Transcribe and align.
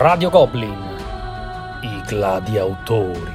Radio 0.00 0.30
Goblin, 0.30 0.96
i 1.82 2.02
gladiatori. 2.06 3.32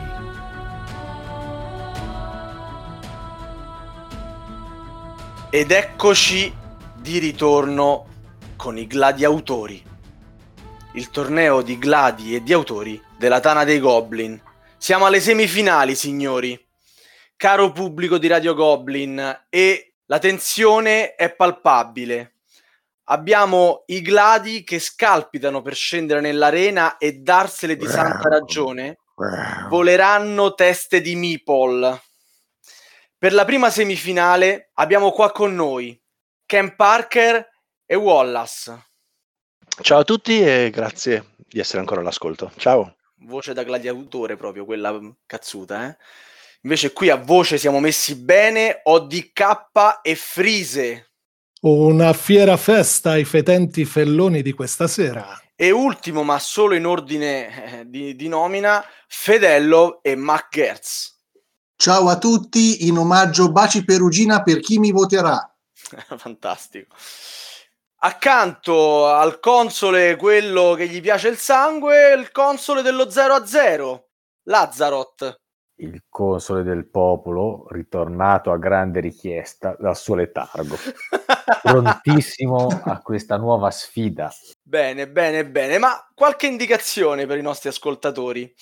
Ed 5.49 5.71
eccoci 5.71 6.55
di 6.95 7.17
ritorno 7.17 8.05
con 8.55 8.77
i 8.77 8.87
gladiatori. 8.87 9.83
Il 10.93 11.09
torneo 11.09 11.61
di 11.61 11.77
gladi 11.77 12.33
e 12.33 12.41
di 12.41 12.53
autori 12.53 13.01
della 13.17 13.41
Tana 13.41 13.65
dei 13.65 13.81
Goblin. 13.81 14.41
Siamo 14.77 15.05
alle 15.05 15.19
semifinali, 15.19 15.95
signori. 15.95 16.57
Caro 17.35 17.73
pubblico 17.73 18.17
di 18.17 18.27
Radio 18.27 18.53
Goblin, 18.53 19.41
e 19.49 19.95
la 20.05 20.17
tensione 20.17 21.15
è 21.15 21.29
palpabile. 21.29 22.32
Abbiamo 23.05 23.83
i 23.87 24.01
gladi 24.01 24.63
che 24.63 24.79
scalpitano 24.79 25.61
per 25.61 25.75
scendere 25.75 26.21
nell'arena 26.21 26.97
e 26.97 27.13
darsele 27.13 27.75
di 27.75 27.87
santa 27.87 28.29
ragione. 28.29 28.99
Voleranno 29.69 30.53
teste 30.53 31.01
di 31.01 31.15
meeple. 31.15 32.01
Per 33.17 33.33
la 33.33 33.45
prima 33.45 33.69
semifinale 33.69 34.71
abbiamo 34.73 35.11
qua 35.11 35.31
con 35.31 35.53
noi 35.53 35.99
Ken 36.45 36.75
Parker 36.75 37.49
e 37.85 37.95
Wallace. 37.95 38.85
Ciao 39.81 39.99
a 39.99 40.03
tutti 40.03 40.41
e 40.41 40.69
grazie 40.71 41.35
di 41.37 41.59
essere 41.59 41.79
ancora 41.79 42.01
all'ascolto. 42.01 42.51
Ciao. 42.57 42.95
Voce 43.25 43.53
da 43.53 43.63
gladiatore 43.63 44.35
proprio, 44.35 44.65
quella 44.65 44.99
cazzuta, 45.25 45.87
eh? 45.87 45.97
Invece 46.63 46.93
qui 46.93 47.09
a 47.09 47.15
voce 47.15 47.57
siamo 47.57 47.79
messi 47.79 48.15
bene, 48.15 48.81
ODK 48.83 49.99
e 50.01 50.15
Frise. 50.15 51.12
Una 51.63 52.11
fiera 52.11 52.57
festa 52.57 53.11
ai 53.11 53.23
fetenti 53.23 53.85
felloni 53.85 54.41
di 54.41 54.51
questa 54.51 54.85
sera. 54.85 55.41
E 55.55 55.71
ultimo, 55.71 56.21
ma 56.23 56.37
solo 56.37 56.75
in 56.75 56.85
ordine 56.85 57.79
eh, 57.79 57.89
di, 57.89 58.17
di 58.17 58.27
nomina, 58.27 58.83
Fedello 59.07 60.03
e 60.03 60.17
McGertz. 60.17 61.21
Ciao 61.77 62.09
a 62.09 62.17
tutti, 62.17 62.85
in 62.85 62.97
omaggio 62.97 63.49
baci 63.49 63.85
perugina 63.85 64.43
per 64.43 64.59
chi 64.59 64.77
mi 64.77 64.91
voterà. 64.91 65.55
Fantastico. 66.17 66.97
Accanto 67.99 69.07
al 69.07 69.39
console, 69.39 70.17
quello 70.17 70.73
che 70.73 70.89
gli 70.89 70.99
piace 70.99 71.29
il 71.29 71.37
sangue, 71.37 72.13
il 72.13 72.29
console 72.33 72.81
dello 72.81 73.09
0 73.09 73.35
a 73.35 73.45
0, 73.45 74.09
Lazarot. 74.47 75.42
Il 75.75 76.03
console 76.07 76.63
del 76.63 76.87
popolo, 76.87 77.65
ritornato 77.69 78.51
a 78.51 78.57
grande 78.57 78.99
richiesta 78.99 79.75
dal 79.79 79.97
suo 79.97 80.15
letargo, 80.15 80.77
prontissimo 81.61 82.67
a 82.83 83.01
questa 83.01 83.37
nuova 83.37 83.71
sfida. 83.71 84.31
Bene, 84.61 85.09
bene, 85.09 85.45
bene, 85.45 85.77
ma 85.79 86.07
qualche 86.13 86.47
indicazione 86.47 87.25
per 87.25 87.37
i 87.37 87.41
nostri 87.41 87.69
ascoltatori. 87.69 88.53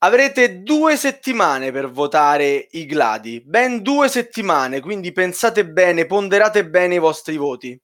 Avrete 0.00 0.62
due 0.62 0.96
settimane 0.96 1.72
per 1.72 1.90
votare 1.90 2.68
i 2.72 2.86
gladi, 2.86 3.40
ben 3.44 3.82
due 3.82 4.08
settimane, 4.08 4.80
quindi 4.80 5.12
pensate 5.12 5.66
bene, 5.66 6.06
ponderate 6.06 6.68
bene 6.68 6.96
i 6.96 7.00
vostri 7.00 7.36
voti. 7.36 7.80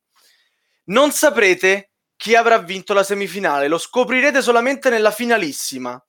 Non 0.86 1.11
saprete 1.11 1.91
chi 2.16 2.36
avrà 2.36 2.59
vinto 2.59 2.94
la 2.94 3.03
semifinale, 3.03 3.69
lo 3.69 3.78
scoprirete 3.78 4.42
solamente 4.42 4.91
nella 4.91 5.11
finalissima. 5.11 6.00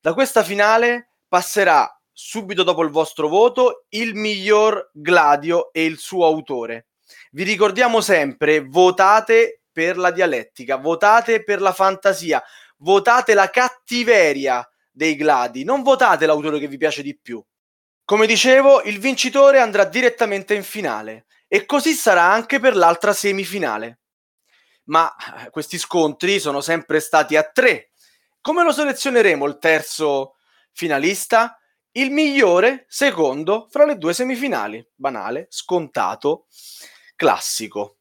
Da 0.00 0.12
questa 0.12 0.42
finale 0.42 1.07
passerà 1.28 1.92
subito 2.12 2.62
dopo 2.64 2.82
il 2.82 2.90
vostro 2.90 3.28
voto 3.28 3.84
il 3.90 4.14
miglior 4.14 4.90
Gladio 4.92 5.72
e 5.72 5.84
il 5.84 5.98
suo 5.98 6.24
autore. 6.24 6.86
Vi 7.30 7.44
ricordiamo 7.44 8.00
sempre, 8.00 8.64
votate 8.64 9.60
per 9.70 9.96
la 9.96 10.10
dialettica, 10.10 10.76
votate 10.76 11.44
per 11.44 11.60
la 11.60 11.72
fantasia, 11.72 12.42
votate 12.78 13.34
la 13.34 13.50
cattiveria 13.50 14.68
dei 14.90 15.14
gladi, 15.14 15.62
non 15.62 15.82
votate 15.82 16.26
l'autore 16.26 16.58
che 16.58 16.66
vi 16.66 16.76
piace 16.76 17.02
di 17.02 17.16
più. 17.16 17.40
Come 18.04 18.26
dicevo, 18.26 18.82
il 18.82 18.98
vincitore 18.98 19.60
andrà 19.60 19.84
direttamente 19.84 20.54
in 20.54 20.64
finale 20.64 21.26
e 21.46 21.66
così 21.66 21.92
sarà 21.92 22.22
anche 22.22 22.58
per 22.58 22.74
l'altra 22.74 23.12
semifinale. 23.12 24.00
Ma 24.84 25.14
eh, 25.44 25.50
questi 25.50 25.78
scontri 25.78 26.40
sono 26.40 26.60
sempre 26.60 26.98
stati 27.00 27.36
a 27.36 27.42
tre. 27.42 27.90
Come 28.40 28.64
lo 28.64 28.72
selezioneremo 28.72 29.46
il 29.46 29.58
terzo 29.58 30.37
finalista? 30.78 31.58
Il 31.90 32.12
migliore 32.12 32.86
secondo 32.86 33.66
fra 33.68 33.84
le 33.84 33.98
due 33.98 34.14
semifinali. 34.14 34.86
Banale, 34.94 35.48
scontato, 35.50 36.46
classico. 37.16 37.96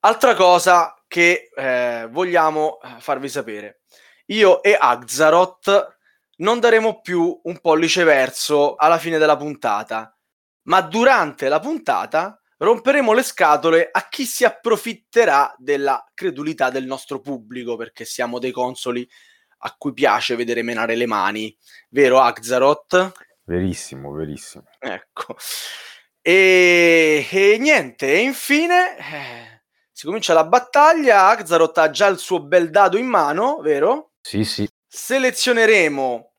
Altra 0.00 0.34
cosa 0.34 0.94
che 1.06 1.50
eh, 1.54 2.08
vogliamo 2.10 2.80
eh, 2.80 3.00
farvi 3.00 3.28
sapere. 3.28 3.82
Io 4.26 4.62
e 4.62 4.74
Axaroth 4.80 5.96
non 6.36 6.60
daremo 6.60 7.02
più 7.02 7.38
un 7.42 7.60
pollice 7.60 8.04
verso 8.04 8.76
alla 8.76 8.98
fine 8.98 9.18
della 9.18 9.36
puntata, 9.36 10.16
ma 10.62 10.80
durante 10.80 11.48
la 11.50 11.60
puntata 11.60 12.40
romperemo 12.56 13.12
le 13.12 13.22
scatole 13.22 13.88
a 13.92 14.08
chi 14.08 14.24
si 14.24 14.44
approfitterà 14.44 15.54
della 15.58 16.02
credulità 16.14 16.70
del 16.70 16.86
nostro 16.86 17.20
pubblico, 17.20 17.76
perché 17.76 18.06
siamo 18.06 18.38
dei 18.38 18.50
consoli 18.50 19.06
a 19.58 19.74
cui 19.76 19.92
piace 19.92 20.36
vedere 20.36 20.62
menare 20.62 20.94
le 20.94 21.06
mani, 21.06 21.56
vero 21.90 22.20
Axaroth? 22.20 23.12
Verissimo, 23.44 24.12
verissimo. 24.12 24.64
Ecco. 24.78 25.36
E, 26.20 27.26
e 27.30 27.58
niente, 27.58 28.12
e 28.12 28.18
infine 28.18 28.98
eh, 28.98 29.62
si 29.90 30.04
comincia 30.04 30.34
la 30.34 30.44
battaglia, 30.44 31.28
Axaroth 31.28 31.78
ha 31.78 31.90
già 31.90 32.06
il 32.06 32.18
suo 32.18 32.40
bel 32.40 32.70
dado 32.70 32.98
in 32.98 33.06
mano, 33.06 33.60
vero? 33.62 34.12
Sì, 34.20 34.44
sì. 34.44 34.68
Selezioneremo 34.86 36.32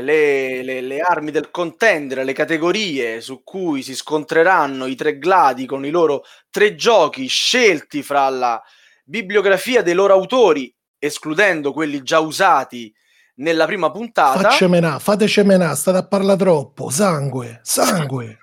le, 0.00 0.62
le, 0.62 0.80
le, 0.80 1.00
armi 1.00 1.30
del 1.30 1.50
contender, 1.50 2.24
le 2.24 2.32
categorie 2.32 3.20
su 3.20 3.42
cui 3.42 3.82
si 3.82 3.94
scontreranno 3.94 4.86
i 4.86 4.94
tre 4.94 5.18
gladi 5.18 5.66
con 5.66 5.84
i 5.84 5.90
loro 5.90 6.24
tre 6.50 6.74
giochi 6.74 7.26
scelti 7.26 8.02
fra 8.02 8.28
la 8.28 8.62
bibliografia 9.04 9.82
dei 9.82 9.94
loro 9.94 10.14
autori, 10.14 10.74
escludendo 11.04 11.72
quelli 11.72 12.00
già 12.02 12.20
usati 12.20 12.94
nella 13.36 13.66
prima 13.66 13.90
puntata. 13.90 14.50
Facce 14.50 14.68
menà, 14.68 15.00
fateci 15.00 15.42
menà, 15.42 15.74
state 15.74 15.98
a 15.98 16.06
parlare 16.06 16.38
troppo. 16.38 16.90
Sangue, 16.90 17.58
sangue. 17.64 18.38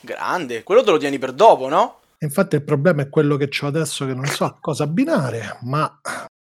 Grande, 0.01 0.63
quello 0.63 0.83
te 0.85 0.91
lo 0.93 0.99
tieni 0.99 1.19
per 1.19 1.33
dopo, 1.33 1.69
no? 1.69 1.99
Infatti 2.21 2.55
il 2.57 2.63
problema 2.65 3.03
è 3.03 3.09
quello 3.09 3.37
che 3.37 3.49
ho 3.61 3.67
adesso 3.67 4.07
che 4.07 4.15
non 4.15 4.27
so 4.27 4.45
a 4.45 4.57
cosa 4.61 4.85
abbinare, 4.85 5.59
ma 5.63 6.01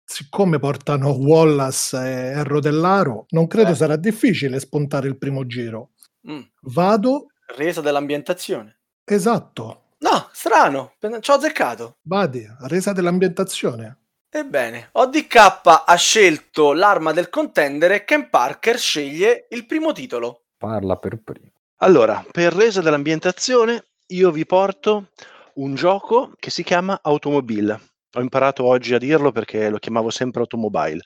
siccome 0.05 0.59
portano 0.59 1.09
Wallace 1.11 1.97
e 1.99 2.45
Rodellaro, 2.45 3.27
non 3.31 3.47
credo 3.47 3.71
Eh. 3.73 3.75
sarà 3.75 3.97
difficile 3.97 4.61
spuntare 4.61 5.09
il 5.09 5.17
primo 5.19 5.47
giro. 5.47 5.91
Mm, 6.31 6.41
Vado, 6.63 7.27
Resa 7.47 7.81
dell'ambientazione. 7.81 8.79
esatto, 9.05 9.79
No, 10.03 10.29
strano, 10.33 10.95
ci 11.21 11.31
ho 11.31 11.35
azzeccato. 11.35 11.97
vadi, 12.03 12.45
resa 12.63 12.93
dell'ambientazione. 12.93 13.99
Ebbene, 14.35 14.89
ODK 14.93 15.61
ha 15.85 15.95
scelto 15.95 16.73
l'arma 16.73 17.13
del 17.13 17.29
contendere 17.29 17.97
e 17.97 18.05
Ken 18.07 18.31
Parker 18.31 18.79
sceglie 18.79 19.47
il 19.51 19.67
primo 19.67 19.93
titolo. 19.93 20.45
Parla 20.57 20.97
per 20.97 21.21
primo. 21.23 21.51
Allora, 21.83 22.25
per 22.33 22.55
resa 22.55 22.81
dell'ambientazione, 22.81 23.89
io 24.07 24.31
vi 24.31 24.47
porto 24.47 25.11
un 25.57 25.75
gioco 25.75 26.33
che 26.39 26.49
si 26.49 26.63
chiama 26.63 26.99
Automobile. 27.03 27.79
Ho 28.15 28.23
imparato 28.23 28.65
oggi 28.65 28.95
a 28.95 28.99
dirlo 28.99 29.33
perché 29.33 29.69
lo 29.69 29.77
chiamavo 29.77 30.09
sempre 30.09 30.41
Automobile. 30.41 31.03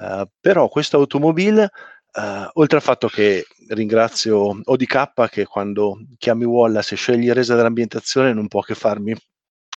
Eh, 0.00 0.30
però 0.38 0.68
questo 0.68 0.98
Automobile, 0.98 1.64
eh, 2.12 2.48
oltre 2.52 2.76
al 2.76 2.82
fatto 2.84 3.08
che 3.08 3.44
ringrazio 3.70 4.60
ODK 4.62 5.28
che 5.30 5.46
quando 5.46 5.98
chiami 6.16 6.44
Wallace 6.44 6.94
e 6.94 6.96
scegli 6.96 7.28
resa 7.32 7.56
dell'ambientazione 7.56 8.32
non 8.32 8.46
può 8.46 8.60
che 8.60 8.76
farmi 8.76 9.16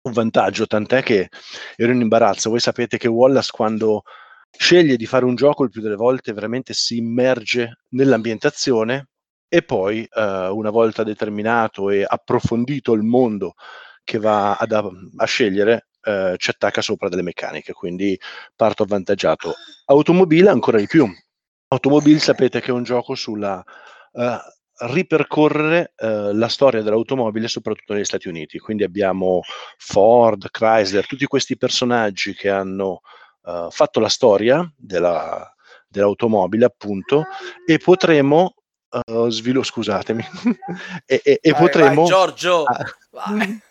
un 0.02 0.12
vantaggio, 0.12 0.66
tant'è 0.68 1.04
che 1.04 1.30
ero 1.76 1.92
in 1.92 2.02
imbarazzo. 2.02 2.50
Voi 2.50 2.60
sapete 2.60 2.98
che 2.98 3.08
Wallace 3.08 3.52
quando 3.52 4.04
sceglie 4.58 4.96
di 4.96 5.06
fare 5.06 5.26
un 5.26 5.36
gioco 5.36 5.64
il 5.64 5.70
più 5.70 5.82
delle 5.82 5.96
volte 5.96 6.34
veramente 6.34 6.74
si 6.74 6.98
immerge 6.98 7.82
nell'ambientazione 7.90 9.10
e 9.48 9.62
poi 9.64 10.04
eh, 10.04 10.48
una 10.48 10.70
volta 10.70 11.04
determinato 11.04 11.90
e 11.90 12.06
approfondito 12.08 12.94
il 12.94 13.04
mondo 13.04 13.54
che 14.04 14.20
va 14.20 14.56
ad- 14.56 14.72
a, 14.72 15.26
scegliere 15.26 15.88
eh, 16.02 16.36
ci 16.38 16.50
attacca 16.50 16.82
sopra 16.82 17.10
delle 17.10 17.22
meccaniche 17.22 17.74
quindi 17.74 18.20
parto 18.56 18.84
avvantaggiato. 18.84 19.54
Automobile 19.86 20.50
ancora 20.50 20.78
di 20.80 20.88
più. 20.88 21.08
Automobile 21.68 22.20
sapete 22.20 22.62
che 22.62 22.70
è 22.70 22.74
un 22.74 22.84
gioco 22.84 23.16
sulla 23.16 23.64
eh, 24.14 24.38
ripercorrere 24.82 25.94
eh, 25.98 26.34
la 26.34 26.48
storia 26.48 26.82
dell'automobile 26.82 27.48
soprattutto 27.48 27.94
negli 27.94 28.06
Stati 28.06 28.28
Uniti 28.28 28.60
quindi 28.60 28.84
abbiamo 28.84 29.42
Ford, 29.78 30.50
Chrysler 30.50 31.06
tutti 31.06 31.26
questi 31.26 31.58
personaggi 31.58 32.34
che 32.34 32.50
hanno 32.50 33.02
eh, 33.46 33.68
fatto 33.70 34.00
la 34.00 34.10
storia 34.10 34.70
della, 34.78 35.54
dell'automobile 35.88 36.66
appunto 36.66 37.26
e 37.66 37.78
potremo 37.78 38.54
uh, 39.08 39.30
svilo- 39.30 39.64
scusatemi 39.64 40.24
e, 41.06 41.22
e- 41.24 41.40
e 41.42 41.52
Vai, 41.52 41.60
potremo 41.62 42.02
vai, 42.02 42.10
Giorgio, 42.10 42.64
Ah. 42.64 42.86
vai. 43.12 43.60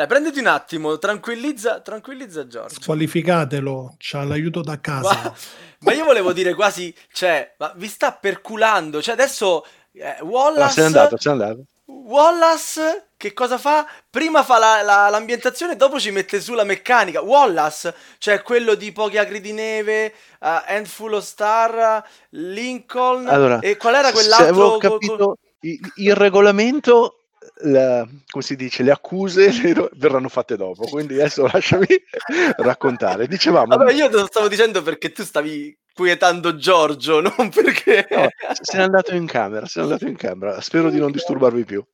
Dai, 0.00 0.06
prenditi 0.08 0.38
un 0.38 0.46
attimo, 0.46 0.96
tranquillizza, 0.96 1.82
tranquillizza 1.82 2.46
Giorgio. 2.46 2.80
Squalificatelo, 2.80 3.96
c'ha 3.98 4.24
l'aiuto 4.24 4.62
da 4.62 4.80
casa. 4.80 5.14
Ma, 5.14 5.34
ma 5.80 5.92
io 5.92 6.04
volevo 6.06 6.32
dire 6.32 6.54
quasi, 6.54 6.94
cioè, 7.12 7.54
ma 7.58 7.70
vi 7.76 7.86
sta 7.86 8.12
perculando, 8.12 9.02
cioè 9.02 9.12
adesso 9.12 9.62
eh, 10.00 10.16
No, 10.20 10.26
Wallace, 10.28 10.72
se 10.72 10.80
n'è 10.80 10.86
andato, 10.86 11.16
se 11.18 11.28
n'è 11.28 11.34
andato. 11.34 11.64
Wallace 11.86 13.08
che 13.16 13.32
cosa 13.32 13.58
fa? 13.58 13.86
Prima 14.08 14.42
fa 14.42 14.58
la- 14.58 14.82
la- 14.82 15.08
l'ambientazione, 15.08 15.76
dopo 15.76 16.00
ci 16.00 16.10
mette 16.10 16.40
su 16.40 16.54
la 16.54 16.64
meccanica. 16.64 17.20
Wallace, 17.20 17.94
cioè 18.18 18.42
quello 18.42 18.74
di 18.74 18.92
Pochi 18.92 19.18
Acri 19.18 19.40
di 19.40 19.52
Neve, 19.52 20.06
uh, 20.40 20.46
Handful 20.66 21.14
of 21.14 21.24
Star, 21.24 22.02
Lincoln, 22.30 23.28
Allora, 23.28 23.58
e 23.60 23.76
qual 23.76 23.94
era 23.94 24.08
se 24.08 24.12
quell'altro? 24.14 24.48
avevo 24.48 24.78
co- 24.78 24.98
co- 24.98 24.98
capito 24.98 25.36
i- 25.60 25.78
il 25.96 26.14
regolamento 26.14 27.19
la- 27.62 28.06
come 28.30 28.44
si 28.44 28.56
dice 28.56 28.82
le 28.82 28.90
accuse 28.90 29.50
verranno 29.94 30.28
fatte 30.28 30.56
dopo 30.56 30.86
quindi 30.86 31.14
adesso 31.14 31.46
lasciami 31.46 31.86
raccontare 32.58 33.26
dicevamo 33.26 33.76
Vabbè, 33.76 33.92
io 33.92 34.08
te 34.08 34.16
lo 34.16 34.26
stavo 34.26 34.48
dicendo 34.48 34.82
perché 34.82 35.12
tu 35.12 35.22
stavi 35.22 35.76
quietando 35.92 36.56
Giorgio, 36.56 37.20
non 37.36 37.50
perché... 37.50 38.06
No, 38.10 38.26
se 38.60 38.78
n'è 38.78 38.84
andato 38.84 39.14
in 39.14 39.26
camera, 39.26 39.66
se 39.66 39.80
n'è 39.80 39.84
andato 39.84 40.06
in 40.06 40.16
camera. 40.16 40.60
Spero 40.60 40.88
di 40.88 40.98
non 40.98 41.10
disturbarvi 41.10 41.64
più. 41.64 41.84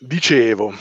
Dicevo, 0.00 0.74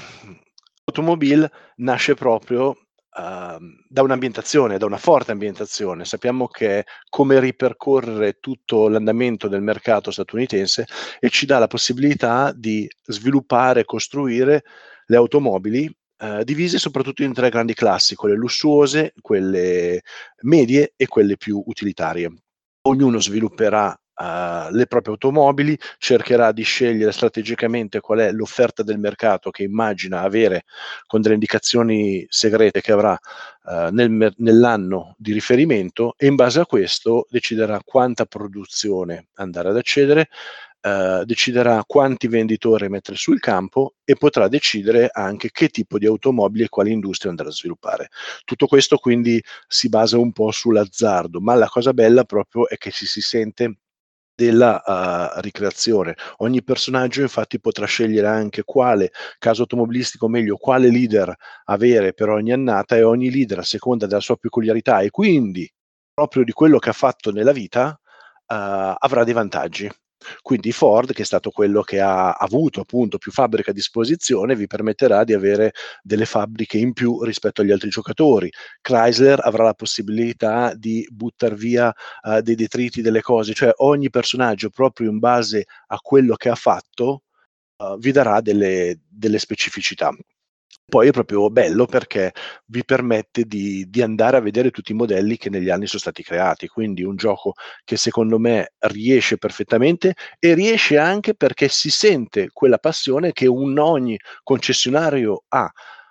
Automobile 0.86 1.52
nasce 1.78 2.16
proprio 2.16 2.85
da 3.16 4.02
un'ambientazione, 4.02 4.78
da 4.78 4.86
una 4.86 4.98
forte 4.98 5.32
ambientazione. 5.32 6.04
Sappiamo 6.04 6.48
che 6.48 6.86
come 7.10 7.40
ripercorrere 7.40 8.40
tutto 8.42 8.90
l'andamento 8.90 9.48
del 9.48 9.62
mercato 9.62 10.12
statunitense 10.12 10.86
e 11.20 11.30
ci 11.30 11.46
dà 11.46 11.58
la 11.58 11.68
possibilità 11.68 12.52
di 12.54 12.90
sviluppare 13.04 13.82
e 13.82 13.86
costruire 13.86 14.64
le 15.06 15.16
automobili 15.16 15.90
eh, 16.18 16.44
divise 16.44 16.78
soprattutto 16.78 17.24
in 17.24 17.34
tre 17.34 17.50
grandi 17.50 17.74
classi, 17.74 18.16
quelle 18.16 18.36
lussuose, 18.36 19.14
quelle 19.22 20.02
medie 20.42 20.94
e 20.98 21.08
quelle 21.08 21.38
più 21.38 21.64
utilitarie. 21.66 22.34
Ognuno 22.88 23.20
svilupperà 23.22 23.98
eh, 24.18 24.68
le 24.72 24.88
proprie 24.88 25.14
automobili, 25.14 25.78
cercherà 25.98 26.52
di 26.52 26.64
scegliere 26.64 27.12
strategicamente 27.12 28.00
qual 28.00 28.20
è 28.20 28.32
l'offerta 28.32 28.84
del 28.84 29.00
mercato 29.00 29.50
che 29.50 29.64
immagina 29.64 30.22
avere 30.22 30.64
con 31.06 31.22
delle 31.22 31.34
indicazioni 31.36 32.26
segrete 32.30 32.82
che 32.82 32.92
avrà 32.92 33.18
eh, 33.68 33.90
nel 33.92 34.34
nell'anno 34.38 35.16
di 35.18 35.34
riferimento 35.34 36.14
e 36.18 36.28
in 36.28 36.36
base 36.36 36.60
a 36.60 36.66
questo 36.66 37.28
deciderà 37.30 37.80
quanta 37.84 38.26
produzione 38.26 39.28
andare 39.36 39.70
ad 39.70 39.78
accedere, 39.78 40.30
eh, 40.82 41.24
deciderà 41.26 41.84
quanti 41.86 42.28
venditori 42.28 42.90
mettere 42.90 43.18
sul 43.18 43.40
campo 43.40 43.96
e 44.04 44.16
potrà 44.16 44.48
decidere 44.48 45.10
anche 45.12 45.50
che 45.52 45.70
tipo 45.70 45.98
di 45.98 46.06
automobili 46.06 46.66
e 46.66 46.70
quali 46.70 46.92
industrie 46.92 47.32
andare 47.32 47.50
a 47.50 47.54
sviluppare. 47.54 48.10
Tutto 48.44 48.68
questo 48.68 48.98
quindi 48.98 49.42
si 49.68 49.90
basa 49.90 50.18
un 50.20 50.32
po' 50.32 50.52
sull'azzardo, 50.52 51.42
ma 51.42 51.56
la 51.56 51.68
cosa 51.68 51.92
bella 51.94 52.24
proprio 52.24 52.70
è 52.70 52.78
che 52.78 52.92
ci 52.92 53.06
si 53.08 53.22
sente 53.22 53.78
della 54.36 54.82
uh, 54.86 55.40
ricreazione. 55.40 56.16
Ogni 56.38 56.64
personaggio 56.64 57.22
infatti 57.22 57.60
potrà 57.60 57.86
scegliere 57.86 58.28
anche 58.28 58.64
quale 58.64 59.12
caso 59.40 59.62
automobilistico, 59.62 60.28
meglio, 60.28 60.58
quale 60.58 60.90
leader 60.90 61.34
avere 61.66 62.14
per 62.14 62.30
ogni 62.30 62.52
annata 62.52 62.96
e 62.98 63.04
ogni 63.04 63.32
leader 63.32 63.60
a 63.60 63.64
seconda 63.64 64.06
della 64.06 64.20
sua 64.20 64.36
peculiarità 64.36 65.00
e 65.00 65.10
quindi 65.10 65.70
proprio 66.14 66.44
di 66.44 66.52
quello 66.52 66.80
che 66.80 66.90
ha 66.90 66.94
fatto 66.94 67.32
nella 67.32 67.52
vita 67.52 68.00
uh, 68.48 68.96
avrà 68.98 69.24
dei 69.24 69.34
vantaggi. 69.34 69.90
Quindi 70.42 70.72
Ford, 70.72 71.14
che 71.14 71.22
è 71.24 71.26
stato 71.26 71.50
quello 71.52 71.82
che 71.82 72.00
ha 72.00 72.32
avuto 72.32 72.82
appunto 72.82 73.18
più 73.18 73.32
fabbriche 73.32 73.72
a 73.72 73.74
disposizione, 73.74 74.56
vi 74.56 74.68
permetterà 74.68 75.24
di 75.24 75.34
avere 75.34 75.74
delle 76.02 76.26
fabbriche 76.26 76.78
in 76.78 76.94
più 76.94 77.24
rispetto 77.24 77.62
agli 77.62 77.72
altri 77.72 77.90
giocatori. 77.90 78.52
Chrysler 78.82 79.40
avrà 79.44 79.64
la 79.64 79.74
possibilità 79.74 80.74
di 80.76 81.08
buttare 81.12 81.56
via 81.56 81.94
uh, 82.24 82.42
dei 82.42 82.56
detriti, 82.56 83.02
delle 83.02 83.22
cose, 83.22 83.54
cioè 83.54 83.72
ogni 83.78 84.10
personaggio 84.10 84.70
proprio 84.70 85.10
in 85.10 85.20
base 85.20 85.66
a 85.88 85.98
quello 86.00 86.36
che 86.36 86.50
ha 86.50 86.56
fatto 86.56 87.24
uh, 87.78 87.98
vi 87.98 88.12
darà 88.12 88.42
delle, 88.42 89.00
delle 89.08 89.40
specificità. 89.40 90.12
Poi 90.88 91.08
è 91.08 91.12
proprio 91.12 91.50
bello 91.50 91.86
perché 91.88 92.32
vi 92.68 92.86
permette 92.86 93.44
di, 93.46 93.90
di, 93.90 94.02
andare 94.04 94.38
a 94.38 94.40
vedere 94.40 94.70
tutti 94.70 94.92
i 94.92 94.96
modelli 94.96 95.36
che 95.36 95.50
negli 95.50 95.70
anni 95.70 95.88
sono 95.88 96.00
stati 96.00 96.22
creati, 96.22 96.68
quindi 96.68 97.04
un 97.04 97.16
gioco 97.16 97.54
che 97.84 97.98
secondo 97.98 98.38
me 98.38 98.74
riesce 98.80 99.38
perfettamente 99.38 100.14
e 100.38 100.54
riesce 100.54 101.00
anche 101.00 101.34
perché 101.34 101.70
si 101.70 101.90
sente 101.90 102.50
quella 102.54 102.78
passione 102.78 103.32
che 103.34 103.48
un 103.48 103.78
ogni 103.80 104.18
concessionario 104.44 105.46
ha, 105.50 105.70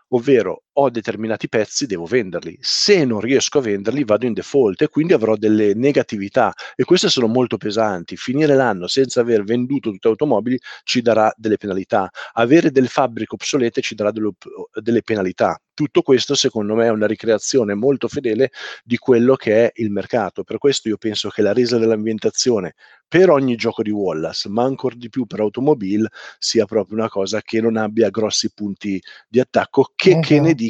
ovvero 0.08 0.63
ho 0.76 0.90
determinati 0.90 1.48
pezzi, 1.48 1.86
devo 1.86 2.04
venderli. 2.04 2.56
Se 2.60 3.04
non 3.04 3.20
riesco 3.20 3.58
a 3.58 3.62
venderli, 3.62 4.04
vado 4.04 4.26
in 4.26 4.32
default 4.32 4.82
e 4.82 4.88
quindi 4.88 5.12
avrò 5.12 5.36
delle 5.36 5.74
negatività 5.74 6.52
e 6.74 6.84
queste 6.84 7.08
sono 7.08 7.26
molto 7.28 7.56
pesanti. 7.56 8.16
Finire 8.16 8.54
l'anno 8.54 8.86
senza 8.86 9.20
aver 9.20 9.44
venduto 9.44 9.90
tutte 9.90 10.08
le 10.08 10.10
automobili 10.10 10.58
ci 10.82 11.00
darà 11.02 11.32
delle 11.36 11.56
penalità. 11.58 12.10
Avere 12.32 12.70
delle 12.70 12.88
fabbriche 12.88 13.34
obsolete 13.34 13.80
ci 13.80 13.94
darà 13.94 14.10
delle, 14.10 14.32
delle 14.80 15.02
penalità. 15.02 15.58
Tutto 15.74 16.02
questo, 16.02 16.34
secondo 16.36 16.74
me, 16.74 16.86
è 16.86 16.90
una 16.90 17.06
ricreazione 17.06 17.74
molto 17.74 18.06
fedele 18.08 18.50
di 18.84 18.96
quello 18.96 19.34
che 19.34 19.66
è 19.66 19.72
il 19.82 19.90
mercato. 19.90 20.44
Per 20.44 20.58
questo 20.58 20.88
io 20.88 20.96
penso 20.96 21.28
che 21.30 21.42
la 21.42 21.52
resa 21.52 21.78
dell'ambientazione 21.78 22.74
per 23.08 23.30
ogni 23.30 23.56
gioco 23.56 23.82
di 23.82 23.90
Wallace, 23.90 24.48
ma 24.48 24.64
ancora 24.64 24.94
di 24.96 25.08
più 25.08 25.26
per 25.26 25.40
Automobile, 25.40 26.08
sia 26.38 26.64
proprio 26.64 26.96
una 26.98 27.08
cosa 27.08 27.40
che 27.42 27.60
non 27.60 27.76
abbia 27.76 28.08
grossi 28.10 28.52
punti 28.52 29.00
di 29.28 29.40
attacco, 29.40 29.92
che, 29.96 30.16
Mhm. 30.16 30.20
che 30.20 30.40
ne 30.40 30.54
dica 30.54 30.62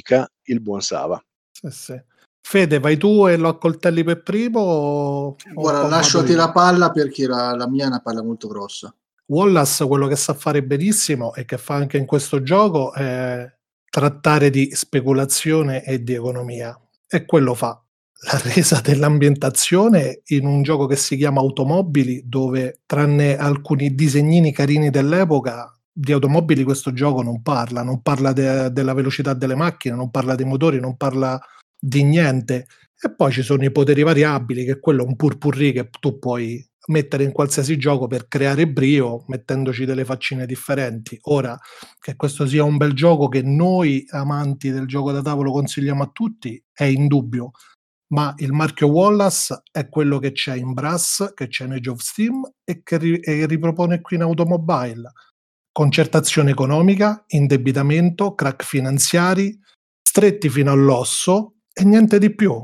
il 0.45 0.61
buon 0.61 0.81
Sava. 0.81 1.23
Sì, 1.51 1.71
sì. 1.71 2.03
Fede, 2.47 2.79
vai 2.79 2.99
tu 2.99 3.27
e 3.27 3.37
lo 3.37 3.49
accoltelli 3.49 4.05
per 4.05 4.23
primo? 4.23 4.61
O, 4.61 5.37
Guarda, 5.55 5.85
o 5.85 5.89
lascio 5.89 6.19
a 6.19 6.25
te 6.25 6.35
la 6.35 6.53
palla 6.53 6.91
perché 6.91 7.27
la, 7.27 7.55
la 7.55 7.69
mia 7.69 7.85
è 7.85 7.89
una 7.89 8.01
palla 8.01 8.23
molto 8.23 8.49
grossa. 8.49 8.95
Wallace 9.27 9.87
quello 9.87 10.07
che 10.07 10.17
sa 10.17 10.35
fare 10.35 10.63
benissimo 10.63 11.35
e 11.35 11.47
che 11.47 11.57
fa 11.57 11.75
anche 11.75 11.97
in 11.97 12.05
questo 12.05 12.43
gioco 12.43 12.93
è 12.93 13.51
trattare 13.89 14.51
di 14.51 14.71
speculazione 14.75 15.85
e 15.85 16.03
di 16.03 16.13
economia 16.13 16.79
e 17.09 17.25
quello 17.25 17.55
fa 17.55 17.81
la 18.25 18.41
resa 18.43 18.81
dell'ambientazione 18.81 20.23
in 20.27 20.47
un 20.47 20.63
gioco 20.63 20.87
che 20.87 20.97
si 20.97 21.17
chiama 21.17 21.41
Automobili 21.41 22.23
dove 22.27 22.81
tranne 22.87 23.37
alcuni 23.37 23.95
disegnini 23.95 24.53
carini 24.53 24.91
dell'epoca 24.91 25.74
di 25.97 26.13
automobili 26.13 26.65
questo 26.65 26.93
gioco 26.93 27.23
non 27.23 27.41
parla, 27.41 27.85
non 27.85 28.03
parla 28.03 28.33
de- 28.33 28.73
della 28.73 28.95
velocità 28.95 29.33
delle 29.33 29.55
macchine, 29.55 29.95
non 29.95 30.11
parla 30.11 30.35
dei 30.35 30.45
motori, 30.45 30.81
non 30.81 30.97
parla 30.97 31.41
di 31.79 32.03
niente 32.03 32.67
e 33.01 33.15
poi 33.15 33.31
ci 33.31 33.43
sono 33.43 33.65
i 33.65 33.71
poteri 33.71 34.03
variabili 34.03 34.65
che 34.65 34.81
quello 34.81 35.05
è 35.05 35.07
un 35.07 35.15
purpurri 35.15 35.73
che 35.73 35.91
tu 36.01 36.19
puoi 36.19 36.67
mettere 36.87 37.25
in 37.25 37.33
qualsiasi 37.33 37.77
gioco 37.77 38.07
per 38.07 38.29
creare 38.29 38.69
brio 38.69 39.25
mettendoci 39.29 39.85
delle 39.85 40.05
faccine 40.05 40.47
differenti. 40.47 41.19
Ora 41.25 41.59
che 41.99 42.17
questo 42.17 42.47
sia 42.47 42.65
un 42.65 42.77
bel 42.77 42.93
gioco 42.93 43.29
che 43.29 43.43
noi 43.43 44.05
amanti 44.11 44.71
del 44.71 44.87
gioco 44.87 45.13
da 45.13 45.23
tavolo 45.23 45.53
consigliamo 45.53 46.03
a 46.03 46.11
tutti 46.13 46.63
è 46.73 46.85
indubbio, 46.85 47.53
ma 48.09 48.35
il 48.39 48.53
marchio 48.53 48.89
Wallace 48.89 49.63
è 49.71 49.89
quello 49.89 50.19
che 50.19 50.33
c'è 50.33 50.57
in 50.57 50.73
Brass, 50.73 51.33
che 51.35 51.49
c'è 51.49 51.65
in 51.65 51.73
Age 51.73 51.91
of 51.91 52.01
Steam 52.01 52.43
e 52.65 52.83
che 52.83 52.99
ri- 52.99 53.21
e 53.21 53.47
ripropone 53.47 54.01
qui 54.01 54.17
in 54.17 54.23
Automobile. 54.23 55.11
Concertazione 55.75 56.53
economica, 56.53 57.25
indebitamento, 57.27 58.37
crack 58.37 58.63
finanziari, 58.63 59.59
stretti 60.01 60.49
fino 60.49 60.71
all'osso 60.71 61.57
e 61.73 61.83
niente 61.83 62.21
di 62.21 62.33
più 62.33 62.55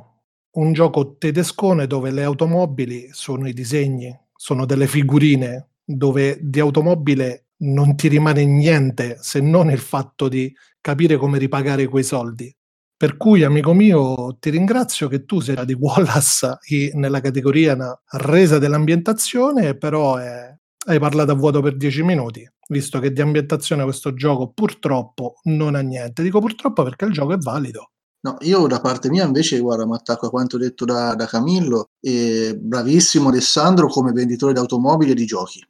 un 0.53 0.73
gioco 0.73 1.17
tedescone 1.17 1.89
dove 1.89 2.13
le 2.13 2.23
automobili 2.23 3.09
sono 3.11 3.49
i 3.49 3.53
disegni, 3.53 4.17
sono 4.33 4.65
delle 4.65 4.87
figurine, 4.87 5.71
dove 5.85 6.39
di 6.41 6.61
automobile 6.61 7.47
non 7.63 7.97
ti 7.97 8.07
rimane 8.07 8.45
niente 8.45 9.17
se 9.21 9.41
non 9.41 9.73
il 9.73 9.81
fatto 9.81 10.29
di 10.29 10.55
capire 10.81 11.17
come 11.17 11.39
ripagare 11.39 11.89
quei 11.89 12.05
soldi. 12.05 12.55
Per 12.97 13.17
cui, 13.17 13.43
amico 13.43 13.75
mio, 13.75 14.37
ti 14.39 14.51
ringrazio 14.51 15.09
che 15.09 15.25
tu 15.25 15.41
sei 15.41 15.65
di 15.65 15.75
Wallace 15.75 16.59
nella 16.93 17.21
categoria 17.21 17.77
resa 18.13 18.61
dell'ambientazione, 18.61 19.75
però 19.75 20.21
eh, 20.21 20.60
hai 20.87 20.99
parlato 20.99 21.33
a 21.33 21.35
vuoto 21.35 21.61
per 21.61 21.77
dieci 21.77 22.03
minuti, 22.03 22.49
visto 22.69 22.99
che 22.99 23.13
di 23.13 23.21
ambientazione 23.21 23.85
questo 23.85 24.15
gioco 24.15 24.53
purtroppo 24.53 25.35
non 25.45 25.75
ha 25.75 25.81
niente. 25.81 26.23
Dico 26.23 26.41
purtroppo 26.41 26.83
perché 26.83 27.05
il 27.05 27.13
gioco 27.13 27.33
è 27.33 27.39
valido. 27.39 27.91
No, 28.23 28.37
io 28.41 28.67
da 28.67 28.81
parte 28.81 29.09
mia 29.09 29.25
invece, 29.25 29.59
guarda, 29.61 29.87
mi 29.87 29.95
attacco 29.95 30.27
a 30.27 30.31
quanto 30.31 30.59
detto 30.59 30.85
da, 30.85 31.15
da 31.15 31.27
Camillo, 31.27 31.89
e 32.01 32.55
bravissimo 32.55 33.31
Alessandro 33.31 33.89
come 33.89 34.13
venditore 34.13 34.53
di 34.53 34.59
automobili 34.59 35.13
e 35.13 35.15
di 35.15 35.25
giochi. 35.25 35.67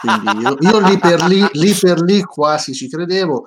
Quindi 0.00 0.42
io, 0.42 0.56
io 0.60 0.78
lì, 0.78 0.98
per 0.98 1.24
lì, 1.24 1.44
lì 1.52 1.74
per 1.74 2.00
lì 2.00 2.22
quasi 2.22 2.72
ci 2.72 2.88
credevo, 2.88 3.46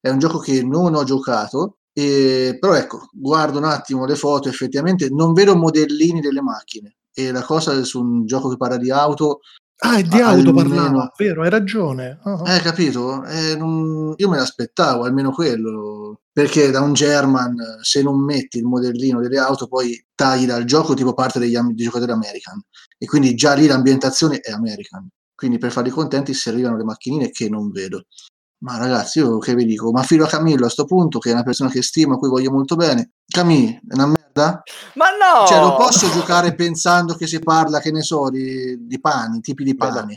è 0.00 0.08
un 0.08 0.18
gioco 0.18 0.38
che 0.38 0.64
non 0.64 0.96
ho 0.96 1.04
giocato, 1.04 1.78
e, 1.92 2.56
però 2.58 2.74
ecco, 2.74 3.08
guardo 3.12 3.58
un 3.58 3.64
attimo 3.64 4.04
le 4.04 4.16
foto, 4.16 4.48
effettivamente 4.48 5.08
non 5.08 5.32
vedo 5.32 5.56
modellini 5.56 6.20
delle 6.20 6.42
macchine, 6.42 6.96
e 7.14 7.30
la 7.30 7.42
cosa 7.42 7.84
su 7.84 8.02
un 8.02 8.26
gioco 8.26 8.48
che 8.48 8.56
parla 8.56 8.78
di 8.78 8.90
auto, 8.90 9.40
Ah, 9.78 9.98
è 9.98 10.02
di 10.02 10.20
Ah, 10.20 10.28
auto 10.28 10.48
almeno- 10.48 10.68
parlava, 10.68 11.12
vero, 11.18 11.42
hai 11.42 11.50
ragione. 11.50 12.18
Ah. 12.22 12.54
eh, 12.56 12.60
capito? 12.60 13.24
Eh, 13.24 13.56
non- 13.56 14.14
io 14.16 14.28
me 14.30 14.36
l'aspettavo, 14.38 15.04
almeno 15.04 15.30
quello, 15.32 16.20
perché 16.32 16.70
da 16.70 16.80
un 16.80 16.94
German, 16.94 17.54
se 17.82 18.02
non 18.02 18.24
metti 18.24 18.56
il 18.58 18.64
modellino 18.64 19.20
delle 19.20 19.38
auto, 19.38 19.66
poi 19.68 20.02
tagli 20.14 20.46
dal 20.46 20.64
gioco 20.64 20.94
tipo 20.94 21.12
parte 21.12 21.38
degli 21.38 21.56
am- 21.56 21.74
dei 21.74 21.84
giocatori 21.84 22.10
American, 22.12 22.58
e 22.96 23.04
quindi 23.06 23.34
già 23.34 23.52
lì 23.52 23.66
l'ambientazione 23.66 24.38
è 24.40 24.50
American. 24.50 25.06
Quindi 25.34 25.58
per 25.58 25.70
farli 25.70 25.90
contenti 25.90 26.32
servivano 26.32 26.78
le 26.78 26.84
macchinine 26.84 27.30
che 27.30 27.50
non 27.50 27.70
vedo. 27.70 28.04
Ma 28.58 28.78
ragazzi, 28.78 29.18
io 29.18 29.38
che 29.38 29.54
vi 29.54 29.64
dico? 29.64 29.90
Ma 29.90 30.02
filo 30.02 30.24
a 30.24 30.28
Camillo 30.28 30.66
a 30.66 30.70
sto 30.70 30.86
punto, 30.86 31.18
che 31.18 31.30
è 31.30 31.32
una 31.32 31.42
persona 31.42 31.70
che 31.70 31.82
stimo, 31.82 32.14
a 32.14 32.18
cui 32.18 32.28
voglio 32.28 32.50
molto 32.50 32.74
bene. 32.74 33.10
Camì, 33.26 33.70
è 33.70 33.94
una 33.94 34.06
merda? 34.06 34.62
Ma 34.94 35.06
no! 35.10 35.46
Cioè, 35.46 35.60
lo 35.60 35.76
posso 35.76 36.10
giocare 36.10 36.54
pensando 36.54 37.14
che 37.14 37.26
si 37.26 37.38
parla, 37.38 37.80
che 37.80 37.90
ne 37.90 38.02
so, 38.02 38.30
di, 38.30 38.86
di 38.86 38.98
pani, 38.98 39.40
tipi 39.40 39.62
di 39.62 39.74
pani. 39.74 40.14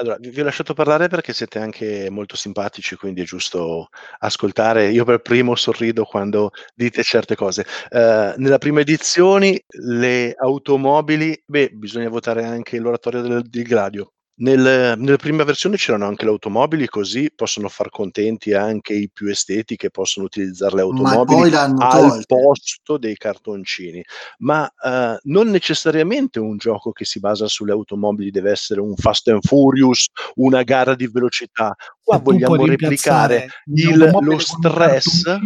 Allora, 0.00 0.16
vi 0.20 0.30
vi 0.30 0.40
ho 0.40 0.44
lasciato 0.44 0.74
parlare 0.74 1.08
perché 1.08 1.32
siete 1.32 1.58
anche 1.58 2.08
molto 2.08 2.36
simpatici, 2.36 2.94
quindi 2.94 3.22
è 3.22 3.24
giusto 3.24 3.88
ascoltare. 4.18 4.90
Io 4.90 5.04
per 5.04 5.20
primo 5.20 5.56
sorrido 5.56 6.04
quando 6.04 6.50
dite 6.74 7.02
certe 7.02 7.34
cose. 7.34 7.66
Eh, 7.88 8.34
nella 8.36 8.58
prima 8.58 8.80
edizione 8.80 9.64
le 9.66 10.34
automobili, 10.38 11.42
beh, 11.44 11.70
bisogna 11.72 12.08
votare 12.10 12.44
anche 12.44 12.78
l'oratorio 12.78 13.22
del, 13.22 13.42
del 13.48 13.62
Gladio. 13.64 14.12
Nel- 14.40 14.94
nella 14.96 15.16
prima 15.16 15.42
versione 15.42 15.76
c'erano 15.76 16.06
anche 16.06 16.24
le 16.24 16.30
automobili, 16.30 16.86
così 16.86 17.30
possono 17.34 17.68
far 17.68 17.90
contenti 17.90 18.52
anche 18.52 18.92
i 18.92 19.10
più 19.12 19.28
esteti 19.28 19.74
che 19.76 19.90
possono 19.90 20.26
utilizzare 20.26 20.76
le 20.76 20.82
automobili 20.82 21.54
al 21.54 21.74
tolte. 21.76 22.24
posto 22.26 22.98
dei 22.98 23.16
cartoncini. 23.16 24.04
Ma 24.38 24.68
eh, 24.68 25.18
non 25.24 25.48
necessariamente 25.48 26.38
un 26.38 26.56
gioco 26.56 26.92
che 26.92 27.04
si 27.04 27.18
basa 27.18 27.48
sulle 27.48 27.72
automobili 27.72 28.30
deve 28.30 28.52
essere 28.52 28.80
un 28.80 28.94
Fast 28.94 29.26
and 29.28 29.44
Furious, 29.44 30.06
una 30.36 30.62
gara 30.62 30.94
di 30.94 31.08
velocità. 31.08 31.74
Qua 32.00 32.18
vogliamo 32.18 32.64
replicare 32.64 33.48
il- 33.66 34.10
lo 34.20 34.38
stress, 34.38 35.36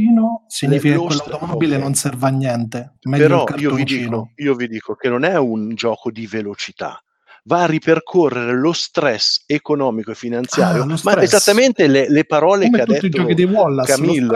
significa 0.49 0.94
lo 0.96 1.06
che 1.06 1.16
quell'automobile 1.16 1.76
ok. 1.76 1.82
non 1.82 1.94
serve 1.94 2.26
a 2.26 2.30
niente. 2.30 2.92
Però 3.00 3.46
io 3.56 3.75
vi, 3.75 3.84
dico, 3.84 4.30
io 4.37 4.54
vi 4.54 4.68
dico 4.68 4.94
che 4.94 5.08
non 5.08 5.25
è 5.25 5.37
un 5.38 5.75
gioco 5.75 6.11
di 6.11 6.26
velocità, 6.26 7.02
va 7.44 7.62
a 7.62 7.66
ripercorrere 7.66 8.52
lo 8.52 8.72
stress 8.72 9.42
economico 9.46 10.12
e 10.12 10.14
finanziario, 10.14 10.82
Ah, 10.82 10.87
ma 10.87 10.96
stress. 10.96 11.22
esattamente 11.25 11.87
le, 11.87 12.08
le 12.08 12.25
parole 12.25 12.66
Come 12.66 12.76
che 12.76 12.82
ha 12.82 12.87
detto 12.87 13.06
Wallace, 13.52 13.90
lo 13.92 13.96
Camillo. 13.96 14.32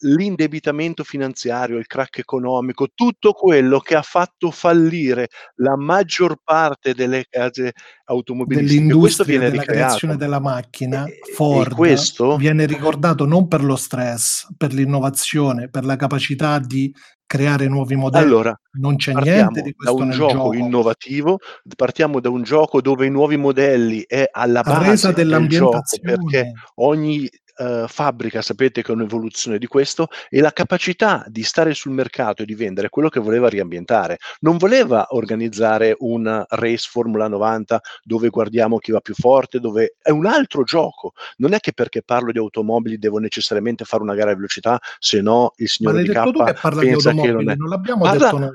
L'indebitamento 0.00 1.04
finanziario, 1.04 1.78
il 1.78 1.86
crack 1.86 2.18
economico, 2.18 2.88
tutto 2.94 3.32
quello 3.32 3.78
che 3.80 3.94
ha 3.94 4.02
fatto 4.02 4.50
fallire 4.50 5.28
la 5.56 5.76
maggior 5.76 6.36
parte 6.42 6.94
delle 6.94 7.24
case 7.28 7.72
automobilistiche. 8.04 8.94
Questo 8.94 9.24
viene 9.24 9.50
della 9.50 9.62
ricreato. 9.62 9.84
creazione 9.86 10.16
della 10.16 10.40
macchina, 10.40 11.06
E- 11.06 11.12
e 11.26 11.32
Ford 11.32 11.74
questo- 11.74 12.36
viene 12.36 12.66
ricordato 12.66 13.24
non 13.26 13.48
per 13.48 13.62
lo 13.64 13.76
stress, 13.76 14.46
per 14.56 14.72
l'innovazione, 14.72 15.68
per 15.68 15.84
la 15.84 15.96
capacità 15.96 16.58
di 16.58 16.92
creare 17.28 17.66
nuovi 17.66 17.96
modelli. 17.96 18.24
Allora, 18.24 18.60
non 18.78 18.94
c'è 18.96 19.12
niente 19.12 19.60
di 19.62 19.70
da 19.70 19.76
questo 19.76 19.96
un 19.96 20.06
nel 20.08 20.16
gioco, 20.16 20.32
gioco. 20.32 20.54
innovativo, 20.54 21.38
partiamo 21.74 22.20
da 22.20 22.28
un 22.30 22.42
gioco 22.44 22.80
dove 22.80 23.06
i 23.06 23.10
nuovi 23.10 23.36
modelli 23.36 24.04
è 24.06 24.28
alla 24.30 24.60
base 24.62 24.78
del 24.80 24.88
gioco, 24.88 25.10
perché 25.10 25.22
dell'ambientazione. 25.24 26.52
ogni 26.76 27.28
eh, 27.56 27.84
fabbrica 27.88 28.42
sapete 28.42 28.82
che 28.82 28.92
è 28.92 28.94
un'evoluzione 28.94 29.58
di 29.58 29.66
questo 29.66 30.08
e 30.28 30.40
la 30.40 30.52
capacità 30.52 31.24
di 31.28 31.42
stare 31.42 31.74
sul 31.74 31.92
mercato 31.92 32.42
e 32.42 32.44
di 32.44 32.54
vendere 32.54 32.88
quello 32.88 33.08
che 33.08 33.20
voleva 33.20 33.48
riambientare. 33.48 34.18
Non 34.40 34.56
voleva 34.56 35.06
organizzare 35.10 35.96
un 36.00 36.44
race 36.48 36.88
Formula 36.90 37.28
90 37.28 37.80
dove 38.02 38.28
guardiamo 38.28 38.78
chi 38.78 38.92
va 38.92 39.00
più 39.00 39.14
forte, 39.14 39.60
dove 39.60 39.96
è 40.00 40.10
un 40.10 40.26
altro 40.26 40.62
gioco. 40.62 41.12
Non 41.36 41.52
è 41.52 41.60
che 41.60 41.72
perché 41.72 42.02
parlo 42.02 42.32
di 42.32 42.38
automobili 42.38 42.98
devo 42.98 43.18
necessariamente 43.18 43.84
fare 43.84 44.02
una 44.02 44.14
gara 44.14 44.30
di 44.30 44.36
velocità, 44.36 44.78
se 44.98 45.20
no 45.20 45.52
il 45.56 45.64
Ma 45.64 45.68
signore 45.68 45.96
l'hai 45.96 46.04
di 46.04 46.12
K 46.12 46.78
pensa 46.78 47.12
che 47.12 47.32
non 47.32 47.50
è. 47.50 47.54
non 47.54 47.68
l'abbiamo 47.68 48.04
Parla 48.04 48.24
detto 48.24 48.38
noi. 48.38 48.52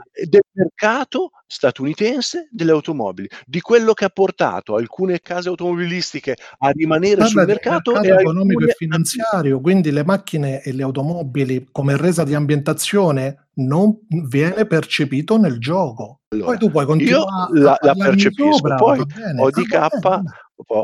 Mercato 0.53 1.31
statunitense 1.45 2.47
delle 2.51 2.71
automobili, 2.71 3.29
di 3.45 3.61
quello 3.61 3.93
che 3.93 4.05
ha 4.05 4.09
portato 4.09 4.75
alcune 4.75 5.19
case 5.19 5.49
automobilistiche 5.49 6.35
a 6.59 6.69
rimanere 6.69 7.17
Parla 7.17 7.27
sul 7.27 7.45
mercato, 7.45 7.91
mercato 7.91 8.19
economico 8.19 8.59
alcune 8.59 8.71
e 8.71 8.75
finanziario, 8.75 9.59
quindi 9.59 9.91
le 9.91 10.03
macchine 10.03 10.61
e 10.61 10.71
le 10.71 10.83
automobili 10.83 11.67
come 11.71 11.97
resa 11.97 12.23
di 12.23 12.33
ambientazione 12.33 13.40
non 13.55 13.97
viene 14.07 14.65
percepito 14.65 15.37
nel 15.37 15.59
gioco. 15.59 16.21
Allora, 16.29 16.47
poi 16.47 16.57
tu 16.57 16.71
puoi 16.71 16.83
io 16.83 16.89
continuare 16.89 17.59
la, 17.59 17.71
a 17.71 17.77
la 17.81 17.93
parlarmi 17.93 18.21
percepisco, 18.21 18.51
sopra, 18.53 18.75
poi 18.75 19.05
bene. 19.05 19.41
ODK, 19.41 19.99
bene, 19.99 20.23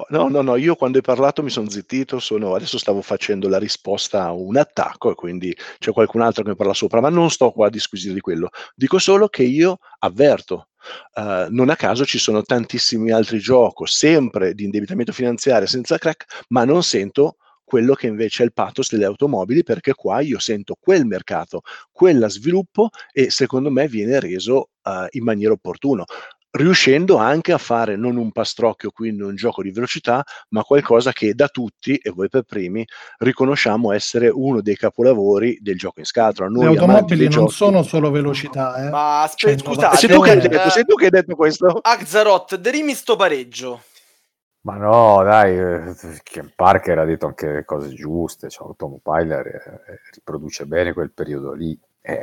no, 0.10 0.28
no, 0.28 0.42
no, 0.42 0.56
io 0.56 0.76
quando 0.76 0.98
hai 0.98 1.04
parlato 1.04 1.44
mi 1.44 1.50
sono 1.50 1.70
zittito, 1.70 2.20
sono, 2.20 2.56
adesso 2.56 2.78
stavo 2.78 3.02
facendo 3.02 3.48
la 3.48 3.58
risposta 3.58 4.24
a 4.26 4.32
un 4.34 4.58
attacco 4.58 5.12
e 5.12 5.16
quindi 5.16 5.56
c'è 5.78 5.92
qualcun 5.92 6.22
altro 6.22 6.44
che 6.44 6.50
mi 6.50 6.56
parla 6.56 6.74
sopra, 6.74 7.00
ma 7.00 7.10
non 7.10 7.30
sto 7.30 7.52
qua 7.52 7.68
a 7.68 7.70
disquisire 7.70 8.14
di 8.14 8.20
quello, 8.20 8.50
dico 8.76 8.98
solo 9.00 9.28
che 9.28 9.44
io 9.44 9.78
avverto, 10.00 10.70
eh, 11.16 11.48
non 11.50 11.70
a 11.70 11.76
caso 11.76 12.06
ci 12.06 12.18
sono 12.18 12.42
tantissimi 12.42 13.12
altri 13.12 13.40
giochi, 13.40 13.86
sempre 13.86 14.54
di 14.54 14.64
indebitamento 14.64 15.12
finanziario 15.12 15.68
senza 15.68 15.98
crack, 15.98 16.46
ma 16.50 16.66
non 16.66 16.84
sento 16.84 17.38
quello 17.68 17.96
che 17.96 18.08
invece 18.08 18.44
è 18.44 18.46
il 18.46 18.54
pathos 18.54 18.90
delle 18.90 19.04
automobili, 19.04 19.62
perché 19.62 19.94
qua 19.94 20.22
io 20.22 20.40
sento 20.40 20.78
quel 20.80 21.06
mercato, 21.06 21.64
quella 21.92 22.30
sviluppo 22.30 22.88
e 23.12 23.30
secondo 23.30 23.70
me 23.70 23.90
viene 23.90 24.22
reso 24.22 24.70
eh, 24.84 25.08
in 25.12 25.24
maniera 25.26 25.52
opportuna. 25.52 26.06
riuscendo 26.52 27.18
anche 27.18 27.52
a 27.52 27.58
fare 27.60 27.96
non 27.98 28.16
un 28.16 28.32
pastrocchio, 28.32 28.90
quindi 28.90 29.22
un 29.22 29.36
gioco 29.36 29.62
di 29.62 29.70
velocità, 29.70 30.24
ma 30.50 30.64
qualcosa 30.64 31.12
che 31.12 31.34
da 31.36 31.50
tutti, 31.50 31.98
e 31.98 32.10
voi 32.10 32.30
per 32.30 32.44
primi, 32.44 32.84
riconosciamo 33.20 33.92
essere 33.92 34.30
uno 34.30 34.62
dei 34.62 34.76
capolavori 34.78 35.58
del 35.62 35.78
gioco 35.78 36.00
in 36.00 36.06
scatola. 36.06 36.48
Noi 36.50 36.64
Le 36.64 36.80
automobili 36.80 37.24
non 37.26 37.32
giochi- 37.32 37.54
sono 37.54 37.84
solo 37.84 38.10
velocità, 38.10 38.88
eh. 38.88 38.90
Ma 38.90 39.30
C'è 39.36 39.52
aspetta, 39.52 39.70
scusate, 39.72 39.98
Sei 39.98 40.10
tu, 40.10 40.22
che 40.22 40.30
hai 40.30 40.36
innovazione. 40.38 40.58
detto, 40.64 40.70
sei 40.72 40.86
tu 40.86 40.96
che 40.96 41.04
hai 41.06 41.12
detto 41.12 41.36
questo? 41.36 41.68
Axaroth, 41.82 42.56
derimi 42.56 42.94
sto 42.96 43.16
pareggio. 43.18 43.82
Ma 44.68 44.76
no, 44.76 45.24
dai, 45.24 45.58
eh, 45.58 45.96
Ken 46.24 46.52
Parker 46.54 47.00
ha 47.00 47.06
detto 47.06 47.26
anche 47.26 47.48
le 47.50 47.64
cose 47.64 47.94
giuste, 47.94 48.50
cioè 48.50 48.68
Automobile 48.68 49.38
eh, 49.38 49.92
eh, 49.94 50.00
riproduce 50.14 50.66
bene 50.66 50.92
quel 50.92 51.10
periodo 51.12 51.54
lì, 51.54 51.80
eh, 52.02 52.22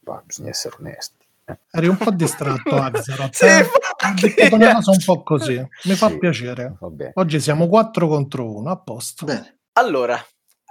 ma 0.00 0.22
bisogna 0.22 0.50
essere 0.50 0.76
onesti. 0.78 1.26
eh. 1.46 1.58
Eri 1.70 1.86
un 1.86 1.96
po' 1.96 2.10
distratto, 2.10 2.76
Axaroth. 2.76 3.32
Sì, 3.32 3.46
eh? 3.46 4.34
detto 4.34 4.54
una 4.54 4.74
cosa 4.74 4.90
un 4.90 5.02
po' 5.02 5.22
così. 5.22 5.66
Mi 5.84 5.94
fa 5.94 6.08
Sì, 6.08 6.18
piacere. 6.18 6.76
Oggi 7.14 7.40
siamo 7.40 7.66
4 7.68 8.06
contro 8.06 8.54
1, 8.54 8.70
a 8.70 8.76
posto. 8.76 9.24
Bene. 9.24 9.60
Allora, 9.72 10.22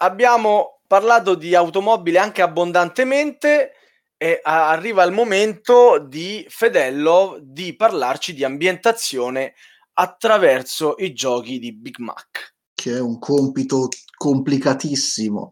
abbiamo 0.02 0.82
parlato 0.86 1.34
di 1.34 1.56
automobili 1.56 2.18
anche 2.18 2.44
abbondantemente 2.44 3.72
e 4.18 4.40
a- 4.44 4.70
arriva 4.70 5.02
il 5.04 5.12
momento 5.14 5.98
di 5.98 6.46
Fedello 6.48 7.40
di 7.42 7.76
parlarci 7.76 8.36
di 8.36 8.44
ambientazione 8.44 9.56
attraverso 9.94 10.96
i 10.98 11.14
giochi 11.14 11.60
di 11.60 11.74
Big 11.74 11.98
Mac. 12.00 12.54
che 12.74 12.96
è 12.96 13.00
un 13.00 13.20
compito 13.20 13.90
complicatissimo. 14.18 15.52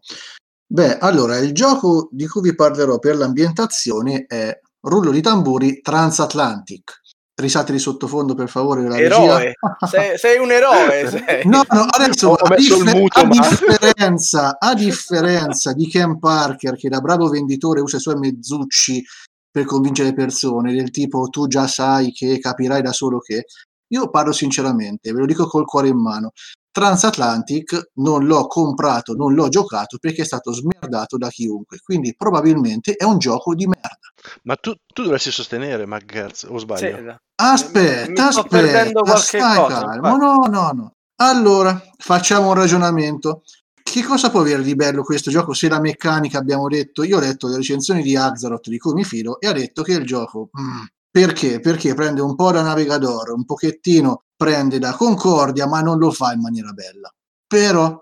Beh, 0.66 0.98
allora, 0.98 1.38
il 1.38 1.52
gioco 1.52 2.08
di 2.10 2.26
cui 2.26 2.42
vi 2.42 2.54
parlerò 2.54 2.98
per 2.98 3.16
l'ambientazione 3.16 4.24
è 4.26 4.58
Rullo 4.82 5.10
di 5.10 5.20
tamburi 5.20 5.80
Transatlantic. 5.80 7.00
Risate 7.40 7.72
di 7.72 7.78
sottofondo, 7.78 8.34
per 8.34 8.48
favore, 8.48 8.82
della 8.82 8.98
Eroe, 8.98 9.38
regia. 9.38 9.86
sei, 9.88 10.18
sei 10.18 10.38
un 10.38 10.50
eroe. 10.50 11.08
Sei. 11.26 11.46
No, 11.46 11.62
no, 11.70 11.82
adesso 11.88 12.34
a, 12.34 12.54
differ- 12.54 12.94
muto, 12.94 13.20
a 13.20 13.24
ma- 13.24 13.48
differenza, 13.48 14.56
a 14.58 14.74
differenza 14.74 15.72
di 15.72 15.86
Ken 15.88 16.18
Parker 16.18 16.76
che 16.76 16.88
da 16.88 17.00
bravo 17.00 17.28
venditore 17.28 17.80
usa 17.80 17.96
i 17.96 18.00
suoi 18.00 18.16
mezzucci 18.18 19.02
per 19.50 19.64
convincere 19.64 20.10
le 20.10 20.14
persone, 20.14 20.72
del 20.74 20.90
tipo 20.90 21.28
tu 21.28 21.46
già 21.46 21.66
sai 21.66 22.12
che 22.12 22.38
capirai 22.38 22.82
da 22.82 22.92
solo 22.92 23.18
che 23.20 23.46
io 23.92 24.10
parlo 24.10 24.32
sinceramente, 24.32 25.12
ve 25.12 25.20
lo 25.20 25.26
dico 25.26 25.46
col 25.46 25.64
cuore 25.64 25.88
in 25.88 26.00
mano. 26.00 26.32
Transatlantic 26.72 27.90
non 27.94 28.26
l'ho 28.26 28.46
comprato, 28.46 29.14
non 29.14 29.34
l'ho 29.34 29.48
giocato 29.48 29.98
perché 29.98 30.22
è 30.22 30.24
stato 30.24 30.52
smerdato 30.52 31.16
da 31.16 31.28
chiunque, 31.28 31.78
quindi 31.82 32.14
probabilmente 32.16 32.94
è 32.94 33.04
un 33.04 33.18
gioco 33.18 33.54
di 33.54 33.66
merda. 33.66 33.98
Ma 34.44 34.54
tu, 34.54 34.74
tu 34.86 35.02
dovresti 35.02 35.32
sostenere 35.32 35.86
McGertz, 35.86 36.44
o 36.48 36.58
sbaglio? 36.58 36.96
Sì, 36.96 37.02
Mi 37.02 37.16
Aspetta, 37.34 38.28
aspetta, 38.28 39.16
stai 39.16 39.56
cosa, 39.56 39.84
calmo. 39.84 40.16
No, 40.16 40.46
no, 40.48 40.70
no. 40.72 40.94
Allora, 41.16 41.82
facciamo 41.98 42.48
un 42.48 42.54
ragionamento. 42.54 43.42
Che 43.82 44.02
cosa 44.04 44.30
può 44.30 44.40
avere 44.40 44.62
di 44.62 44.76
bello 44.76 45.02
questo 45.02 45.30
gioco 45.30 45.52
se 45.52 45.68
la 45.68 45.80
meccanica 45.80 46.38
abbiamo 46.38 46.68
detto? 46.68 47.02
Io 47.02 47.16
ho 47.16 47.20
letto 47.20 47.48
le 47.48 47.56
recensioni 47.56 48.02
di 48.02 48.14
Axaroth 48.14 48.68
di 48.68 48.78
cui 48.78 48.92
mi 48.92 49.04
fido 49.04 49.40
e 49.40 49.48
ha 49.48 49.52
detto 49.52 49.82
che 49.82 49.94
il 49.94 50.06
gioco 50.06 50.50
mm, 50.58 50.82
perché? 51.10 51.60
Perché 51.60 51.94
prende 51.94 52.20
un 52.20 52.36
po' 52.36 52.52
da 52.52 52.62
Navigador, 52.62 53.32
un 53.32 53.44
pochettino 53.44 54.24
prende 54.36 54.78
da 54.78 54.94
Concordia, 54.94 55.66
ma 55.66 55.80
non 55.80 55.98
lo 55.98 56.10
fa 56.12 56.32
in 56.32 56.40
maniera 56.40 56.72
bella. 56.72 57.12
Però 57.46 57.98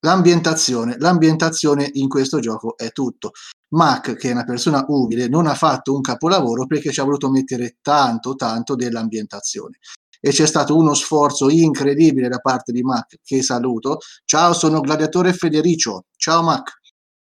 l'ambientazione, 0.00 0.96
l'ambientazione 0.98 1.88
in 1.94 2.08
questo 2.08 2.40
gioco 2.40 2.76
è 2.76 2.90
tutto. 2.92 3.32
Mac, 3.68 4.14
che 4.16 4.30
è 4.30 4.32
una 4.32 4.44
persona 4.44 4.84
umile, 4.88 5.28
non 5.28 5.46
ha 5.46 5.54
fatto 5.54 5.94
un 5.94 6.00
capolavoro 6.00 6.66
perché 6.66 6.92
ci 6.92 7.00
ha 7.00 7.04
voluto 7.04 7.30
mettere 7.30 7.76
tanto, 7.82 8.34
tanto 8.36 8.74
dell'ambientazione. 8.74 9.78
E 10.18 10.30
c'è 10.30 10.46
stato 10.46 10.76
uno 10.76 10.94
sforzo 10.94 11.50
incredibile 11.50 12.28
da 12.28 12.38
parte 12.38 12.72
di 12.72 12.82
Mac, 12.82 13.16
che 13.22 13.42
saluto. 13.42 13.98
Ciao, 14.24 14.54
sono 14.54 14.80
Gladiatore 14.80 15.34
Federico. 15.34 16.06
Ciao 16.16 16.42
Mac, 16.42 16.80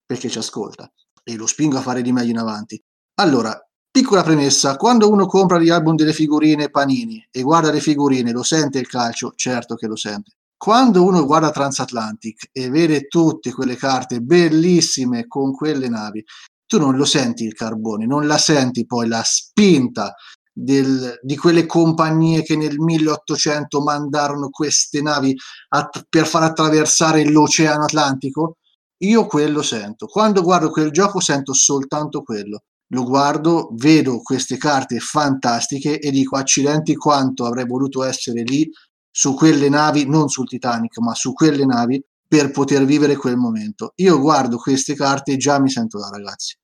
perché 0.06 0.28
ci 0.28 0.40
ascolta. 0.40 0.92
E 1.24 1.36
lo 1.36 1.46
spingo 1.46 1.78
a 1.78 1.82
fare 1.82 2.02
di 2.02 2.12
meglio 2.12 2.32
in 2.32 2.40
avanti. 2.40 2.82
Allora, 3.22 3.69
piccola 3.92 4.24
premessa, 4.24 4.76
quando 4.78 5.10
uno 5.10 5.26
compra 5.26 5.60
gli 5.60 5.70
album 5.70 5.96
delle 5.96 6.14
figurine 6.14 6.70
Panini 6.70 7.26
e 7.32 7.42
guarda 7.42 7.72
le 7.72 7.80
figurine, 7.80 8.32
lo 8.32 8.44
sente 8.44 8.80
il 8.80 8.88
calcio? 8.88 9.34
Certo 9.36 9.76
che 9.76 9.88
lo 9.88 9.96
sente. 9.96 10.32
Quando 10.58 11.04
uno 11.04 11.26
guarda 11.26 11.52
Transatlantic 11.52 12.50
e 12.52 12.70
vede 12.70 13.08
tutte 13.08 13.52
quelle 13.52 13.76
carte 13.76 14.20
bellissime 14.20 15.26
con 15.28 15.54
quelle 15.54 15.88
navi, 15.88 16.24
tu 16.66 16.78
non 16.78 16.96
lo 16.98 17.06
senti 17.06 17.46
il 17.46 17.54
carbone, 17.54 18.06
non 18.06 18.28
la 18.28 18.38
senti 18.38 18.86
poi 18.86 19.08
la 19.08 19.24
spinta 19.24 20.14
del- 20.52 21.18
di 21.22 21.38
quelle 21.38 21.66
compagnie 21.66 22.44
che 22.44 22.58
nel 22.58 22.78
1800 22.80 23.82
mandarono 23.82 24.50
queste 24.50 25.02
navi 25.02 25.34
att- 25.70 26.06
per 26.10 26.28
far 26.28 26.44
attraversare 26.44 27.24
l'Oceano 27.26 27.86
Atlantico? 27.86 28.58
Io 29.04 29.26
quello 29.28 29.62
sento. 29.62 30.08
Quando 30.08 30.42
guardo 30.44 30.70
quel 30.70 30.92
gioco 30.92 31.22
sento 31.22 31.54
soltanto 31.54 32.22
quello. 32.22 32.64
Lo 32.92 33.04
guardo, 33.04 33.70
vedo 33.74 34.20
queste 34.22 34.58
carte 34.58 35.00
fantastiche 35.00 36.00
e 36.00 36.10
dico 36.12 36.36
accidenti 36.38 36.96
quanto 36.96 37.46
avrei 37.46 37.66
voluto 37.66 38.04
essere 38.04 38.42
lì 38.44 38.70
su 39.12 39.36
quelle 39.36 39.70
navi, 39.70 40.08
non 40.08 40.28
sul 40.30 40.48
Titanic, 40.48 40.98
ma 41.00 41.14
su 41.14 41.34
quelle 41.34 41.66
navi 41.66 42.04
per 42.28 42.52
poter 42.52 42.86
vivere 42.86 43.16
quel 43.16 43.38
momento. 43.38 43.94
Io 43.96 44.20
guardo 44.20 44.58
queste 44.58 44.96
carte 44.96 45.34
e 45.34 45.38
già 45.38 45.60
mi 45.60 45.70
sento 45.70 46.00
da 46.00 46.10
ragazzi. 46.10 46.56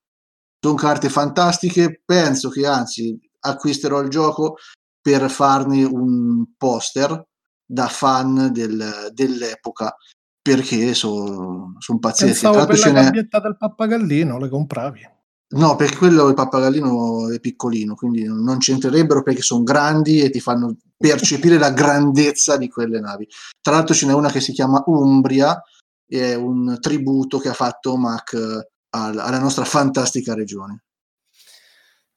Sono 0.59 0.75
carte 0.75 1.09
fantastiche, 1.09 2.01
penso 2.03 2.49
che 2.49 2.65
anzi 2.65 3.19
acquisterò 3.41 4.01
il 4.01 4.09
gioco 4.09 4.55
per 4.99 5.29
farne 5.29 5.83
un 5.83 6.55
poster 6.57 7.23
da 7.63 7.87
fan 7.87 8.49
del- 8.51 9.09
dell'epoca 9.11 9.95
perché 10.41 10.93
sono 10.93 11.73
pazzeschi. 11.99 12.39
Tra 12.39 12.49
Pensavo 12.51 12.55
l'altro 12.55 12.75
per 12.75 12.93
la 12.93 13.01
gabbietta 13.01 13.39
del 13.39 13.57
pappagallino 13.57 14.39
le 14.39 14.49
compravi. 14.49 15.13
No, 15.55 15.75
perché 15.77 15.95
quello 15.95 16.27
il 16.27 16.33
pappagallino 16.33 17.31
è 17.31 17.39
piccolino, 17.39 17.95
quindi 17.95 18.25
non 18.25 18.57
c'entrerebbero 18.57 19.23
perché 19.23 19.41
sono 19.41 19.63
grandi 19.63 20.21
e 20.21 20.29
ti 20.29 20.41
fanno 20.41 20.75
percepire 20.97 21.57
la 21.57 21.71
grandezza 21.71 22.57
di 22.57 22.67
quelle 22.67 22.99
navi. 22.99 23.27
Tra 23.61 23.73
l'altro 23.73 23.95
ce 23.95 24.05
n'è 24.05 24.13
una 24.13 24.29
che 24.29 24.41
si 24.41 24.51
chiama 24.51 24.83
Umbria, 24.87 25.61
è 26.05 26.33
un 26.33 26.77
tributo 26.81 27.37
che 27.39 27.49
ha 27.49 27.53
fatto 27.53 27.95
Mac 27.95 28.33
eh, 28.33 28.69
al- 28.89 29.17
alla 29.17 29.39
nostra 29.39 29.63
fantastica 29.63 30.33
regione. 30.33 30.83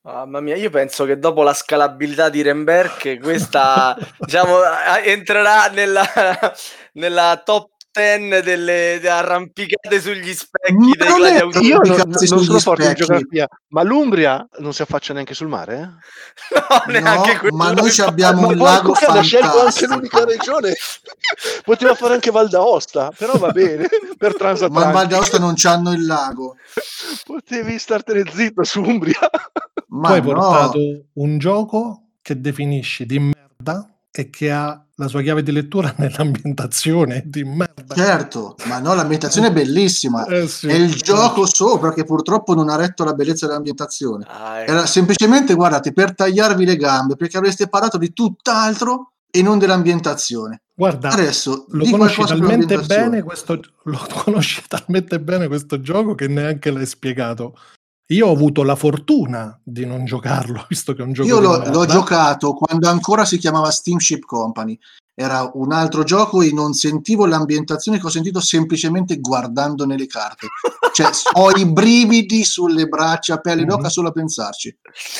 Mamma 0.00 0.40
mia, 0.40 0.56
io 0.56 0.70
penso 0.70 1.04
che 1.04 1.18
dopo 1.18 1.42
la 1.42 1.52
scalabilità 1.52 2.30
di 2.30 2.42
Remberg, 2.42 3.20
questa 3.20 3.96
diciamo, 4.18 4.56
entrerà 5.04 5.68
nella, 5.68 6.04
nella 6.94 7.40
top 7.44 7.70
10 7.98 8.42
delle 8.42 9.00
arrampicate 9.08 10.00
sugli 10.00 10.32
specchi 10.32 10.72
Ma 10.74 10.94
dei 10.96 11.14
gladiatori. 11.14 11.66
Io 11.66 11.78
non, 11.78 11.96
non 12.08 12.42
sono 12.44 12.58
forte 12.60 12.86
in 12.86 12.94
geografia, 12.94 13.48
ma 13.68 13.82
l'Umbria 13.82 14.46
non 14.58 14.72
si 14.72 14.82
affaccia 14.82 15.12
neanche 15.12 15.34
sul 15.34 15.48
mare? 15.48 15.76
eh? 15.78 16.06
No, 16.68 16.92
neanche 16.92 17.32
No, 17.34 17.38
quello. 17.40 17.56
ma 17.56 17.66
noi 17.72 17.90
ci 17.90 18.00
infatti. 18.00 18.08
abbiamo 18.08 18.40
Ma 18.42 18.46
un 18.48 18.56
poi 18.56 18.66
lago 18.66 18.92
ha 18.92 19.22
scelto 19.22 19.46
anche 19.46 19.86
fantastico. 19.86 19.94
l'unica 19.94 20.24
regione. 20.24 20.74
Poteva 21.64 21.94
fare 21.94 22.14
anche 22.14 22.30
Val 22.30 22.48
d'Aosta, 22.48 23.12
però 23.16 23.36
va 23.36 23.50
bene, 23.50 23.88
per 24.16 24.34
Ma 24.68 24.84
in. 24.86 24.92
Val 24.92 25.06
d'Aosta 25.06 25.38
non 25.38 25.52
c'hanno 25.56 25.92
il 25.92 26.06
lago. 26.06 26.56
Potevi 27.24 27.78
startene 27.78 28.22
zitto 28.32 28.64
su 28.64 28.80
Umbria. 28.82 29.18
Ma 29.88 30.08
tu 30.08 30.14
hai 30.14 30.20
no, 30.20 30.26
portato 30.32 30.78
un 31.14 31.38
gioco 31.38 32.02
che 32.22 32.40
definisci 32.40 33.06
di 33.06 33.18
merda 33.18 33.88
e 34.10 34.28
che 34.30 34.50
ha 34.50 34.82
la 34.98 35.08
sua 35.08 35.22
chiave 35.22 35.42
di 35.42 35.52
lettura 35.52 35.94
nell'ambientazione 35.98 37.22
di 37.24 37.44
merda. 37.44 37.94
certo, 37.94 38.56
ma 38.66 38.78
no, 38.78 38.94
l'ambientazione 38.94 39.48
è 39.48 39.52
bellissima. 39.52 40.26
Eh 40.26 40.46
sì. 40.46 40.66
È 40.66 40.74
il 40.74 40.94
gioco 40.94 41.46
sopra 41.46 41.92
che 41.92 42.04
purtroppo 42.04 42.54
non 42.54 42.68
ha 42.68 42.76
retto 42.76 43.04
la 43.04 43.14
bellezza 43.14 43.46
dell'ambientazione. 43.46 44.26
Ah, 44.28 44.60
ecco. 44.60 44.70
Era 44.72 44.86
semplicemente, 44.86 45.54
guardate, 45.54 45.92
per 45.92 46.14
tagliarvi 46.14 46.64
le 46.64 46.76
gambe, 46.76 47.16
perché 47.16 47.38
avreste 47.38 47.68
parlato 47.68 47.96
di 47.96 48.12
tutt'altro 48.12 49.12
e 49.30 49.42
non 49.42 49.58
dell'ambientazione. 49.58 50.62
Guarda, 50.74 51.10
Adesso 51.10 51.66
lo 51.70 51.84
conosci 51.90 52.24
talmente 52.24 52.78
bene 52.78 53.22
questo 53.22 53.60
lo 53.84 54.06
conosci 54.22 54.62
talmente 54.68 55.18
bene 55.20 55.48
questo 55.48 55.80
gioco 55.80 56.14
che 56.14 56.28
neanche 56.28 56.70
l'hai 56.70 56.86
spiegato. 56.86 57.56
Io 58.10 58.26
ho 58.26 58.32
avuto 58.32 58.62
la 58.62 58.74
fortuna 58.74 59.58
di 59.62 59.84
non 59.84 60.04
giocarlo, 60.06 60.64
visto 60.68 60.94
che 60.94 61.02
è 61.02 61.04
un 61.04 61.12
gioco 61.12 61.28
Io 61.28 61.38
di 61.38 61.42
l'ho, 61.42 61.70
l'ho 61.70 61.84
giocato 61.86 62.54
quando 62.54 62.88
ancora 62.88 63.24
si 63.24 63.36
chiamava 63.38 63.70
Steamship 63.70 64.24
Company. 64.24 64.78
Era 65.14 65.50
un 65.54 65.72
altro 65.72 66.04
gioco 66.04 66.42
e 66.42 66.52
non 66.52 66.74
sentivo 66.74 67.26
l'ambientazione 67.26 67.98
che 67.98 68.06
ho 68.06 68.10
sentito 68.10 68.40
semplicemente 68.40 69.18
guardandone 69.18 69.96
le 69.96 70.06
carte. 70.06 70.46
Cioè, 70.92 71.10
ho 71.34 71.50
i 71.50 71.66
brividi 71.66 72.44
sulle 72.44 72.86
braccia, 72.86 73.38
pelle 73.38 73.64
d'oca 73.64 73.82
Mhm. 73.82 73.88
solo 73.88 74.08
a 74.08 74.12
pensarci. 74.12 74.78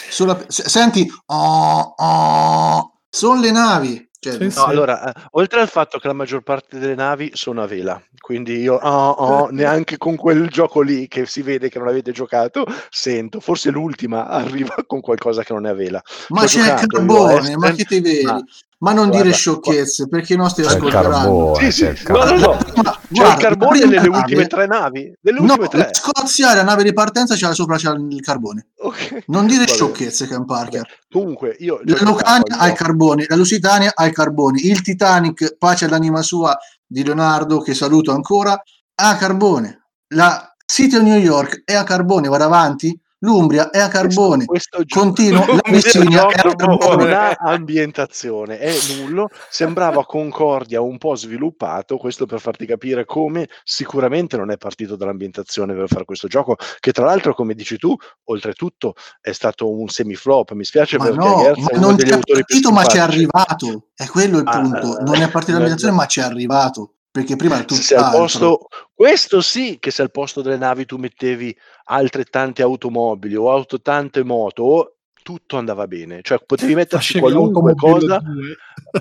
Solo 0.09 0.33
a 0.33 0.45
senti, 0.49 1.11
oh, 1.27 1.95
oh, 1.97 2.93
sono 3.11 3.41
le 3.41 3.51
navi. 3.51 4.08
Cioè, 4.33 4.51
Sì, 4.51 4.59
No, 4.59 4.65
sì. 4.65 4.71
allora, 4.71 5.13
eh, 5.13 5.21
oltre 5.33 5.61
al 5.61 5.69
fatto 5.69 5.99
che 5.99 6.07
la 6.07 6.13
maggior 6.13 6.43
parte 6.43 6.79
delle 6.79 6.95
navi 6.95 7.31
sono 7.35 7.63
a 7.63 7.67
vela, 7.67 8.01
quindi 8.21 8.59
io 8.61 8.75
oh, 8.75 9.11
oh, 9.11 9.49
neanche 9.53 9.97
con 9.97 10.17
quel 10.17 10.49
gioco 10.49 10.81
lì 10.81 11.09
che 11.09 11.27
si 11.27 11.43
vede 11.43 11.69
che 11.69 11.79
non 11.79 11.89
avete 11.89 12.13
giocato, 12.13 12.65
sento, 12.91 13.41
forse 13.41 13.71
l'ultima 13.71 14.27
arriva 14.29 14.75
con 14.87 15.01
qualcosa 15.01 15.43
che 15.43 15.53
non 15.53 15.67
è 15.67 15.71
a 15.71 15.75
vela. 15.75 16.03
Ma 16.29 16.47
Ci 16.47 16.59
ho 16.59 16.63
c'è 16.63 16.73
il 16.73 16.81
giocato 16.81 17.01
io 17.01 17.25
a 17.25 17.27
carbone, 17.27 17.57
ma 17.57 17.73
che 17.73 17.85
te 17.85 18.01
vedi? 18.01 18.25
ma- 18.25 18.45
Ma 18.81 18.93
non 18.93 19.09
guarda, 19.09 19.25
dire 19.25 19.35
sciocchezze, 19.35 20.07
perché 20.07 20.35
i 20.35 20.37
nostri 20.37 20.63
C'è 20.63 20.69
ascolteranno. 20.71 21.09
carbone, 21.53 21.71
Sì, 21.73 21.83
c'è 21.85 21.97
sì, 21.97 22.03
il 22.03 22.13
no, 22.13 22.25
no, 22.25 22.37
no. 22.37 22.57
C'è 22.59 22.99
guarda, 23.09 23.33
il 23.33 23.39
carbone 23.41 23.79
nelle 23.81 23.95
nave- 23.97 24.09
ultime 24.09 24.47
tre 24.47 24.67
navi? 24.67 25.13
Nelle 25.21 25.39
No, 25.41 25.45
ultime 25.45 25.69
tre? 25.69 25.79
la 25.79 25.91
Scozia, 25.95 26.55
la 26.55 26.63
nave 26.63 26.83
di 26.85 26.93
partenza 26.93 27.35
c'era 27.35 27.55
sopra 27.55 27.77
c'era 27.77 27.95
il 27.99 28.21
carbone. 28.21 28.69
Ok. 28.77 29.25
Non 29.27 29.47
dire 29.47 29.67
sciocchezze, 29.67 30.29
Ken 30.29 30.45
Parker. 30.45 30.83
Vabbè. 30.83 30.93
Comunque, 31.11 31.57
io... 31.59 31.81
La 31.85 31.97
Lucania 32.03 32.57
al 32.57 32.61
ha 32.61 32.69
il 32.69 32.75
carbone, 32.77 33.25
la 33.29 33.35
Lusitania 33.35 33.91
ha 33.95 34.07
il 34.07 34.13
carbone, 34.13 34.61
il 34.63 34.81
Titanic, 34.81 35.57
pace 35.59 35.87
all'anima 35.87 36.23
sua 36.23 36.57
di 36.87 37.03
Leonardo, 37.03 37.61
che 37.61 37.75
saluto 37.75 38.13
ancora, 38.13 38.63
ha 38.95 39.17
carbone. 39.17 39.87
La 40.15 40.55
City 40.65 40.95
of 40.97 41.03
New 41.03 41.19
York 41.19 41.63
è 41.65 41.75
a 41.75 41.83
carbone, 41.83 42.29
vado 42.29 42.45
avanti. 42.45 42.97
L'Umbria 43.21 43.71
è 43.71 43.79
a 43.81 43.89
carbone. 43.89 44.45
Questo, 44.45 44.77
questo 44.87 45.01
Continuo, 45.01 45.45
la 45.47 45.61
questo 45.61 45.99
Messinia 45.99 46.29
è 46.29 46.35
a 46.39 46.43
non 46.45 46.79
carbone. 46.79 47.15
ha 47.15 47.37
ambientazione, 47.41 48.59
è 48.59 48.73
nullo. 48.97 49.29
Sembrava 49.51 50.05
Concordia 50.05 50.81
un 50.81 50.99
po' 50.99 51.15
sviluppato, 51.17 51.97
questo 51.97 52.27
per 52.27 52.41
farti 52.41 52.65
capire 52.67 53.05
come 53.05 53.49
sicuramente 53.65 54.37
non 54.37 54.51
è 54.51 54.57
partito 54.57 54.95
dall'ambientazione 54.97 55.75
per 55.75 55.89
fare 55.89 56.05
questo 56.05 56.29
gioco, 56.29 56.57
che 56.79 56.93
tra 56.93 57.05
l'altro, 57.07 57.35
come 57.35 57.55
dici 57.55 57.77
tu, 57.77 57.95
oltretutto 58.25 58.95
è 59.21 59.33
stato 59.33 59.69
un 59.71 59.89
semiflop. 59.89 60.53
Mi 60.53 60.65
spiace 60.65 60.99
Ma 60.99 61.05
perché 61.05 61.19
no, 61.29 61.39
Gerz 61.43 61.59
ma 61.59 61.69
è 61.71 61.79
non 61.79 61.97
più 61.97 62.19
partito, 62.21 62.71
ma 62.71 62.83
c'è 62.85 62.91
simpatici. 62.91 63.17
arrivato. 63.17 63.87
È 63.95 64.07
quello 64.07 64.39
il 64.39 64.45
Ah, 64.47 64.61
punto. 64.61 64.99
eh, 64.99 65.03
Non 65.03 65.15
è 65.17 65.29
partito 65.31 65.53
dall'ambientazione, 65.53 65.93
eh, 65.93 65.97
ma 65.97 66.07
c'è 66.07 66.23
arrivato. 66.23 66.93
Perché 67.19 67.35
prima 67.35 67.57
era 67.57 67.65
se 67.67 67.83
sei 67.83 67.99
al 67.99 68.13
posto, 68.13 68.69
questo 68.95 69.41
sì 69.41 69.79
che 69.81 69.91
se 69.91 70.03
al 70.03 70.13
posto 70.13 70.41
delle 70.41 70.57
navi 70.57 70.85
tu 70.85 70.99
mettevi 70.99 71.57
altrettante 71.87 72.63
automobili 72.63 73.35
o 73.35 73.51
auto 73.51 73.81
tante 73.81 74.23
moto, 74.23 74.99
tutto 75.25 75.57
andava 75.57 75.89
bene, 75.89 76.21
cioè 76.23 76.39
potevi 76.47 76.77
metterci 76.77 77.19
qualunque 77.19 77.75
cosa 77.75 78.23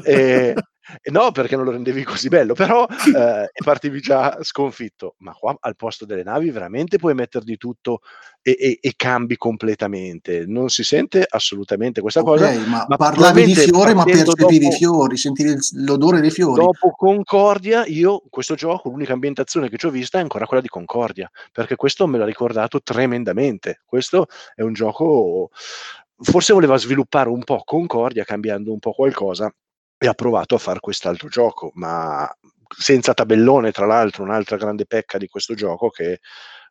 e 0.03 0.55
no 1.11 1.31
perché 1.31 1.55
non 1.55 1.65
lo 1.65 1.71
rendevi 1.71 2.03
così 2.03 2.29
bello, 2.29 2.53
però 2.53 2.85
eh, 3.15 3.49
partivi 3.63 3.99
già 3.99 4.37
sconfitto, 4.41 5.15
ma 5.19 5.33
qua 5.33 5.55
al 5.59 5.75
posto 5.75 6.05
delle 6.05 6.23
navi 6.23 6.49
veramente 6.49 6.97
puoi 6.97 7.13
mettere 7.13 7.45
di 7.45 7.57
tutto 7.57 8.01
e, 8.41 8.55
e- 8.59 8.77
e 8.81 8.93
cambi 8.95 9.35
completamente, 9.37 10.45
non 10.45 10.69
si 10.69 10.83
sente 10.83 11.25
assolutamente 11.27 12.01
questa 12.01 12.23
cosa. 12.23 12.47
Ok, 12.47 12.67
ma, 12.67 12.85
ma 12.87 12.95
parlavi 12.95 13.45
di 13.45 13.55
fiori, 13.55 13.93
ma 13.93 14.03
percepivi 14.03 14.55
i 14.55 14.59
dopo- 14.59 14.75
fiori, 14.75 15.17
sentivi 15.17 15.55
l'odore 15.83 16.21
dei 16.21 16.31
fiori. 16.31 16.63
Dopo 16.63 16.91
Concordia, 16.91 17.85
io 17.85 18.23
questo 18.29 18.55
gioco, 18.55 18.89
l'unica 18.89 19.13
ambientazione 19.13 19.69
che 19.69 19.77
ci 19.77 19.85
ho 19.85 19.89
vista 19.89 20.17
è 20.17 20.21
ancora 20.21 20.45
quella 20.45 20.61
di 20.61 20.69
Concordia, 20.69 21.29
perché 21.51 21.75
questo 21.75 22.07
me 22.07 22.17
l'ha 22.17 22.25
ricordato 22.25 22.81
tremendamente. 22.81 23.81
Questo 23.85 24.27
è 24.55 24.61
un 24.61 24.73
gioco, 24.73 25.49
forse 26.19 26.53
voleva 26.53 26.77
sviluppare 26.77 27.29
un 27.29 27.43
po' 27.43 27.61
Concordia, 27.65 28.23
cambiando 28.23 28.71
un 28.71 28.79
po' 28.79 28.93
qualcosa, 28.93 29.53
e 29.97 30.07
ha 30.07 30.13
provato 30.13 30.55
a 30.55 30.59
fare 30.59 30.79
quest'altro 30.79 31.27
gioco, 31.27 31.71
ma 31.75 32.29
senza 32.77 33.13
tabellone, 33.13 33.71
tra 33.71 33.85
l'altro, 33.85 34.23
un'altra 34.23 34.57
grande 34.57 34.85
pecca 34.85 35.17
di 35.17 35.27
questo 35.27 35.55
gioco 35.55 35.89
che 35.89 36.19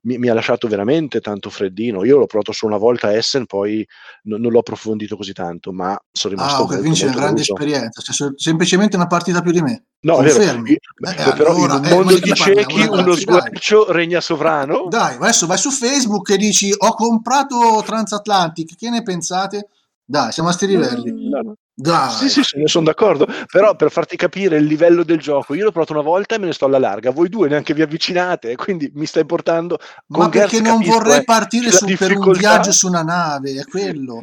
mi, 0.02 0.18
mi 0.18 0.28
ha 0.28 0.34
lasciato 0.34 0.68
veramente 0.68 1.20
tanto 1.20 1.50
freddino. 1.50 2.04
Io 2.04 2.18
l'ho 2.18 2.26
provato 2.26 2.52
solo 2.52 2.74
una 2.74 2.80
volta 2.80 3.08
a 3.08 3.12
Essen, 3.14 3.46
poi 3.46 3.84
non, 4.24 4.40
non 4.40 4.52
l'ho 4.52 4.60
approfondito 4.60 5.16
così 5.16 5.32
tanto, 5.32 5.72
ma 5.72 5.98
sono 6.12 6.34
rimasto 6.34 6.62
Ah, 6.62 6.64
ok, 6.64 6.78
quindi 6.78 6.98
c'è 6.98 7.06
una 7.06 7.14
grande 7.14 7.40
deluso. 7.42 7.54
esperienza, 7.54 8.00
cioè, 8.02 8.14
se- 8.14 8.32
semplicemente 8.36 8.94
una 8.94 9.06
partita 9.08 9.40
più 9.42 9.50
di 9.50 9.62
me. 9.62 9.86
No. 10.00 10.16
Confermi? 10.16 10.70
Io- 10.70 10.76
Eh, 11.08 11.32
però 11.34 11.50
allora, 11.54 11.74
in 11.74 11.80
un 11.80 11.86
eh, 11.86 11.94
mondo 11.94 12.14
di 12.14 12.20
di 12.20 12.34
ciechi 12.34 12.86
uno 12.86 13.16
sguarcio 13.16 13.90
regna 13.90 14.20
sovrano. 14.20 14.86
Dai, 14.88 15.16
adesso 15.16 15.46
vai 15.46 15.58
su 15.58 15.70
Facebook 15.70 16.30
e 16.30 16.36
dici 16.36 16.72
ho 16.76 16.94
comprato 16.94 17.82
Transatlantic, 17.84 18.76
che 18.76 18.90
ne 18.90 19.02
pensate? 19.02 19.68
Dai, 20.04 20.30
siamo 20.30 20.50
a 20.50 20.52
sti 20.52 20.66
livelli. 20.68 21.28
No, 21.28 21.40
no. 21.40 21.54
Dai. 21.78 22.10
Sì, 22.10 22.30
sì, 22.30 22.42
sono, 22.42 22.66
sono 22.66 22.86
d'accordo. 22.86 23.28
Però 23.52 23.76
per 23.76 23.90
farti 23.90 24.16
capire 24.16 24.56
il 24.56 24.64
livello 24.64 25.04
del 25.04 25.18
gioco, 25.18 25.52
io 25.52 25.64
l'ho 25.64 25.70
provato 25.70 25.92
una 25.92 26.00
volta 26.00 26.34
e 26.34 26.38
me 26.38 26.46
ne 26.46 26.54
sto 26.54 26.64
alla 26.64 26.78
larga. 26.78 27.10
Voi 27.10 27.28
due 27.28 27.48
neanche 27.48 27.74
vi 27.74 27.82
avvicinate, 27.82 28.56
quindi 28.56 28.90
mi 28.94 29.04
stai 29.04 29.26
portando. 29.26 29.78
Ma 30.06 30.20
con 30.20 30.30
perché 30.30 30.56
Gerz 30.56 30.68
non 30.68 30.78
capisco, 30.78 30.96
vorrei 30.96 31.18
eh, 31.18 31.24
partire 31.24 31.70
su, 31.70 31.84
per 31.84 32.16
un 32.16 32.32
viaggio 32.32 32.72
su 32.72 32.86
una 32.86 33.02
nave, 33.02 33.60
è 33.60 33.64
quello. 33.66 34.22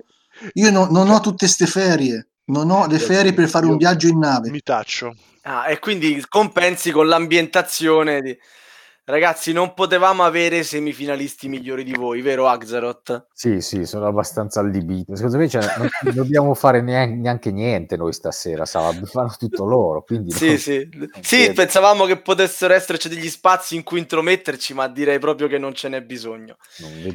Io 0.54 0.72
no- 0.72 0.88
non 0.89 1.12
ho 1.12 1.20
tutte 1.20 1.48
ste 1.48 1.68
ferie, 1.68 2.30
non 2.46 2.72
ho 2.72 2.88
le 2.88 2.98
ferie 2.98 3.34
per 3.34 3.48
fare 3.48 3.66
un 3.66 3.74
Io 3.74 3.78
viaggio 3.78 4.08
in 4.08 4.18
nave. 4.18 4.50
Mi 4.50 4.62
taccio. 4.62 5.16
Ah, 5.44 5.70
e 5.70 5.78
quindi 5.78 6.26
compensi 6.28 6.89
con 6.89 7.06
l'ambientazione 7.08 8.22
di... 8.22 8.36
Ragazzi, 9.06 9.52
non 9.52 9.74
potevamo 9.74 10.24
avere 10.24 10.63
semifinalisti 10.63 11.50
migliori 11.50 11.84
di 11.84 11.92
voi, 11.94 12.22
vero 12.22 12.48
Axaroth? 12.48 13.28
Sì, 13.34 13.60
sì, 13.60 13.86
sono 13.86 14.08
abbastanza 14.08 14.62
allibito. 14.62 15.13
Secondo 15.18 15.39
me 15.39 15.50
cioè, 15.50 15.62
non 15.76 15.89
dobbiamo 16.13 16.54
fare 16.54 16.82
neanche, 16.82 17.16
neanche 17.16 17.52
niente 17.52 17.98
noi 17.98 18.13
stasera, 18.13 18.63
sabato, 18.63 19.06
fanno 19.06 19.36
tutto 19.38 19.66
loro. 19.66 20.04
Quindi 20.04 20.32
Sì, 20.32 20.48
non- 20.48 20.58
sì. 20.58 20.89
Sì, 21.22 21.52
pensavamo 21.52 22.06
che 22.06 22.22
potessero 22.22 22.74
esserci 22.74 23.10
degli 23.10 23.30
spazi 23.30 23.76
in 23.76 23.84
cui 23.84 24.00
intrometterci, 24.00 24.74
ma 24.74 24.88
direi 24.88 25.20
proprio 25.20 25.50
che 25.50 25.58
non 25.58 25.74
ce 25.74 25.89
n'è 25.89 26.02
bisogno. 26.02 26.56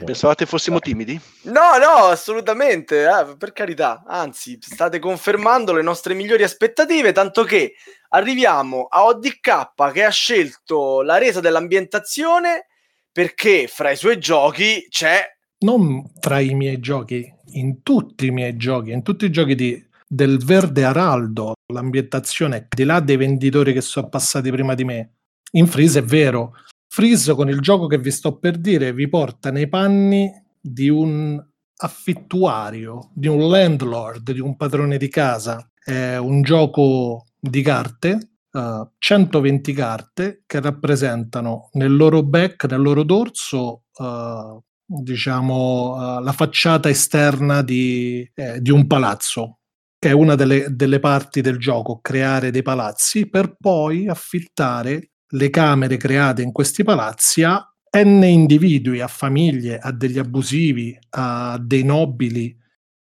Pensavate 0.04 0.44
fossimo 0.44 0.80
timidi? 0.80 1.18
No, 1.44 1.78
no, 1.80 2.04
assolutamente, 2.10 3.04
eh, 3.04 3.34
per 3.38 3.54
carità. 3.54 4.04
Anzi, 4.06 4.58
state 4.60 4.98
confermando 4.98 5.72
le 5.72 5.80
nostre 5.80 6.12
migliori 6.12 6.42
aspettative, 6.42 7.12
tanto 7.12 7.44
che 7.44 7.72
arriviamo 8.08 8.86
a 8.88 9.04
ODK 9.04 9.72
che 9.92 10.04
ha 10.04 10.10
scelto 10.10 11.02
la 11.02 11.18
resa 11.18 11.40
dell'ambientazione 11.40 12.66
perché 13.10 13.66
fra 13.68 13.90
i 13.90 13.96
suoi 13.96 14.18
giochi 14.18 14.86
c'è 14.88 15.24
non 15.60 16.08
fra 16.20 16.38
i 16.38 16.54
miei 16.54 16.78
giochi, 16.78 17.32
in 17.54 17.82
tutti 17.82 18.26
i 18.26 18.30
miei 18.30 18.56
giochi, 18.56 18.92
in 18.92 19.02
tutti 19.02 19.24
i 19.24 19.30
giochi 19.30 19.54
di- 19.54 19.86
del 20.06 20.38
Verde 20.38 20.84
Araldo, 20.84 21.54
l'ambientazione, 21.72 22.68
di 22.68 22.84
là 22.84 23.00
dei 23.00 23.16
venditori 23.16 23.72
che 23.72 23.80
sono 23.80 24.08
passati 24.08 24.50
prima 24.50 24.74
di 24.74 24.84
me, 24.84 25.14
in 25.52 25.66
Freeze 25.66 26.00
è 26.00 26.02
vero. 26.02 26.52
Freeze 26.86 27.34
con 27.34 27.48
il 27.48 27.60
gioco 27.60 27.86
che 27.86 27.98
vi 27.98 28.10
sto 28.10 28.38
per 28.38 28.56
dire 28.56 28.92
vi 28.92 29.08
porta 29.08 29.50
nei 29.50 29.68
panni 29.68 30.30
di 30.60 30.88
un 30.88 31.42
affittuario, 31.80 33.10
di 33.12 33.28
un 33.28 33.48
landlord, 33.48 34.30
di 34.30 34.40
un 34.40 34.56
padrone 34.56 34.96
di 34.96 35.08
casa. 35.08 35.70
È 35.74 36.16
un 36.16 36.42
gioco 36.42 37.27
di 37.40 37.62
carte, 37.62 38.30
eh, 38.52 38.88
120 38.98 39.72
carte 39.72 40.42
che 40.46 40.60
rappresentano 40.60 41.68
nel 41.74 41.94
loro 41.96 42.22
back, 42.22 42.64
nel 42.70 42.80
loro 42.82 43.02
dorso, 43.04 43.84
eh, 43.98 44.58
diciamo, 44.84 46.18
eh, 46.20 46.22
la 46.22 46.32
facciata 46.32 46.88
esterna 46.88 47.62
di, 47.62 48.28
eh, 48.34 48.60
di 48.60 48.70
un 48.70 48.86
palazzo, 48.86 49.58
che 49.98 50.10
è 50.10 50.12
una 50.12 50.34
delle, 50.34 50.66
delle 50.70 50.98
parti 51.00 51.40
del 51.40 51.58
gioco, 51.58 52.00
creare 52.00 52.50
dei 52.50 52.62
palazzi 52.62 53.28
per 53.28 53.56
poi 53.58 54.08
affittare 54.08 55.10
le 55.32 55.50
camere 55.50 55.96
create 55.98 56.42
in 56.42 56.52
questi 56.52 56.82
palazzi 56.84 57.42
a 57.42 57.62
n 57.98 58.22
individui, 58.24 59.00
a 59.00 59.08
famiglie, 59.08 59.78
a 59.78 59.92
degli 59.92 60.18
abusivi, 60.18 60.96
a 61.10 61.58
dei 61.60 61.82
nobili, 61.84 62.54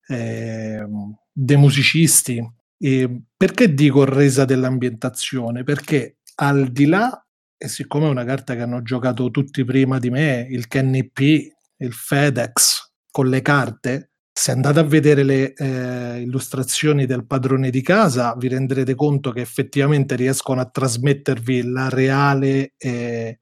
ehm, 0.08 1.14
dei 1.32 1.56
musicisti. 1.56 2.42
E 2.78 3.22
perché 3.36 3.72
dico 3.72 4.04
resa 4.04 4.44
dell'ambientazione? 4.44 5.62
Perché 5.62 6.18
al 6.36 6.68
di 6.68 6.86
là, 6.86 7.26
e 7.56 7.68
siccome 7.68 8.06
è 8.06 8.10
una 8.10 8.24
carta 8.24 8.54
che 8.54 8.62
hanno 8.62 8.82
giocato 8.82 9.30
tutti 9.30 9.64
prima 9.64 9.98
di 9.98 10.10
me, 10.10 10.46
il 10.50 10.68
Kenny 10.68 11.10
P, 11.10 11.50
il 11.78 11.92
FedEx, 11.92 12.92
con 13.10 13.28
le 13.28 13.40
carte, 13.40 14.10
se 14.38 14.50
andate 14.50 14.80
a 14.80 14.82
vedere 14.82 15.22
le 15.22 15.54
eh, 15.54 16.20
illustrazioni 16.20 17.06
del 17.06 17.24
padrone 17.24 17.70
di 17.70 17.80
casa, 17.80 18.34
vi 18.36 18.48
renderete 18.48 18.94
conto 18.94 19.30
che 19.30 19.40
effettivamente 19.40 20.14
riescono 20.14 20.60
a 20.60 20.68
trasmettervi 20.68 21.62
la 21.62 21.88
reale, 21.88 22.74
eh, 22.76 23.38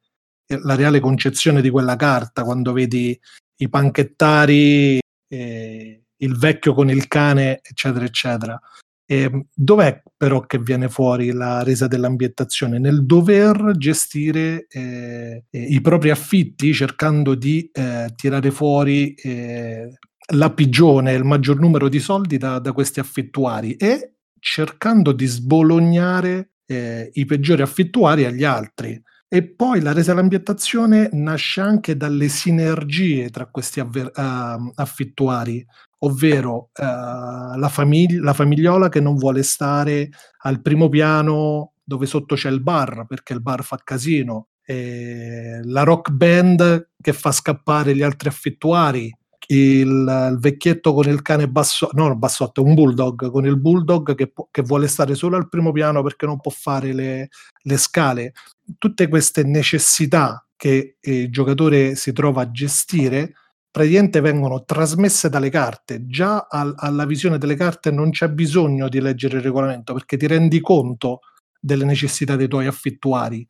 la 0.47 0.77
reale 0.77 1.01
concezione 1.01 1.61
di 1.61 1.71
quella 1.71 1.97
carta 1.97 2.45
quando 2.45 2.73
vedi 2.73 3.19
i 3.57 3.69
panchettari, 3.69 5.01
eh, 5.29 6.05
il 6.17 6.39
vecchio 6.39 6.75
con 6.75 6.89
il 6.91 7.09
cane, 7.09 7.59
eccetera, 7.61 8.05
eccetera. 8.05 8.61
E 9.07 9.47
dov'è 9.55 10.03
però 10.17 10.41
che 10.43 10.59
viene 10.59 10.89
fuori 10.89 11.31
la 11.33 11.63
resa 11.63 11.87
dell'ambientazione? 11.87 12.79
Nel 12.79 13.05
dover 13.05 13.73
gestire 13.77 14.67
eh, 14.69 15.45
eh, 15.51 15.63
i 15.63 15.81
propri 15.81 16.11
affitti 16.11 16.73
cercando 16.73 17.35
di 17.35 17.69
eh, 17.73 18.13
tirare 18.17 18.51
fuori 18.51 19.15
eh, 19.15 19.99
la 20.33 20.53
pigione, 20.53 21.13
il 21.13 21.25
maggior 21.25 21.61
numero 21.61 21.89
di 21.89 22.01
soldi 22.01 22.39
da, 22.39 22.59
da 22.59 22.73
questi 22.73 22.99
affittuari 23.01 23.75
e 23.77 24.15
cercando 24.39 25.13
di 25.13 25.27
sbolognare 25.27 26.53
eh, 26.67 27.11
i 27.13 27.25
peggiori 27.27 27.63
affittuari 27.63 28.25
agli 28.25 28.45
altri. 28.45 29.01
E 29.35 29.43
poi 29.43 29.81
la 29.81 29.93
resa 29.93 30.13
dell'ambientazione 30.13 31.09
nasce 31.11 31.61
anche 31.61 31.97
dalle 31.97 32.29
sinergie 32.29 33.31
tra 33.31 33.47
questi 33.47 33.81
avver- 33.81 34.17
uh, 34.17 34.71
affittuari, 34.77 35.67
ovvero 36.05 36.71
uh, 36.73 37.59
la, 37.59 37.69
famig- 37.69 38.21
la 38.21 38.33
famigliola 38.33 38.89
che 38.89 39.01
non 39.01 39.17
vuole 39.17 39.43
stare 39.43 40.09
al 40.43 40.63
primo 40.63 40.89
piano 40.89 41.73
dove 41.83 42.07
sotto 42.07 42.37
c'è 42.37 42.49
il 42.49 42.63
bar 42.63 43.07
perché 43.09 43.33
il 43.33 43.43
bar 43.43 43.65
fa 43.65 43.77
casino, 43.83 44.51
la 44.67 45.83
rock 45.83 46.11
band 46.13 46.91
che 47.01 47.13
fa 47.13 47.33
scappare 47.33 47.97
gli 47.97 48.03
altri 48.03 48.29
affittuari, 48.29 49.13
il, 49.49 50.31
il, 50.31 50.39
vecchietto 50.39 50.95
con 50.95 51.09
il 51.09 51.23
cane 51.23 51.49
basso, 51.49 51.89
no, 51.93 52.17
bassotto, 52.17 52.63
un 52.63 52.75
bulldog 52.75 53.31
con 53.31 53.45
il 53.45 53.59
bulldog 53.59 54.15
che, 54.15 54.33
che, 54.51 54.63
vuole 54.63 54.89
stare 54.89 55.15
solo 55.15 55.37
al 55.37 55.49
primo 55.49 55.73
piano 55.73 56.03
perché 56.03 56.25
non 56.25 56.41
può 56.41 56.51
fare 56.51 56.93
le, 56.93 57.29
le 57.63 57.77
scale. 57.77 58.33
Tutte 58.79 59.09
queste 59.09 59.43
necessità 59.45 60.47
che 60.57 60.97
il 61.01 61.31
giocatore 61.31 61.95
si 61.95 62.13
trova 62.13 62.43
a 62.43 62.51
gestire 62.51 63.35
praticamente 63.71 64.21
vengono 64.21 64.65
trasmesse 64.65 65.29
dalle 65.29 65.51
carte. 65.51 66.07
Già 66.07 66.47
al, 66.49 66.75
alla 66.77 67.05
visione 67.07 67.39
delle 67.39 67.57
carte 67.57 67.91
non 67.91 68.11
c'è 68.11 68.29
bisogno 68.29 68.89
di 68.89 69.01
leggere 69.01 69.39
il 69.39 69.43
regolamento 69.43 69.93
perché 69.93 70.17
ti 70.17 70.29
rendi 70.29 70.61
conto 70.61 71.21
delle 71.59 71.85
necessità 71.85 72.37
dei 72.37 72.47
tuoi 72.47 72.67
affittuari. 72.67 73.45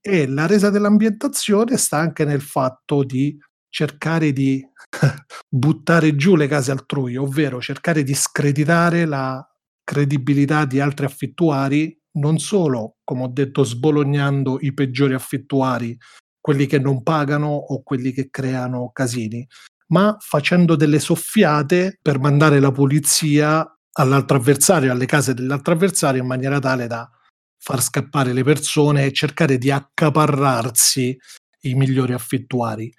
E 0.00 0.26
la 0.26 0.46
resa 0.46 0.70
dell'ambientazione 0.70 1.76
sta 1.76 1.98
anche 1.98 2.24
nel 2.24 2.40
fatto 2.40 3.04
di 3.04 3.38
cercare 3.68 4.32
di 4.32 4.60
buttare 5.48 6.16
giù 6.16 6.34
le 6.34 6.48
case 6.48 6.72
altrui, 6.72 7.16
ovvero 7.16 7.60
cercare 7.60 8.02
di 8.02 8.14
screditare 8.14 9.04
la 9.04 9.46
credibilità 9.84 10.64
di 10.64 10.80
altri 10.80 11.06
affittuari, 11.06 11.96
non 12.18 12.38
solo, 12.38 12.96
come 13.10 13.24
ho 13.24 13.28
detto, 13.28 13.64
sbolognando 13.64 14.58
i 14.60 14.72
peggiori 14.72 15.14
affittuari, 15.14 15.98
quelli 16.40 16.66
che 16.66 16.78
non 16.78 17.02
pagano 17.02 17.48
o 17.48 17.82
quelli 17.82 18.12
che 18.12 18.30
creano 18.30 18.90
casini, 18.92 19.44
ma 19.88 20.16
facendo 20.20 20.76
delle 20.76 21.00
soffiate 21.00 21.98
per 22.00 22.20
mandare 22.20 22.60
la 22.60 22.70
polizia 22.70 23.66
all'altro 23.94 24.36
avversario, 24.36 24.92
alle 24.92 25.06
case 25.06 25.34
dell'altro 25.34 25.74
avversario, 25.74 26.20
in 26.22 26.28
maniera 26.28 26.60
tale 26.60 26.86
da 26.86 27.10
far 27.58 27.82
scappare 27.82 28.32
le 28.32 28.44
persone 28.44 29.06
e 29.06 29.12
cercare 29.12 29.58
di 29.58 29.72
accaparrarsi 29.72 31.18
i 31.62 31.74
migliori 31.74 32.12
affittuari. 32.12 32.92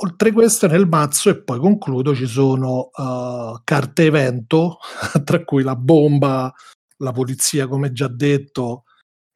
Oltre 0.00 0.32
questo 0.32 0.66
nel 0.66 0.88
mazzo, 0.88 1.30
e 1.30 1.40
poi 1.40 1.60
concludo, 1.60 2.16
ci 2.16 2.26
sono 2.26 2.90
uh, 2.92 3.60
carte 3.62 4.06
evento, 4.06 4.78
tra 5.22 5.44
cui 5.44 5.62
la 5.62 5.76
bomba, 5.76 6.52
la 6.96 7.12
polizia, 7.12 7.68
come 7.68 7.92
già 7.92 8.08
detto, 8.08 8.83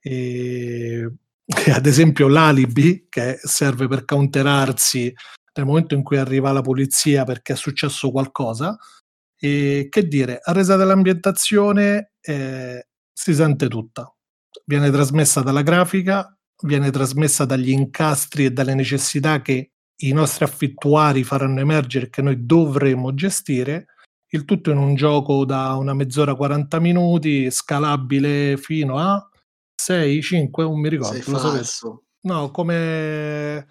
e, 0.08 1.12
ad 1.70 1.84
esempio 1.84 2.28
l'alibi, 2.28 3.06
che 3.10 3.38
serve 3.42 3.88
per 3.88 4.06
counterarsi 4.06 5.12
nel 5.54 5.66
momento 5.66 5.94
in 5.94 6.02
cui 6.02 6.16
arriva 6.16 6.52
la 6.52 6.62
polizia 6.62 7.24
perché 7.24 7.52
è 7.52 7.56
successo 7.56 8.10
qualcosa. 8.10 8.76
E 9.40 9.88
che 9.90 10.08
dire, 10.08 10.40
a 10.42 10.52
resa 10.52 10.76
dell'ambientazione 10.76 12.12
eh, 12.20 12.88
si 13.12 13.34
sente 13.34 13.68
tutta. 13.68 14.12
Viene 14.64 14.90
trasmessa 14.90 15.42
dalla 15.42 15.62
grafica, 15.62 16.34
viene 16.62 16.90
trasmessa 16.90 17.44
dagli 17.44 17.70
incastri 17.70 18.46
e 18.46 18.50
dalle 18.50 18.74
necessità 18.74 19.42
che 19.42 19.72
i 20.00 20.12
nostri 20.12 20.44
affittuari 20.44 21.22
faranno 21.22 21.60
emergere 21.60 22.08
che 22.08 22.22
noi 22.22 22.46
dovremo 22.46 23.14
gestire, 23.14 23.86
il 24.30 24.44
tutto 24.44 24.70
in 24.70 24.78
un 24.78 24.94
gioco 24.94 25.44
da 25.44 25.74
una 25.74 25.94
mezz'ora 25.94 26.34
40 26.34 26.80
minuti, 26.80 27.50
scalabile 27.50 28.56
fino 28.56 28.98
a 28.98 29.28
6, 29.78 30.22
5, 30.22 30.64
non 30.64 30.80
mi 30.80 30.88
ricordo. 30.88 31.22
Sei 31.22 31.32
lo 31.32 31.38
falso. 31.38 32.02
No, 32.22 32.50
come 32.50 33.66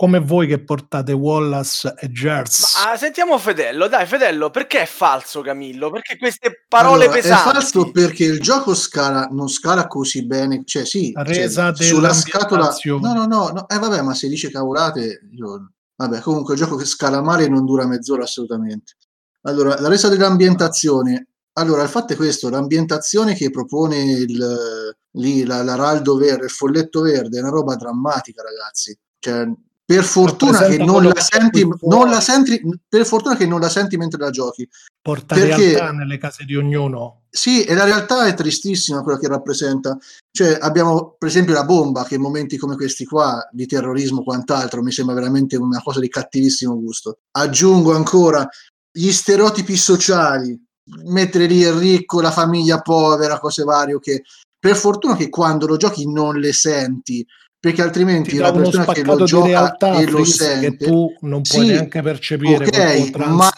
come 0.00 0.18
voi 0.18 0.46
che 0.46 0.58
portate 0.64 1.12
Wallace 1.12 1.92
e 1.98 2.10
Gers. 2.10 2.74
Ma 2.82 2.92
ah, 2.92 2.96
sentiamo 2.96 3.36
Fedello, 3.36 3.86
dai 3.86 4.06
Fedello, 4.06 4.48
perché 4.48 4.80
è 4.80 4.86
falso 4.86 5.42
Camillo? 5.42 5.90
Perché 5.90 6.16
queste 6.16 6.64
parole 6.66 7.04
allora, 7.04 7.20
pesanti? 7.20 7.48
È 7.50 7.52
falso 7.52 7.90
perché 7.90 8.24
il 8.24 8.40
gioco 8.40 8.74
scala, 8.74 9.28
non 9.30 9.50
scala 9.50 9.86
così 9.88 10.24
bene, 10.24 10.62
cioè 10.64 10.86
sì, 10.86 11.12
Resa 11.14 11.74
cioè, 11.74 11.86
sulla 11.86 12.14
scatola... 12.14 12.74
No, 12.82 13.12
no, 13.12 13.26
no, 13.26 13.48
no, 13.48 13.68
eh 13.68 13.78
vabbè, 13.78 14.00
ma 14.00 14.14
se 14.14 14.28
dice 14.28 14.50
cavolate, 14.50 15.28
io... 15.32 15.72
vabbè, 15.96 16.20
comunque 16.20 16.54
il 16.54 16.60
gioco 16.60 16.76
che 16.76 16.86
scala 16.86 17.20
male 17.20 17.46
non 17.48 17.66
dura 17.66 17.86
mezz'ora 17.86 18.22
assolutamente. 18.22 18.94
Allora, 19.42 19.78
la 19.78 19.88
resa 19.88 20.08
dell'ambientazione, 20.08 21.26
allora, 21.54 21.82
il 21.82 21.88
fatto 21.88 22.12
è 22.12 22.16
questo, 22.16 22.48
l'ambientazione 22.48 23.34
che 23.34 23.50
propone 23.50 24.02
il, 24.02 24.94
lì, 25.12 25.44
la, 25.44 25.62
l'araldo 25.62 26.16
verde, 26.16 26.44
il 26.44 26.50
folletto 26.50 27.00
verde, 27.00 27.38
è 27.38 27.40
una 27.40 27.50
roba 27.50 27.76
drammatica, 27.76 28.42
ragazzi. 28.42 28.96
Cioè, 29.18 29.46
per 29.90 30.04
fortuna 30.04 30.66
che 30.66 30.78
non 30.78 31.02
la, 31.02 31.20
senti, 31.20 31.68
non 31.82 32.08
la 32.08 32.20
senti, 32.20 32.62
per 32.88 33.04
fortuna 33.04 33.36
che 33.36 33.44
non 33.44 33.58
la 33.58 33.68
senti 33.68 33.96
mentre 33.96 34.20
la 34.20 34.30
giochi. 34.30 34.68
Porta 35.02 35.34
perché, 35.34 35.72
realtà 35.72 35.90
nelle 35.90 36.16
case 36.16 36.44
di 36.44 36.54
ognuno. 36.54 37.22
Sì, 37.28 37.64
e 37.64 37.74
la 37.74 37.82
realtà 37.82 38.26
è 38.26 38.34
tristissima 38.34 39.02
quella 39.02 39.18
che 39.18 39.26
rappresenta. 39.26 39.98
Cioè, 40.30 40.58
abbiamo 40.60 41.16
per 41.18 41.28
esempio 41.28 41.54
la 41.54 41.64
bomba 41.64 42.04
che 42.04 42.14
in 42.14 42.20
momenti 42.20 42.56
come 42.56 42.76
questi 42.76 43.04
qua, 43.04 43.48
di 43.50 43.66
terrorismo 43.66 44.22
quant'altro, 44.22 44.80
mi 44.80 44.92
sembra 44.92 45.16
veramente 45.16 45.56
una 45.56 45.82
cosa 45.82 45.98
di 45.98 46.08
cattivissimo 46.08 46.78
gusto. 46.78 47.22
Aggiungo 47.32 47.92
ancora 47.92 48.48
gli 48.92 49.10
stereotipi 49.10 49.76
sociali, 49.76 50.56
mettere 51.04 51.46
lì 51.46 51.58
il 51.58 51.72
ricco, 51.72 52.20
la 52.20 52.30
famiglia 52.30 52.80
povera, 52.80 53.38
cose 53.38 53.64
varie 53.64 53.98
che 53.98 54.22
per 54.58 54.76
fortuna 54.76 55.16
che 55.16 55.28
quando 55.28 55.66
lo 55.66 55.76
giochi 55.76 56.10
non 56.10 56.38
le 56.38 56.52
senti 56.52 57.26
perché 57.58 57.82
altrimenti 57.82 58.36
la 58.36 58.52
persona 58.52 58.86
che 58.86 59.04
lo 59.04 59.24
gioca 59.24 59.76
e 59.76 60.06
lo 60.06 60.24
sente 60.24 60.76
che 60.76 60.86
tu 60.86 61.12
non 61.20 61.42
puoi 61.42 61.66
sì, 61.66 61.72
neanche 61.72 62.00
percepire 62.00 62.66
ok 62.66 63.16
ma 63.26 63.50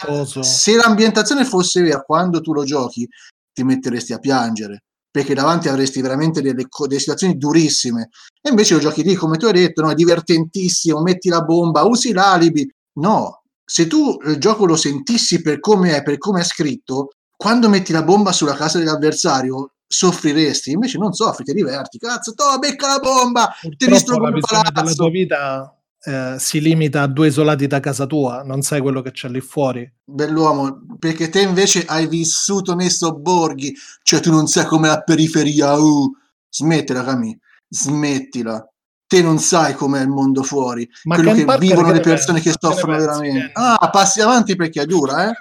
se 0.43 0.75
l'ambientazione 0.75 1.45
fosse 1.45 1.83
vera 1.83 2.03
quando 2.03 2.41
tu 2.41 2.53
lo 2.53 2.65
giochi 2.65 3.09
ti 3.53 3.63
metteresti 3.63 4.13
a 4.13 4.19
piangere 4.19 4.83
perché 5.13 5.35
davanti 5.35 5.69
avresti 5.69 6.01
veramente 6.01 6.41
delle, 6.41 6.67
delle 6.87 6.99
situazioni 6.99 7.37
durissime. 7.37 8.09
E 8.41 8.49
invece 8.49 8.75
lo 8.75 8.81
giochi 8.81 9.03
lì 9.03 9.15
come 9.15 9.37
tu 9.37 9.45
hai 9.45 9.53
detto 9.53 9.83
no, 9.83 9.91
è 9.91 9.95
divertentissimo 9.95 11.03
metti 11.03 11.29
la 11.29 11.43
bomba 11.43 11.83
usi 11.83 12.15
l'alibi. 12.15 12.67
No 12.95 13.42
se 13.65 13.87
tu 13.87 14.19
il 14.27 14.39
gioco 14.39 14.67
lo 14.67 14.77
sentissi 14.77 15.41
per 15.43 15.61
come 15.61 15.97
è 15.97 16.03
per 16.03 16.19
come 16.19 16.41
è 16.41 16.45
scritto 16.45 17.11
quando 17.37 17.69
metti 17.69 17.93
la 17.93 18.05
bomba 18.05 18.31
sulla 18.31 18.55
casa 18.55 18.79
dell'avversario 18.79 19.73
soffriresti, 19.85 20.71
invece 20.71 20.97
non 20.97 21.13
soffri, 21.13 21.45
ti 21.45 21.53
diverti, 21.53 21.99
cazzo, 21.99 22.35
to, 22.35 22.45
becca 22.59 22.87
la 22.87 22.99
bomba, 22.99 23.47
Purtroppo 23.61 23.77
ti 23.77 23.91
distruggo 23.91 24.29
il 24.29 24.41
palazzo. 24.41 24.71
della 24.73 24.95
tua 24.95 25.11
vita 25.11 25.77
eh, 26.05 26.37
si 26.39 26.61
limita 26.61 27.03
a 27.03 27.07
due 27.09 27.27
isolati 27.27 27.67
da 27.67 27.81
casa 27.81 28.07
tua, 28.07 28.43
non 28.43 28.63
sai 28.63 28.81
quello 28.81 29.03
che 29.03 29.11
c'è 29.11 29.29
lì 29.29 29.41
fuori. 29.41 29.93
Bell'uomo, 30.05 30.83
perché 30.99 31.29
te 31.29 31.41
invece 31.41 31.85
hai 31.85 32.07
vissuto 32.07 32.75
nei 32.75 32.91
sobborghi, 32.91 33.75
cioè 34.03 34.21
tu 34.21 34.31
non 34.31 34.47
sai 34.47 34.65
come 34.65 34.89
la 34.89 35.03
periferia, 35.03 35.75
uh, 35.75 36.11
smettila 36.49 37.05
Cami, 37.05 37.37
smettila 37.69 38.72
te 39.13 39.21
non 39.21 39.39
sai 39.39 39.75
com'è 39.75 40.01
il 40.01 40.09
mondo 40.09 40.43
fuori, 40.43 40.89
Ma 41.03 41.17
quello 41.17 41.35
che 41.35 41.45
vivono 41.59 41.93
le 41.93 42.01
persone 42.01 42.41
che 42.41 42.55
soffrono 42.59 42.97
veramente. 42.97 43.51
Ah, 43.53 43.91
passi 43.93 44.23
avanti 44.23 44.57
perché 44.57 44.81
è 44.81 44.87
dura, 44.87 45.29
eh? 45.29 45.35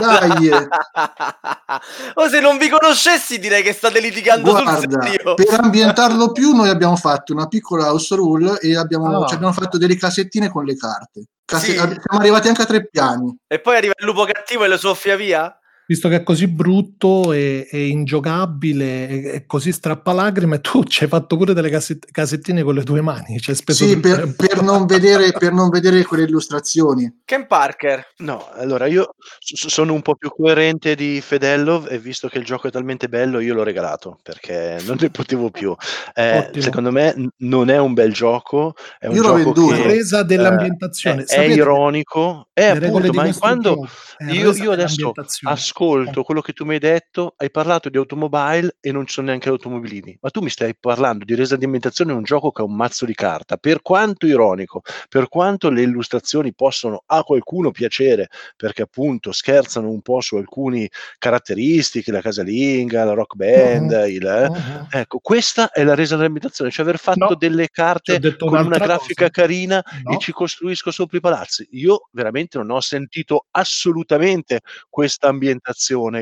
Dai. 0.00 0.48
o 2.14 2.28
se 2.30 2.40
non 2.40 2.56
vi 2.56 2.70
conoscessi 2.70 3.38
direi 3.38 3.62
che 3.62 3.74
state 3.74 4.00
litigando 4.00 4.52
Guarda, 4.52 4.78
sul 4.78 4.98
serio. 5.02 5.34
Per 5.34 5.60
ambientarlo 5.60 6.32
più 6.32 6.54
noi 6.54 6.70
abbiamo 6.70 6.96
fatto 6.96 7.34
una 7.34 7.46
piccola 7.46 7.90
house 7.90 8.14
rule 8.14 8.58
e 8.60 8.74
abbiamo, 8.74 9.18
oh. 9.18 9.26
cioè 9.26 9.34
abbiamo 9.36 9.52
fatto 9.52 9.76
delle 9.76 9.96
casettine 9.96 10.48
con 10.48 10.64
le 10.64 10.74
carte. 10.74 11.24
Case- 11.44 11.72
sì. 11.72 11.74
Siamo 11.74 11.98
arrivati 12.18 12.48
anche 12.48 12.62
a 12.62 12.66
tre 12.66 12.88
piani. 12.88 13.36
E 13.46 13.60
poi 13.60 13.76
arriva 13.76 13.92
il 13.98 14.06
lupo 14.06 14.24
cattivo 14.24 14.64
e 14.64 14.68
lo 14.68 14.78
soffia 14.78 15.14
via? 15.14 15.54
Visto 15.86 16.08
che 16.08 16.16
è 16.16 16.22
così 16.22 16.48
brutto 16.48 17.32
e, 17.32 17.68
e 17.70 17.88
ingiocabile 17.88 19.08
e, 19.08 19.24
e, 19.34 19.46
così 19.46 19.72
strappalacrime, 19.72 20.60
tu 20.62 20.84
ci 20.84 21.04
hai 21.04 21.08
fatto 21.08 21.36
pure 21.36 21.52
delle 21.52 21.70
casett- 21.70 22.10
casettine 22.10 22.62
con 22.62 22.74
le 22.74 22.82
tue 22.82 23.00
mani. 23.00 23.38
Cioè 23.38 23.54
sì, 23.54 23.98
per, 23.98 24.34
per, 24.36 24.62
non 24.62 24.86
vedere, 24.86 25.32
per, 25.32 25.52
non 25.52 25.68
vedere, 25.68 26.04
quelle 26.04 26.24
illustrazioni. 26.24 27.20
Ken 27.24 27.46
Parker. 27.46 28.12
No, 28.18 28.48
allora 28.52 28.86
io 28.86 29.14
sono 29.38 29.92
un 29.92 30.02
po' 30.02 30.14
più 30.14 30.30
coerente 30.30 30.94
di 30.94 31.20
Fedello 31.20 31.86
e 31.86 31.98
visto 31.98 32.28
che 32.28 32.38
il 32.38 32.44
gioco 32.44 32.68
è 32.68 32.70
talmente 32.70 33.08
bello 33.08 33.40
io 33.40 33.54
l'ho 33.54 33.62
regalato 33.62 34.18
perché 34.22 34.78
non 34.84 34.96
ne 35.00 35.10
potevo 35.10 35.50
più. 35.50 35.74
Eh, 36.14 36.50
secondo 36.58 36.90
me 36.90 37.14
non 37.38 37.70
è 37.70 37.78
un 37.78 37.94
bel 37.94 38.12
gioco, 38.12 38.74
è 38.98 39.06
un 39.06 39.16
io 39.16 39.22
gioco 39.22 39.66
che 39.66 39.82
resa 39.82 40.22
dell'ambientazione 40.22 41.22
eh, 41.22 41.26
è, 41.26 41.38
è 41.40 41.44
ironico, 41.44 42.48
è 42.52 42.66
appunto, 42.66 43.12
ma 43.12 43.32
quando, 43.34 43.88
è 44.16 44.24
Io, 44.30 44.52
io 44.52 44.72
adesso 44.72 44.96
dell'ambientazione. 44.96 45.56
Ascolto 45.78 46.22
quello 46.22 46.40
che 46.40 46.52
tu 46.52 46.64
mi 46.64 46.74
hai 46.74 46.78
detto, 46.78 47.34
hai 47.36 47.50
parlato 47.50 47.88
di 47.88 47.96
automobile 47.96 48.76
e 48.80 48.92
non 48.92 49.06
ci 49.06 49.14
sono 49.14 49.26
neanche 49.26 49.48
automobilini, 49.48 50.16
ma 50.20 50.30
tu 50.30 50.40
mi 50.40 50.48
stai 50.48 50.76
parlando 50.78 51.24
di 51.24 51.34
resa 51.34 51.56
di 51.56 51.64
ambientazione 51.64 52.12
in 52.12 52.18
un 52.18 52.22
gioco 52.24 52.52
che 52.52 52.62
è 52.62 52.64
un 52.64 52.76
mazzo 52.76 53.04
di 53.04 53.14
carta. 53.14 53.56
Per 53.56 53.82
quanto 53.82 54.26
ironico, 54.26 54.82
per 55.08 55.28
quanto 55.28 55.70
le 55.70 55.82
illustrazioni 55.82 56.54
possono 56.54 57.02
a 57.06 57.22
qualcuno 57.24 57.72
piacere, 57.72 58.28
perché 58.56 58.82
appunto 58.82 59.32
scherzano 59.32 59.90
un 59.90 60.00
po' 60.00 60.20
su 60.20 60.36
alcune 60.36 60.88
caratteristiche, 61.18 62.12
la 62.12 62.20
casalinga, 62.20 63.02
la 63.04 63.14
rock 63.14 63.34
band, 63.34 63.90
Mhm. 63.90 64.08
il, 64.08 64.26
eh, 64.26 64.50
Mhm. 64.50 64.86
Ecco, 64.90 65.18
questa 65.18 65.70
è 65.72 65.82
la 65.82 65.94
resa 65.96 66.14
dell'ambientazione, 66.16 66.70
cioè 66.70 66.84
aver 66.84 66.98
fatto 66.98 67.34
No, 67.34 67.34
delle 67.34 67.68
carte 67.68 68.20
con 68.44 68.60
una 68.60 68.78
grafica 68.78 69.28
cosa. 69.28 69.30
carina 69.30 69.82
e 70.06 70.16
No. 70.16 70.18
ci 70.18 70.30
costruisco 70.32 70.90
sopra 70.92 71.18
i 71.18 71.20
palazzi. 71.20 71.66
Io 71.72 72.08
veramente 72.12 72.58
non 72.58 72.70
ho 72.70 72.80
sentito 72.80 73.46
assolutamente 73.50 74.60
questa 74.88 75.28
ambientazione. 75.28 75.62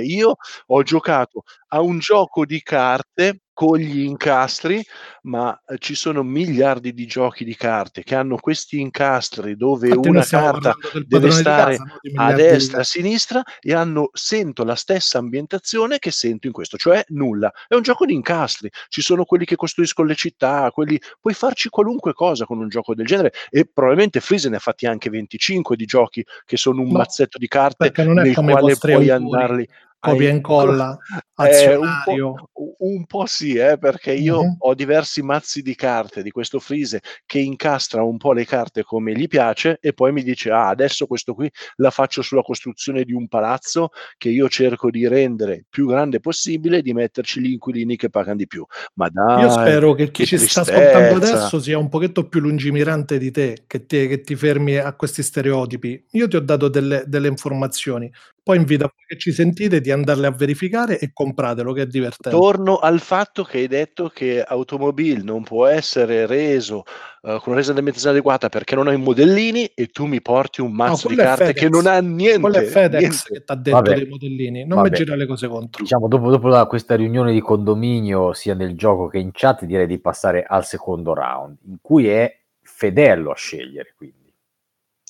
Io 0.05 0.37
ho 0.67 0.83
giocato 0.83 1.43
a 1.69 1.81
un 1.83 1.99
gioco 1.99 2.45
di 2.47 2.63
carte 2.63 3.42
con 3.53 3.79
gli 3.79 4.01
incastri, 4.01 4.85
ma 5.23 5.61
eh, 5.67 5.77
ci 5.79 5.95
sono 5.95 6.23
miliardi 6.23 6.95
di 6.95 7.07
giochi 7.07 7.45
di 7.45 7.55
carte 7.55 8.03
che 8.03 8.15
hanno 8.15 8.37
questi 8.37 8.81
incastri 8.81 9.57
dove 9.57 9.89
Infatti 9.89 10.09
una 10.09 10.25
carta 10.25 10.75
deve 11.07 11.31
stare 11.31 11.77
casa, 11.77 11.85
no? 11.85 12.23
A 12.23 12.33
destra, 12.33 12.81
a 12.81 12.85
sinistra 12.85 13.43
e 13.61 13.75
hanno, 13.75 14.11
sento 14.13 14.65
la 14.65 14.75
stessa 14.75 15.19
ambientazione 15.19 15.99
che 15.99 16.11
sento 16.11 16.47
in 16.47 16.53
questo, 16.53 16.77
cioè 16.77 17.05
nulla. 17.09 17.53
È 17.69 17.75
un 17.75 17.83
gioco 17.83 18.07
di 18.07 18.15
incastri, 18.15 18.71
ci 18.89 19.03
sono 19.03 19.25
quelli 19.25 19.45
che 19.45 19.57
costruiscono 19.57 20.09
le 20.09 20.15
città, 20.15 20.71
quelli... 20.71 20.99
puoi 21.21 21.35
farci 21.35 21.69
qualunque 21.69 22.13
cosa 22.13 22.47
con 22.47 22.59
un 22.59 22.69
gioco 22.69 22.95
del 22.95 23.07
genere 23.07 23.33
e 23.51 23.69
probabilmente 23.73 24.21
Freeze 24.21 24.49
ne 24.49 24.57
ha 24.57 24.61
fatti 24.61 24.87
anche 24.87 25.11
25 25.11 25.77
di 25.77 25.85
giochi 25.85 26.25
che 26.45 26.57
sono 26.57 26.81
un 26.81 26.91
No, 26.93 26.99
mazzetto 26.99 27.39
di 27.39 27.49
carte 27.49 27.93
nel 28.05 28.35
quale 28.35 28.77
puoi 28.77 29.09
autori, 29.09 29.11
andarli 29.11 29.69
copia 30.03 30.27
e 30.27 30.31
in- 30.31 30.37
incolla, 30.37 30.99
eh, 31.37 31.77
un, 31.77 32.03
po', 32.05 32.11
azionario. 32.13 32.51
un 32.79 33.07
po' 33.07 33.27
sì, 33.27 33.55
eh, 33.55 33.79
perché 33.79 34.13
io 34.13 34.43
Mhm. 34.43 34.57
ho 34.59 34.75
diversi 34.75 35.23
mazzi 35.23 35.63
di 35.63 35.75
carte 35.75 36.23
di 36.23 36.31
questo 36.31 36.59
Freeze 36.59 37.01
che 37.25 37.39
incastra 37.39 38.03
un 38.03 38.17
po' 38.17 38.33
le 38.33 38.45
carte 38.45 38.83
come 38.83 39.13
gli 39.15 39.29
piace 39.29 39.79
e 39.81 39.93
poi 39.93 40.13
mi 40.13 40.23
dice 40.23 40.51
ah 40.51 40.69
adesso 40.69 41.07
questo 41.07 41.35
qui 41.35 41.49
la 41.77 41.91
faccio 41.91 42.23
sulla 42.23 42.43
costruzione 42.43 43.05
di 43.05 43.13
un 43.13 43.29
palazzo 43.29 43.91
che 44.19 44.29
io 44.29 44.49
cerco 44.49 44.91
di 44.91 45.07
rendere 45.07 45.65
più 45.69 45.87
grande 45.87 46.19
possibile 46.21 46.79
e 46.79 46.83
di 46.83 46.93
metterci 46.93 47.41
gli 47.41 47.51
inquilini 47.53 47.97
che 47.97 48.11
pagano 48.11 48.37
di 48.37 48.47
più 48.47 48.65
ma 48.95 49.07
Io 49.07 49.47
dai 49.47 49.51
spero 49.51 49.95
che 49.95 50.11
chi 50.11 50.23
che 50.23 50.27
ci 50.27 50.39
sta 50.39 50.61
ascoltando 50.63 51.15
tristezza 51.19 51.37
adesso 51.39 51.61
sia 51.61 51.79
un 51.79 51.89
pochetto 51.89 52.29
più 52.29 52.41
lungimirante 52.41 53.19
di 53.19 53.31
te, 53.31 53.65
che 53.67 53.87
ti, 53.87 54.07
che 54.09 54.21
ti 54.23 54.35
fermi 54.37 54.77
a 54.77 54.93
questi 54.95 55.23
stereotipi. 55.23 56.05
Io 56.13 56.29
ti 56.29 56.37
ho 56.37 56.41
dato 56.41 56.69
delle, 56.69 57.05
delle 57.07 57.29
informazioni, 57.29 58.11
poi 58.43 58.57
invito 58.57 58.85
a 58.85 58.93
voi 58.95 59.05
che 59.07 59.19
ci 59.19 59.33
sentite 59.33 59.81
di 59.81 59.91
andarle 59.93 60.27
a 60.27 60.31
verificare 60.31 60.99
e 60.99 61.11
compratelo, 61.13 61.73
che 61.73 61.83
è 61.83 61.87
divertente. 61.87 62.31
Torno 62.31 62.79
al 62.79 63.01
fatto 63.01 63.45
che 63.45 63.59
hai 63.59 63.69
detto 63.69 64.09
che 64.09 64.43
Automobile 64.43 65.23
non 65.23 65.43
può 65.45 65.67
essere 65.67 66.27
reso 66.27 66.83
eh, 67.23 67.39
con 67.41 67.53
una 67.53 67.57
resa 67.57 67.73
d'ambientazione 67.73 68.17
adeguata 68.17 68.49
perché 68.49 68.75
non 68.75 68.89
ha 68.89 68.93
i 68.93 68.97
modellini 68.99 69.67
e 69.67 69.87
tu 69.89 70.07
mi 70.07 70.21
porti 70.21 70.61
un 70.61 70.71
No, 70.71 70.75
mazzo 70.75 71.09
di 71.09 71.15
quello 71.15 71.31
è 71.31 71.37
carte 71.37 71.53
che 71.53 71.69
non 71.69 71.87
ha 71.87 71.99
Quello 72.01 72.07
è 72.07 72.11
niente, 72.11 72.65
FedEx 72.65 73.01
niente. 73.01 73.23
che 73.33 73.45
ti 73.45 73.53
ha 73.53 73.55
detto 73.55 73.77
Vabbè. 73.77 73.95
dei 73.95 74.07
modellini, 74.07 74.59
non 74.67 74.79
mi 74.83 74.89
Vabbè. 74.89 74.97
gira 74.97 75.15
le 75.15 75.27
cose 75.27 75.49
contro. 75.49 75.83
Diciamo, 75.83 76.09
dopo, 76.09 76.31
dopo 76.31 76.49
la- 76.49 76.67
questa 76.67 76.97
riunione 76.97 77.33
di 77.33 77.41
condominio, 77.41 78.33
sia 78.33 78.55
nel 78.55 78.77
gioco 78.77 79.07
che 79.09 79.19
in 79.19 79.31
chat, 79.33 79.65
direi 79.65 79.87
di 79.87 79.99
passare 80.01 80.45
al 80.47 80.65
secondo 80.65 81.15
round, 81.15 81.57
in 81.67 81.77
cui 81.81 82.09
è 82.09 82.37
Fedello 82.61 83.31
a 83.31 83.37
scegliere. 83.37 83.95
Quindi. 83.97 84.33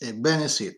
Ebbene 0.00 0.48
sì. 0.48 0.70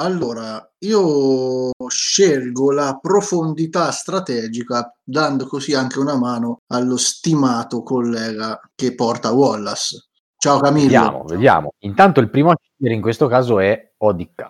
Allora, 0.00 0.66
io 0.78 1.72
scelgo 1.86 2.72
la 2.72 2.98
profondità 3.00 3.90
strategica, 3.90 4.96
dando 5.04 5.46
così 5.46 5.74
anche 5.74 5.98
una 5.98 6.16
mano 6.16 6.62
allo 6.68 6.96
stimato 6.96 7.82
collega 7.82 8.58
che 8.74 8.94
porta 8.94 9.30
Wallace. 9.32 10.08
Ciao 10.38 10.58
Camillo. 10.58 10.86
Vediamo, 10.86 11.24
vediamo. 11.24 11.72
Intanto 11.80 12.20
il 12.20 12.30
primo 12.30 12.50
a 12.50 12.56
scegliere 12.58 12.94
in 12.94 13.02
questo 13.02 13.26
caso 13.26 13.60
è 13.60 13.92
ODK. 13.98 14.48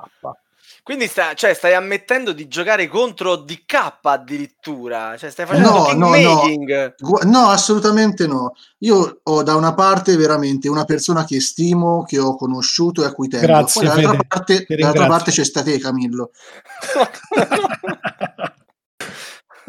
Quindi 0.83 1.07
sta- 1.07 1.35
cioè, 1.35 1.55
stai 1.55 1.75
ammettendo 1.75 2.33
di 2.33 2.49
giocare 2.49 2.89
contro 2.89 3.37
DK 3.37 3.99
addirittura, 4.03 5.17
cioè 5.17 5.31
stai 5.31 5.47
facendo 5.47 5.71
No, 5.71 5.93
no, 5.93 5.93
no. 5.93 6.11
kingmaking. 6.41 6.95
Gu- 6.99 7.23
No, 7.25 7.49
assolutamente 7.49 8.27
no. 8.27 8.55
Io 8.79 9.21
ho 9.23 9.43
da 9.43 9.55
una 9.57 9.75
parte 9.75 10.17
veramente 10.17 10.69
una 10.69 10.85
persona 10.85 11.25
che 11.25 11.41
stimo, 11.41 12.05
che 12.05 12.19
ho 12.19 12.35
conosciuto 12.37 13.03
e 13.03 13.07
a 13.07 13.13
cui 13.13 13.29
tengo. 13.29 13.47
Grazie, 13.47 13.87
Poi 13.87 13.89
dall'altra 13.89 14.11
Fede, 14.13 14.27
parte, 14.27 14.67
dall'altra 14.77 15.07
parte 15.07 15.31
c'è 15.31 15.45
sta 15.45 15.63
te, 15.63 15.79
Camillo. 15.79 16.31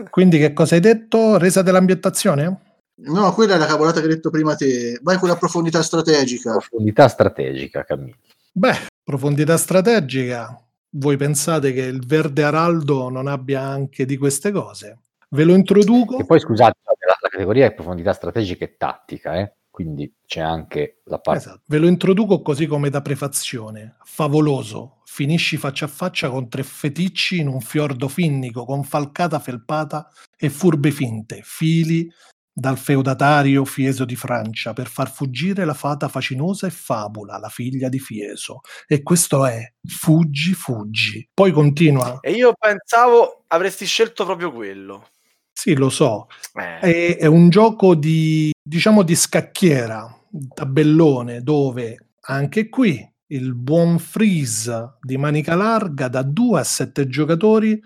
Quindi 0.10 0.39
che 0.39 0.54
cosa 0.54 0.76
hai 0.76 0.82
detto? 0.82 1.38
Resa 1.38 1.62
dell'ambientazione? 1.62 2.60
No, 3.04 3.34
quella 3.34 3.56
è 3.56 3.58
la 3.58 3.65
cavolata 3.65 4.00
che 4.00 4.06
hai 4.08 4.13
detto 4.13 4.30
prima 4.30 4.56
te. 4.56 5.00
Vai 5.02 5.17
con 5.17 5.28
la 5.30 5.36
profondità 5.36 5.82
strategica. 5.84 6.52
Profondità 6.58 7.08
strategica, 7.08 7.84
Camillo. 7.84 8.15
Beh, 8.52 8.78
profondità 9.04 9.58
strategica. 9.58 10.56
Voi 10.93 11.17
pensate 11.17 11.71
che 11.73 11.82
il 11.82 12.06
verde 12.06 12.43
araldo 12.43 13.10
non 13.10 13.27
abbia 13.27 13.62
anche 13.62 14.06
di 14.06 14.17
queste 14.17 14.51
cose? 14.51 14.99
Ve 15.30 15.43
lo 15.45 15.54
introduco. 15.54 16.19
E 16.19 16.25
poi 16.25 16.39
scusate, 16.39 16.77
la, 16.84 16.93
la 17.21 17.30
categoria 17.30 17.65
è 17.65 17.73
profondità 17.73 18.12
strategica 18.12 18.65
e 18.65 18.75
tattica, 18.77 19.39
eh? 19.39 19.54
quindi 19.69 20.13
c'è 20.25 20.41
anche 20.41 20.99
la 21.06 21.19
parte... 21.19 21.39
Esatto. 21.39 21.62
Ve 21.65 21.77
lo 21.77 21.88
introduco 21.88 22.41
così 22.41 22.67
come 22.67 22.89
da 22.89 23.01
prefazione. 23.01 23.95
Favoloso. 24.04 24.97
Finisci 25.06 25.58
faccia 25.58 25.86
a 25.86 25.88
faccia 25.88 26.30
con 26.30 26.49
tre 26.49 26.63
feticci 26.63 27.39
in 27.39 27.47
un 27.47 27.62
fiordo 27.62 28.08
finnico 28.08 28.65
con 28.65 28.84
falcata 28.84 29.39
felpata 29.39 30.10
e 30.38 30.49
furbe 30.49 30.91
finte, 30.91 31.41
fili 31.43 32.10
dal 32.54 32.78
feudatario 32.78 33.64
Fieso 33.66 34.06
di 34.06 34.16
Francia 34.16 34.74
per 34.74 34.88
far 34.88 35.10
fuggire 35.10 35.64
la 35.66 35.74
fata 35.74 36.08
facinosa 36.08 36.68
e 36.68 36.72
Fabula, 36.72 37.38
la 37.38 37.50
figlia 37.50 37.90
di 37.90 38.00
Fieso. 38.00 38.62
E 38.88 39.02
questo 39.04 39.46
è 39.46 39.74
Fuggi, 39.88 40.54
fuggi. 40.54 41.28
Poi 41.34 41.52
continua. 41.52 42.20
E 42.22 42.32
io 42.32 42.54
pensavo 42.58 43.44
avresti 43.48 43.86
scelto 43.86 44.26
proprio 44.26 44.52
quello. 44.52 45.08
Sì, 45.54 45.76
lo 45.76 45.90
so. 45.90 46.28
Eh, 46.54 46.80
È, 46.80 47.18
è 47.18 47.26
un 47.26 47.50
gioco 47.50 47.96
di, 47.96 48.52
diciamo, 48.62 49.04
di 49.04 49.16
scacchiera, 49.16 50.12
tabellone, 50.54 51.42
dove 51.42 52.14
anche 52.22 52.70
qui 52.70 53.08
il 53.28 53.56
buon 53.56 53.98
freeze 54.00 54.98
di 55.02 55.18
manica 55.18 55.56
larga 55.56 56.08
da 56.08 56.22
2 56.22 56.60
a 56.60 56.64
7 56.64 57.08
giocatori 57.08 57.82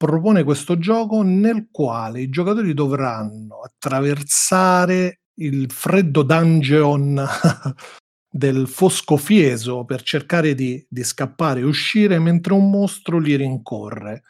propone 0.00 0.44
questo 0.44 0.78
gioco 0.78 1.20
nel 1.20 1.68
quale 1.70 2.22
i 2.22 2.30
giocatori 2.30 2.72
dovranno 2.72 3.60
attraversare 3.60 5.20
il 5.40 5.70
freddo 5.70 6.22
dungeon 6.22 7.22
del 8.32 8.66
fosco 8.66 9.18
fieso 9.18 9.84
per 9.84 10.00
cercare 10.00 10.54
di, 10.54 10.82
di 10.88 11.04
scappare 11.04 11.60
e 11.60 11.64
uscire 11.64 12.18
mentre 12.18 12.54
un 12.54 12.70
mostro 12.70 13.18
li 13.18 13.36
rincorre. 13.36 14.22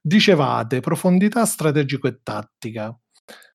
Dicevate 0.00 0.80
profondità 0.80 1.46
strategico 1.46 2.08
e 2.08 2.18
tattica. 2.20 2.92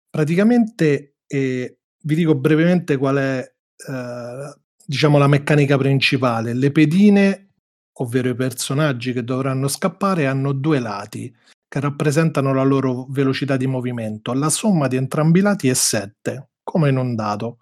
Praticamente 0.10 1.18
eh, 1.28 1.80
vi 2.02 2.16
dico 2.16 2.34
brevemente 2.36 2.96
qual 2.96 3.18
è 3.18 3.54
eh, 3.90 4.56
diciamo 4.86 5.18
la 5.18 5.28
meccanica 5.28 5.78
principale. 5.78 6.54
Le 6.54 6.72
pedine, 6.72 7.50
ovvero 7.92 8.30
i 8.30 8.36
personaggi 8.36 9.12
che 9.12 9.26
dovranno 9.26 9.68
scappare, 9.68 10.28
hanno 10.28 10.54
due 10.54 10.80
lati 10.80 11.36
che 11.68 11.80
rappresentano 11.80 12.54
la 12.54 12.64
loro 12.64 13.06
velocità 13.10 13.58
di 13.58 13.68
movimento. 13.68 14.34
La 14.34 14.50
somma 14.50 14.88
di 14.88 14.96
entrambi 14.96 15.40
i 15.40 15.42
lati 15.42 15.68
è 15.68 15.74
7, 15.74 16.50
come 16.64 16.90
in 16.90 16.98
un 16.98 17.16
dado. 17.16 17.58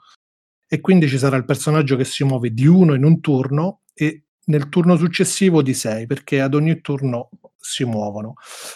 E 0.68 0.82
quindi 0.82 1.08
ci 1.08 1.18
sarà 1.18 1.36
il 1.38 1.46
personaggio 1.46 1.96
che 1.96 2.06
si 2.06 2.24
muove 2.24 2.52
di 2.52 2.68
uno 2.68 2.94
in 2.94 3.04
un 3.04 3.20
turno 3.20 3.82
e 3.94 4.26
nel 4.46 4.70
turno 4.70 4.96
successivo 4.96 5.62
di 5.62 5.74
6, 5.74 6.06
perché 6.06 6.42
ad 6.42 6.54
ogni 6.54 6.82
turno 6.82 7.30
si 7.58 7.84
muovono. 7.84 8.36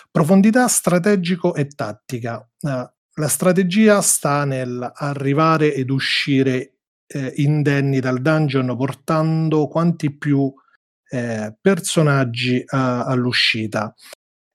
Profondità 0.09 0.67
strategico 0.67 1.53
e 1.53 1.67
tattica. 1.67 2.47
Eh, 2.59 2.91
la 3.19 3.27
strategia 3.27 4.01
sta 4.01 4.45
nel 4.45 4.89
arrivare 4.95 5.73
ed 5.73 5.89
uscire 5.89 6.77
eh, 7.05 7.33
indenni 7.37 7.99
dal 7.99 8.21
dungeon 8.21 8.75
portando 8.77 9.67
quanti 9.67 10.15
più 10.15 10.51
eh, 11.09 11.55
personaggi 11.59 12.63
all'uscita. 12.67 13.93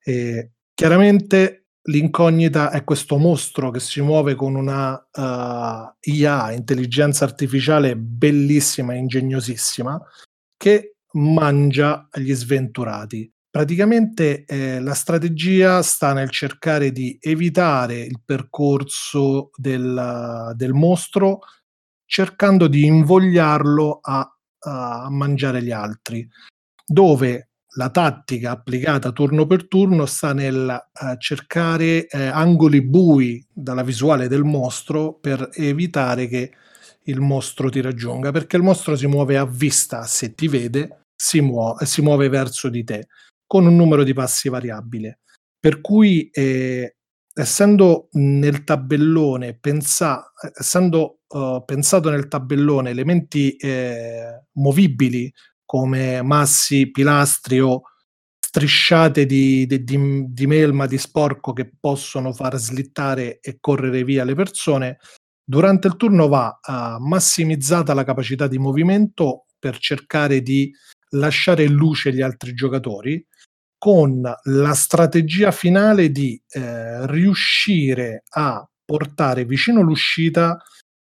E 0.03 0.54
chiaramente 0.75 1.69
l'incognita 1.87 2.69
è 2.69 2.83
questo 2.83 3.17
mostro 3.17 3.71
che 3.71 3.79
si 3.79 4.01
muove 4.01 4.35
con 4.35 4.55
una 4.55 4.93
uh, 4.93 5.95
IA, 6.01 6.51
intelligenza 6.51 7.25
artificiale 7.25 7.95
bellissima 7.95 8.93
ingegnosissima, 8.93 9.99
che 10.57 10.97
mangia 11.13 12.07
gli 12.13 12.33
sventurati. 12.33 13.31
Praticamente 13.49 14.43
eh, 14.43 14.81
la 14.81 14.93
strategia 14.93 15.81
sta 15.81 16.11
nel 16.11 16.29
cercare 16.29 16.91
di 16.91 17.17
evitare 17.21 17.99
il 18.01 18.19
percorso 18.23 19.51
del, 19.55 20.51
del 20.55 20.73
mostro 20.73 21.39
cercando 22.05 22.67
di 22.67 22.85
invogliarlo 22.85 23.99
a, 24.01 24.29
a 24.59 25.07
mangiare 25.09 25.63
gli 25.63 25.71
altri, 25.71 26.27
dove 26.85 27.51
la 27.77 27.89
tattica 27.89 28.51
applicata 28.51 29.11
turno 29.11 29.45
per 29.45 29.67
turno 29.67 30.05
sta 30.05 30.33
nel 30.33 30.69
eh, 30.69 31.15
cercare 31.19 32.07
eh, 32.07 32.25
angoli 32.25 32.81
bui 32.81 33.45
dalla 33.51 33.83
visuale 33.83 34.27
del 34.27 34.43
mostro 34.43 35.13
per 35.13 35.49
evitare 35.53 36.27
che 36.27 36.51
il 37.07 37.19
mostro 37.19 37.69
ti 37.69 37.81
raggiunga, 37.81 38.31
perché 38.31 38.57
il 38.57 38.63
mostro 38.63 38.95
si 38.95 39.07
muove 39.07 39.37
a 39.37 39.45
vista, 39.45 40.03
se 40.03 40.33
ti 40.33 40.47
vede, 40.47 41.03
si, 41.15 41.39
muo- 41.41 41.75
si 41.81 42.01
muove 42.01 42.29
verso 42.29 42.69
di 42.69 42.83
te 42.83 43.07
con 43.45 43.65
un 43.65 43.75
numero 43.75 44.03
di 44.03 44.13
passi 44.13 44.49
variabile. 44.49 45.19
Per 45.59 45.81
cui, 45.81 46.29
eh, 46.31 46.95
essendo 47.33 48.07
nel 48.13 48.63
tabellone, 48.63 49.57
pensa- 49.59 50.31
essendo 50.57 51.19
uh, 51.27 51.63
pensato 51.63 52.09
nel 52.09 52.27
tabellone 52.27 52.89
elementi 52.89 53.55
eh, 53.55 54.45
movibili 54.53 55.31
come 55.75 56.21
massi, 56.21 56.89
pilastri 56.89 57.59
o 57.59 57.81
strisciate 58.39 59.25
di, 59.25 59.65
di, 59.65 59.83
di, 59.83 60.25
di 60.29 60.47
melma, 60.47 60.85
di 60.85 60.97
sporco 60.97 61.51
che 61.51 61.69
possono 61.77 62.31
far 62.31 62.55
slittare 62.55 63.39
e 63.41 63.57
correre 63.59 64.05
via 64.05 64.23
le 64.23 64.35
persone, 64.35 64.99
durante 65.43 65.87
il 65.87 65.97
turno 65.97 66.29
va 66.29 66.57
uh, 66.65 67.03
massimizzata 67.03 67.93
la 67.93 68.05
capacità 68.05 68.47
di 68.47 68.57
movimento 68.57 69.47
per 69.59 69.77
cercare 69.77 70.41
di 70.41 70.71
lasciare 71.09 71.65
in 71.65 71.73
luce 71.73 72.13
gli 72.13 72.21
altri 72.21 72.53
giocatori 72.53 73.25
con 73.77 74.21
la 74.43 74.73
strategia 74.73 75.51
finale 75.51 76.09
di 76.09 76.41
eh, 76.51 77.05
riuscire 77.07 78.23
a 78.29 78.65
portare 78.83 79.43
vicino 79.43 79.81
l'uscita 79.81 80.57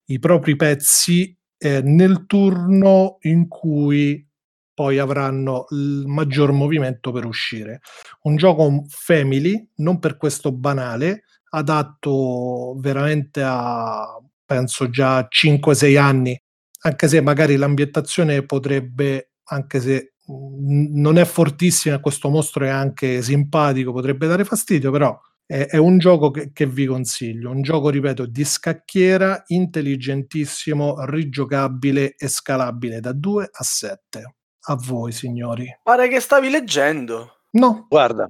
i 0.05 0.17
propri 0.17 0.55
pezzi 0.55 1.37
eh, 1.57 1.81
nel 1.83 2.25
turno 2.25 3.17
in 3.21 3.47
cui 3.47 4.27
poi 4.75 4.99
avranno 4.99 5.65
il 5.71 6.03
maggior 6.05 6.51
movimento 6.51 7.11
per 7.11 7.25
uscire. 7.25 7.79
Un 8.23 8.35
gioco 8.35 8.83
family, 8.87 9.71
non 9.77 9.97
per 9.97 10.17
questo 10.17 10.51
banale, 10.51 11.23
adatto 11.49 12.75
veramente 12.77 13.41
a 13.43 14.19
penso 14.45 14.89
già 14.89 15.27
5-6 15.27 15.97
anni, 15.97 16.39
anche 16.81 17.07
se 17.07 17.21
magari 17.21 17.55
l'ambientazione 17.55 18.45
potrebbe, 18.45 19.31
anche 19.45 19.81
se 19.81 20.13
non 20.27 21.17
è 21.17 21.25
fortissima, 21.25 21.99
questo 21.99 22.29
mostro 22.29 22.65
è 22.65 22.69
anche 22.69 23.21
simpatico, 23.21 23.91
potrebbe 23.91 24.27
dare 24.27 24.43
fastidio, 24.43 24.91
però 24.91 25.19
è, 25.45 25.67
è 25.67 25.77
un 25.77 25.97
gioco 25.97 26.31
che, 26.31 26.51
che, 26.53 26.67
vi 26.67 26.85
consiglio, 26.85 27.51
un 27.51 27.61
gioco, 27.61 27.89
ripeto, 27.89 28.25
di 28.25 28.43
scacchiera, 28.43 29.43
intelligentissimo, 29.47 31.05
rigiocabile 31.05 32.15
e 32.15 32.27
scalabile 32.27 32.99
da 32.99 33.13
2 33.13 33.49
a 33.51 33.63
7. 33.63 34.35
A 34.67 34.75
voi, 34.75 35.11
signori. 35.11 35.67
Pare 35.83 36.07
che 36.07 36.19
stavi 36.19 36.49
leggendo. 36.49 37.41
No. 37.51 37.85
Guarda, 37.87 38.27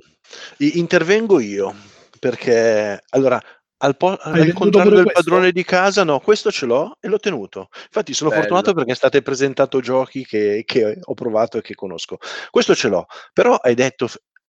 intervengo 0.57 1.39
io, 1.39 1.73
perché 2.19 3.01
allora 3.09 3.41
al, 3.77 3.97
po- 3.97 4.17
al 4.17 4.53
contrario 4.53 4.91
del 4.91 5.03
questo? 5.03 5.21
padrone 5.21 5.51
di 5.51 5.63
casa, 5.63 6.03
no, 6.03 6.19
questo 6.19 6.51
ce 6.51 6.65
l'ho 6.65 6.97
e 6.99 7.07
l'ho 7.07 7.19
tenuto. 7.19 7.69
Infatti 7.86 8.13
sono 8.13 8.29
Bello. 8.29 8.41
fortunato 8.41 8.73
perché 8.73 8.95
state 8.95 9.21
presentando 9.21 9.79
giochi 9.79 10.25
che, 10.25 10.63
che, 10.65 10.99
ho 11.01 11.13
provato 11.13 11.57
e 11.57 11.61
che 11.61 11.75
conosco. 11.75 12.17
Questo 12.49 12.75
ce 12.75 12.88
l'ho, 12.88 13.05
però 13.33 13.55
hai 13.55 13.75
detto 13.75 14.07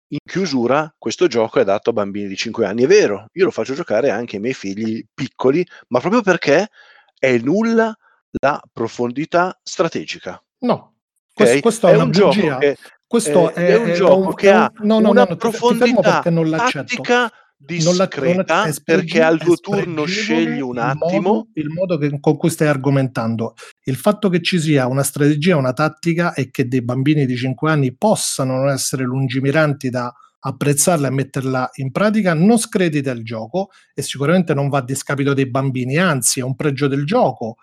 in 0.08 0.20
chiusura 0.24 0.94
questo 0.98 1.28
gioco 1.28 1.58
è 1.60 1.62
adatto 1.62 1.90
a 1.90 1.94
bambini 1.94 2.28
di 2.28 2.36
5 2.36 2.66
anni. 2.66 2.84
È 2.84 2.88
vero, 2.88 3.28
io 3.34 3.46
lo 3.46 3.52
faccio 3.52 3.74
giocare 3.74 4.10
anche 4.10 4.36
ai 4.36 4.42
miei 4.42 4.54
figli 4.54 5.06
piccoli, 5.14 5.66
ma 5.90 6.00
proprio 6.00 6.22
perché 6.22 6.70
è 7.18 7.38
nulla 7.38 7.96
la 8.42 8.62
profondità 8.72 9.58
strategica. 9.64 10.42
No, 10.60 10.95
okay? 11.36 11.62
questo, 11.62 11.62
questo 11.62 11.88
è, 11.88 11.92
è 11.92 12.02
un 12.02 12.12
gioco 12.12 12.58
che, 12.58 12.78
questo 13.08 13.54
è, 13.54 13.66
è, 13.66 13.78
un 13.78 13.94
gioco 13.94 14.34
che 14.34 14.52
ha 14.52 14.72
no, 14.80 15.00
no, 15.00 15.10
una 15.12 15.26
no, 15.30 15.36
profondità 15.36 16.22
tattica 16.22 17.32
discreta 17.58 18.70
perché 18.84 19.22
al 19.22 19.40
tuo 19.40 19.56
turno 19.56 20.06
scegli 20.06 20.60
un 20.60 20.78
attimo. 20.78 21.12
il 21.14 21.22
modo, 21.22 21.48
il 21.54 21.70
modo 21.70 21.98
che, 21.98 22.20
con 22.20 22.38
cui 22.38 22.50
stai 22.50 22.68
argomentando. 22.68 23.54
Il 23.84 23.96
fatto 23.96 24.30
che 24.30 24.42
ci 24.42 24.60
sia 24.60 24.88
una 24.88 25.04
strategia 25.04 25.58
una 25.58 25.74
tattica 25.74 26.34
e 26.34 26.52
che 26.52 26.68
dei 26.68 26.82
bambini 26.82 27.26
di 27.26 27.36
5 27.36 27.72
anni 27.72 27.96
possano 27.96 28.58
non 28.58 28.70
essere 28.70 29.04
lungimiranti 29.04 29.90
da 29.90 30.14
apprezzarla 30.48 31.08
e 31.08 31.12
metterla 31.12 31.70
in 31.76 31.92
pratica 31.92 32.36
non 32.36 32.60
scredita 32.60 33.12
il 33.12 33.24
gioco 33.24 33.70
e 33.96 34.04
sicuramente 34.04 34.54
non 34.54 34.70
va 34.70 34.78
a 34.78 34.84
discapito 34.84 35.34
dei 35.34 35.50
bambini 35.50 35.98
anzi 35.98 36.40
è 36.40 36.44
un 36.44 36.56
pregio 36.56 36.88
del 36.88 37.04
gioco 37.04 37.56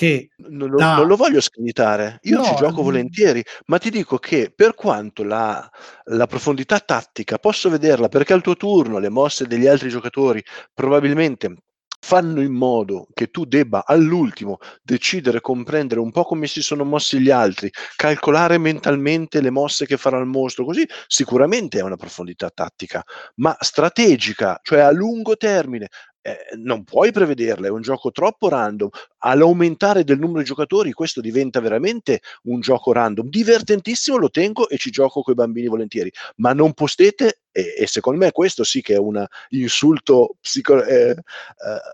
che 0.00 0.30
non 0.48 0.70
lo, 0.70 0.78
da... 0.78 0.96
non 0.96 1.06
lo 1.06 1.14
voglio 1.14 1.42
screditare, 1.42 2.20
io 2.22 2.38
no, 2.38 2.44
ci 2.44 2.54
gioco 2.54 2.80
volentieri, 2.80 3.44
ma 3.66 3.76
ti 3.76 3.90
dico 3.90 4.16
che 4.16 4.50
per 4.50 4.74
quanto 4.74 5.22
la, 5.22 5.70
la, 6.04 6.26
profondità 6.26 6.80
tattica 6.80 7.36
posso 7.36 7.68
vederla 7.68 8.08
perché 8.08 8.32
al 8.32 8.40
tuo 8.40 8.56
turno 8.56 8.98
le 8.98 9.10
mosse 9.10 9.46
degli 9.46 9.66
altri 9.66 9.90
giocatori 9.90 10.42
probabilmente 10.72 11.54
fanno 12.02 12.40
in 12.40 12.52
modo 12.54 13.08
che 13.12 13.30
tu 13.30 13.44
debba 13.44 13.84
all'ultimo 13.84 14.56
decidere, 14.82 15.42
comprendere 15.42 16.00
un 16.00 16.10
po' 16.10 16.24
come 16.24 16.46
si 16.46 16.62
sono 16.62 16.82
mossi 16.84 17.20
gli 17.20 17.30
altri, 17.30 17.70
calcolare 17.94 18.56
mentalmente 18.56 19.42
le 19.42 19.50
mosse 19.50 19.84
che 19.84 19.98
farà 19.98 20.18
il 20.18 20.24
mostro, 20.24 20.64
così 20.64 20.88
sicuramente 21.06 21.78
è 21.78 21.82
una 21.82 21.96
profondità 21.96 22.48
tattica, 22.48 23.04
ma 23.36 23.54
strategica, 23.60 24.58
cioè 24.62 24.80
a 24.80 24.90
lungo 24.90 25.36
termine, 25.36 25.88
eh, 26.22 26.56
non 26.56 26.84
puoi 26.84 27.12
prevederla, 27.12 27.66
è 27.66 27.70
un 27.70 27.82
gioco 27.82 28.10
troppo 28.10 28.48
random. 28.48 28.88
All'aumentare 29.22 30.04
del 30.04 30.18
numero 30.18 30.40
di 30.40 30.44
giocatori, 30.44 30.92
questo 30.92 31.20
diventa 31.20 31.60
veramente 31.60 32.20
un 32.44 32.60
gioco 32.60 32.92
random. 32.92 33.28
Divertentissimo, 33.28 34.16
lo 34.16 34.30
tengo 34.30 34.68
e 34.68 34.76
ci 34.76 34.90
gioco 34.90 35.22
con 35.22 35.32
i 35.32 35.36
bambini 35.36 35.68
volentieri, 35.68 36.10
ma 36.36 36.52
non 36.52 36.72
postete, 36.72 37.40
e, 37.52 37.74
e 37.78 37.86
secondo 37.86 38.20
me 38.20 38.32
questo 38.32 38.64
sì 38.64 38.80
che 38.80 38.94
è 38.94 38.98
un 38.98 39.24
insulto 39.50 40.36
psico- 40.40 40.84
eh, 40.84 41.10
eh, 41.10 41.16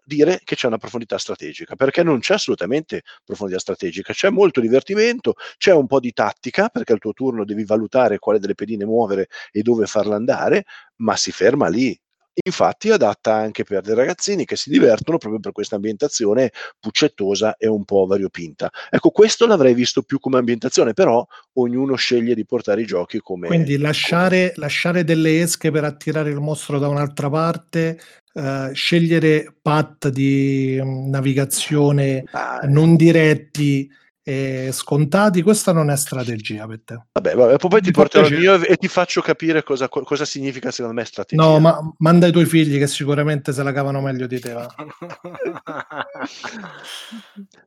dire 0.04 0.40
che 0.44 0.56
c'è 0.56 0.66
una 0.66 0.78
profondità 0.78 1.18
strategica, 1.18 1.74
perché 1.76 2.02
non 2.02 2.20
c'è 2.20 2.34
assolutamente 2.34 3.02
profondità 3.24 3.60
strategica, 3.60 4.12
c'è 4.12 4.30
molto 4.30 4.60
divertimento, 4.60 5.34
c'è 5.56 5.72
un 5.72 5.86
po' 5.86 6.00
di 6.00 6.12
tattica, 6.12 6.68
perché 6.68 6.92
al 6.92 6.98
tuo 6.98 7.12
turno 7.12 7.44
devi 7.44 7.64
valutare 7.64 8.18
quale 8.18 8.38
delle 8.38 8.54
pedine 8.54 8.84
muovere 8.84 9.28
e 9.50 9.62
dove 9.62 9.86
farla 9.86 10.16
andare, 10.16 10.64
ma 10.96 11.16
si 11.16 11.32
ferma 11.32 11.68
lì 11.68 11.98
Infatti 12.44 12.90
adatta 12.90 13.32
anche 13.34 13.64
per 13.64 13.80
dei 13.80 13.94
ragazzini 13.94 14.44
che 14.44 14.56
si 14.56 14.68
divertono 14.68 15.16
proprio 15.16 15.40
per 15.40 15.52
questa 15.52 15.76
ambientazione 15.76 16.52
puccettosa 16.78 17.56
e 17.56 17.66
un 17.66 17.84
po' 17.84 18.04
variopinta. 18.04 18.70
Ecco, 18.90 19.10
questo 19.10 19.46
l'avrei 19.46 19.72
visto 19.72 20.02
più 20.02 20.18
come 20.18 20.38
ambientazione, 20.38 20.92
però 20.92 21.26
ognuno 21.54 21.94
sceglie 21.94 22.34
di 22.34 22.44
portare 22.44 22.82
i 22.82 22.86
giochi 22.86 23.20
come... 23.20 23.46
Quindi 23.46 23.78
lasciare, 23.78 24.52
come... 24.52 24.66
lasciare 24.66 25.02
delle 25.02 25.40
esche 25.40 25.70
per 25.70 25.84
attirare 25.84 26.28
il 26.30 26.40
mostro 26.40 26.78
da 26.78 26.88
un'altra 26.88 27.30
parte, 27.30 27.98
Uh, 28.36 28.70
scegliere 28.74 29.50
path 29.62 30.08
di 30.08 30.78
um, 30.78 31.08
navigazione 31.08 32.22
ah, 32.32 32.60
non 32.64 32.94
diretti 32.94 33.90
eh, 34.28 34.70
scontati, 34.72 35.40
questa 35.40 35.70
non 35.70 35.88
è 35.88 35.96
strategia 35.96 36.66
per 36.66 36.80
te. 36.84 37.00
Vabbè, 37.12 37.36
vabbè 37.36 37.56
poi 37.58 37.80
ti 37.80 37.92
porterò 37.92 38.26
il 38.26 38.36
mio 38.36 38.54
e 38.60 38.76
ti 38.76 38.88
faccio 38.88 39.20
capire 39.20 39.62
cosa, 39.62 39.88
cosa, 39.88 40.24
significa 40.24 40.72
secondo 40.72 40.98
me 40.98 41.04
strategia. 41.04 41.40
No, 41.40 41.60
ma 41.60 41.78
manda 41.98 42.26
i 42.26 42.32
tuoi 42.32 42.44
figli 42.44 42.76
che 42.76 42.88
sicuramente 42.88 43.52
se 43.52 43.62
la 43.62 43.70
cavano 43.70 44.00
meglio 44.00 44.26
di 44.26 44.40
te. 44.40 44.52
Va. 44.52 44.66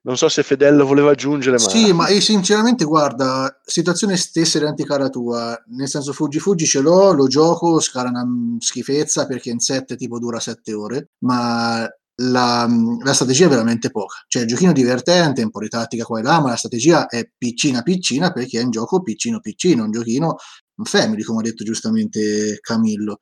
non 0.04 0.18
so 0.18 0.28
se 0.28 0.44
Fedello 0.44 0.86
voleva 0.86 1.12
aggiungere, 1.12 1.56
ma... 1.56 1.70
Sì, 1.70 1.94
ma 1.94 2.10
io 2.10 2.20
sinceramente, 2.20 2.84
guarda, 2.84 3.58
situazione 3.64 4.18
stessa 4.18 4.58
identica 4.58 4.96
alla 4.96 5.10
tua, 5.10 5.58
nel 5.68 5.88
senso 5.88 6.12
Fuggi 6.12 6.40
Fuggi 6.40 6.66
ce 6.66 6.82
l'ho, 6.82 7.14
lo 7.14 7.28
gioco, 7.28 7.80
scala 7.80 8.10
una 8.10 8.28
schifezza 8.60 9.26
perché 9.26 9.50
in 9.50 9.60
7 9.60 9.96
tipo 9.96 10.20
dura 10.20 10.42
7 10.42 10.74
ore, 10.74 11.12
ma 11.20 11.90
la, 12.20 12.68
la, 13.04 13.14
strategia 13.14 13.46
è 13.46 13.50
veramente 13.50 13.92
poca. 13.92 14.24
Cioè, 14.28 14.44
il 14.44 14.48
giochino 14.48 14.72
divertente, 14.72 15.42
un 15.42 15.52
po' 15.52 15.60
di 15.60 15.70
tattica 15.70 16.04
qua 16.04 16.20
e 16.20 16.24
là, 16.24 16.42
ma 16.42 16.50
la 16.50 16.56
strategia 16.56 17.08
è 17.08 17.30
piccina 17.38 17.82
piccina 17.82 18.32
perché 18.32 18.60
è 18.60 18.64
un 18.64 18.72
gioco 18.72 19.02
piccino 19.02 19.40
piccino, 19.40 19.84
un 19.84 19.92
giochino 19.92 20.36
un 20.80 20.86
family, 20.86 21.24
come 21.24 21.40
ha 21.40 21.44
detto 21.44 21.64
giustamente 21.64 22.60
Camillo. 22.62 23.20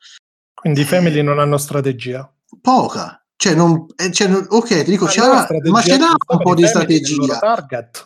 Quindi 0.54 0.82
i 0.82 0.86
family 0.86 1.20
eh, 1.20 1.24
non 1.24 1.40
hanno 1.40 1.58
strategia? 1.58 2.32
Poca, 2.62 3.24
cioè, 3.40 3.54
non, 3.54 3.86
eh, 3.96 4.12
cioè, 4.12 4.28
ok, 4.32 4.84
ti 4.84 4.90
dico, 4.90 5.06
ma, 5.06 5.48
ma 5.70 5.82
ce 5.84 5.96
l'ha 5.96 6.16
un 6.30 6.40
po' 6.42 6.56
di 6.56 6.66
strategia. 6.66 7.38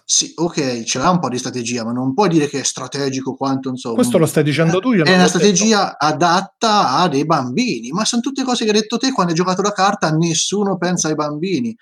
Sì, 0.03 0.33
ok, 0.35 0.83
ce 0.83 0.99
l'ha 0.99 1.09
un 1.09 1.19
po' 1.19 1.29
di 1.29 1.37
strategia, 1.37 1.85
ma 1.85 1.93
non 1.93 2.13
puoi 2.13 2.27
dire 2.27 2.49
che 2.49 2.59
è 2.59 2.63
strategico 2.63 3.35
quanto 3.35 3.69
insomma. 3.69 3.95
Questo 3.95 4.17
lo 4.17 4.25
stai 4.25 4.43
dicendo 4.43 4.79
tu, 4.79 4.91
io 4.91 5.05
È 5.05 5.15
una 5.15 5.29
strategia 5.29 5.85
detto. 5.85 5.95
adatta 5.99 6.97
a 6.97 7.07
dei 7.07 7.25
bambini, 7.25 7.91
ma 7.91 8.03
sono 8.03 8.21
tutte 8.21 8.43
cose 8.43 8.65
che 8.65 8.71
hai 8.71 8.79
detto 8.81 8.97
te 8.97 9.13
quando 9.13 9.31
hai 9.31 9.37
giocato 9.37 9.61
la 9.61 9.71
carta, 9.71 10.11
nessuno 10.11 10.77
pensa 10.77 11.07
ai 11.07 11.15
bambini. 11.15 11.73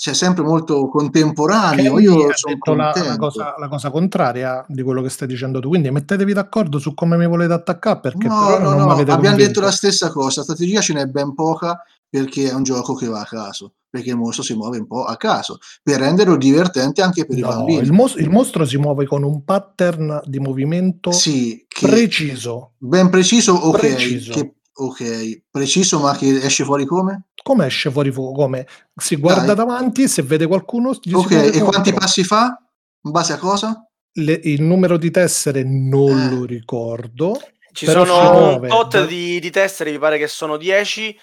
C'è 0.00 0.14
sempre 0.14 0.42
molto 0.42 0.88
contemporaneo. 0.88 1.96
Kenny 1.96 2.04
io 2.06 2.32
sono 2.34 2.54
detto 2.54 2.72
la, 2.74 2.90
la, 2.96 3.16
cosa, 3.18 3.54
la, 3.58 3.68
cosa, 3.68 3.90
contraria 3.90 4.64
di 4.66 4.82
quello 4.82 5.02
che 5.02 5.10
stai 5.10 5.28
dicendo 5.28 5.60
tu. 5.60 5.68
Quindi 5.68 5.90
mettetevi 5.90 6.32
d'accordo 6.32 6.78
su 6.78 6.94
come 6.94 7.18
mi 7.18 7.26
volete 7.26 7.52
attaccare. 7.52 8.00
Perché 8.00 8.26
no, 8.26 8.56
no, 8.56 8.70
no, 8.76 8.90
abbiamo 8.92 9.04
convinto. 9.20 9.36
detto 9.36 9.60
la 9.60 9.70
stessa 9.70 10.10
cosa. 10.10 10.42
Strategia 10.42 10.80
ce 10.80 10.94
n'è 10.94 11.04
ben 11.04 11.34
poca 11.34 11.82
perché 12.08 12.48
è 12.48 12.54
un 12.54 12.62
gioco 12.62 12.94
che 12.94 13.08
va 13.08 13.20
a 13.20 13.24
caso. 13.26 13.74
perché 13.90 14.08
il 14.10 14.16
mostro 14.16 14.42
si 14.44 14.54
muove 14.54 14.78
un 14.78 14.86
po' 14.86 15.04
a 15.04 15.16
caso, 15.16 15.58
per 15.82 15.98
renderlo 15.98 16.36
divertente 16.36 17.02
anche 17.02 17.26
per 17.26 17.36
i 17.36 17.40
No, 17.40 17.48
bambini. 17.48 17.80
il, 17.82 17.90
mos- 17.92 18.14
il 18.14 18.30
mostro 18.30 18.64
si 18.64 18.76
muove 18.78 19.04
con 19.04 19.24
un 19.24 19.42
pattern 19.44 20.20
di 20.24 20.38
movimento 20.38 21.10
Sì, 21.10 21.64
che- 21.68 21.88
preciso. 21.88 22.74
ben 22.78 23.10
preciso, 23.10 23.52
ok, 23.52 23.78
Preciso. 23.78 24.32
che- 24.32 24.54
ok, 24.84 25.42
preciso, 25.50 25.98
ma 26.00 26.16
che 26.16 26.40
esce 26.42 26.64
fuori 26.64 26.86
come? 26.86 27.24
Come 27.42 27.66
esce 27.66 27.90
fuori 27.90 28.10
fuoco? 28.12 28.42
Come 28.42 28.66
si 28.94 29.16
guarda 29.16 29.46
Dai. 29.46 29.56
davanti, 29.56 30.08
se 30.08 30.22
vede 30.22 30.46
qualcuno, 30.46 30.92
gli 31.00 31.10
si 31.10 31.14
Ok, 31.14 31.30
e 31.32 31.50
quanti 31.60 31.90
contro. 31.90 31.94
passi 31.94 32.24
fa? 32.24 32.56
In 33.02 33.10
base 33.10 33.32
a 33.32 33.38
cosa? 33.38 33.86
Le- 34.12 34.40
il 34.44 34.62
numero 34.62 34.96
di 34.98 35.10
tessere 35.10 35.62
non 35.64 36.18
Eh. 36.18 36.30
lo 36.34 36.44
ricordo. 36.44 37.40
Ci 37.72 37.86
sono 37.86 38.56
un 38.60 38.66
tot 38.66 39.06
di, 39.06 39.38
di 39.38 39.50
tessere, 39.50 39.92
mi 39.92 39.98
pare 39.98 40.18
che 40.18 40.26
sono 40.26 40.56
10 40.56 41.16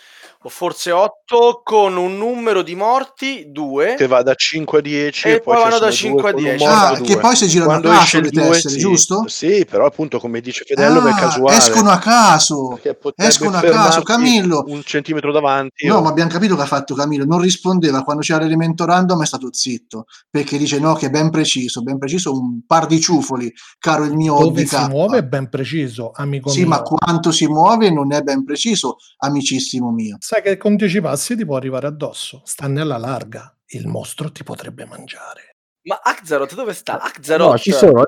o 0.44 0.50
forse 0.50 0.92
8, 0.92 1.62
con 1.64 1.98
un 1.98 2.18
numero 2.18 2.62
di 2.62 2.76
morti, 2.76 3.46
2. 3.52 3.96
che 3.98 4.08
va 4.08 4.22
da 4.22 4.36
5 4.36 4.80
a 4.80 4.82
10 4.82 5.28
E 5.28 5.32
e, 5.34 5.40
poi 5.42 5.56
poi, 5.56 5.64
vanno 5.64 5.80
da 5.80 5.92
sono 5.92 5.92
5 5.92 6.30
a 6.30 6.32
due 6.34 6.42
con 6.42 6.52
un 6.52 6.56
10. 6.58 6.66
morto, 6.66 6.86
Ah, 6.94 7.02
che 7.02 7.18
poi 7.18 7.36
si 7.36 7.48
girano 7.48 7.70
Quando 7.72 7.90
a 7.90 7.92
caso 7.94 8.04
esce 8.04 8.20
le 8.22 8.26
il 8.28 8.32
due, 8.32 8.44
tessere, 8.50 8.74
sì. 8.74 8.80
giusto? 8.80 9.24
Sì, 9.28 9.66
però 9.70 9.86
appunto 9.86 10.20
come 10.20 10.40
dice 10.42 10.64
Fedello 10.66 11.06
è 11.06 11.12
Ah, 11.12 11.16
casuale. 11.16 11.58
escono 11.58 11.90
a 11.90 11.98
caso. 11.98 12.80
escono 13.16 13.58
a 13.58 13.62
caso. 13.62 14.02
Camillo, 14.04 14.64
un 14.68 14.82
centimetro 14.84 15.32
davanti. 15.32 15.88
No, 15.88 15.98
o- 15.98 16.02
ma 16.02 16.10
abbiamo 16.10 16.30
capito 16.30 16.56
che 16.56 16.62
ha 16.62 16.66
fatto 16.66 16.94
Camillo, 16.96 17.26
non 17.26 17.42
rispondeva 17.42 18.04
quando 18.04 18.22
c'era 18.22 18.40
l'elemento 18.44 18.86
random, 18.86 19.22
è 19.24 19.26
stato 19.26 19.50
zitto, 19.52 20.06
perché 20.30 20.58
dice 20.58 20.80
no, 20.80 20.94
che 20.96 21.08
è 21.08 21.10
ben 21.10 21.30
preciso, 21.30 21.82
ben 21.82 21.98
preciso, 21.98 22.32
un 22.34 22.62
par 22.66 22.86
di 22.86 23.00
ciufoli, 23.00 23.52
caro 23.80 24.04
il 24.06 24.14
mio 24.14 24.36
Dove 24.38 24.66
si 24.66 24.76
muove 24.88 25.18
è 25.20 25.24
ben 25.24 25.50
preciso, 25.50 26.12
amico 26.14 26.50
Sì, 26.50 26.60
mio. 26.60 26.68
ma 26.70 26.82
quanto 26.82 27.32
si 27.32 27.48
muove 27.48 27.90
non 27.92 28.14
è 28.14 28.22
ben 28.22 28.44
preciso, 28.44 28.98
amicissimo 29.18 29.92
mio. 29.92 30.18
Sai 30.28 30.42
che 30.42 30.58
con 30.58 30.76
10 30.76 31.00
passi 31.00 31.38
ti 31.38 31.46
può 31.46 31.56
arrivare 31.56 31.88
addosso. 31.88 32.42
Sta 32.44 32.68
nella 32.68 32.98
larga. 32.98 33.56
Il 33.68 33.88
mostro 33.88 34.30
ti 34.30 34.44
potrebbe 34.44 34.84
mangiare. 34.86 35.56
Ma 35.84 36.02
Axaroth 36.04 36.54
dove 36.54 36.74
sta? 36.74 37.00
Axaroth, 37.00 37.52
No, 37.52 37.58
ci 37.58 37.72
sono, 37.72 38.04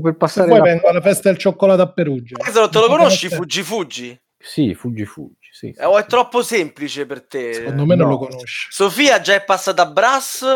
per 0.00 0.14
passare 0.16 0.50
poi 0.50 0.58
la... 0.58 0.62
vengo 0.62 0.86
alla 0.86 1.00
festa 1.00 1.30
del 1.30 1.38
cioccolato 1.38 1.82
a 1.82 1.92
Perugia. 1.92 2.36
Axaroth 2.40 2.70
te 2.70 2.78
lo 2.78 2.86
conosci? 2.86 3.28
Fuggi 3.28 3.64
Fuggi? 3.64 4.16
Sì, 4.38 4.72
fuggi 4.76 5.04
fuggi, 5.04 5.48
sì. 5.50 5.72
sì, 5.74 5.80
Eh, 5.82 5.84
o 5.84 5.98
è 5.98 6.06
troppo 6.06 6.42
semplice 6.44 7.06
per 7.06 7.26
te? 7.26 7.54
Secondo 7.54 7.86
me 7.86 7.96
non 7.96 8.06
No. 8.06 8.12
lo 8.12 8.18
conosci. 8.18 8.68
Sofia 8.70 9.20
già 9.20 9.34
è 9.34 9.42
passata 9.42 9.82
a 9.82 9.86
Brass 9.86 10.46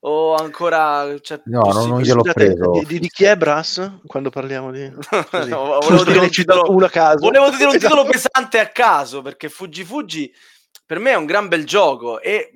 o 0.00 0.34
ancora 0.34 1.06
c'è 1.22 1.40
No, 1.46 1.70
no, 1.72 1.86
non 1.86 2.02
gliel'ho 2.02 2.20
Scusate, 2.20 2.44
preso. 2.52 2.70
di, 2.72 2.84
di- 2.84 2.98
di 2.98 3.08
chi 3.08 3.24
è 3.24 3.34
Brass? 3.34 3.92
Quando 4.04 4.28
parliamo 4.28 4.70
di... 4.72 4.82
No, 5.48 5.78
volevo 5.80 6.04
dire 6.04 6.18
un 6.18 6.28
titolo- 6.28 6.86
caso. 6.90 7.16
Volevo 7.20 7.48
dire 7.48 7.64
un 7.64 7.78
titolo 7.78 8.02
Esatto. 8.06 8.28
pesante 8.30 8.58
a 8.58 8.66
caso 8.68 9.22
perché 9.22 9.48
Fuggi 9.48 9.82
Fuggi 9.84 10.30
per 10.86 11.00
me 11.00 11.10
è 11.10 11.16
un 11.16 11.26
gran 11.26 11.48
bel 11.48 11.64
gioco 11.66 12.20
e 12.20 12.52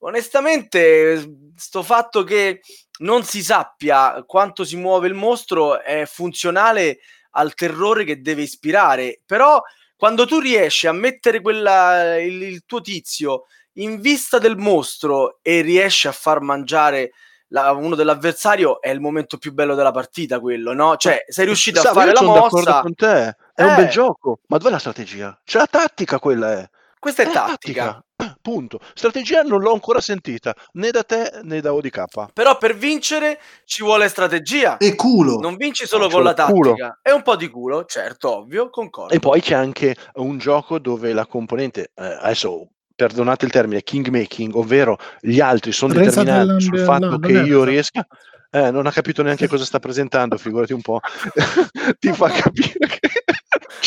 onestamente 0.00 1.50
sto 1.56 1.82
fatto 1.82 2.22
che 2.24 2.60
non 2.98 3.24
si 3.24 3.42
sappia 3.42 4.22
quanto 4.26 4.64
si 4.64 4.76
muove 4.76 5.08
il 5.08 5.14
mostro 5.14 5.80
è 5.80 6.04
funzionale 6.06 6.98
al 7.32 7.54
terrore 7.54 8.04
che 8.04 8.20
deve 8.20 8.42
ispirare, 8.42 9.20
però 9.24 9.62
quando 9.96 10.26
tu 10.26 10.38
riesci 10.40 10.86
a 10.86 10.92
mettere 10.92 11.40
quella, 11.40 12.18
il, 12.20 12.42
il 12.42 12.62
tuo 12.66 12.80
tizio 12.80 13.44
in 13.74 14.00
vista 14.00 14.38
del 14.38 14.56
mostro 14.56 15.38
e 15.42 15.60
riesci 15.60 16.06
a 16.08 16.12
far 16.12 16.40
mangiare 16.40 17.12
la- 17.48 17.72
uno 17.72 17.94
dell'avversario 17.94 18.80
è 18.80 18.90
il 18.90 19.00
momento 19.00 19.36
più 19.38 19.52
bello 19.52 19.74
della 19.74 19.90
partita 19.90 20.38
quello, 20.40 20.72
no? 20.72 20.96
Cioè 20.96 21.24
sei 21.28 21.46
riuscito 21.46 21.80
a 21.80 21.82
Sa, 21.82 21.88
ma 21.92 22.00
fare 22.00 22.12
la 22.12 22.18
sono 22.18 22.32
d'accordo 22.34 22.56
mossa 22.70 22.80
con 22.80 22.94
te. 22.94 23.36
È 23.54 23.62
un 23.62 23.74
bel 23.74 23.84
Eh. 23.86 23.88
gioco. 23.88 24.40
Ma 24.46 24.56
dov'è 24.58 24.70
la 24.70 24.78
strategia? 24.78 25.38
C'è 25.44 25.58
la 25.58 25.66
tattica 25.66 26.18
quella 26.18 26.52
è. 26.60 26.70
Questa 27.00 27.22
è 27.24 27.26
È 27.28 27.32
tattica. 27.32 28.00
Eh, 28.16 28.34
Punto. 28.40 28.78
Strategia 28.94 29.42
non 29.42 29.60
l'ho 29.60 29.72
ancora 29.72 30.00
sentita 30.00 30.54
né 30.74 30.90
da 30.90 31.02
te 31.02 31.40
né 31.42 31.60
da 31.60 31.72
ODK. 31.74 32.32
Però 32.32 32.56
per 32.58 32.76
vincere 32.76 33.40
ci 33.64 33.82
vuole 33.82 34.08
strategia. 34.08 34.76
E 34.76 34.94
culo. 34.94 35.38
Non 35.40 35.56
vinci 35.56 35.86
solo 35.86 36.06
No, 36.06 36.10
con 36.12 36.22
la 36.22 36.34
vuole 36.34 36.52
culo. 36.52 36.68
tattica. 36.74 36.98
È 37.02 37.10
un 37.10 37.22
po' 37.22 37.34
di 37.36 37.48
culo, 37.48 37.84
certo, 37.86 38.36
ovvio, 38.36 38.70
concordo. 38.70 39.12
E 39.14 39.18
poi 39.18 39.40
c'è 39.40 39.54
anche 39.54 39.96
un 40.14 40.38
gioco 40.38 40.78
dove 40.78 41.12
la 41.12 41.26
componente, 41.26 41.90
eh, 41.94 42.04
adesso 42.20 42.68
perdonate 42.94 43.46
il 43.46 43.50
termine, 43.50 43.82
kingmaking, 43.82 44.54
ovvero 44.54 44.98
gli 45.20 45.40
altri 45.40 45.72
sono 45.72 45.94
Resa 45.94 46.22
determinati 46.22 46.60
sul 46.62 46.72
dell'ambi- 46.76 47.06
fatto 47.06 47.10
no, 47.12 47.18
che 47.18 47.32
io 47.32 47.64
riesca. 47.64 48.06
Eh, 48.52 48.70
non 48.70 48.86
ha 48.86 48.90
capito 48.92 49.22
neanche 49.22 49.46
cosa 49.48 49.64
sta 49.64 49.78
presentando, 49.78 50.36
figurati 50.36 50.72
un 50.74 50.80
po'. 50.82 51.00
Ti 51.98 52.12
fa 52.12 52.28
capire 52.30 52.86
che 52.86 53.00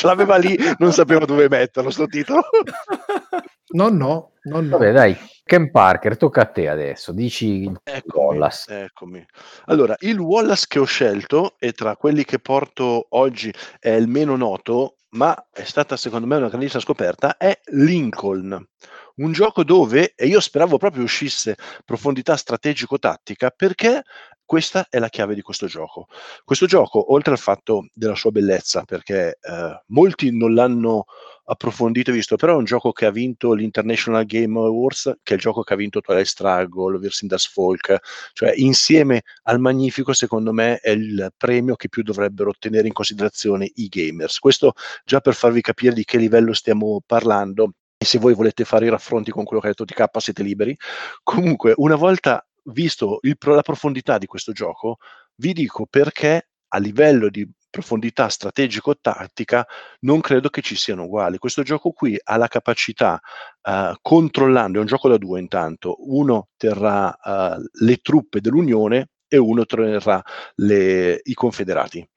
l'aveva 0.02 0.38
lì, 0.38 0.58
non 0.80 0.92
sapeva 0.92 1.26
dove 1.26 1.48
metterlo, 1.50 1.90
sto 1.90 2.08
titolo. 2.08 2.44
No, 3.74 3.90
no, 3.90 4.34
no, 4.44 4.62
no. 4.62 4.78
Vabbè, 4.78 4.92
dai, 4.92 5.18
Ken 5.44 5.72
Parker, 5.72 6.16
tocca 6.16 6.42
a 6.42 6.46
te 6.46 6.70
adesso. 6.70 7.12
Dici 7.12 7.64
Eccomi, 7.84 8.26
Wallace. 8.38 8.84
eccomi. 8.84 9.26
Allora, 9.66 9.96
il 10.02 10.20
Wallace 10.20 10.66
che 10.68 10.78
ho 10.78 10.84
scelto, 10.86 11.56
e 11.58 11.72
tra 11.72 11.96
quelli 11.96 12.24
che 12.24 12.38
porto 12.38 13.08
oggi 13.10 13.52
è 13.80 13.90
il 13.90 14.08
meno 14.08 14.36
noto, 14.36 14.98
ma 15.14 15.48
è 15.52 15.64
stata 15.64 15.98
secondo 15.98 16.28
me 16.28 16.36
una 16.36 16.50
grandissima 16.50 16.82
scoperta, 16.82 17.38
è 17.38 17.60
Lincoln. 17.72 18.64
Un 19.16 19.32
gioco 19.32 19.64
dove, 19.64 20.14
e 20.16 20.28
io 20.28 20.40
speravo 20.40 20.78
proprio 20.78 21.04
uscisse 21.04 21.56
profondità 21.84 22.36
strategico-tattica, 22.36 23.52
perché 23.56 24.04
questa 24.46 24.88
è 24.90 25.00
la 25.00 25.10
chiave 25.10 25.36
di 25.36 25.42
questo 25.42 25.68
gioco. 25.68 26.08
Questo 26.44 26.66
gioco, 26.66 27.14
oltre 27.14 27.34
al 27.34 27.40
fatto 27.40 27.88
della 27.94 28.16
sua 28.16 28.32
bellezza, 28.32 28.84
perché 28.84 29.38
eh, 29.42 29.84
molti 29.88 30.36
non 30.36 30.54
l'hanno 30.54 31.06
approfondito 31.46 32.12
e 32.12 32.14
visto, 32.14 32.36
però 32.36 32.54
è 32.54 32.58
un 32.58 32.64
gioco 32.64 32.92
che 32.92 33.06
ha 33.06 33.12
vinto 33.12 33.54
l'International 33.54 34.26
Game 34.26 34.58
Awards, 34.58 35.18
che 35.24 35.34
è 35.34 35.36
il 35.36 35.42
gioco 35.42 35.62
che 35.62 35.74
ha 35.74 35.78
vinto 35.78 36.02
Twilight 36.02 36.28
Struggle, 36.28 37.00
Versing 37.00 37.30
das 37.30 37.48
Folk, 37.48 37.98
cioè 38.34 38.54
insieme 38.56 39.24
al 39.44 39.60
Magnifico 39.60 40.14
secondo 40.14 40.54
me 40.54 40.78
è 40.78 40.92
il 40.92 41.32
premio 41.36 41.76
che 41.76 41.90
più 41.90 42.04
dovrebbero 42.04 42.50
ottenere 42.50 42.88
in 42.88 42.94
considerazione 42.94 43.70
i 43.76 43.88
gamers. 43.88 44.40
Questo 44.40 44.74
già 45.04 45.20
per 45.20 45.34
farvi 45.34 45.62
capire 45.62 45.94
di 45.94 46.04
che 46.04 46.18
livello 46.18 46.54
stiamo 46.54 47.02
parlando 47.06 47.74
e 47.98 48.06
se 48.06 48.20
voi 48.20 48.34
volete 48.34 48.66
fare 48.66 48.86
i 48.86 48.90
raffronti 48.90 49.32
con 49.32 49.46
quello 49.46 49.62
che 49.62 49.70
ha 49.70 49.74
detto 49.76 49.86
TK 49.86 50.22
siete 50.22 50.44
liberi. 50.44 50.76
Comunque, 51.24 51.74
una 51.78 51.96
volta 51.96 52.46
visto 52.66 53.20
il 53.22 53.38
la 53.40 53.62
profondità 53.62 54.18
di 54.18 54.26
questo 54.26 54.52
gioco, 54.52 54.98
vi 55.36 55.54
dico 55.54 55.86
perché 55.90 56.50
a 56.70 56.78
livello 56.80 57.30
di 57.30 57.48
profondità 57.70 58.30
strategico-tattica 58.30 59.66
non 60.02 60.22
credo 60.22 60.50
che 60.50 60.62
ci 60.62 60.76
siano 60.76 61.04
uguali. 61.06 61.40
Questo 61.40 61.64
gioco 61.64 61.92
qui 61.92 62.16
ha 62.24 62.38
la 62.38 62.48
capacità, 62.48 63.20
eh, 63.64 63.96
controllando, 64.02 64.78
è 64.78 64.82
un 64.82 64.88
gioco 64.88 65.10
da 65.10 65.18
due 65.18 65.40
intanto, 65.40 65.96
uno 66.00 66.50
terrà 66.56 67.16
eh, 67.18 67.58
le 67.86 67.98
truppe 67.98 68.42
dell'Unione 68.42 69.10
e 69.28 69.38
uno 69.38 69.66
terrà 69.66 70.22
le- 70.56 71.20
i 71.24 71.34
confederati. 71.34 72.08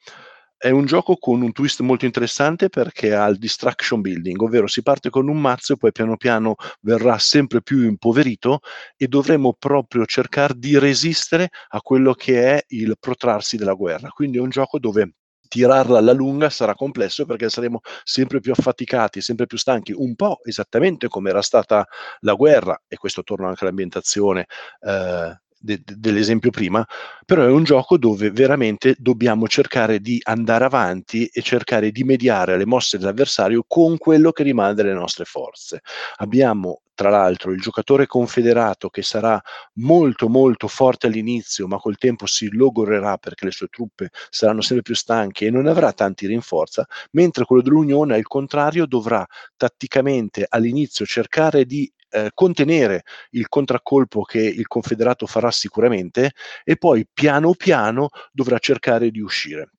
È 0.58 0.70
un 0.70 0.86
gioco 0.86 1.16
con 1.16 1.42
un 1.42 1.52
twist 1.52 1.80
molto 1.80 2.06
interessante 2.06 2.70
perché 2.70 3.14
ha 3.14 3.26
il 3.26 3.36
distraction 3.36 4.00
building, 4.00 4.40
ovvero 4.40 4.66
si 4.66 4.82
parte 4.82 5.10
con 5.10 5.28
un 5.28 5.38
mazzo 5.38 5.74
e 5.74 5.76
poi 5.76 5.92
piano 5.92 6.16
piano 6.16 6.54
verrà 6.80 7.18
sempre 7.18 7.60
più 7.60 7.82
impoverito 7.84 8.60
e 8.96 9.06
dovremo 9.06 9.52
proprio 9.58 10.06
cercare 10.06 10.54
di 10.56 10.78
resistere 10.78 11.50
a 11.68 11.80
quello 11.82 12.14
che 12.14 12.54
è 12.56 12.64
il 12.68 12.96
protrarsi 12.98 13.58
della 13.58 13.74
guerra. 13.74 14.08
Quindi 14.08 14.38
è 14.38 14.40
un 14.40 14.48
gioco 14.48 14.78
dove 14.78 15.12
tirarla 15.46 15.98
alla 15.98 16.12
lunga 16.12 16.48
sarà 16.48 16.74
complesso 16.74 17.26
perché 17.26 17.50
saremo 17.50 17.80
sempre 18.02 18.40
più 18.40 18.52
affaticati, 18.52 19.20
sempre 19.20 19.44
più 19.46 19.58
stanchi, 19.58 19.92
un 19.92 20.14
po' 20.14 20.38
esattamente 20.42 21.06
come 21.08 21.28
era 21.30 21.42
stata 21.42 21.86
la 22.20 22.32
guerra, 22.32 22.80
e 22.88 22.96
questo 22.96 23.22
torna 23.22 23.48
anche 23.48 23.64
all'ambientazione 23.64 24.46
eh, 24.80 25.40
de- 25.66 25.82
de- 25.84 25.94
dell'esempio 25.98 26.50
prima, 26.50 26.86
però 27.26 27.42
è 27.42 27.50
un 27.50 27.64
gioco 27.64 27.98
dove 27.98 28.30
veramente 28.30 28.94
dobbiamo 28.98 29.46
cercare 29.48 30.00
di 30.00 30.18
andare 30.22 30.64
avanti 30.64 31.26
e 31.26 31.42
cercare 31.42 31.90
di 31.90 32.04
mediare 32.04 32.54
alle 32.54 32.64
mosse 32.66 32.98
dell'avversario 32.98 33.64
con 33.66 33.98
quello 33.98 34.32
che 34.32 34.44
rimane 34.44 34.74
delle 34.74 34.94
nostre 34.94 35.24
forze. 35.24 35.80
Abbiamo 36.16 36.80
tra 36.94 37.10
l'altro 37.10 37.52
il 37.52 37.60
giocatore 37.60 38.06
confederato 38.06 38.88
che 38.88 39.02
sarà 39.02 39.40
molto 39.74 40.28
molto 40.30 40.66
forte 40.66 41.06
all'inizio, 41.06 41.66
ma 41.66 41.76
col 41.76 41.98
tempo 41.98 42.24
si 42.26 42.48
logorerà 42.50 43.18
perché 43.18 43.44
le 43.44 43.50
sue 43.50 43.68
truppe 43.68 44.10
saranno 44.30 44.62
sempre 44.62 44.82
più 44.82 44.94
stanche 44.94 45.46
e 45.46 45.50
non 45.50 45.66
avrà 45.66 45.92
tanti 45.92 46.26
rinforza, 46.26 46.86
mentre 47.12 47.44
quello 47.44 47.60
dell'Unione 47.60 48.14
al 48.14 48.26
contrario 48.26 48.86
dovrà 48.86 49.24
tatticamente 49.56 50.46
all'inizio 50.48 51.04
cercare 51.04 51.66
di 51.66 51.90
eh, 52.16 52.30
contenere 52.32 53.02
il 53.30 53.48
contraccolpo 53.48 54.22
che 54.22 54.40
il 54.40 54.66
confederato 54.66 55.26
farà 55.26 55.50
sicuramente 55.50 56.32
e 56.64 56.76
poi 56.76 57.06
piano 57.12 57.52
piano 57.54 58.08
dovrà 58.32 58.58
cercare 58.58 59.10
di 59.10 59.20
uscire. 59.20 59.70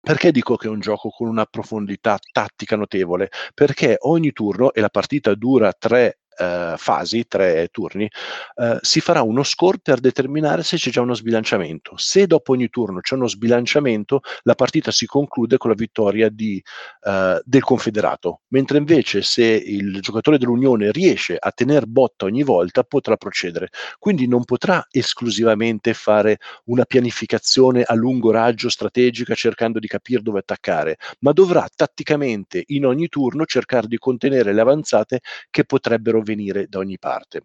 Perché 0.00 0.32
dico 0.32 0.56
che 0.56 0.66
è 0.66 0.70
un 0.70 0.80
gioco 0.80 1.08
con 1.08 1.28
una 1.28 1.46
profondità 1.46 2.18
tattica 2.32 2.76
notevole? 2.76 3.30
Perché 3.54 3.96
ogni 4.00 4.32
turno, 4.32 4.72
e 4.72 4.80
la 4.82 4.90
partita 4.90 5.34
dura 5.34 5.72
tre 5.72 6.18
eh, 6.36 6.74
fasi, 6.76 7.26
tre 7.26 7.68
turni, 7.70 8.08
eh, 8.56 8.78
si 8.80 9.00
farà 9.00 9.22
uno 9.22 9.42
score 9.42 9.78
per 9.82 10.00
determinare 10.00 10.62
se 10.62 10.76
c'è 10.76 10.90
già 10.90 11.00
uno 11.00 11.14
sbilanciamento. 11.14 11.94
Se 11.96 12.26
dopo 12.26 12.52
ogni 12.52 12.68
turno 12.68 13.00
c'è 13.00 13.14
uno 13.14 13.28
sbilanciamento, 13.28 14.20
la 14.42 14.54
partita 14.54 14.90
si 14.90 15.06
conclude 15.06 15.56
con 15.56 15.70
la 15.70 15.76
vittoria 15.76 16.28
di, 16.28 16.62
eh, 17.02 17.40
del 17.44 17.62
confederato, 17.62 18.40
mentre 18.48 18.78
invece 18.78 19.22
se 19.22 19.44
il 19.44 20.00
giocatore 20.00 20.38
dell'Unione 20.38 20.90
riesce 20.90 21.36
a 21.38 21.50
tenere 21.52 21.86
botta 21.86 22.24
ogni 22.24 22.42
volta 22.42 22.82
potrà 22.82 23.16
procedere. 23.16 23.68
Quindi 23.98 24.26
non 24.26 24.44
potrà 24.44 24.86
esclusivamente 24.90 25.94
fare 25.94 26.38
una 26.64 26.84
pianificazione 26.84 27.82
a 27.82 27.94
lungo 27.94 28.30
raggio 28.30 28.68
strategica 28.68 29.34
cercando 29.34 29.78
di 29.78 29.86
capire 29.86 30.22
dove 30.22 30.40
attaccare, 30.40 30.96
ma 31.20 31.32
dovrà 31.32 31.66
tatticamente 31.74 32.62
in 32.68 32.86
ogni 32.86 33.08
turno 33.08 33.44
cercare 33.44 33.86
di 33.86 33.98
contenere 33.98 34.52
le 34.52 34.60
avanzate 34.60 35.20
che 35.50 35.64
potrebbero 35.64 36.22
venire 36.24 36.66
da 36.68 36.78
ogni 36.78 36.98
parte. 36.98 37.42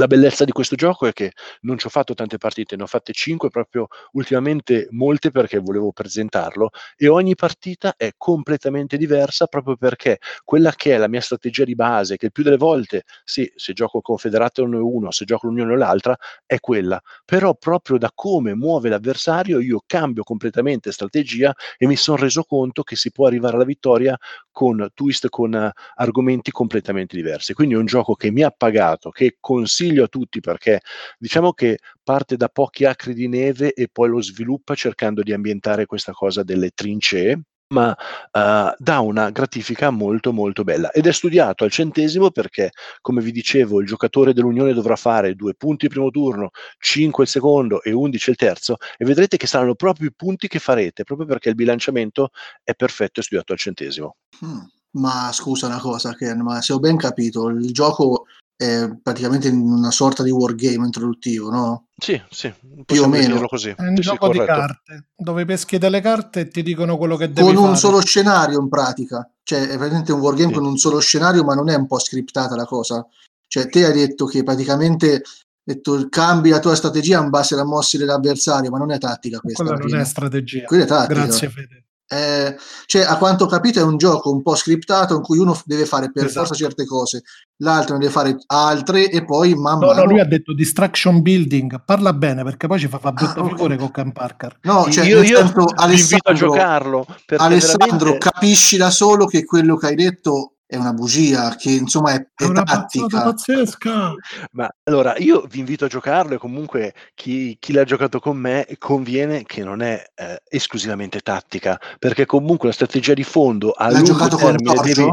La 0.00 0.06
bellezza 0.06 0.44
di 0.46 0.52
questo 0.52 0.74
gioco 0.74 1.06
è 1.06 1.12
che 1.12 1.32
non 1.62 1.76
ci 1.76 1.86
ho 1.86 1.90
fatto 1.90 2.14
tante 2.14 2.38
partite, 2.38 2.76
ne 2.76 2.84
ho 2.84 2.86
fatte 2.86 3.12
5 3.12 3.50
proprio 3.50 3.88
ultimamente 4.12 4.86
molte 4.90 5.30
perché 5.30 5.58
volevo 5.58 5.92
presentarlo 5.92 6.70
e 6.96 7.08
ogni 7.08 7.34
partita 7.34 7.92
è 7.98 8.12
completamente 8.16 8.96
diversa 8.96 9.46
proprio 9.48 9.76
perché 9.76 10.16
quella 10.44 10.72
che 10.72 10.94
è 10.94 10.96
la 10.96 11.08
mia 11.08 11.20
strategia 11.20 11.64
di 11.64 11.74
base, 11.74 12.16
che 12.16 12.30
più 12.30 12.42
delle 12.42 12.56
volte, 12.56 13.02
sì, 13.22 13.52
se 13.54 13.74
gioco 13.74 14.00
Confederato 14.00 14.62
uno, 14.64 15.10
se 15.10 15.26
gioco 15.26 15.46
l'Unione 15.48 15.74
o 15.74 15.76
l'altra, 15.76 16.16
è 16.46 16.58
quella, 16.58 16.98
però 17.26 17.54
proprio 17.54 17.98
da 17.98 18.10
come 18.14 18.54
muove 18.54 18.88
l'avversario 18.88 19.60
io 19.60 19.82
cambio 19.86 20.22
completamente 20.22 20.90
strategia 20.90 21.54
e 21.76 21.86
mi 21.86 21.96
sono 21.96 22.16
reso 22.16 22.44
conto 22.44 22.82
che 22.82 22.96
si 22.96 23.10
può 23.12 23.26
arrivare 23.26 23.56
alla 23.56 23.64
vittoria 23.64 24.16
con 24.50 24.88
twist, 24.94 25.28
con 25.28 25.70
argomenti 25.96 26.50
completamente 26.50 27.14
diversi. 27.16 27.52
Quindi 27.52 27.74
è 27.74 27.78
un 27.78 27.84
gioco 27.86 28.14
che 28.14 28.30
mi 28.30 28.42
ha 28.42 28.50
pagato, 28.50 29.10
che 29.10 29.36
consiglio 29.38 29.80
consiglio 29.82 30.04
a 30.04 30.08
tutti 30.08 30.40
perché 30.40 30.80
diciamo 31.18 31.52
che 31.52 31.78
parte 32.02 32.36
da 32.36 32.48
pochi 32.48 32.84
acri 32.84 33.14
di 33.14 33.28
neve 33.28 33.72
e 33.72 33.88
poi 33.90 34.08
lo 34.08 34.22
sviluppa 34.22 34.74
cercando 34.74 35.22
di 35.22 35.32
ambientare 35.32 35.86
questa 35.86 36.12
cosa 36.12 36.42
delle 36.42 36.70
trincee 36.70 37.40
ma 37.72 37.88
uh, 37.88 38.74
dà 38.76 39.00
una 39.00 39.30
gratifica 39.30 39.88
molto 39.88 40.32
molto 40.32 40.62
bella 40.62 40.90
ed 40.90 41.06
è 41.06 41.12
studiato 41.12 41.64
al 41.64 41.70
centesimo 41.70 42.30
perché 42.30 42.70
come 43.00 43.22
vi 43.22 43.32
dicevo 43.32 43.80
il 43.80 43.86
giocatore 43.86 44.34
dell'Unione 44.34 44.74
dovrà 44.74 44.94
fare 44.94 45.34
due 45.34 45.54
punti 45.54 45.88
primo 45.88 46.10
turno 46.10 46.50
5 46.78 47.24
il 47.24 47.30
secondo 47.30 47.82
e 47.82 47.92
11 47.92 48.30
il 48.30 48.36
terzo 48.36 48.76
e 48.98 49.06
vedrete 49.06 49.38
che 49.38 49.46
saranno 49.46 49.74
proprio 49.74 50.08
i 50.08 50.12
punti 50.14 50.48
che 50.48 50.58
farete 50.58 51.04
proprio 51.04 51.26
perché 51.26 51.48
il 51.48 51.54
bilanciamento 51.54 52.28
è 52.62 52.74
perfetto 52.74 53.20
e 53.20 53.22
studiato 53.22 53.52
al 53.52 53.58
centesimo 53.58 54.16
hmm. 54.44 54.60
Ma 54.94 55.30
scusa 55.32 55.68
una 55.68 55.80
cosa, 55.80 56.14
Ken, 56.14 56.40
ma 56.42 56.60
se 56.60 56.74
ho 56.74 56.78
ben 56.78 56.98
capito, 56.98 57.48
il 57.48 57.72
gioco 57.72 58.26
è 58.62 58.90
praticamente 59.02 59.48
una 59.48 59.90
sorta 59.90 60.22
di 60.22 60.30
wargame 60.30 60.84
introduttivo, 60.86 61.50
no? 61.50 61.86
Sì, 61.96 62.20
sì, 62.30 62.52
più 62.84 63.02
o 63.02 63.08
meno. 63.08 63.40
Così. 63.46 63.70
È 63.70 63.82
un 63.82 63.96
sì, 63.96 64.02
gioco 64.02 64.32
sì, 64.32 64.38
di 64.38 64.44
carte 64.44 65.06
dove 65.16 65.44
peschi 65.44 65.78
delle 65.78 66.00
carte 66.00 66.40
e 66.40 66.48
ti 66.48 66.62
dicono 66.62 66.96
quello 66.96 67.16
che 67.16 67.32
devi 67.32 67.46
con 67.48 67.56
fare. 67.56 67.68
un 67.68 67.76
solo 67.76 68.00
scenario 68.00 68.60
in 68.60 68.68
pratica. 68.68 69.28
Cioè, 69.42 69.62
è 69.62 69.76
praticamente 69.76 70.12
un 70.12 70.20
wargame 70.20 70.52
Sì. 70.52 70.54
con 70.58 70.66
un 70.66 70.76
solo 70.76 71.00
scenario, 71.00 71.44
ma 71.44 71.54
non 71.54 71.68
è 71.68 71.74
un 71.74 71.86
po' 71.86 71.98
scriptata 71.98 72.54
la 72.54 72.64
cosa. 72.64 73.06
Cioè, 73.46 73.68
te 73.68 73.84
hai 73.84 73.92
detto 73.92 74.24
che 74.26 74.42
praticamente 74.42 75.12
hai 75.14 75.22
detto, 75.62 76.06
cambi 76.08 76.50
la 76.50 76.60
tua 76.60 76.74
strategia 76.74 77.20
in 77.22 77.30
base 77.30 77.54
alle 77.54 77.64
mosse 77.64 77.98
dell'avversario, 77.98 78.70
ma 78.70 78.78
non 78.78 78.92
è 78.92 78.98
tattica 78.98 79.40
questa. 79.40 79.62
Quella 79.62 79.76
alla 79.76 79.84
non 79.86 79.94
è 79.94 80.02
fine. 80.02 80.08
strategia. 80.10 80.64
Quella 80.64 80.84
è 80.84 80.86
tattica. 80.86 81.24
Grazie 81.24 81.48
Fede. 81.50 81.84
Eh, 82.06 82.56
cioè, 82.86 83.02
a 83.02 83.16
quanto 83.16 83.44
ho 83.44 83.46
capito, 83.46 83.78
è 83.78 83.82
un 83.82 83.96
gioco 83.96 84.30
un 84.30 84.42
po' 84.42 84.54
scriptato 84.54 85.14
in 85.16 85.22
cui 85.22 85.38
uno 85.38 85.58
deve 85.64 85.86
fare 85.86 86.10
per 86.12 86.24
Esatto. 86.26 86.46
forza 86.46 86.54
certe 86.62 86.84
cose, 86.84 87.22
l'altro 87.62 87.94
ne 87.94 88.00
deve 88.00 88.12
fare 88.12 88.36
altre 88.48 89.08
e 89.10 89.24
poi 89.24 89.54
man 89.54 89.78
No, 89.78 89.86
mano. 89.86 90.00
no, 90.00 90.10
lui 90.10 90.20
ha 90.20 90.26
detto 90.26 90.52
distraction 90.54 91.22
building. 91.22 91.82
Parla 91.86 92.12
bene 92.12 92.42
perché 92.44 92.66
poi 92.66 92.78
ci 92.78 92.88
fa, 92.88 92.98
fa 92.98 93.12
brutta 93.12 93.40
Ah, 93.40 93.44
ok. 93.44 93.48
figura 93.50 93.76
con 93.76 93.90
Ken 93.90 94.12
Parker. 94.12 94.58
No, 94.62 94.90
cioè, 94.90 95.04
io 95.06 95.22
io 95.22 95.38
invito 95.40 95.64
a 95.64 95.84
Alessandro, 95.84 96.34
giocarlo 96.34 97.06
Alessandro, 97.36 97.88
veramente 97.88 98.18
capisci 98.18 98.76
da 98.76 98.90
solo 98.90 99.24
che 99.26 99.44
quello 99.44 99.76
che 99.76 99.86
hai 99.86 99.94
detto 99.94 100.51
è 100.72 100.76
una 100.76 100.94
bugia, 100.94 101.54
che 101.54 101.70
insomma 101.70 102.12
è, 102.12 102.26
È 102.34 102.44
è 102.44 102.46
una 102.46 102.62
tattica. 102.62 103.24
pazzesca. 103.24 104.14
Ma 104.52 104.74
allora 104.84 105.18
io 105.18 105.42
vi 105.42 105.58
invito 105.58 105.84
a 105.84 105.88
giocarlo 105.88 106.34
e 106.34 106.38
comunque 106.38 106.94
chi, 107.12 107.58
chi 107.60 107.74
l'ha 107.74 107.84
giocato 107.84 108.20
con 108.20 108.38
me 108.38 108.66
conviene 108.78 109.44
che 109.44 109.64
non 109.64 109.82
è 109.82 110.02
eh, 110.14 110.40
esclusivamente 110.48 111.20
tattica, 111.20 111.78
perché 111.98 112.24
comunque 112.24 112.68
la 112.68 112.74
strategia 112.74 113.12
di 113.12 113.22
fondo 113.22 113.72
a 113.72 113.90
L'ha 113.90 113.98
lungo 113.98 114.12
giocato 114.12 114.38
con 114.38 114.56
termine 114.56 114.80
devi... 114.82 115.10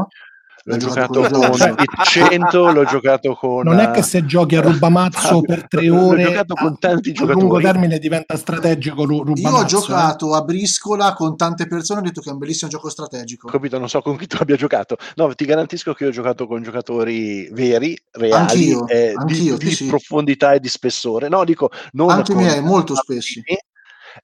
L'ho 0.64 0.76
giocato 0.76 1.22
giocato 1.22 1.38
con 1.38 1.48
con 1.48 1.56
Giorgio? 1.58 1.82
i 1.82 2.04
100, 2.04 2.72
l'ho 2.72 2.84
giocato 2.84 3.34
con... 3.34 3.62
Non 3.64 3.78
è 3.78 3.90
che 3.90 4.00
eh, 4.00 4.02
se 4.02 4.24
giochi 4.26 4.56
a 4.56 4.60
rubamazzo 4.60 5.18
Fabio, 5.18 5.42
per 5.42 5.68
tre 5.68 5.86
l'ho 5.86 6.06
ore 6.06 6.22
giocato 6.24 6.54
con 6.54 6.72
a- 6.72 6.76
tanti 6.78 7.10
a 7.10 7.12
lungo 7.24 7.34
giocatori. 7.38 7.62
termine 7.64 7.98
diventa 7.98 8.36
strategico 8.36 9.04
ru- 9.04 9.16
Io 9.16 9.20
ho 9.22 9.24
rubamazzo. 9.24 9.64
eh. 9.64 9.66
giocato 9.68 10.34
a 10.34 10.42
briscola 10.42 11.12
con 11.14 11.36
tante 11.36 11.66
persone 11.66 12.00
ho 12.00 12.02
detto 12.02 12.20
che 12.20 12.28
è 12.28 12.32
un 12.32 12.38
bellissimo 12.38 12.70
gioco 12.70 12.88
strategico. 12.90 13.48
capito, 13.48 13.78
non 13.78 13.88
so 13.88 14.02
con 14.02 14.16
chi 14.16 14.26
tu 14.26 14.36
abbia 14.38 14.56
giocato. 14.56 14.96
No, 15.16 15.34
ti 15.34 15.44
garantisco 15.44 15.94
che 15.94 16.04
io 16.04 16.10
ho 16.10 16.12
giocato 16.12 16.46
con 16.46 16.62
giocatori 16.62 17.48
veri, 17.52 17.96
reali, 18.12 18.34
Anch'io, 18.34 18.86
eh, 18.88 19.14
anch'io, 19.16 19.56
di, 19.56 19.66
di 19.66 19.74
sì. 19.74 19.86
profondità 19.86 20.52
e 20.52 20.60
di 20.60 20.68
spessore. 20.68 21.28
No, 21.28 21.44
dico, 21.44 21.70
non 21.92 22.10
Anche 22.10 22.32
i 22.32 22.34
con 22.34 22.44
miei, 22.44 22.60
molto 22.62 22.94
spessi. 22.94 23.42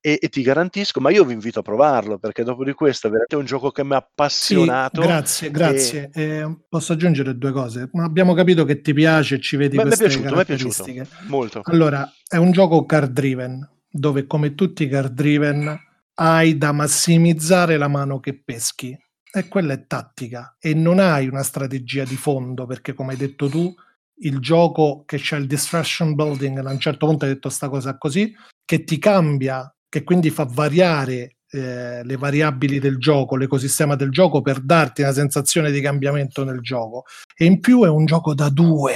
E, 0.01 0.18
e 0.20 0.28
ti 0.28 0.43
garantisco, 0.43 1.01
ma 1.01 1.11
io 1.11 1.24
vi 1.24 1.32
invito 1.32 1.61
a 1.61 1.62
provarlo 1.62 2.18
perché 2.18 2.43
dopo 2.43 2.64
di 2.64 2.72
questo 2.72 3.07
è 3.07 3.11
veramente 3.11 3.37
un 3.37 3.45
gioco 3.45 3.70
che 3.70 3.84
mi 3.84 3.95
ha 3.95 3.99
Sì, 3.99 4.05
appassionato. 4.07 5.01
grazie, 5.01 5.51
grazie. 5.51 6.11
Eh, 6.12 6.57
posso 6.68 6.93
aggiungere 6.93 7.37
due 7.37 7.53
cose. 7.53 7.89
Ma 7.93 8.05
abbiamo 8.05 8.34
capito 8.34 8.64
che 8.64 8.80
ti 8.80 8.93
piace 8.93 9.37
e 9.37 9.41
ci 9.41 9.57
vedi 9.57 9.76
Ma 9.76 9.84
mi 9.84 9.91
è 9.91 9.97
queste 9.97 10.18
piaciuto, 10.18 10.34
mi 10.34 10.43
è 10.43 10.45
piaciuto 10.45 10.84
molto. 11.28 11.61
Allora, 11.64 12.11
è 12.26 12.37
un 12.37 12.51
gioco 12.51 12.84
card 12.84 13.12
driven, 13.12 13.68
dove 13.89 14.26
come 14.26 14.55
tutti 14.55 14.84
i 14.84 14.89
card 14.89 15.12
driven 15.12 15.78
hai 16.14 16.57
da 16.57 16.72
massimizzare 16.72 17.76
la 17.76 17.89
mano 17.89 18.20
che 18.20 18.41
peschi. 18.43 18.99
E 19.32 19.49
quella 19.49 19.74
è 19.74 19.87
tattica. 19.87 20.57
E 20.59 20.72
non 20.72 20.99
hai 20.99 21.28
una 21.28 21.43
strategia 21.43 22.05
di 22.05 22.16
fondo, 22.16 22.64
perché 22.64 22.95
come 22.95 23.12
hai 23.12 23.18
detto 23.18 23.49
tu, 23.49 23.74
il 24.20 24.39
gioco 24.39 25.03
che 25.05 25.18
c'è 25.18 25.37
il 25.37 25.47
distraction 25.47 26.14
building, 26.14 26.64
a 26.64 26.70
un 26.70 26.78
certo 26.78 27.07
punto 27.07 27.26
hai 27.26 27.34
detto 27.34 27.51
sta 27.51 27.68
cosa 27.68 27.99
così, 27.99 28.34
che 28.64 28.84
ti 28.84 28.99
cambia, 28.99 29.70
che 29.89 30.03
quindi 30.03 30.30
fa 30.30 30.45
variare 30.45 31.37
eh, 31.51 32.03
le 32.05 32.16
variabili 32.16 32.78
del 32.78 32.99
gioco, 32.99 33.37
l'ecosistema 33.37 33.95
del 33.95 34.11
gioco 34.11 34.43
per 34.43 34.61
darti 34.61 35.03
una 35.03 35.12
sensazione 35.12 35.70
di 35.70 35.80
cambiamento 35.80 36.45
nel 36.45 36.61
gioco. 36.61 37.05
E 37.37 37.45
in 37.45 37.61
più 37.61 37.84
è 37.84 37.89
un 37.89 38.05
gioco 38.05 38.34
da 38.34 38.49
due. 38.49 38.95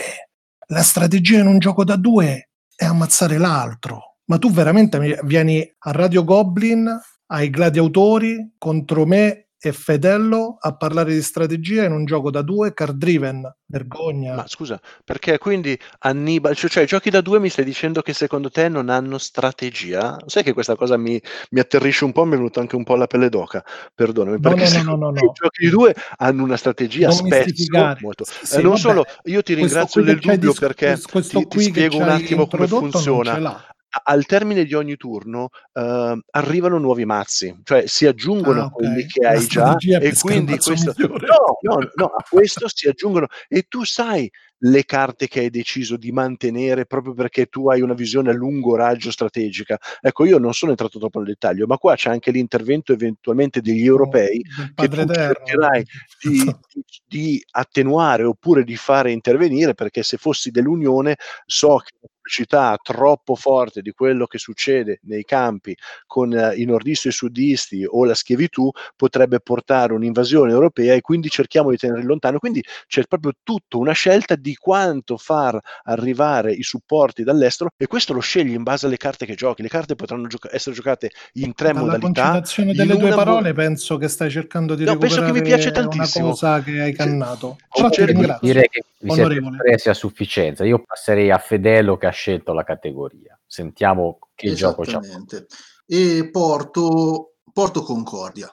La 0.66 0.82
strategia 0.82 1.41
in 1.41 1.47
un 1.47 1.59
gioco 1.59 1.84
da 1.84 1.97
due 1.97 2.51
è 2.74 2.84
ammazzare 2.84 3.38
l'altro. 3.38 4.16
Ma 4.26 4.38
tu 4.38 4.51
veramente 4.51 5.20
vieni 5.24 5.61
a 5.78 5.91
Radio 5.91 6.22
Goblin, 6.24 6.88
ai 7.26 7.51
gladiatori, 7.51 8.55
contro 8.59 9.07
me 9.07 9.49
e 9.62 9.72
Fedello 9.72 10.56
a 10.58 10.74
parlare 10.74 11.12
di 11.12 11.20
strategia 11.22 11.84
in 11.84 11.92
un 11.92 12.04
gioco 12.06 12.30
da 12.30 12.42
due, 12.42 12.72
card 12.72 12.96
driven. 12.96 13.54
Vergogna. 13.66 14.34
Ma 14.34 14.48
scusa, 14.48 14.80
perché 15.04 15.38
quindi 15.38 15.78
Annibale, 16.00 16.56
cioè, 16.56 16.68
cioè 16.68 16.86
giochi 16.86 17.08
da 17.08 17.20
due 17.20 17.38
mi 17.38 17.48
stai 17.48 17.64
dicendo 17.64 18.02
che 18.02 18.12
secondo 18.12 18.50
te 18.50 18.68
non 18.68 18.88
hanno 18.88 19.16
strategia? 19.18 20.16
Sai 20.26 20.42
che 20.42 20.52
questa 20.54 20.74
cosa 20.74 20.96
mi, 20.96 21.20
mi 21.50 21.61
atterrisce 21.61 22.04
un 22.04 22.11
po', 22.11 22.24
mi 22.24 22.32
è 22.32 22.36
venuta 22.36 22.58
anche 22.58 22.74
un 22.74 22.82
po' 22.82 22.96
la 22.96 23.06
pelle 23.06 23.28
d'oca, 23.28 23.62
perdonami, 23.94 24.38
No, 24.40 24.54
perché 24.54 24.76
no, 24.78 24.82
no, 24.82 24.96
no, 24.96 25.11
no, 25.11 25.20
i 25.20 25.30
giochi 25.34 25.64
di 25.64 25.70
due 25.70 25.94
hanno 26.16 26.42
una 26.42 26.56
strategia 26.56 27.06
Non 27.06 27.16
spesso 27.16 27.54
molto. 28.00 28.24
Sì, 28.24 28.56
Eh, 28.56 28.62
non 28.62 28.70
vabbè. 28.72 28.80
solo, 28.80 29.04
io 29.24 29.42
ti 29.42 29.54
ringrazio 29.54 30.02
del 30.02 30.18
dubbio 30.18 30.50
dis- 30.50 30.58
perché 30.58 30.98
ti, 30.98 31.46
ti 31.46 31.61
spiego 31.61 31.98
un 31.98 32.08
attimo 32.08 32.46
come 32.48 32.66
funziona. 32.66 33.62
Al 34.05 34.24
termine 34.24 34.64
di 34.64 34.74
ogni 34.74 34.97
turno 34.97 35.49
eh, 35.72 36.20
arrivano 36.30 36.78
nuovi 36.78 37.05
mazzi, 37.05 37.61
cioè 37.64 37.86
si 37.86 38.07
aggiungono 38.07 38.61
Ah, 38.61 38.64
a 38.64 38.66
ok. 38.66 38.72
quelli 38.72 39.07
che 39.07 39.26
hai 39.26 39.47
già 39.47 39.76
e 39.78 40.12
quindi 40.20 40.59
questo... 40.59 40.95
No, 40.97 41.59
no, 41.62 41.91
no, 41.95 42.05
a 42.07 42.24
questo 42.28 42.68
si 42.68 42.86
aggiungono 42.88 43.26
e 43.49 43.62
tu 43.68 43.84
sai 43.84 44.30
le 44.62 44.84
carte 44.84 45.26
che 45.26 45.41
hai 45.41 45.51
deciso 45.51 45.97
di 45.97 46.12
mantenere 46.12 46.84
proprio 46.86 47.14
perché 47.14 47.47
tu 47.47 47.68
hai 47.70 47.80
una 47.80 47.95
visione 47.95 48.30
a 48.30 48.34
lungo 48.34 48.76
raggio 48.76 49.11
strategica. 49.11 49.78
Ecco, 50.01 50.24
io 50.24 50.38
non 50.38 50.53
sono 50.53 50.70
entrato 50.70 50.99
troppo 50.99 51.18
nel 51.18 51.28
dettaglio, 51.28 51.66
ma 51.66 51.78
qua 51.78 51.95
c'è 51.97 52.11
anche 52.11 52.30
l'intervento 52.30 52.93
eventualmente 52.93 53.61
degli 53.61 53.84
europei 53.84 54.41
del 54.74 54.88
che 54.88 54.88
tu 54.88 55.12
cercherai 55.12 55.84
di, 56.22 56.30
di- 56.30 56.57
di 57.07 57.45
attenuare 57.53 58.24
oppure 58.24 58.62
di 58.64 58.76
fare 58.76 59.12
intervenire 59.12 59.74
perché 59.74 60.03
se 60.03 60.16
fossi 60.16 60.51
dell'Unione 60.51 61.16
so 61.47 61.78
che 61.78 62.09
pubblicità 62.20 62.76
troppo 62.82 63.34
forte 63.34 63.80
di 63.80 63.92
quello 63.92 64.26
che 64.26 64.38
succede 64.38 65.00
nei 65.04 65.24
campi 65.24 65.74
con 66.06 66.32
eh, 66.32 66.54
i 66.56 66.64
nordisti 66.64 67.08
e 67.08 67.10
i 67.10 67.14
sudisti 67.14 67.84
o 67.88 68.04
la 68.04 68.14
schiavitù 68.14 68.70
potrebbe 68.94 69.40
portare 69.40 69.94
un'invasione 69.94 70.52
europea 70.52 70.94
e 70.94 71.00
quindi 71.00 71.28
cerchiamo 71.30 71.70
di 71.70 71.76
tenerli 71.78 72.04
lontano. 72.04 72.38
Quindi 72.38 72.62
c'è 72.86 73.04
proprio 73.08 73.32
tutta 73.42 73.78
una 73.78 73.92
scelta 73.92 74.36
di 74.36 74.54
quanto 74.54 75.16
far 75.16 75.58
arrivare 75.84 76.52
i 76.52 76.62
supporti 76.62 77.24
dall'estero 77.24 77.70
e 77.76 77.86
questo 77.86 78.12
lo 78.12 78.20
scegli 78.20 78.52
in 78.52 78.62
base 78.62 78.86
alle 78.86 78.96
carte 78.98 79.24
che 79.26 79.34
giochi. 79.34 79.62
Le 79.62 79.68
carte 79.68 79.94
potranno 79.94 80.26
gioca- 80.26 80.50
essere 80.52 80.74
giocate 80.74 81.10
in 81.34 81.54
tre 81.54 81.68
Dalla 81.68 81.80
modalità. 81.80 82.06
concitazione 82.28 82.70
in 82.72 82.76
delle 82.76 82.94
due 82.96 83.06
una 83.06 83.16
mo- 83.16 83.22
parole 83.24 83.52
penso 83.54 83.96
che 83.96 84.08
stai 84.08 84.30
cercando 84.30 84.74
di 84.74 84.84
No, 84.84 84.96
penso 84.98 85.22
che 85.24 85.32
mi 85.32 85.42
piace 85.42 85.68
una 85.68 85.80
tantissimo. 85.80 86.28
cosa 86.30 86.62
che 86.62 86.80
hai 86.80 86.94
Cioè, 86.94 87.06
cannato. 87.06 87.56
Però 87.72 87.88
Certo, 87.90 88.12
ringrazio. 88.12 88.46
direi 88.46 88.68
che 88.68 88.82
vi 88.98 89.08
siete 89.10 89.22
Onorevole. 89.22 89.56
espressi 89.56 89.88
a 89.88 89.94
sufficienza. 89.94 90.64
Io 90.64 90.82
passerei 90.84 91.30
a 91.30 91.38
Fedelo 91.38 91.96
che 91.96 92.06
ha 92.11 92.12
scelto 92.12 92.52
la 92.52 92.64
categoria. 92.64 93.38
Sentiamo 93.46 94.18
che 94.34 94.52
gioco. 94.52 94.82
Esattamente. 94.82 95.46
E 95.86 96.28
porto, 96.30 97.34
porto 97.52 97.82
Concordia, 97.82 98.52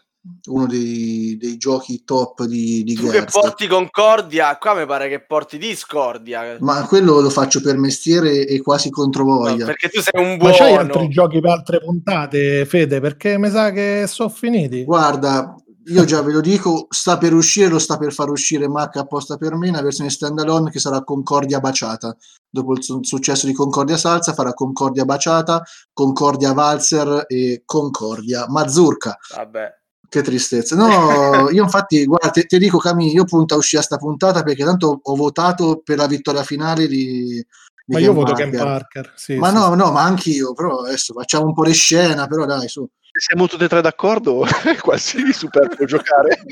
uno 0.50 0.66
dei, 0.66 1.38
dei 1.40 1.58
giochi 1.58 2.04
top 2.04 2.44
di, 2.44 2.84
di 2.84 2.96
Tu 2.96 3.10
che 3.10 3.26
porti 3.26 3.68
Concordia, 3.68 4.58
qua 4.58 4.74
mi 4.74 4.86
pare 4.86 5.08
che 5.10 5.24
porti 5.24 5.58
Discordia. 5.58 6.58
Ma 6.60 6.86
quello 6.88 7.20
lo 7.20 7.30
faccio 7.30 7.62
per 7.62 7.78
mestiere 7.78 8.46
e 8.46 8.62
quasi 8.62 8.90
controvoglia. 8.90 9.60
No, 9.60 9.66
perché 9.66 9.90
tu 9.90 10.02
sei 10.02 10.24
un 10.24 10.38
Ma 10.38 10.52
c'hai 10.52 10.74
buono. 10.74 10.94
altri 10.94 11.10
giochi 11.10 11.40
per 11.40 11.52
altre 11.52 11.80
puntate, 11.80 12.66
Fede? 12.66 13.00
Perché 13.00 13.38
mi 13.38 13.50
sa 13.50 13.72
che 13.72 14.06
sono 14.08 14.30
finiti. 14.30 14.84
Guarda, 14.84 15.56
io 15.90 16.04
già 16.06 16.22
ve 16.22 16.34
lo 16.34 16.42
dico, 16.42 16.88
sta 16.90 17.18
per 17.18 17.34
uscire, 17.34 17.70
lo 17.70 17.80
sta 17.80 17.98
per 17.98 18.12
far 18.12 18.30
uscire 18.30 18.68
Mac 18.68 18.98
apposta 18.98 19.38
per 19.38 19.56
me, 19.56 19.70
una 19.70 19.82
versione 19.82 20.10
standalone 20.10 20.70
che 20.70 20.80
sarà 20.80 21.04
Concordia 21.04 21.60
baciata. 21.60 22.16
Dopo 22.50 22.74
il 22.74 22.84
su- 22.84 23.04
successo 23.04 23.46
di 23.46 23.54
Concordia 23.54 23.98
Salsa 23.98 24.34
farà 24.34 24.54
Concordia 24.54 25.06
baciata, 25.06 25.64
Concordia 25.94 26.54
Valzer 26.54 27.26
e 27.28 27.64
Concordia 27.66 28.46
Mazurka. 28.50 29.18
Vabbè. 29.36 29.76
Che 30.10 30.22
tristezza. 30.22 30.76
No, 30.76 31.50
io 31.52 31.64
infatti, 31.64 32.06
guarda, 32.06 32.30
te, 32.32 32.46
te 32.46 32.58
dico 32.58 32.78
Camille, 32.78 33.12
io 33.12 33.24
punto 33.26 33.54
a 33.54 33.58
uscire 33.58 33.82
a 33.82 33.86
sta 33.86 33.98
puntata 33.98 34.44
perché 34.44 34.64
tanto 34.64 35.00
ho 35.02 35.16
votato 35.16 35.82
per 35.84 35.98
la 35.98 36.08
vittoria 36.08 36.44
finale 36.44 36.88
di, 36.88 37.44
di 37.44 37.46
Ma 37.88 38.00
io 38.00 38.08
Ken 38.08 38.16
voto 38.16 38.34
Ken 38.34 38.52
Parker. 38.52 39.14
Sì, 39.16 39.36
Ma 39.36 39.50
sì, 39.50 39.54
no, 39.56 39.74
no, 39.74 39.92
ma 39.92 40.04
anch'io, 40.04 40.54
però 40.54 40.80
adesso 40.80 41.14
facciamo 41.14 41.46
un 41.46 41.54
po' 41.54 41.66
di 41.66 41.74
scena, 41.74 42.28
però 42.28 42.46
dai, 42.46 42.68
su. 42.68 42.88
Se 43.02 43.20
siamo 43.32 43.48
tutti 43.48 43.64
e 43.64 43.68
tre 43.70 43.82
d'accordo, 43.82 44.44
è 44.46 44.76
quasi 44.78 45.32
superfluo 45.32 45.86
giocare. 45.86 46.44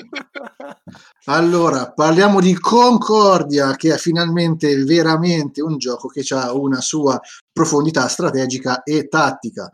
Allora, 1.25 1.91
parliamo 1.91 2.39
di 2.39 2.57
Concordia, 2.57 3.75
che 3.75 3.93
è 3.93 3.97
finalmente 3.97 4.83
veramente 4.83 5.61
un 5.61 5.77
gioco 5.77 6.07
che 6.07 6.23
ha 6.33 6.53
una 6.53 6.79
sua 6.79 7.19
profondità 7.51 8.07
strategica 8.07 8.83
e 8.83 9.07
tattica. 9.07 9.69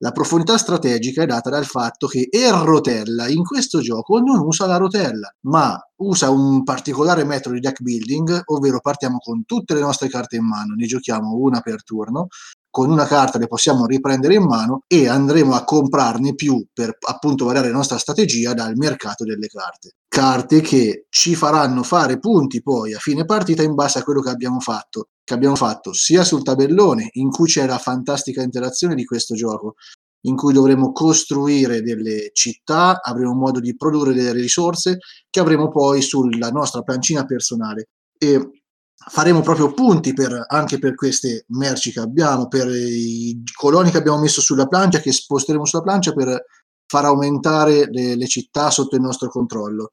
La 0.00 0.12
profondità 0.12 0.58
strategica 0.58 1.22
è 1.22 1.26
data 1.26 1.48
dal 1.48 1.64
fatto 1.64 2.06
che 2.06 2.28
il 2.30 2.52
rotella 2.52 3.28
in 3.28 3.42
questo 3.42 3.80
gioco 3.80 4.18
non 4.18 4.40
usa 4.40 4.66
la 4.66 4.76
rotella, 4.76 5.34
ma 5.46 5.74
usa 6.02 6.28
un 6.28 6.64
particolare 6.64 7.24
metodo 7.24 7.54
di 7.54 7.62
deck 7.62 7.80
building, 7.80 8.42
ovvero 8.44 8.80
partiamo 8.80 9.16
con 9.16 9.46
tutte 9.46 9.72
le 9.72 9.80
nostre 9.80 10.10
carte 10.10 10.36
in 10.36 10.44
mano, 10.44 10.74
ne 10.74 10.84
giochiamo 10.84 11.32
una 11.36 11.60
per 11.60 11.82
turno, 11.82 12.26
con 12.68 12.90
una 12.90 13.06
carta 13.06 13.38
le 13.38 13.46
possiamo 13.46 13.86
riprendere 13.86 14.34
in 14.34 14.44
mano 14.44 14.82
e 14.86 15.08
andremo 15.08 15.54
a 15.54 15.64
comprarne 15.64 16.34
più 16.34 16.62
per 16.74 16.94
appunto 17.08 17.46
variare 17.46 17.68
la 17.68 17.76
nostra 17.76 17.96
strategia 17.96 18.52
dal 18.52 18.76
mercato 18.76 19.24
delle 19.24 19.46
carte. 19.46 19.92
Carte 20.16 20.62
che 20.62 21.04
ci 21.10 21.34
faranno 21.34 21.82
fare 21.82 22.18
punti 22.18 22.62
poi 22.62 22.94
a 22.94 22.98
fine 22.98 23.26
partita 23.26 23.62
in 23.62 23.74
base 23.74 23.98
a 23.98 24.02
quello 24.02 24.22
che 24.22 24.30
abbiamo 24.30 24.60
fatto, 24.60 25.08
che 25.22 25.34
abbiamo 25.34 25.56
fatto 25.56 25.92
sia 25.92 26.24
sul 26.24 26.42
tabellone 26.42 27.10
in 27.12 27.28
cui 27.28 27.46
c'è 27.46 27.66
la 27.66 27.76
fantastica 27.76 28.40
interazione 28.40 28.94
di 28.94 29.04
questo 29.04 29.34
gioco, 29.34 29.74
in 30.22 30.34
cui 30.34 30.54
dovremo 30.54 30.92
costruire 30.92 31.82
delle 31.82 32.30
città, 32.32 33.02
avremo 33.02 33.34
modo 33.34 33.60
di 33.60 33.76
produrre 33.76 34.14
delle 34.14 34.32
risorse 34.32 35.00
che 35.28 35.38
avremo 35.38 35.68
poi 35.68 36.00
sulla 36.00 36.48
nostra 36.48 36.80
plancina 36.80 37.26
personale. 37.26 37.90
E 38.16 38.62
faremo 38.94 39.42
proprio 39.42 39.74
punti 39.74 40.14
per, 40.14 40.46
anche 40.48 40.78
per 40.78 40.94
queste 40.94 41.44
merci 41.48 41.92
che 41.92 42.00
abbiamo, 42.00 42.48
per 42.48 42.68
i 42.68 43.42
coloni 43.54 43.90
che 43.90 43.98
abbiamo 43.98 44.20
messo 44.20 44.40
sulla 44.40 44.66
plancia, 44.66 45.00
che 45.00 45.12
sposteremo 45.12 45.66
sulla 45.66 45.82
plancia 45.82 46.14
per 46.14 46.42
far 46.86 47.04
aumentare 47.04 47.90
le, 47.90 48.16
le 48.16 48.26
città 48.26 48.70
sotto 48.70 48.96
il 48.96 49.02
nostro 49.02 49.28
controllo. 49.28 49.90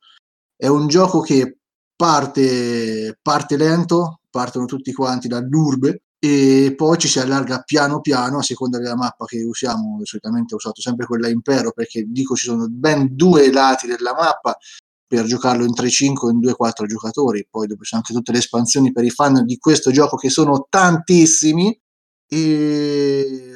È 0.56 0.68
un 0.68 0.88
gioco 0.88 1.20
che 1.20 1.58
parte, 1.96 3.18
parte 3.22 3.58
lento, 3.58 4.20
partono 4.30 4.66
tutti 4.66 4.94
quanti 4.94 5.28
dall'urbe 5.28 6.04
e 6.24 6.74
poi 6.76 6.98
ci 6.98 7.10
si 7.10 7.20
allarga 7.20 7.64
piano 7.64 8.00
piano 8.00 8.38
a 8.38 8.44
seconda 8.44 8.80
della 8.80 8.96
mappa 8.96 9.26
che 9.26 9.44
usiamo. 9.44 10.00
Solitamente 10.04 10.54
ho 10.54 10.58
usato 10.58 10.80
sempre 10.80 11.06
quella 11.06 11.28
impero 11.28 11.72
perché 11.72 12.06
dico 12.08 12.36
ci 12.36 12.46
sono 12.46 12.68
ben 12.70 13.16
due 13.16 13.52
lati 13.52 13.88
della 13.88 14.14
mappa 14.14 14.58
per 15.06 15.26
giocarlo 15.26 15.66
in 15.66 15.74
3-5 15.74 16.14
o 16.26 16.30
in 16.30 16.40
2-4 16.40 16.86
giocatori. 16.86 17.46
Poi 17.50 17.68
dopo 17.68 17.84
ci 17.84 17.90
sono 17.90 18.02
anche 18.06 18.18
tutte 18.18 18.32
le 18.32 18.38
espansioni 18.38 18.92
per 18.92 19.04
i 19.04 19.10
fan 19.10 19.44
di 19.46 19.58
questo 19.58 19.92
gioco 19.92 20.16
che 20.16 20.30
sono 20.30 20.66
tantissimi. 20.70 21.78
E 22.26 23.53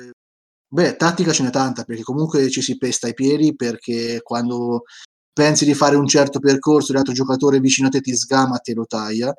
beh, 0.67 0.95
tattica 0.95 1.31
ce 1.31 1.43
n'è 1.43 1.49
tanta 1.49 1.83
perché 1.83 2.03
comunque 2.03 2.49
ci 2.49 2.61
si 2.61 2.77
pesta 2.77 3.07
i 3.07 3.13
piedi 3.13 3.55
perché 3.55 4.19
quando 4.23 4.83
pensi 5.33 5.65
di 5.65 5.73
fare 5.75 5.95
un 5.95 6.07
certo 6.07 6.39
percorso 6.39 6.93
l'altro 6.93 7.13
giocatore 7.13 7.59
vicino 7.59 7.87
a 7.87 7.91
te 7.91 8.01
ti 8.01 8.15
sgama 8.15 8.57
te 8.57 8.73
lo 8.73 8.85
taglia. 8.85 9.33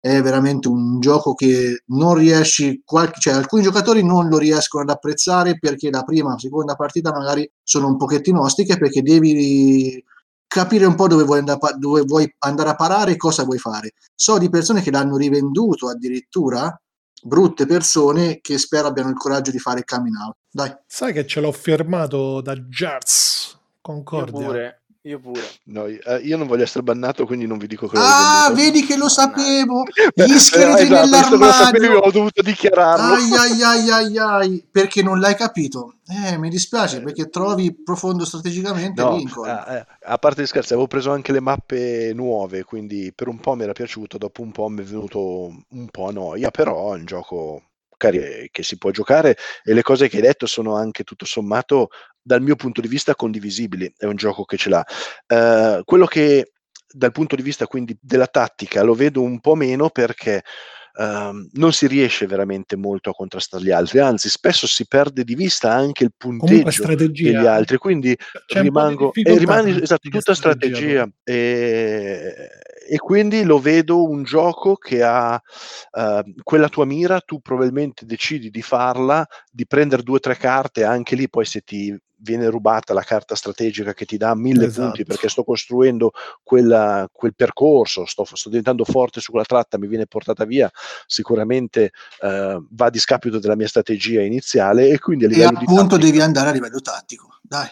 È 0.00 0.20
veramente 0.20 0.68
un 0.68 1.00
gioco 1.00 1.34
che 1.34 1.82
non 1.86 2.14
riesci 2.14 2.82
qualche, 2.84 3.20
cioè 3.20 3.34
alcuni 3.34 3.62
giocatori 3.62 4.04
non 4.04 4.28
lo 4.28 4.36
riescono 4.36 4.82
ad 4.82 4.90
apprezzare 4.90 5.58
perché 5.58 5.90
la 5.90 6.02
prima 6.02 6.34
o 6.34 6.38
seconda 6.38 6.74
partita 6.74 7.10
magari 7.12 7.50
sono 7.62 7.86
un 7.86 7.96
pochettino 7.96 8.42
ostiche 8.42 8.76
perché 8.76 9.00
devi 9.00 10.02
capire 10.46 10.84
un 10.84 10.94
po' 10.94 11.08
dove 11.08 11.24
vuoi, 11.24 11.38
andare, 11.38 11.58
dove 11.78 12.02
vuoi 12.02 12.32
andare 12.40 12.68
a 12.70 12.74
parare 12.74 13.12
e 13.12 13.16
cosa 13.16 13.44
vuoi 13.44 13.58
fare. 13.58 13.94
So 14.14 14.38
di 14.38 14.50
persone 14.50 14.82
che 14.82 14.90
l'hanno 14.90 15.16
rivenduto 15.16 15.88
addirittura 15.88 16.78
brutte 17.24 17.66
persone 17.66 18.40
che 18.40 18.58
spero 18.58 18.86
abbiano 18.86 19.08
il 19.08 19.16
coraggio 19.16 19.50
di 19.50 19.58
fare 19.58 19.78
il 19.78 19.84
coming 19.84 20.14
out. 20.16 20.36
Dai. 20.50 20.76
Sai 20.86 21.12
che 21.12 21.26
ce 21.26 21.40
l'ho 21.40 21.52
firmato 21.52 22.40
da 22.40 22.54
Jazz 22.54 23.52
Io 23.52 23.58
Concordia. 23.80 24.78
Io 25.06 25.18
pure. 25.20 25.42
No, 25.64 25.86
io, 25.86 26.00
eh, 26.02 26.18
io 26.20 26.36
non 26.38 26.46
voglio 26.46 26.62
essere 26.62 26.82
bannato, 26.82 27.26
quindi 27.26 27.46
non 27.46 27.58
vi 27.58 27.66
dico 27.66 27.86
che 27.88 27.98
l'ho 27.98 28.02
ah 28.02 28.50
vedi 28.54 28.84
che 28.86 28.96
lo 28.96 29.08
sapevo 29.08 29.82
gli 30.14 30.38
scheletri 30.38 30.84
esatto, 30.84 31.10
visto 31.10 31.38
che 31.38 31.38
lo 31.38 31.46
nell'armadio 31.46 31.98
ho 31.98 32.10
dovuto 32.10 32.42
dichiararlo. 32.42 33.14
Ai 33.14 33.34
ai 33.34 33.62
ai 33.62 33.90
ai 33.90 34.18
ai, 34.18 34.66
perché 34.70 35.02
non 35.02 35.20
l'hai 35.20 35.34
capito? 35.36 35.96
Eh, 36.06 36.38
mi 36.38 36.48
dispiace 36.48 37.02
perché 37.02 37.28
trovi 37.28 37.74
profondo 37.74 38.24
strategicamente 38.24 39.02
No, 39.02 39.10
Lincoln. 39.16 39.48
a, 39.48 39.62
a- 39.64 39.86
a 40.02 40.18
parte 40.18 40.42
gli 40.42 40.46
scherzi, 40.46 40.72
avevo 40.72 40.86
preso 40.88 41.10
anche 41.12 41.32
le 41.32 41.40
mappe 41.40 42.12
nuove, 42.14 42.64
quindi 42.64 43.12
per 43.14 43.28
un 43.28 43.38
po' 43.40 43.54
mi 43.54 43.62
era 43.64 43.72
piaciuto, 43.72 44.18
dopo 44.18 44.42
un 44.42 44.52
po' 44.52 44.68
mi 44.68 44.80
è 44.82 44.84
venuto 44.84 45.64
un 45.70 45.88
po' 45.90 46.08
a 46.08 46.12
noia, 46.12 46.50
però 46.50 46.94
è 46.94 46.98
un 46.98 47.04
gioco 47.04 47.62
cari- 48.04 48.48
che 48.50 48.62
si 48.62 48.76
può 48.76 48.90
giocare 48.90 49.36
e 49.62 49.72
le 49.72 49.82
cose 49.82 50.08
che 50.08 50.16
hai 50.16 50.22
detto 50.22 50.46
sono 50.46 50.76
anche 50.76 51.04
tutto 51.04 51.24
sommato 51.24 51.88
dal 52.20 52.42
mio 52.42 52.56
punto 52.56 52.80
di 52.80 52.88
vista 52.88 53.14
condivisibili, 53.14 53.92
è 53.96 54.06
un 54.06 54.16
gioco 54.16 54.44
che 54.44 54.56
ce 54.56 54.68
l'ha. 54.70 54.84
Eh, 55.26 55.82
quello 55.84 56.06
che 56.06 56.52
dal 56.86 57.12
punto 57.12 57.34
di 57.34 57.42
vista 57.42 57.66
quindi 57.66 57.96
della 58.00 58.28
tattica 58.28 58.82
lo 58.82 58.94
vedo 58.94 59.20
un 59.20 59.40
po' 59.40 59.56
meno 59.56 59.90
perché 59.90 60.44
ehm, 60.96 61.48
non 61.54 61.72
si 61.72 61.86
riesce 61.86 62.26
veramente 62.26 62.76
molto 62.76 63.10
a 63.10 63.14
contrastare 63.14 63.64
gli 63.64 63.70
altri, 63.70 63.98
anzi 63.98 64.28
spesso 64.28 64.66
si 64.66 64.86
perde 64.86 65.24
di 65.24 65.34
vista 65.34 65.72
anche 65.72 66.04
il 66.04 66.12
punteggio 66.16 66.70
strategia. 66.70 67.32
degli 67.32 67.46
altri, 67.46 67.78
quindi 67.78 68.16
C'è 68.46 68.60
rimango 68.60 69.12
e 69.12 69.38
rimani 69.38 69.72
nella 69.72 69.82
esatto, 69.82 70.08
tutta 70.08 70.34
strategia 70.34 71.08
e, 71.24 72.48
e 72.86 72.98
quindi 72.98 73.44
lo 73.44 73.58
vedo 73.58 74.02
un 74.08 74.22
gioco 74.22 74.76
che 74.76 75.02
ha 75.02 75.40
eh, 75.92 76.34
quella 76.42 76.68
tua 76.68 76.84
mira, 76.84 77.20
tu 77.20 77.40
probabilmente 77.40 78.04
decidi 78.06 78.50
di 78.50 78.62
farla, 78.62 79.26
di 79.50 79.66
prendere 79.66 80.02
due 80.02 80.16
o 80.16 80.20
tre 80.20 80.36
carte, 80.36 80.84
anche 80.84 81.16
lì 81.16 81.28
poi 81.28 81.44
se 81.44 81.60
ti 81.60 81.96
viene 82.24 82.48
rubata 82.48 82.94
la 82.94 83.02
carta 83.02 83.34
strategica 83.34 83.92
che 83.92 84.06
ti 84.06 84.16
dà 84.16 84.34
mille 84.34 84.66
Esatto. 84.66 84.86
punti 84.86 85.04
perché 85.04 85.28
sto 85.28 85.44
costruendo 85.44 86.12
quella- 86.42 87.06
quel 87.12 87.34
percorso, 87.34 88.06
sto, 88.06 88.24
sto 88.24 88.48
diventando 88.48 88.84
forte 88.84 89.20
su 89.20 89.30
quella 89.30 89.44
tratta, 89.44 89.76
mi 89.76 89.86
viene 89.86 90.06
portata 90.06 90.44
via, 90.46 90.70
sicuramente 91.06 91.92
eh, 92.22 92.62
va 92.70 92.86
a 92.86 92.90
discapito 92.90 93.38
della 93.38 93.56
mia 93.56 93.68
strategia 93.68 94.22
iniziale 94.22 94.88
e 94.88 94.98
quindi 94.98 95.24
a 95.24 95.28
e 95.28 95.30
livello 95.32 95.50
di 95.50 95.64
appunto 95.64 95.82
tattica- 95.82 96.04
devi 96.06 96.20
andare 96.22 96.48
a 96.48 96.52
livello 96.52 96.80
tattico. 96.80 97.38
Dai. 97.42 97.68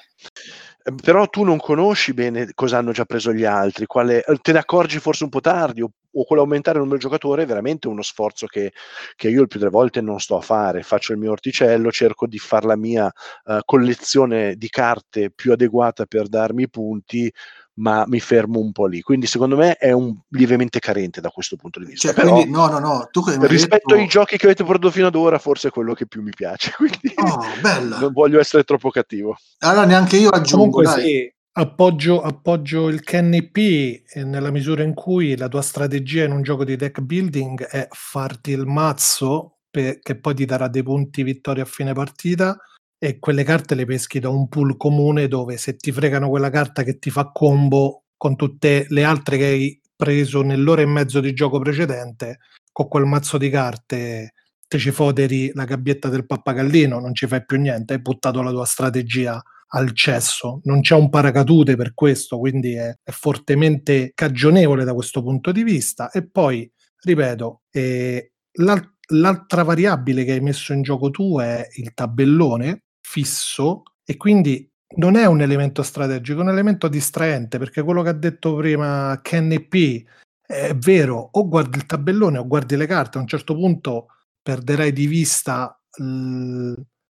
Eh, 0.85 0.95
Però 1.03 1.27
tu 1.29 1.43
non 1.45 1.59
conosci 1.59 2.13
bene 2.15 2.51
cosa 2.55 2.79
hanno 2.79 2.93
già 2.93 3.05
preso 3.05 3.33
gli 3.33 3.45
altri, 3.45 3.87
quale, 3.87 4.25
eh, 4.25 4.37
te 4.41 4.53
ne 4.53 4.59
accorgi 4.59 4.99
forse 4.99 5.25
un 5.25 5.31
po' 5.31 5.41
tardi 5.41 5.83
o, 5.83 5.91
o 6.13 6.25
quell'aumentare 6.25 6.77
il 6.77 6.83
numero 6.85 6.99
di 6.99 7.05
giocatori 7.05 7.43
è 7.43 7.47
veramente 7.47 7.89
uno 7.89 8.03
sforzo 8.03 8.47
che, 8.47 8.73
che 9.17 9.29
io 9.29 9.43
il 9.43 9.49
più 9.49 9.59
delle 9.59 9.71
volte 9.71 10.01
non 10.01 10.21
sto 10.21 10.37
a 10.37 10.41
fare. 10.41 10.83
Faccio 10.83 11.13
il 11.13 11.19
mio 11.19 11.31
orticello, 11.33 11.91
cerco 11.91 12.27
di 12.27 12.39
fare 12.39 12.67
la 12.67 12.77
mia 12.77 13.11
eh, 13.47 13.61
collezione 13.65 14.55
di 14.57 14.69
carte 14.69 15.31
più 15.31 15.53
adeguata 15.53 16.07
per 16.07 16.29
darmi 16.29 16.65
i 16.65 16.71
punti, 16.71 17.33
ma 17.75 18.05
mi 18.07 18.21
fermo 18.21 18.59
un 18.59 18.73
po' 18.73 18.87
lì. 18.87 19.01
Quindi 19.01 19.27
secondo 19.27 19.57
me 19.57 19.77
è 19.77 19.93
un, 19.93 20.15
lievemente 20.31 20.79
carente 20.79 21.21
da 21.21 21.31
questo 21.31 21.57
punto 21.57 21.79
di 21.79 21.87
vista. 21.87 22.09
Cioè, 22.09 22.17
Però, 22.17 22.35
quindi, 22.35 22.51
no, 22.51 22.67
no, 22.69 22.79
no, 22.79 23.09
tu 23.11 23.23
rispetto 23.43 23.89
detto... 23.89 23.95
ai 23.95 24.07
giochi 24.07 24.37
che 24.37 24.47
avete 24.47 24.65
prodotto 24.65 24.91
fino 24.91 25.07
ad 25.07 25.15
ora, 25.15 25.39
forse 25.39 25.69
è 25.69 25.71
quello 25.71 25.95
che 25.95 26.07
più 26.07 26.23
mi 26.23 26.33
piace. 26.35 26.73
Quindi 26.77 27.15
Oh, 27.17 27.41
bella. 27.61 27.99
non 27.99 28.13
voglio 28.13 28.41
essere 28.41 28.65
troppo 28.65 28.91
cattivo. 28.91 29.37
Allora 29.61 29.87
neanche 29.87 30.17
io 30.17 30.31
aggiungo, 30.31 30.81
Comunque 30.81 30.85
dai. 30.85 31.03
sì, 31.03 31.35
appoggio, 31.53 32.21
appoggio 32.23 32.89
il 32.89 33.03
Kenny 33.03 33.51
P 33.51 34.03
eh, 34.07 34.25
nella 34.25 34.51
misura 34.51 34.83
in 34.83 34.95
cui 34.95 35.37
la 35.37 35.49
tua 35.49 35.63
strategia 35.63 36.25
in 36.25 36.33
un 36.33 36.43
gioco 36.43 36.65
di 36.65 36.77
deck 36.77 37.01
building 37.01 37.65
è 37.67 37.89
farti 37.91 38.51
il 38.51 38.67
mazzo 38.67 39.59
pe- 39.71 39.99
che 40.03 40.19
poi 40.19 40.35
ti 40.35 40.45
darà 40.45 40.69
dei 40.69 40.83
punti 40.83 41.23
vittoria 41.23 41.63
a 41.63 41.67
fine 41.67 41.93
partita 41.93 42.57
e 43.05 43.19
quelle 43.19 43.43
carte 43.43 43.75
le 43.75 43.85
peschi 43.85 44.21
da 44.21 44.29
un 44.29 44.47
pool 44.47 44.77
comune 44.77 45.27
dove 45.27 45.57
se 45.57 45.75
ti 45.75 45.91
fregano 45.91 46.29
quella 46.29 46.51
carta 46.51 46.85
che 46.85 47.01
ti 47.01 47.11
fa 47.11 47.33
combo 47.33 48.05
con 48.17 48.37
tutte 48.37 48.87
le 48.91 49.03
altre 49.03 49.37
che 49.39 49.45
hai 49.45 49.81
preso 49.97 50.43
nell'ora 50.43 50.83
e 50.83 50.87
mezzo 50.87 51.19
di 51.19 51.33
gioco 51.33 51.59
precedente 51.59 52.39
con 52.71 52.87
quel 52.87 53.05
mazzo 53.05 53.39
di 53.39 53.51
carte 53.51 54.35
te 54.69 54.79
ci 54.79 54.93
foderi 54.93 55.51
la 55.53 55.65
gabbietta 55.65 56.09
del 56.09 56.27
pappagallino, 56.27 57.01
non 57.01 57.13
ci 57.13 57.27
fai 57.27 57.45
più 57.45 57.59
niente, 57.59 57.95
hai 57.95 58.01
buttato 58.01 58.41
la 58.41 58.53
tua 58.53 58.65
strategia 58.65 59.43
al 59.75 59.93
cesso, 59.93 60.61
non 60.63 60.81
c'è 60.81 60.95
un 60.95 61.11
paracadute 61.11 61.75
per 61.75 61.95
questo, 61.95 62.39
quindi 62.39 62.75
è, 62.75 62.95
è 63.03 63.11
fortemente 63.11 64.13
cagionevole 64.15 64.85
da 64.85 64.95
questo 64.95 65.23
punto 65.23 65.51
di 65.51 65.65
vista. 65.65 66.09
E 66.11 66.25
poi, 66.27 66.71
ripeto, 67.03 67.63
eh, 67.71 68.33
l'al- 68.61 68.95
l'altra 69.09 69.65
variabile 69.65 70.25
che 70.25 70.33
hai 70.33 70.41
messo 70.41 70.73
in 70.73 70.83
gioco 70.83 71.11
tu 71.11 71.41
è 71.41 71.67
il 71.79 71.93
tabellone 71.93 72.85
fisso 73.03 73.83
e 74.05 74.17
quindi 74.17 74.69
non 74.97 75.17
è 75.17 75.27
un 75.27 75.41
elemento 75.43 75.83
strategico, 75.83 76.41
è 76.41 76.43
un 76.43 76.51
elemento 76.51 76.89
distraente, 76.89 77.59
perché 77.59 77.83
quello 77.83 78.03
che 78.03 78.11
ha 78.11 78.15
detto 78.15 78.55
prima 78.57 79.19
Kenny 79.23 79.61
P 79.61 80.05
è 80.45 80.75
vero, 80.75 81.29
o 81.33 81.49
guardi 81.49 81.79
il 81.79 81.87
tabellone 81.87 82.39
o 82.39 82.47
guardi 82.47 82.77
le 82.77 82.87
carte, 82.87 83.19
a 83.19 83.21
un 83.23 83.27
certo 83.27 83.55
punto 83.55 84.09
perderai 84.43 84.93
di 84.93 85.07
vista 85.07 85.79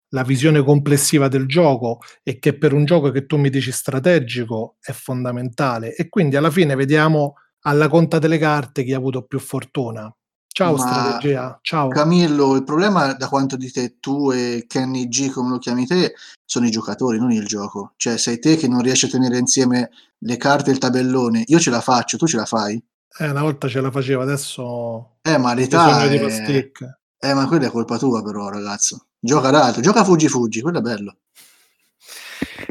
la 0.10 0.24
visione 0.24 0.62
complessiva 0.64 1.28
del 1.28 1.46
gioco 1.48 2.00
e 2.24 2.40
che 2.40 2.58
per 2.58 2.74
un 2.74 2.86
gioco 2.86 3.12
che 3.12 3.26
tu 3.26 3.38
mi 3.38 3.50
dici 3.50 3.72
strategico 3.72 4.78
è 4.80 4.92
fondamentale 4.92 5.96
e 5.96 6.10
quindi 6.10 6.36
alla 6.36 6.52
fine 6.52 6.76
vediamo 6.76 7.36
alla 7.62 7.88
conta 7.88 8.20
delle 8.20 8.38
carte 8.38 8.84
chi 8.84 8.94
ha 8.94 8.98
avuto 8.98 9.24
più 9.24 9.40
fortuna. 9.40 10.14
Ciao 10.56 10.78
Ma- 10.78 10.88
strategia, 10.88 11.60
ciao. 11.62 11.90
Camillo, 11.90 12.56
il 12.56 12.64
problema 12.64 13.12
da 13.12 13.28
quanto 13.28 13.58
dite 13.58 14.00
tu 14.00 14.32
e 14.32 14.64
Kenny 14.70 15.10
G, 15.10 15.30
come 15.30 15.50
lo 15.50 15.58
chiami 15.58 15.86
te, 15.86 16.14
sono 16.46 16.66
i 16.66 16.72
giocatori, 16.72 17.20
non 17.20 17.34
il 17.34 17.46
gioco. 17.46 17.92
Cioè, 17.98 18.18
sei 18.18 18.40
te 18.40 18.56
che 18.56 18.70
non 18.70 18.82
riesci 18.82 19.08
a 19.08 19.10
tenere 19.10 19.38
insieme 19.38 19.90
le 20.18 20.38
carte 20.38 20.70
e 20.70 20.74
il 20.74 20.80
tabellone. 20.80 21.44
Io 21.48 21.60
ce 21.60 21.72
la 21.72 21.82
faccio, 21.82 22.16
tu 22.16 22.26
ce 22.26 22.38
la 22.38 22.46
fai? 22.46 22.82
Eh, 23.18 23.30
una 23.30 23.42
volta 23.42 23.68
ce 23.68 23.82
la 23.82 23.92
faceva, 23.92 24.24
adesso 24.24 25.18
Eh, 25.24 25.38
ma 25.38 25.54
l'età 25.54 26.08
di 26.08 26.16
è... 26.16 26.22
pasticche. 26.22 27.00
Eh, 27.20 27.34
ma 27.34 27.48
quella 27.48 27.66
è 27.68 27.70
colpa 27.70 27.98
tua 27.98 28.24
però, 28.24 28.48
ragazzo. 28.48 29.08
Gioca 29.20 29.50
ad 29.50 29.56
altro, 29.56 29.82
gioca 29.82 30.06
fuggi 30.06 30.30
fuggi, 30.30 30.62
quello 30.62 30.78
è 30.78 30.82
bello. 30.82 31.18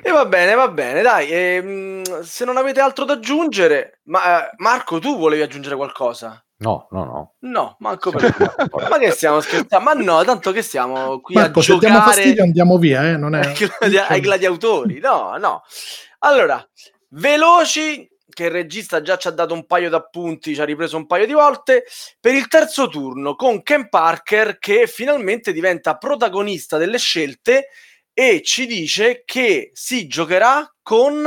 E 0.02 0.10
va 0.10 0.24
bene, 0.24 0.54
va 0.54 0.68
bene, 0.68 1.02
dai. 1.02 1.28
ehm, 1.30 2.22
se 2.22 2.46
non 2.46 2.56
avete 2.56 2.80
altro 2.80 3.04
da 3.04 3.12
aggiungere, 3.12 4.00
ma 4.04 4.46
eh, 4.46 4.54
Marco, 4.56 4.98
tu 5.00 5.18
volevi 5.18 5.42
aggiungere 5.42 5.76
qualcosa? 5.76 6.42
No, 6.64 6.88
no, 6.92 7.04
no. 7.04 7.34
No, 7.40 7.76
manco 7.80 8.10
per 8.10 8.34
Ma 8.88 8.98
che 8.98 9.10
stiamo 9.10 9.40
scherzando? 9.40 9.84
Ma 9.84 9.92
no, 9.92 10.24
tanto 10.24 10.50
che 10.50 10.62
siamo 10.62 11.20
qui 11.20 11.34
Marco, 11.34 11.60
a 11.60 11.62
giocare 11.62 11.92
fastidio 11.92 12.42
andiamo 12.42 12.78
via, 12.78 13.06
eh? 13.10 13.16
non 13.18 13.34
è... 13.34 13.52
ai 14.08 14.20
gladiatori. 14.20 14.98
No, 14.98 15.36
no. 15.36 15.62
Allora, 16.20 16.66
veloci, 17.10 18.08
che 18.30 18.44
il 18.44 18.50
regista 18.50 19.02
già 19.02 19.18
ci 19.18 19.28
ha 19.28 19.30
dato 19.30 19.52
un 19.52 19.66
paio 19.66 19.90
d'appunti, 19.90 20.54
ci 20.54 20.60
ha 20.60 20.64
ripreso 20.64 20.96
un 20.96 21.06
paio 21.06 21.26
di 21.26 21.34
volte, 21.34 21.84
per 22.18 22.34
il 22.34 22.48
terzo 22.48 22.88
turno 22.88 23.36
con 23.36 23.62
Ken 23.62 23.90
Parker 23.90 24.58
che 24.58 24.86
finalmente 24.86 25.52
diventa 25.52 25.98
protagonista 25.98 26.78
delle 26.78 26.98
scelte 26.98 27.68
e 28.14 28.40
ci 28.42 28.64
dice 28.66 29.22
che 29.26 29.70
si 29.74 30.06
giocherà 30.06 30.66
con... 30.82 31.24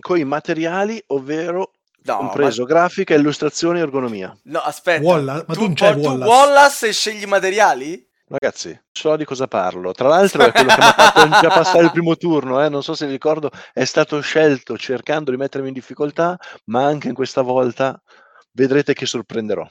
Con 0.00 0.18
i 0.18 0.24
materiali, 0.24 1.00
ovvero 1.08 1.73
No, 2.06 2.16
compreso 2.18 2.64
grafica, 2.64 3.14
illustrazione 3.14 3.78
e 3.78 3.82
ergonomia. 3.82 4.28
ma- 4.28 4.36
no 4.52 4.58
aspetta. 4.60 5.02
Wallace- 5.02 5.44
ma 5.48 5.54
tu 5.54 5.60
tu, 5.60 5.66
non 5.66 5.74
c'hai 5.74 5.92
tu 5.94 6.00
Wallace. 6.00 6.30
Wallace 6.30 6.86
e 6.88 6.92
scegli 6.92 7.22
i 7.22 7.26
materiali? 7.26 8.08
Ragazzi, 8.26 8.78
so 8.90 9.16
di 9.16 9.24
cosa 9.24 9.46
parlo. 9.46 9.92
Tra 9.92 10.08
l'altro 10.08 10.42
è 10.44 10.50
quello 10.52 10.68
che 10.68 10.74
mi 10.76 10.82
ha 10.82 10.92
fatto 10.92 11.28
già 11.40 11.48
passare 11.48 11.84
il 11.84 11.90
primo 11.92 12.16
turno, 12.16 12.62
eh, 12.64 12.68
non 12.68 12.82
so 12.82 12.94
se 12.94 13.06
vi 13.06 13.12
ricordo, 13.12 13.50
è 13.72 13.84
stato 13.84 14.20
scelto 14.20 14.76
cercando 14.76 15.30
di 15.30 15.36
mettermi 15.36 15.68
in 15.68 15.74
difficoltà, 15.74 16.38
ma 16.66 16.84
anche 16.84 17.08
in 17.08 17.14
questa 17.14 17.42
volta 17.42 18.00
vedrete 18.52 18.92
che 18.94 19.06
sorprenderò. 19.06 19.66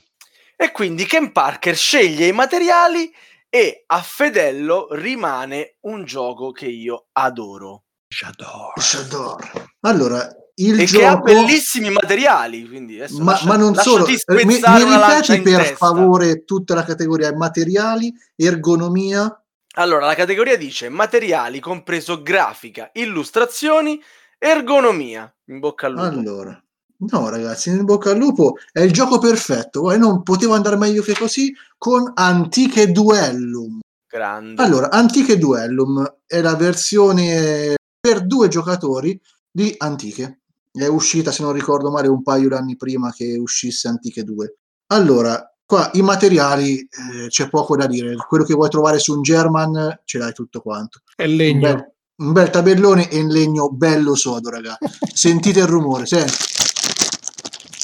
E 0.56 0.72
quindi 0.72 1.06
Ken 1.06 1.32
Parker 1.32 1.76
sceglie 1.76 2.28
i 2.28 2.32
materiali 2.32 3.12
e 3.50 3.84
a 3.88 4.02
Fedello 4.02 4.88
rimane 4.92 5.78
un 5.82 6.06
gioco 6.06 6.52
che 6.52 6.68
io 6.68 7.08
adoro. 7.12 7.84
J'adore. 8.08 8.74
J'adore. 8.78 9.52
Allora, 9.82 10.28
il 10.56 10.80
e 10.80 10.86
gioco... 10.86 11.00
che 11.00 11.06
ha 11.06 11.18
bellissimi 11.18 11.90
materiali. 11.90 12.68
Quindi 12.68 12.98
Ma, 12.98 13.32
lascia- 13.32 13.48
ma 13.48 13.56
non 13.56 13.76
solo, 13.76 14.06
Eh, 14.06 14.18
mi, 14.28 14.46
mi 14.46 14.56
ripeti 14.56 15.42
per 15.42 15.60
testa. 15.60 15.76
favore 15.76 16.44
tutta 16.44 16.76
la 16.76 16.84
categoria 16.84 17.36
materiali, 17.36 18.14
ergonomia, 18.36 19.36
Allora, 19.76 20.06
la 20.06 20.16
categoria 20.16 20.56
dice 20.56 20.90
materiali, 20.90 21.60
compreso 21.60 22.22
grafica, 22.22 22.92
illustrazioni, 22.94 24.00
ergonomia. 24.38 25.34
In 25.46 25.60
bocca 25.60 25.88
al 25.88 25.94
lupo. 25.94 26.06
Allora, 26.06 26.64
no 26.98 27.30
ragazzi, 27.30 27.70
in 27.70 27.84
bocca 27.84 28.12
al 28.12 28.18
lupo 28.18 28.58
è 28.72 28.82
il 28.82 28.92
gioco 28.92 29.18
perfetto, 29.18 29.82
guarda, 29.82 30.06
non 30.06 30.22
potevo 30.22 30.54
andare 30.54 30.78
meglio 30.78 31.02
che 31.02 31.16
così 31.16 31.52
con 31.78 32.12
Antiche 32.14 32.92
Duellum. 32.92 33.80
Grande. 34.08 34.62
Allora, 34.62 34.92
Antiche 34.92 35.40
Duellum 35.40 36.18
è 36.28 36.40
la 36.40 36.56
versione 36.56 37.74
per 38.00 38.26
due 38.28 38.48
giocatori 38.48 39.20
di 39.50 39.74
Antiche. 39.80 40.42
È 40.76 40.88
uscita, 40.88 41.32
se 41.32 41.44
non 41.44 41.54
ricordo 41.54 41.92
male, 41.92 42.08
un 42.08 42.24
paio 42.24 42.50
d'anni 42.50 42.76
prima 42.76 43.12
che 43.14 43.38
uscisse 43.38 43.88
Antiche 43.88 44.24
2. 44.24 44.56
Allora, 44.88 45.40
qua 45.64 45.92
i 45.94 46.02
materiali 46.02 46.80
eh, 46.80 47.28
c'è 47.28 47.48
poco 47.48 47.76
da 47.78 47.86
dire. 47.86 48.16
Quello 48.16 48.44
che 48.44 48.56
vuoi 48.56 48.70
trovare 48.70 48.98
su 48.98 49.14
un 49.14 49.22
German 49.22 50.02
ce 50.04 50.18
l'hai 50.18 50.34
tutto 50.34 50.62
quanto. 50.62 51.02
È 51.16 51.26
Un 51.26 51.30
legno. 51.36 51.60
bel, 51.74 51.94
un 52.16 52.32
bel 52.32 52.50
tabellone 52.50 53.08
e 53.10 53.18
in 53.20 53.28
legno 53.30 53.70
bello 53.70 54.16
sodo, 54.16 54.50
raga. 54.50 54.76
Sentite 55.14 55.60
il 55.60 55.68
rumore, 55.68 56.08
senti. 56.08 56.34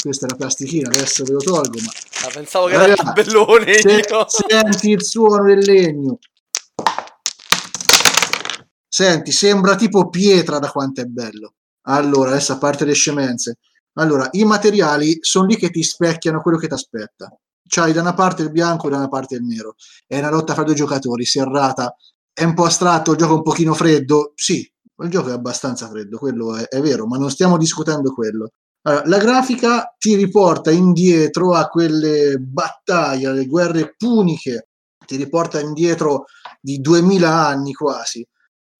Questa 0.02 0.26
è 0.26 0.30
la 0.30 0.36
plastichina, 0.36 0.90
adesso 0.90 1.24
ve 1.26 1.34
lo 1.34 1.40
tolgo, 1.40 1.78
ma 1.82 1.92
Ah, 2.26 2.32
pensavo 2.34 2.66
che 2.68 2.74
era 2.74 2.86
il 2.88 2.96
tabellone. 2.96 3.74
se- 3.78 4.06
senti 4.48 4.90
il 4.90 5.04
suono 5.04 5.44
del 5.44 5.60
legno. 5.60 6.18
Senti, 8.88 9.32
sembra 9.32 9.76
tipo 9.76 10.10
pietra 10.10 10.58
da 10.60 10.72
quanto 10.72 11.02
è 11.02 11.06
bello. 11.06 11.54
Allora, 11.90 12.30
adesso 12.32 12.54
a 12.54 12.58
parte 12.58 12.86
le 12.86 12.94
scemenze. 12.94 13.58
Allora, 13.94 14.28
i 14.32 14.44
materiali 14.46 15.18
sono 15.22 15.46
lì 15.46 15.58
che 15.58 15.70
ti 15.72 15.84
specchiano 15.84 16.42
quello 16.42 16.58
che 16.58 16.68
ti 16.68 16.74
aspetta. 16.74 17.30
C'hai 17.68 17.94
da 17.94 18.02
una 18.02 18.14
parte 18.14 18.44
il 18.44 18.52
bianco 18.52 18.88
e 18.88 18.92
da 18.92 18.98
una 18.98 19.08
parte 19.08 19.36
il 19.36 19.44
nero. 19.44 19.76
È 20.06 20.18
una 20.18 20.30
lotta 20.30 20.54
fra 20.54 20.64
due 20.64 20.76
giocatori, 20.76 21.26
serrata. 21.26 21.96
È 22.32 22.44
un 22.44 22.54
po' 22.54 22.66
astratto, 22.66 23.12
il 23.12 23.18
gioco 23.18 23.34
è 23.34 23.38
un 23.38 23.44
pochino 23.44 23.74
freddo. 23.74 24.32
Sì, 24.36 24.72
il 25.04 25.10
gioco 25.10 25.30
è 25.30 25.34
abbastanza 25.34 25.88
freddo, 25.90 26.18
quello 26.18 26.56
è, 26.56 26.68
è 26.68 26.80
vero, 26.82 27.06
ma 27.08 27.18
non 27.18 27.30
stiamo 27.30 27.58
discutendo 27.58 28.14
quello. 28.14 28.52
Allora, 28.84 29.08
la 29.08 29.18
grafica 29.18 29.96
ti 29.98 30.16
riporta 30.16 30.72
indietro 30.72 31.54
a 31.54 31.68
quelle 31.68 32.38
battaglie, 32.38 33.28
alle 33.28 33.46
guerre 33.46 33.96
puniche, 33.98 34.70
ti 35.06 35.16
riporta 35.18 35.60
indietro 35.60 36.26
di 36.62 36.80
2000 36.80 37.48
anni 37.48 37.74
quasi. 37.74 38.26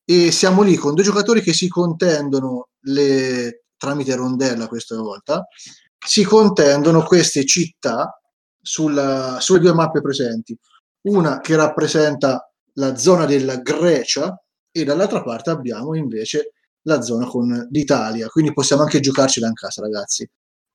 E 0.10 0.32
siamo 0.32 0.64
lì 0.64 0.76
con 0.76 0.96
due 0.96 1.04
giocatori 1.04 1.40
che 1.40 1.54
si 1.54 1.68
contendono 1.68 2.70
le, 2.86 3.66
tramite 3.78 4.16
rondella 4.16 4.68
questa 4.68 4.98
volta, 4.98 5.46
si 6.04 6.24
contendono 6.24 7.04
queste 7.04 7.46
città 7.46 8.20
sulla- 8.60 9.38
sulle 9.40 9.60
due 9.60 9.72
mappe 9.72 10.02
presenti. 10.02 10.58
Una 11.02 11.40
che 11.42 11.56
rappresenta 11.56 12.52
la 12.74 12.96
zona 12.96 13.26
della 13.26 13.58
Grecia 13.58 14.36
e 14.72 14.84
dall'altra 14.84 15.22
parte 15.22 15.52
abbiamo 15.52 15.96
invece 15.96 16.54
la 16.88 17.04
zona 17.04 17.28
con 17.28 17.68
l'Italia, 17.70 18.30
quindi 18.30 18.52
possiamo 18.52 18.82
anche 18.82 19.02
giocarcela 19.02 19.46
in 19.46 19.54
casa, 19.54 19.84
ragazzi. 19.84 20.28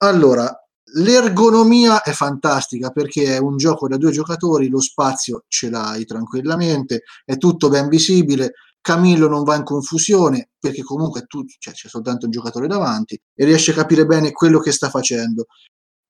Allora, 0.03 0.49
l'ergonomia 0.93 2.03
è 2.03 2.13
fantastica 2.13 2.91
perché 2.91 3.35
è 3.35 3.39
un 3.39 3.57
gioco 3.57 3.89
da 3.89 3.97
due 3.97 4.13
giocatori, 4.13 4.69
lo 4.69 4.81
spazio 4.81 5.45
ce 5.49 5.71
l'hai 5.71 6.05
tranquillamente, 6.05 7.03
è 7.25 7.37
tutto 7.37 7.69
ben 7.69 7.89
visibile. 7.89 8.53
Camillo 8.85 9.29
non 9.29 9.45
va 9.45 9.57
in 9.57 9.65
confusione 9.65 10.51
perché 10.59 10.83
comunque 10.83 11.25
tu, 11.25 11.43
cioè, 11.59 11.73
c'è 11.73 11.89
soltanto 11.89 12.27
un 12.27 12.31
giocatore 12.31 12.67
davanti 12.67 13.19
e 13.35 13.45
riesce 13.47 13.71
a 13.71 13.75
capire 13.75 14.05
bene 14.05 14.31
quello 14.33 14.59
che 14.59 14.73
sta 14.73 14.91
facendo. 14.91 15.47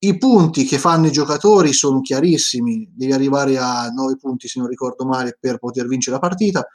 I 0.01 0.19
punti 0.19 0.65
che 0.65 0.79
fanno 0.79 1.07
i 1.07 1.13
giocatori 1.13 1.73
sono 1.73 2.01
chiarissimi, 2.01 2.91
devi 2.93 3.13
arrivare 3.13 3.59
a 3.59 3.89
9 3.91 4.17
punti 4.17 4.49
se 4.49 4.59
non 4.59 4.69
ricordo 4.69 5.05
male 5.05 5.37
per 5.39 5.59
poter 5.59 5.87
vincere 5.87 6.17
la 6.17 6.21
partita. 6.21 6.67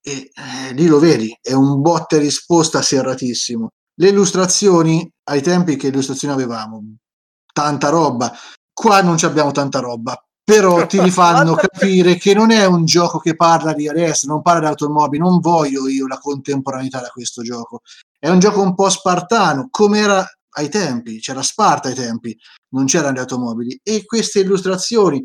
E 0.00 0.32
eh, 0.34 0.72
lì 0.72 0.86
lo 0.86 0.98
vedi, 0.98 1.32
è 1.40 1.52
un 1.52 1.80
botte 1.80 2.16
e 2.16 2.18
risposta 2.18 2.82
serratissimo. 2.82 3.68
Le 3.94 4.08
illustrazioni, 4.08 5.08
ai 5.30 5.40
tempi 5.40 5.76
che 5.76 5.86
illustrazioni 5.86 6.34
avevamo, 6.34 6.82
tanta 7.52 7.90
roba, 7.90 8.32
qua 8.72 9.02
non 9.02 9.16
abbiamo 9.22 9.52
tanta 9.52 9.78
roba, 9.78 10.20
però 10.44 10.86
ti 10.86 11.00
rifanno 11.02 11.54
capire 11.54 12.16
che 12.16 12.34
non 12.34 12.50
è 12.50 12.66
un 12.66 12.84
gioco 12.84 13.18
che 13.18 13.34
parla 13.34 13.72
di 13.72 13.88
adesso, 13.88 14.26
non 14.26 14.42
parla 14.42 14.60
di 14.60 14.66
automobili, 14.66 15.22
non 15.22 15.40
voglio 15.40 15.88
io 15.88 16.06
la 16.06 16.18
contemporaneità 16.18 17.00
da 17.00 17.08
questo 17.08 17.42
gioco. 17.42 17.80
È 18.18 18.28
un 18.28 18.38
gioco 18.38 18.60
un 18.60 18.74
po' 18.74 18.88
spartano, 18.90 19.68
come 19.70 19.98
era 19.98 20.26
ai 20.56 20.68
tempi, 20.68 21.18
c'era 21.18 21.42
Sparta 21.42 21.88
ai 21.88 21.94
tempi, 21.94 22.36
non 22.70 22.84
c'erano 22.84 23.14
le 23.14 23.20
automobili 23.20 23.80
e 23.82 24.04
queste 24.04 24.40
illustrazioni, 24.40 25.20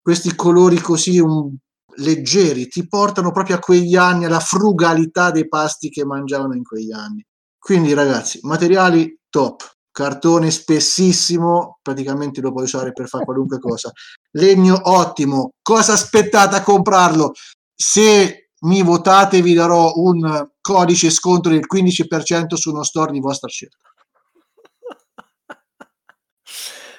questi 0.00 0.34
colori 0.34 0.80
così 0.80 1.18
un- 1.18 1.54
leggeri 1.96 2.68
ti 2.68 2.88
portano 2.88 3.32
proprio 3.32 3.56
a 3.56 3.58
quegli 3.58 3.96
anni, 3.96 4.24
alla 4.24 4.40
frugalità 4.40 5.30
dei 5.30 5.46
pasti 5.46 5.90
che 5.90 6.04
mangiavano 6.04 6.54
in 6.54 6.64
quegli 6.64 6.92
anni. 6.92 7.24
Quindi 7.58 7.92
ragazzi, 7.92 8.40
materiali 8.42 9.18
top, 9.28 9.62
cartone 9.92 10.50
spessissimo, 10.50 11.78
praticamente 11.82 12.40
lo 12.40 12.50
puoi 12.50 12.64
usare 12.64 12.92
per 12.92 13.06
fare 13.08 13.24
qualunque 13.24 13.58
cosa. 13.58 13.92
Legno 14.32 14.80
ottimo, 14.82 15.52
cosa 15.62 15.92
aspettate 15.92 16.56
a 16.56 16.62
comprarlo? 16.62 17.32
Se 17.74 18.50
mi 18.62 18.82
votate 18.82 19.42
vi 19.42 19.54
darò 19.54 19.92
un 19.96 20.48
codice 20.60 21.10
sconto 21.10 21.48
del 21.48 21.66
15% 21.72 22.54
su 22.54 22.70
uno 22.70 22.82
store 22.82 23.12
di 23.12 23.20
vostra 23.20 23.48
scelta. 23.48 23.76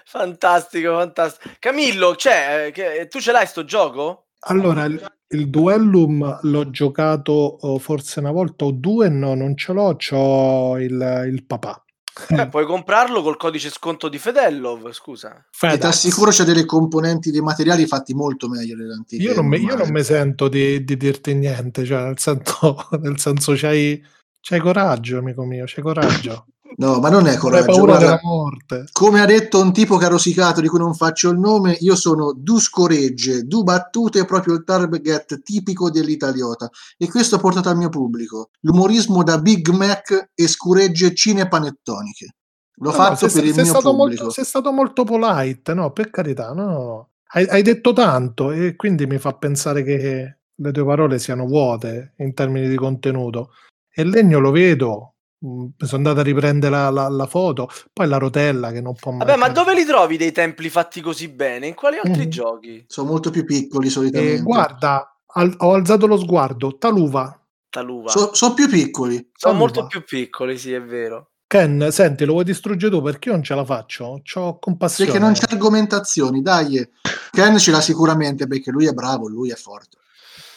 Fantastico, 0.06 0.96
fantastico. 0.96 1.56
Camillo, 1.58 2.16
cioè, 2.16 2.70
che, 2.72 3.08
tu 3.10 3.20
ce 3.20 3.32
l'hai 3.32 3.48
sto 3.48 3.66
gioco? 3.66 4.28
Allora, 4.42 4.84
il, 4.84 5.04
il 5.30 5.50
Duellum 5.50 6.40
l'ho 6.44 6.70
giocato 6.70 7.32
oh, 7.32 7.80
forse 7.80 8.20
una 8.20 8.30
volta 8.30 8.66
o 8.66 8.72
due, 8.72 9.10
no, 9.10 9.34
non 9.34 9.58
ce 9.58 9.74
l'ho, 9.74 9.96
c'ho 9.96 10.78
il, 10.78 11.26
il 11.32 11.46
papà. 11.46 11.83
Eh, 12.30 12.48
puoi 12.48 12.66
comprarlo 12.66 13.24
col 13.24 13.38
codice 13.38 13.72
sconto 13.72 14.08
di 14.08 14.20
Fedellov, 14.20 14.92
scusa. 14.92 15.46
E 15.62 15.78
ti 15.78 15.86
assicuro 15.86 16.30
c'è 16.30 16.44
delle 16.44 16.66
componenti, 16.66 17.32
dei 17.32 17.42
materiali 17.42 17.88
fatti 17.88 18.14
molto 18.14 18.48
meglio 18.48 18.76
delle 18.76 18.94
antiche. 18.94 19.24
Io 19.24 19.34
non, 19.34 19.48
mi, 19.48 19.60
io 19.60 19.76
non 19.76 19.90
mi 19.90 20.04
sento 20.04 20.48
di, 20.48 20.84
di 20.84 20.96
dirti 20.96 21.34
niente, 21.34 21.84
cioè 21.86 22.04
nel 22.04 22.20
senso, 22.20 22.88
nel 23.02 23.20
senso 23.20 23.54
c'hai, 23.56 24.02
c'hai 24.40 24.60
coraggio, 24.60 25.18
amico 25.18 25.44
mio, 25.44 25.64
c'hai 25.66 25.84
coraggio. 25.84 26.46
No, 26.76 27.00
ma 27.00 27.10
non 27.10 27.28
è 27.28 27.32
hai 27.32 27.38
coraggio. 27.38 27.66
paura 27.66 27.98
guarda, 27.98 28.06
della 28.06 28.20
morte. 28.24 28.86
come 28.92 29.22
ha 29.22 29.26
detto 29.26 29.62
un 29.62 29.72
tipo 29.74 29.98
che 29.98 30.06
ha 30.06 30.10
rosicato 30.10 30.60
di 30.62 30.68
cui 30.68 30.80
non 30.80 30.96
faccio 30.96 31.30
il 31.30 31.38
nome, 31.38 31.78
io 31.82 31.96
sono 31.96 32.34
du 32.36 32.60
scoregge, 32.60 33.44
du 33.44 33.64
battute, 33.64 34.26
proprio 34.26 34.56
il 34.56 34.64
target 34.64 35.42
tipico 35.44 35.92
dell'italiota. 35.92 36.70
E 36.98 37.08
questo 37.10 37.36
ha 37.36 37.40
portato 37.40 37.70
al 37.70 37.78
mio 37.78 37.90
pubblico 37.90 38.50
l'umorismo 38.62 39.24
da 39.24 39.38
Big 39.40 39.70
Mac 39.70 40.32
e 40.34 40.48
scuregge 40.48 41.14
cinepanettoniche. 41.14 42.36
L'ho 42.78 42.92
No, 42.92 42.98
no, 42.98 43.04
fatto 43.04 43.28
sei, 43.28 43.42
per 43.42 43.44
il 43.46 43.54
mio 43.56 43.66
stato 43.66 43.94
pubblico. 43.96 44.24
molto, 44.24 44.30
sei 44.32 44.46
stato 44.46 44.72
molto 44.72 45.04
polite, 45.04 45.74
no, 45.76 45.92
per 45.92 46.10
carità, 46.10 46.54
no. 46.54 47.10
Hai, 47.36 47.46
hai 47.48 47.62
detto 47.62 47.94
tanto 47.94 48.52
e 48.52 48.76
quindi 48.76 49.06
mi 49.06 49.18
fa 49.20 49.34
pensare 49.34 49.84
che 49.84 50.38
le 50.56 50.72
tue 50.72 50.86
parole 50.86 51.20
siano 51.20 51.46
vuote 51.46 52.14
in 52.18 52.34
termini 52.34 52.68
di 52.68 52.76
contenuto. 52.76 53.52
E 53.96 54.04
legno 54.04 54.40
lo 54.40 54.52
vedo, 54.52 55.13
sono 55.78 55.98
andato 55.98 56.20
a 56.20 56.24
riprendere 56.24 56.72
la, 56.72 56.90
la- 56.90 57.10
la 57.10 57.26
foto, 57.28 57.68
poi 57.92 58.08
la 58.08 58.18
rotella 58.18 58.72
che 58.72 58.80
non 58.82 58.96
può 58.96 59.12
Vabbè, 59.18 59.36
ma 59.36 59.50
dove 59.50 59.74
li 59.74 59.84
trovi 59.86 60.16
dei 60.18 60.32
templi 60.32 60.70
fatti 60.70 61.02
così 61.02 61.28
bene? 61.28 61.68
In 61.68 61.74
quali 61.76 61.98
altri 61.98 62.28
Mm. 62.28 62.30
giochi? 62.30 62.86
Sono 62.88 63.10
molto 63.10 63.30
più 63.30 63.44
piccoli 63.46 63.88
E 63.88 63.92
solitamente. 63.92 64.42
guarda, 64.42 65.18
al- 65.34 65.54
ho 65.58 65.74
alzato 65.74 66.08
lo 66.08 66.18
sguardo, 66.18 66.78
Taluva, 66.78 67.38
Taluva. 67.70 68.10
sono 68.32 68.54
più 68.54 68.70
piccoli. 68.70 69.16
Sono 69.36 69.54
Taluva. 69.54 69.58
molto 69.60 69.88
più 69.88 70.04
piccoli, 70.04 70.58
sì, 70.58 70.72
è 70.74 70.82
vero. 70.82 71.28
Ken, 71.46 71.90
senti, 71.92 72.26
lo 72.26 72.32
vuoi 72.34 72.46
distruggere 72.46 72.92
tu 72.92 73.02
perché 73.02 73.30
io 73.30 73.36
non 73.36 73.44
ce 73.44 73.54
la 73.54 73.64
faccio? 73.66 74.22
C'ho 74.24 74.58
compassione. 74.60 75.12
Perché 75.12 75.24
non 75.24 75.34
c'è 75.36 75.46
argomentazioni, 75.52 76.42
dai. 76.42 76.90
Ken 77.32 77.58
ce 77.60 77.70
l'ha 77.72 77.82
sicuramente 77.82 78.48
perché 78.48 78.72
lui 78.72 78.88
è 78.88 78.92
bravo, 78.94 79.28
lui 79.28 79.52
è 79.52 79.56
forte. 79.56 79.98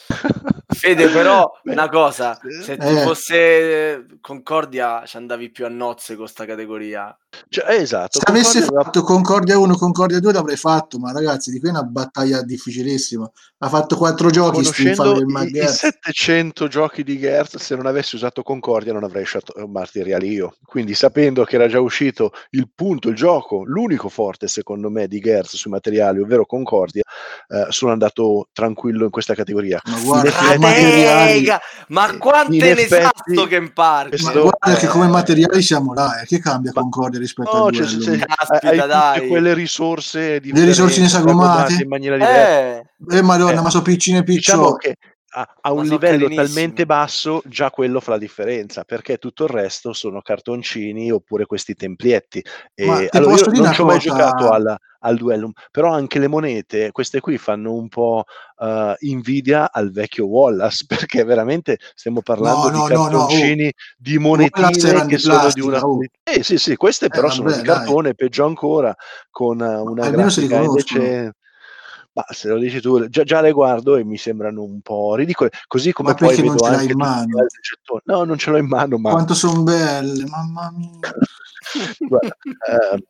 Fede, 0.69 1.09
però, 1.09 1.51
Beh, 1.63 1.73
una 1.73 1.89
cosa, 1.89 2.39
se 2.63 2.77
tu 2.77 2.87
Eh. 2.87 3.03
fosse 3.03 3.37
eh, 3.37 4.05
Concordia 4.21 5.05
ci 5.07 5.17
andavi 5.17 5.51
più 5.51 5.65
a 5.65 5.69
nozze 5.69 6.17
con 6.17 6.29
sta 6.29 6.45
categoria. 6.45 7.17
Cioè, 7.49 7.71
eh, 7.71 7.77
esatto. 7.83 8.19
Se 8.19 8.25
avesse 8.27 8.45
Concordia 8.61 8.67
aveva- 8.69 8.83
fatto 8.85 9.03
Concordia 9.03 9.59
1, 9.59 9.77
Concordia 9.77 10.21
2 10.21 10.33
l'avrei 10.33 10.57
fatto, 10.57 10.99
ma 10.99 11.13
ragazzi, 11.13 11.51
di 11.51 11.59
qui 11.61 11.69
è 11.69 11.73
una 11.73 11.83
battaglia 11.83 12.43
difficilissima. 12.43 13.31
Ha 13.59 13.69
fatto 13.69 13.97
quattro 13.97 14.29
giochi, 14.31 14.61
del 14.63 14.73
i, 14.77 15.21
i 15.21 15.25
McGuire. 15.25 15.67
700 15.69 16.69
giochi 16.69 17.03
di 17.03 17.19
Gertz, 17.19 17.57
se 17.59 17.75
non 17.75 17.87
avessi 17.87 18.15
usato 18.17 18.43
Concordia 18.43 18.93
non 18.93 19.05
avrei 19.05 19.25
scelto 19.25 19.55
Martiriali 19.67 20.29
io. 20.31 20.57
Quindi 20.65 20.95
sapendo 20.95 21.45
che 21.45 21.55
era 21.57 21.67
già 21.69 21.81
uscito 21.81 22.33
il 22.51 22.69
punto, 22.75 23.09
il 23.09 23.15
gioco, 23.15 23.63
l'unico 23.65 24.09
forte 24.09 24.47
secondo 24.49 24.91
me 24.91 25.07
di 25.09 25.21
Gertz 25.21 25.57
sui 25.57 25.71
materiali, 25.71 26.21
ovvero 26.21 26.45
Concordia, 26.45 27.03
eh, 27.49 27.67
sono 27.71 27.93
andato 27.93 28.49
tranquillo 28.53 29.05
in 29.05 29.11
questa 29.11 29.35
categoria. 29.35 29.81
Ma 29.87 30.01
guarda, 30.01 30.29
effetti- 30.29 30.59
materiali! 30.59 31.47
Ma 31.89 32.17
quanto 32.19 32.53
è 32.53 32.71
effetti- 32.71 32.95
inesatto 32.95 33.47
Ken 33.47 33.73
Park! 33.73 34.21
ma 34.23 34.33
guarda 34.33 34.75
che 34.79 34.87
eh, 34.87 34.89
come 34.89 35.07
materiali 35.09 35.63
siamo 35.63 35.95
là, 35.95 36.21
eh. 36.21 36.27
che 36.27 36.39
cambia 36.41 36.73
ma- 36.75 36.81
Concordia 36.83 37.19
rispetto 37.27 37.57
No, 37.57 37.71
cioè, 37.71 37.85
duello? 37.87 38.01
se- 38.03 38.19
se- 38.19 38.25
Caspita, 38.27 38.69
hai 38.69 38.77
tutte 38.77 38.87
dai. 38.89 39.29
quelle 39.29 39.55
risorse 39.55 40.41
di 40.41 40.53
Le 40.53 40.65
risorse 40.65 41.07
sagomate? 41.09 41.83
in 41.83 41.89
maniera 41.89 42.17
diversa. 42.17 42.81
Eh, 43.13 43.19
Eh 43.19 43.23
madonna, 43.23 43.59
eh, 43.59 43.63
ma 43.63 43.71
sono 43.71 43.83
piccine 43.83 44.23
Diciamo 44.23 44.75
picciotte. 44.77 44.97
che 45.01 45.16
a, 45.37 45.55
a 45.61 45.73
un 45.73 45.81
Ma 45.81 45.85
so 45.85 45.93
livello 45.93 46.35
talmente 46.35 46.87
basso 46.87 47.43
già 47.45 47.71
quello 47.71 48.01
fa 48.01 48.13
la 48.13 48.19
differenza 48.19 48.85
perché 48.85 49.19
tutto 49.19 49.45
il 49.45 49.51
resto 49.51 49.93
sono 49.93 50.23
cartoncini 50.23 51.11
oppure 51.11 51.45
questi 51.45 51.75
templietti 51.75 52.43
e 52.75 52.87
Ma 52.87 53.07
allora 53.11 53.37
io 53.37 53.63
non 53.63 53.73
ci 53.73 53.81
ho 53.83 53.85
mai 53.85 53.99
giocato 53.99 54.51
al, 54.51 54.75
al 55.01 55.17
duellum 55.17 55.53
però 55.71 55.93
anche 55.93 56.19
le 56.19 56.29
monete 56.29 56.91
queste 56.91 57.21
qui 57.21 57.37
fanno 57.37 57.75
un 57.75 57.89
po' 57.89 58.25
eh, 58.59 58.97
invidia 59.01 59.71
al 59.71 59.93
vecchio 59.93 60.25
Wallace 60.25 60.87
perché 60.89 61.23
veramente 61.25 61.79
stiamo 61.95 62.23
parlando 62.23 62.71
No, 62.71 62.71
di 62.71 62.77
no, 62.79 62.87
no, 62.87 63.09
no, 63.09 63.19
oh. 63.19 63.27
cartoncini 63.27 63.73
di 63.99 64.19
monetine 64.19 65.07
che 65.07 65.19
sono 65.19 65.51
di 65.53 65.61
una 65.61 65.81
oh. 65.81 65.99
eh 66.23 66.43
sì 66.43 66.57
sì 66.57 66.77
queste 66.77 67.09
però 67.09 67.29
sono 67.29 67.51
vabbè, 67.51 67.61
di 67.61 67.67
dai. 67.67 67.77
cartone 67.77 68.15
peggio 68.15 68.47
ancora 68.47 68.95
con 69.31 69.61
eh, 69.61 69.77
una 69.77 70.31
si 70.31 70.47
grafica 70.47 70.63
invece 70.63 71.35
ma 72.17 72.25
se 72.31 72.49
lo 72.49 72.59
dici 72.59 72.81
tu, 72.81 73.09
già, 73.09 73.25
già 73.25 73.43
le 73.43 73.53
guardo 73.53 73.97
e 73.97 74.03
mi 74.05 74.17
sembrano 74.17 74.63
un 74.63 74.81
po' 74.81 75.15
ridicole, 75.17 75.51
così 75.67 75.93
come 75.93 76.11
Ma 76.11 76.15
poi 76.15 76.29
perché 76.29 76.43
non 76.45 76.55
vedo 76.55 76.65
ce 76.65 76.71
l'hai 76.71 76.81
anche 76.81 76.93
in 76.93 76.99
mano? 76.99 77.47
gettoni. 77.61 78.01
No, 78.05 78.25
non 78.25 78.39
ce 78.39 78.51
l'ho 78.51 78.57
in 78.57 78.67
mano, 78.67 78.97
ma 78.97 79.11
Quanto 79.11 79.35
sono 79.35 79.63
belle, 79.63 80.25
mamma 80.27 80.73
mia. 80.75 80.99
guarda, 82.09 82.37
eh, 82.95 83.05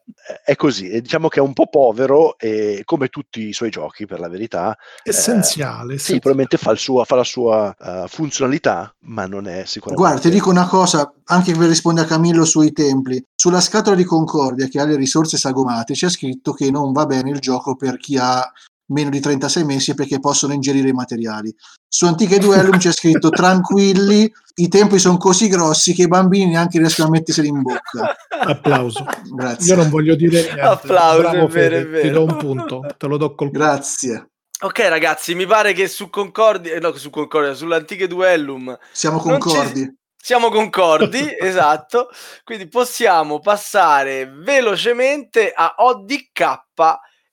è 0.45 0.57
così. 0.57 0.89
E 0.89 1.01
diciamo 1.03 1.29
che 1.29 1.39
è 1.39 1.43
un 1.43 1.53
po' 1.53 1.69
povero, 1.69 2.37
e, 2.37 2.83
come 2.85 3.07
tutti 3.07 3.47
i 3.47 3.53
suoi 3.53 3.71
giochi, 3.71 4.07
per 4.07 4.19
la 4.19 4.29
verità. 4.29 4.77
eh, 5.05 5.11
Essenziale, 5.11 5.91
sì, 5.91 5.95
essenziale. 5.95 6.21
probabilmente 6.21 6.57
fa, 6.57 6.73
il 6.73 6.79
suo- 6.79 7.05
fa 7.05 7.15
la 7.15 7.23
sua 7.23 7.77
eh, 7.79 8.09
funzionalità, 8.09 8.93
ma 9.03 9.27
non 9.27 9.47
è 9.47 9.65
sicuramente... 9.67 10.03
Guarda, 10.09 10.29
ti 10.29 10.35
dico 10.35 10.51
una 10.51 10.67
cosa, 10.67 11.13
anche 11.27 11.53
per 11.53 11.69
rispondere 11.69 12.07
a 12.07 12.11
Camillo 12.11 12.45
sui 12.45 12.73
templi. 12.73 13.23
Sulla 13.37 13.61
scatola 13.61 13.95
di 13.95 14.03
Concordia 14.05 14.67
che 14.67 14.81
ha 14.81 14.85
le 14.85 14.97
risorse 14.97 15.37
sagomate 15.37 15.95
c'è 15.95 16.11
scritto 16.11 16.53
che 16.55 16.73
non 16.73 16.91
va 16.91 17.07
bene 17.07 17.31
il 17.31 17.39
gioco 17.39 17.77
per 17.77 17.99
chi 17.99 18.17
ha 18.19 18.51
meno 18.89 19.11
di 19.11 19.21
36 19.21 19.65
mesi 19.65 19.95
perché 19.95 20.21
possono 20.21 20.53
ingerire 20.53 20.89
i 20.89 20.93
materiali. 20.93 21.55
Su 21.89 22.07
Antiche 22.07 22.39
Duellum 22.39 22.79
c'è 22.79 22.93
scritto 22.93 23.31
tranquilli, 23.31 24.31
i 24.57 24.69
tempi 24.69 24.99
sono 24.99 25.17
così 25.17 25.49
grossi 25.49 25.95
che 25.95 26.03
i 26.03 26.09
bambini 26.09 26.47
neanche 26.51 26.79
riescono 26.79 27.09
a 27.09 27.11
metterseli 27.11 27.49
in 27.49 27.63
bocca. 27.63 28.15
Applauso. 28.29 29.05
Grazie. 29.35 29.75
Io 29.75 29.81
non 29.81 29.91
voglio 29.91 30.15
dire 30.15 30.43
niente. 30.43 30.61
Applauso, 30.61 31.19
Bravo 31.21 31.37
è 31.37 31.49
vero, 31.49 31.49
Fede, 31.49 31.79
è 31.81 31.87
vero. 31.87 32.03
Ti 32.03 32.11
do 32.11 32.23
un 32.25 32.37
punto, 32.37 32.87
te 32.97 33.07
lo 33.07 33.17
do 33.17 33.35
col 33.35 33.51
Grazie. 33.51 34.31
Ok, 34.61 34.79
ragazzi, 34.89 35.35
mi 35.35 35.45
pare 35.47 35.75
che 35.75 35.87
su 35.87 36.09
Concordia, 36.09 36.75
eh, 36.75 36.81
no, 36.81 36.95
su 36.97 37.11
Concordia, 37.11 37.53
sull'antiche 37.53 38.07
Duellum 38.07 38.75
Siamo 38.91 39.19
ci- 39.21 39.29
concordi. 39.29 39.97
siamo 40.17 40.49
concordi, 40.49 41.21
esatto. 41.39 42.09
Quindi 42.43 42.67
possiamo 42.67 43.39
passare 43.41 44.27
velocemente 44.27 45.53
a 45.55 45.75
ODK 45.77 46.63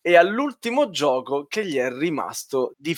e 0.05 0.17
all'ultimo 0.17 0.89
gioco 0.89 1.45
che 1.47 1.65
gli 1.65 1.77
è 1.77 1.89
rimasto 1.89 2.75
di 2.77 2.93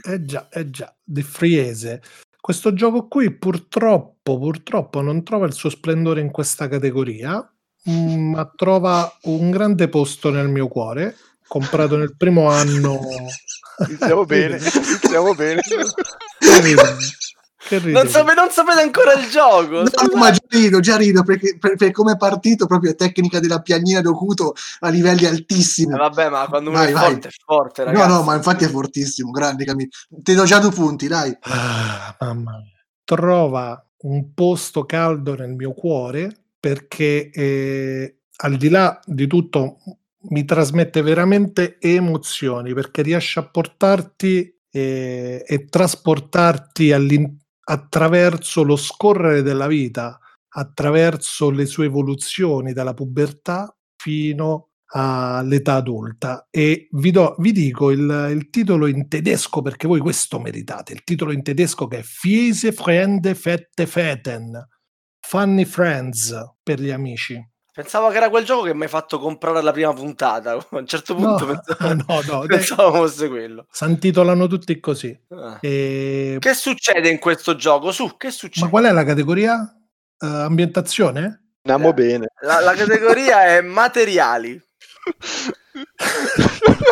già, 0.00 0.12
eh 0.12 0.24
già, 0.24 0.48
eh 0.48 0.70
già, 0.70 0.96
di 1.02 1.22
Friese. 1.22 2.00
Questo 2.40 2.72
gioco 2.72 3.08
qui 3.08 3.34
purtroppo, 3.34 4.38
purtroppo 4.38 5.00
non 5.00 5.24
trova 5.24 5.46
il 5.46 5.52
suo 5.52 5.68
splendore 5.70 6.20
in 6.20 6.30
questa 6.30 6.68
categoria, 6.68 7.52
mm, 7.90 8.30
ma 8.30 8.52
trova 8.54 9.12
un 9.22 9.50
grande 9.50 9.88
posto 9.88 10.30
nel 10.30 10.48
mio 10.48 10.68
cuore. 10.68 11.16
Comprato 11.48 11.96
nel 11.96 12.14
primo 12.16 12.48
anno. 12.48 13.00
Iniziamo 13.88 14.24
bene, 14.24 14.58
iniziamo 14.58 15.34
bene. 15.34 15.60
Non, 17.78 18.08
sape- 18.08 18.34
non 18.34 18.50
sapete 18.50 18.80
ancora 18.80 19.12
il 19.14 19.28
gioco. 19.30 19.82
No, 19.82 19.82
no, 19.82 20.18
ma 20.18 20.30
già 20.30 20.40
rido, 20.48 20.80
già 20.80 20.96
rido 20.96 21.22
perché 21.22 21.56
per, 21.58 21.76
per 21.76 21.90
come 21.92 22.12
è 22.12 22.16
partito 22.16 22.66
proprio 22.66 22.94
tecnica 22.94 23.38
della 23.40 23.60
piagnina 23.60 24.00
d'Ocuto 24.00 24.54
a 24.80 24.88
livelli 24.88 25.26
altissimi. 25.26 25.94
Eh, 25.94 25.96
vabbè, 25.98 26.28
ma 26.28 26.46
quando 26.48 26.70
uno 26.70 26.78
Vai, 26.78 26.90
è 26.90 26.92
vai. 26.92 27.10
forte, 27.12 27.28
è 27.28 27.30
forte, 27.44 27.84
No, 27.84 27.90
ragazzi. 27.92 28.08
no, 28.08 28.22
ma 28.22 28.34
infatti 28.34 28.64
è 28.64 28.68
fortissimo, 28.68 29.30
grande 29.30 29.64
Camillo. 29.64 29.90
Ti 30.08 30.34
do 30.34 30.44
già 30.44 30.58
due 30.58 30.70
punti, 30.70 31.06
dai. 31.08 31.36
Ah, 31.42 32.16
mamma 32.20 32.58
mia. 32.58 32.84
Trova 33.04 33.84
un 34.02 34.32
posto 34.34 34.84
caldo 34.86 35.34
nel 35.34 35.52
mio 35.52 35.72
cuore 35.72 36.34
perché 36.58 37.30
eh, 37.30 38.16
al 38.36 38.56
di 38.56 38.68
là 38.68 38.98
di 39.04 39.26
tutto 39.26 39.78
mi 40.30 40.44
trasmette 40.44 41.02
veramente 41.02 41.76
emozioni 41.80 42.72
perché 42.74 43.02
riesce 43.02 43.40
a 43.40 43.44
portarti 43.46 44.54
eh, 44.70 45.42
e 45.46 45.64
trasportarti 45.64 46.92
all'in- 46.92 47.36
attraverso 47.64 48.62
lo 48.62 48.76
scorrere 48.76 49.42
della 49.42 49.66
vita, 49.66 50.18
attraverso 50.48 51.50
le 51.50 51.66
sue 51.66 51.86
evoluzioni 51.86 52.72
dalla 52.72 52.94
pubertà 52.94 53.74
fino 53.96 54.70
all'età 54.92 55.74
adulta. 55.74 56.48
E 56.50 56.88
vi, 56.92 57.10
do- 57.10 57.36
vi 57.38 57.52
dico 57.52 57.90
il, 57.90 58.28
il 58.30 58.50
titolo 58.50 58.86
in 58.86 59.08
tedesco 59.08 59.62
perché 59.62 59.86
voi 59.86 60.00
questo 60.00 60.40
meritate 60.40 60.92
il 60.92 61.04
titolo 61.04 61.32
in 61.32 61.42
tedesco 61.42 61.86
che 61.86 61.98
è 61.98 62.02
Fiese 62.02 62.72
Freunde 62.72 63.34
Fette 63.34 63.86
Feten 63.86 64.66
Funny 65.20 65.64
Friends 65.64 66.34
per 66.62 66.80
gli 66.80 66.90
amici 66.90 67.49
Pensavo 67.72 68.08
che 68.10 68.16
era 68.16 68.28
quel 68.30 68.44
gioco 68.44 68.62
che 68.64 68.74
mi 68.74 68.82
hai 68.82 68.88
fatto 68.88 69.18
comprare 69.18 69.58
alla 69.58 69.72
prima 69.72 69.92
puntata. 69.92 70.52
A 70.54 70.66
un 70.70 70.86
certo 70.86 71.14
No, 71.18 71.36
punto 71.36 71.46
pensavo, 71.76 71.94
no, 71.94 72.20
no, 72.40 72.46
pensavo 72.46 72.92
fosse 72.94 73.28
quello. 73.28 73.66
Si 73.70 73.84
intitolano 73.84 74.46
tutti 74.46 74.78
così. 74.80 75.18
Ah. 75.30 75.58
E- 75.60 76.36
Che 76.38 76.54
succede 76.54 77.08
in 77.08 77.18
questo 77.18 77.56
gioco? 77.56 77.92
Su, 77.92 78.16
che 78.16 78.30
succede? 78.30 78.64
Ma 78.66 78.70
qual 78.70 78.84
è 78.84 78.92
la 78.92 79.04
categoria? 79.04 79.74
Eh, 80.18 80.26
ambientazione? 80.26 81.44
Andiamo 81.62 81.90
Eh. 81.90 81.94
bene. 81.94 82.26
La, 82.42 82.60
la 82.60 82.74
categoria 82.74 83.44
è 83.44 83.60
materiali. 83.60 84.60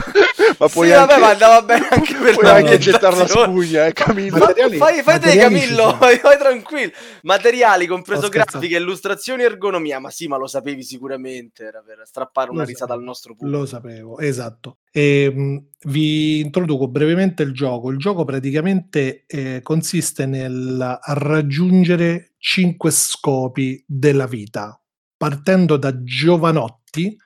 ma 0.59 0.66
Sì, 0.68 0.72
puoi 0.72 0.89
vabbè, 0.91 1.12
anche, 1.12 1.20
ma 1.20 1.30
andava 1.30 1.62
bene 1.62 1.89
anche 1.91 2.14
per 2.14 2.34
puoi 2.34 2.49
anche 2.49 2.78
gettare 2.78 3.16
la 3.16 3.26
spugna, 3.26 3.86
eh, 3.86 3.93
Camillo. 3.93 4.39
Ma 4.39 4.47
Materiali- 4.47 4.76
fai, 4.76 5.03
fai 5.03 5.20
te 5.20 5.36
Camillo, 5.36 5.97
vai, 5.99 6.18
vai 6.18 6.39
tranquillo. 6.39 6.93
Materiali, 7.22 7.86
compreso 7.86 8.28
grafica, 8.28 8.76
illustrazioni, 8.76 9.43
ergonomia. 9.43 9.99
Ma 9.99 10.11
sì, 10.11 10.26
ma 10.28 10.36
lo 10.36 10.47
sapevi 10.47 10.82
sicuramente, 10.82 11.64
era 11.64 11.82
per 11.84 12.03
strappare 12.05 12.51
una 12.51 12.61
Lo 12.61 12.66
risata 12.66 12.86
sapevo, 12.86 12.99
al 13.01 13.05
nostro 13.05 13.34
pubblico. 13.34 13.59
Lo 13.59 13.66
sapevo, 13.66 14.18
esatto. 14.18 14.78
E, 14.91 15.30
mh, 15.34 15.66
vi 15.84 16.41
introduco 16.41 16.89
brevemente 16.89 17.43
il 17.43 17.53
gioco. 17.53 17.91
Il 17.91 17.99
gioco 17.99 18.24
praticamente 18.24 19.24
eh, 19.26 19.61
consiste 19.62 20.26
nel 20.26 20.99
raggiungere 21.05 22.32
cinque 22.39 22.91
scopi 22.91 23.82
della 23.86 24.26
vita. 24.26 24.80
Partendo 25.16 25.76
da 25.76 26.03
giovanotti, 26.03 27.16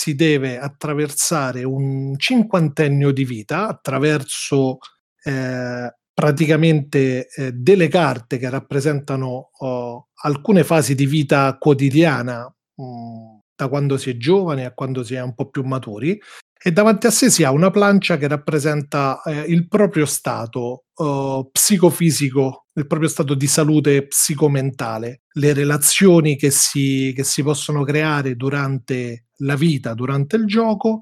si 0.00 0.14
deve 0.14 0.58
attraversare 0.58 1.62
un 1.62 2.16
cinquantennio 2.16 3.12
di 3.12 3.26
vita 3.26 3.68
attraverso 3.68 4.78
eh, 5.22 5.94
praticamente 6.14 7.28
eh, 7.28 7.52
delle 7.52 7.88
carte 7.88 8.38
che 8.38 8.48
rappresentano 8.48 9.50
oh, 9.58 10.08
alcune 10.22 10.64
fasi 10.64 10.94
di 10.94 11.04
vita 11.04 11.54
quotidiana, 11.58 12.46
mh, 12.76 13.38
da 13.54 13.68
quando 13.68 13.98
si 13.98 14.08
è 14.08 14.16
giovane 14.16 14.64
a 14.64 14.72
quando 14.72 15.04
si 15.04 15.16
è 15.16 15.20
un 15.20 15.34
po' 15.34 15.50
più 15.50 15.64
maturi, 15.64 16.18
e 16.62 16.72
davanti 16.72 17.06
a 17.06 17.10
sé 17.10 17.30
si 17.30 17.42
ha 17.42 17.50
una 17.52 17.70
plancia 17.70 18.18
che 18.18 18.28
rappresenta 18.28 19.22
eh, 19.24 19.40
il 19.48 19.66
proprio 19.66 20.04
stato 20.04 20.84
eh, 20.94 21.48
psicofisico, 21.50 22.66
il 22.74 22.86
proprio 22.86 23.08
stato 23.08 23.32
di 23.32 23.46
salute 23.46 24.06
psicomentale, 24.06 25.22
le 25.32 25.54
relazioni 25.54 26.36
che 26.36 26.50
si, 26.50 27.14
che 27.16 27.24
si 27.24 27.42
possono 27.42 27.82
creare 27.82 28.36
durante 28.36 29.28
la 29.38 29.56
vita, 29.56 29.94
durante 29.94 30.36
il 30.36 30.44
gioco, 30.44 30.98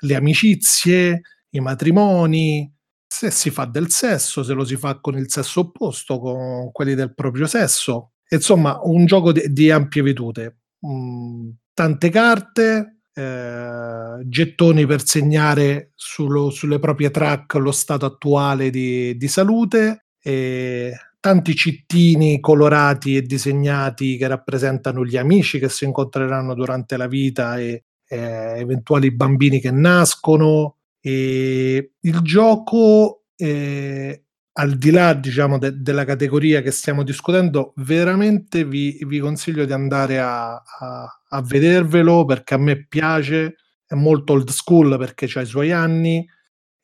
le 0.00 0.14
amicizie, 0.14 1.20
i 1.50 1.60
matrimoni, 1.60 2.74
se 3.06 3.30
si 3.30 3.50
fa 3.50 3.66
del 3.66 3.90
sesso, 3.90 4.42
se 4.42 4.54
lo 4.54 4.64
si 4.64 4.76
fa 4.76 4.98
con 4.98 5.18
il 5.18 5.30
sesso 5.30 5.60
opposto, 5.60 6.18
con 6.18 6.72
quelli 6.72 6.94
del 6.94 7.14
proprio 7.14 7.46
sesso. 7.46 8.12
Insomma, 8.30 8.80
un 8.82 9.04
gioco 9.04 9.32
di, 9.32 9.52
di 9.52 9.70
ampie 9.70 10.00
vedute. 10.00 10.60
Mm, 10.86 11.50
tante 11.74 12.08
carte, 12.08 13.01
eh, 13.14 14.20
gettoni 14.24 14.86
per 14.86 15.06
segnare 15.06 15.92
sullo- 15.94 16.50
sulle 16.50 16.78
proprie 16.78 17.10
track 17.10 17.54
lo 17.54 17.72
stato 17.72 18.06
attuale 18.06 18.70
di, 18.70 19.16
di 19.16 19.28
salute, 19.28 20.06
e 20.22 20.92
tanti 21.20 21.54
cittini 21.54 22.40
colorati 22.40 23.16
e 23.16 23.22
disegnati 23.22 24.16
che 24.16 24.26
rappresentano 24.26 25.04
gli 25.04 25.16
amici 25.16 25.58
che 25.58 25.68
si 25.68 25.84
incontreranno 25.84 26.54
durante 26.54 26.96
la 26.96 27.06
vita 27.06 27.58
e 27.58 27.84
eh, 28.08 28.58
eventuali 28.58 29.12
bambini 29.12 29.60
che 29.60 29.70
nascono. 29.70 30.78
E 31.00 31.92
il 32.00 32.20
gioco, 32.22 33.24
eh, 33.36 34.24
al 34.54 34.76
di 34.76 34.90
là 34.90 35.14
diciamo, 35.14 35.58
de- 35.58 35.80
della 35.80 36.04
categoria 36.04 36.60
che 36.60 36.70
stiamo 36.70 37.02
discutendo, 37.04 37.72
veramente 37.76 38.64
vi, 38.64 38.98
vi 39.06 39.18
consiglio 39.18 39.64
di 39.64 39.72
andare 39.72 40.18
a, 40.20 40.54
a- 40.54 41.21
a 41.34 41.40
vedervelo 41.42 42.24
perché 42.24 42.54
a 42.54 42.58
me 42.58 42.86
piace, 42.86 43.56
è 43.86 43.94
molto 43.94 44.34
old 44.34 44.50
school 44.50 44.98
perché 44.98 45.28
ha 45.34 45.40
i 45.40 45.46
suoi 45.46 45.72
anni. 45.72 46.26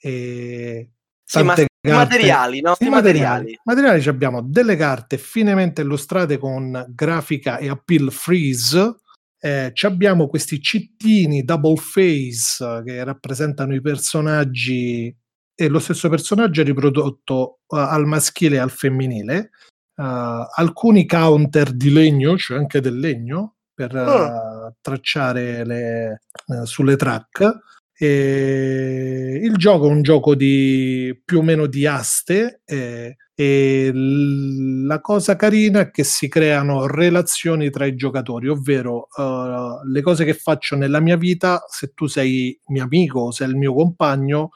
E 0.00 0.90
Sì, 1.24 1.42
ma 1.42 1.54
carte- 1.54 1.68
materiali, 1.82 2.60
no? 2.60 2.74
I 2.78 2.88
materiali. 2.88 3.58
materiali. 3.64 4.00
ci 4.00 4.08
abbiamo 4.08 4.42
delle 4.42 4.76
carte 4.76 5.18
finemente 5.18 5.82
illustrate 5.82 6.38
con 6.38 6.86
grafica 6.88 7.58
e 7.58 7.68
appeal 7.68 8.10
freeze. 8.10 8.96
Eh, 9.40 9.70
ci 9.74 9.86
abbiamo 9.86 10.26
questi 10.28 10.60
cittini 10.60 11.44
double 11.44 11.76
face 11.76 12.82
che 12.84 13.04
rappresentano 13.04 13.74
i 13.74 13.80
personaggi 13.80 15.14
e 15.54 15.68
lo 15.68 15.78
stesso 15.78 16.08
personaggio 16.08 16.62
è 16.62 16.64
riprodotto 16.64 17.60
eh, 17.68 17.78
al 17.78 18.06
maschile 18.06 18.56
e 18.56 18.60
al 18.60 18.70
femminile. 18.70 19.50
Eh, 19.94 20.46
alcuni 20.54 21.06
counter 21.06 21.72
di 21.72 21.90
legno, 21.92 22.36
cioè 22.38 22.58
anche 22.58 22.80
del 22.80 22.98
legno, 22.98 23.57
per 23.78 23.94
eh, 23.94 24.74
tracciare 24.80 25.64
le, 25.64 26.22
eh, 26.46 26.66
sulle 26.66 26.96
track. 26.96 27.60
E 27.96 29.40
il 29.40 29.54
gioco 29.56 29.86
è 29.86 29.90
un 29.90 30.02
gioco 30.02 30.34
di 30.34 31.20
più 31.24 31.38
o 31.38 31.42
meno 31.42 31.66
di 31.66 31.86
aste 31.86 32.62
eh, 32.64 33.16
e 33.34 33.90
l- 33.92 34.84
la 34.86 35.00
cosa 35.00 35.36
carina 35.36 35.80
è 35.80 35.90
che 35.90 36.02
si 36.02 36.26
creano 36.28 36.86
relazioni 36.86 37.70
tra 37.70 37.86
i 37.86 37.94
giocatori, 37.94 38.48
ovvero 38.48 39.06
eh, 39.16 39.80
le 39.88 40.02
cose 40.02 40.24
che 40.24 40.34
faccio 40.34 40.74
nella 40.74 40.98
mia 41.00 41.16
vita, 41.16 41.64
se 41.68 41.92
tu 41.94 42.06
sei 42.06 42.58
mio 42.66 42.82
amico 42.84 43.20
o 43.20 43.30
sei 43.30 43.48
il 43.48 43.56
mio 43.56 43.74
compagno, 43.74 44.50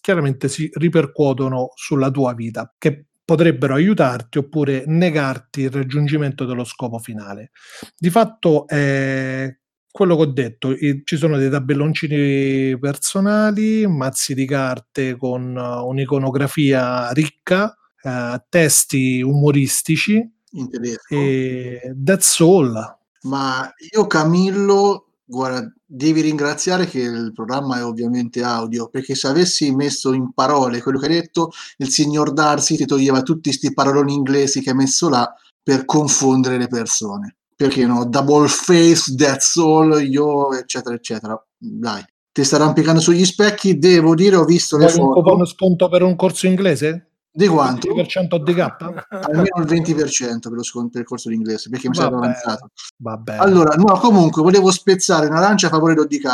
chiaramente 0.00 0.48
si 0.48 0.70
ripercuotono 0.72 1.72
sulla 1.74 2.10
tua 2.10 2.32
vita, 2.34 2.72
che 2.78 3.06
potrebbero 3.24 3.74
aiutarti 3.74 4.38
oppure 4.38 4.84
negarti 4.86 5.62
il 5.62 5.70
raggiungimento 5.70 6.44
dello 6.44 6.64
scopo 6.64 6.98
finale. 6.98 7.50
Di 7.96 8.10
fatto 8.10 8.66
è 8.66 9.54
quello 9.90 10.16
che 10.16 10.22
ho 10.22 10.32
detto, 10.32 10.74
ci 11.04 11.16
sono 11.16 11.36
dei 11.36 11.50
tabelloncini 11.50 12.78
personali, 12.78 13.86
mazzi 13.86 14.34
di 14.34 14.46
carte 14.46 15.16
con 15.16 15.54
uh, 15.54 15.86
un'iconografia 15.86 17.10
ricca, 17.10 17.76
eh, 18.02 18.42
testi 18.48 19.22
umoristici 19.22 20.28
in 20.52 20.70
tedesco. 20.70 21.14
e 21.14 21.94
that's 22.04 22.40
all. 22.40 22.98
Ma 23.22 23.72
io 23.94 24.06
Camillo, 24.06 25.11
guarda, 25.32 25.72
devi 25.84 26.20
ringraziare 26.20 26.86
che 26.86 27.00
il 27.00 27.32
programma 27.34 27.78
è 27.78 27.84
ovviamente 27.84 28.42
audio, 28.42 28.88
perché 28.88 29.14
se 29.14 29.28
avessi 29.28 29.74
messo 29.74 30.12
in 30.12 30.32
parole 30.34 30.82
quello 30.82 30.98
che 30.98 31.06
hai 31.06 31.14
detto, 31.14 31.50
il 31.78 31.88
signor 31.88 32.32
Darcy 32.32 32.76
ti 32.76 32.84
toglieva 32.84 33.22
tutti 33.22 33.48
questi 33.48 33.72
paroloni 33.72 34.12
inglesi 34.12 34.60
che 34.60 34.70
hai 34.70 34.76
messo 34.76 35.08
là 35.08 35.34
per 35.62 35.86
confondere 35.86 36.58
le 36.58 36.68
persone. 36.68 37.36
Perché 37.56 37.86
no? 37.86 38.04
Double 38.04 38.48
face, 38.48 39.14
that's 39.14 39.56
all, 39.56 40.02
io, 40.06 40.52
eccetera, 40.52 40.94
eccetera. 40.94 41.46
Dai, 41.56 42.04
ti 42.30 42.44
sta 42.44 42.56
arrampicando 42.56 43.00
sugli 43.00 43.24
specchi, 43.24 43.78
devo 43.78 44.14
dire, 44.14 44.36
ho 44.36 44.44
visto 44.44 44.76
le 44.76 44.86
Vuoi 44.86 44.98
un 44.98 45.14
foto. 45.14 45.22
coupon 45.22 45.46
sconto 45.46 45.88
per 45.88 46.02
un 46.02 46.14
corso 46.16 46.46
inglese? 46.46 47.11
Di 47.34 47.46
quanto? 47.46 47.88
20% 47.94 48.36
DK? 48.42 49.06
Almeno 49.08 49.62
il 49.62 49.64
20% 49.64 50.38
per, 50.40 50.52
lo 50.52 50.62
scon- 50.62 50.90
per 50.90 51.00
il 51.00 51.06
corso 51.06 51.30
di 51.30 51.34
inglese, 51.36 51.70
perché 51.70 51.88
mi 51.88 51.96
Vabbè. 51.96 52.14
avanzato. 52.14 52.68
Vabbè. 52.98 53.36
Allora, 53.38 53.74
no, 53.76 53.98
comunque 53.98 54.42
volevo 54.42 54.70
spezzare 54.70 55.28
una 55.28 55.40
lancia 55.40 55.68
a 55.68 55.70
favore 55.70 55.94
d'ODK. 55.94 56.26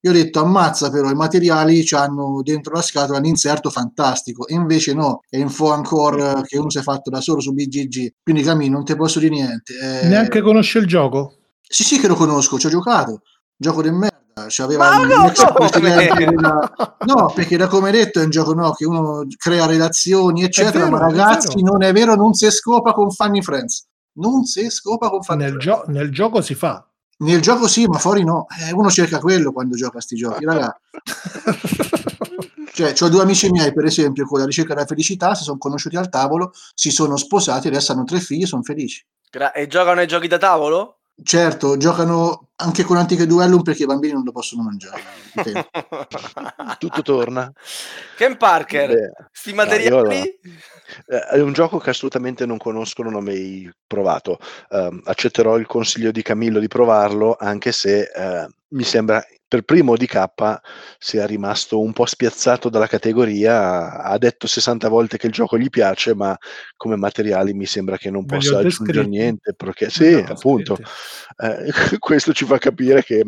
Io 0.00 0.10
ho 0.10 0.12
detto 0.12 0.40
ammazza 0.40 0.90
però 0.90 1.08
i 1.08 1.14
materiali 1.14 1.86
hanno 1.92 2.40
dentro 2.42 2.74
la 2.74 2.82
scatola 2.82 3.20
l'inserto 3.20 3.70
fantastico. 3.70 4.48
E 4.48 4.54
invece 4.54 4.92
no, 4.92 5.20
è 5.28 5.36
info 5.36 5.72
ancora 5.72 6.42
che 6.42 6.58
uno 6.58 6.68
si 6.68 6.78
è 6.78 6.82
fatto 6.82 7.10
da 7.10 7.20
solo 7.20 7.40
su 7.40 7.52
BGG. 7.52 8.14
Quindi 8.24 8.42
Camille 8.42 8.70
non 8.70 8.84
ti 8.84 8.96
posso 8.96 9.20
dire 9.20 9.34
niente. 9.34 9.72
Eh, 10.02 10.08
Neanche 10.08 10.40
conosce 10.42 10.80
il 10.80 10.86
gioco? 10.86 11.36
Sì, 11.62 11.84
sì 11.84 12.00
che 12.00 12.08
lo 12.08 12.16
conosco, 12.16 12.58
ci 12.58 12.66
ho 12.66 12.70
giocato. 12.70 13.22
Gioco 13.56 13.82
di 13.82 13.90
merda. 13.90 14.22
C'aveva 14.48 15.00
il 15.00 15.06
no, 15.06 15.26
ex 15.28 15.52
presidente 15.52 16.24
della- 16.26 16.96
No, 17.06 17.32
perché 17.34 17.56
da 17.56 17.68
come 17.68 17.90
detto 17.92 18.20
è 18.20 18.24
un 18.24 18.30
gioco 18.30 18.52
no, 18.52 18.72
che 18.72 18.84
uno 18.84 19.24
crea 19.36 19.64
relazioni, 19.66 20.42
eccetera, 20.42 20.84
vero, 20.84 20.90
ma 20.90 20.96
è 20.98 21.00
ragazzi, 21.10 21.54
vero. 21.62 21.70
non 21.72 21.82
è 21.84 21.92
vero, 21.92 22.14
non 22.16 22.34
si 22.34 22.50
scopa 22.50 22.92
con 22.92 23.10
Funny 23.10 23.42
Friends. 23.42 23.86
Non 24.14 24.44
si 24.44 24.68
scopa 24.70 25.08
con 25.08 25.22
Funny 25.22 25.44
Nel, 25.44 25.60
Friends. 25.60 25.64
gio- 25.64 25.84
nel 25.92 26.10
gioco 26.12 26.40
si 26.40 26.54
fa. 26.54 26.84
Nel 27.18 27.40
gioco 27.40 27.68
sì, 27.68 27.86
ma 27.86 27.98
fuori 27.98 28.24
no. 28.24 28.46
Eh, 28.68 28.72
uno 28.72 28.90
cerca 28.90 29.20
quello 29.20 29.52
quando 29.52 29.76
gioca 29.76 29.98
a 29.98 30.00
sti 30.00 30.16
giochi, 30.16 30.44
raga. 30.44 30.76
Cioè, 32.72 32.92
ho 33.00 33.08
due 33.08 33.22
amici 33.22 33.48
miei, 33.50 33.72
per 33.72 33.84
esempio, 33.84 34.26
con 34.26 34.40
la 34.40 34.46
ricerca 34.46 34.74
della 34.74 34.86
felicità, 34.86 35.34
si 35.36 35.44
sono 35.44 35.58
conosciuti 35.58 35.96
al 35.96 36.08
tavolo, 36.08 36.52
si 36.74 36.90
sono 36.90 37.16
sposati, 37.16 37.68
adesso 37.68 37.92
hanno 37.92 38.02
tre 38.02 38.18
figli, 38.18 38.46
sono 38.46 38.62
felici. 38.62 39.04
Gra- 39.30 39.52
e 39.52 39.68
giocano 39.68 40.00
ai 40.00 40.08
giochi 40.08 40.26
da 40.26 40.38
tavolo? 40.38 40.98
Certo, 41.22 41.76
giocano 41.76 42.48
anche 42.56 42.82
con 42.82 42.96
Antiche 42.96 43.26
Duellum 43.26 43.62
perché 43.62 43.84
i 43.84 43.86
bambini 43.86 44.12
non 44.14 44.24
lo 44.24 44.32
possono 44.32 44.62
mangiare. 44.64 45.00
Tutto 46.78 47.02
torna. 47.02 47.52
Ken 48.16 48.36
Parker, 48.36 48.88
Beh, 48.88 49.12
sti 49.30 49.50
no, 49.50 49.56
materiali? 49.56 50.16
io 50.16 50.28
Eh, 51.06 51.18
è 51.36 51.40
un 51.40 51.52
gioco 51.52 51.78
che 51.78 51.90
assolutamente 51.90 52.46
non 52.46 52.58
conosco, 52.58 53.02
non 53.02 53.14
ho 53.14 53.20
mai 53.20 53.70
provato. 53.86 54.38
Ehm, 54.70 55.02
accetterò 55.04 55.56
il 55.56 55.66
consiglio 55.66 56.10
di 56.10 56.22
Camillo 56.22 56.58
di 56.58 56.68
provarlo, 56.68 57.36
anche 57.38 57.70
se 57.72 58.10
eh, 58.12 58.48
mi 58.70 58.82
sembra 58.82 59.24
per 59.54 59.62
primo 59.62 59.96
DK 59.96 60.60
sia 60.98 61.26
rimasto 61.26 61.80
un 61.80 61.92
po' 61.92 62.06
spiazzato 62.06 62.68
dalla 62.68 62.88
categoria, 62.88 64.02
ha 64.02 64.18
detto 64.18 64.48
60 64.48 64.88
volte 64.88 65.16
che 65.16 65.28
il 65.28 65.32
gioco 65.32 65.56
gli 65.56 65.70
piace, 65.70 66.12
ma 66.12 66.36
come 66.76 66.96
materiali 66.96 67.54
mi 67.54 67.64
sembra 67.64 67.96
che 67.96 68.10
non 68.10 68.26
possa 68.26 68.58
aggiungere 68.58 68.98
descritti. 68.98 69.08
niente, 69.08 69.54
perché 69.54 69.90
sì, 69.90 70.14
ho 70.14 70.24
appunto, 70.24 70.76
eh, 71.36 71.70
questo 72.00 72.32
ci 72.32 72.44
fa 72.44 72.58
capire 72.58 73.04
che 73.04 73.22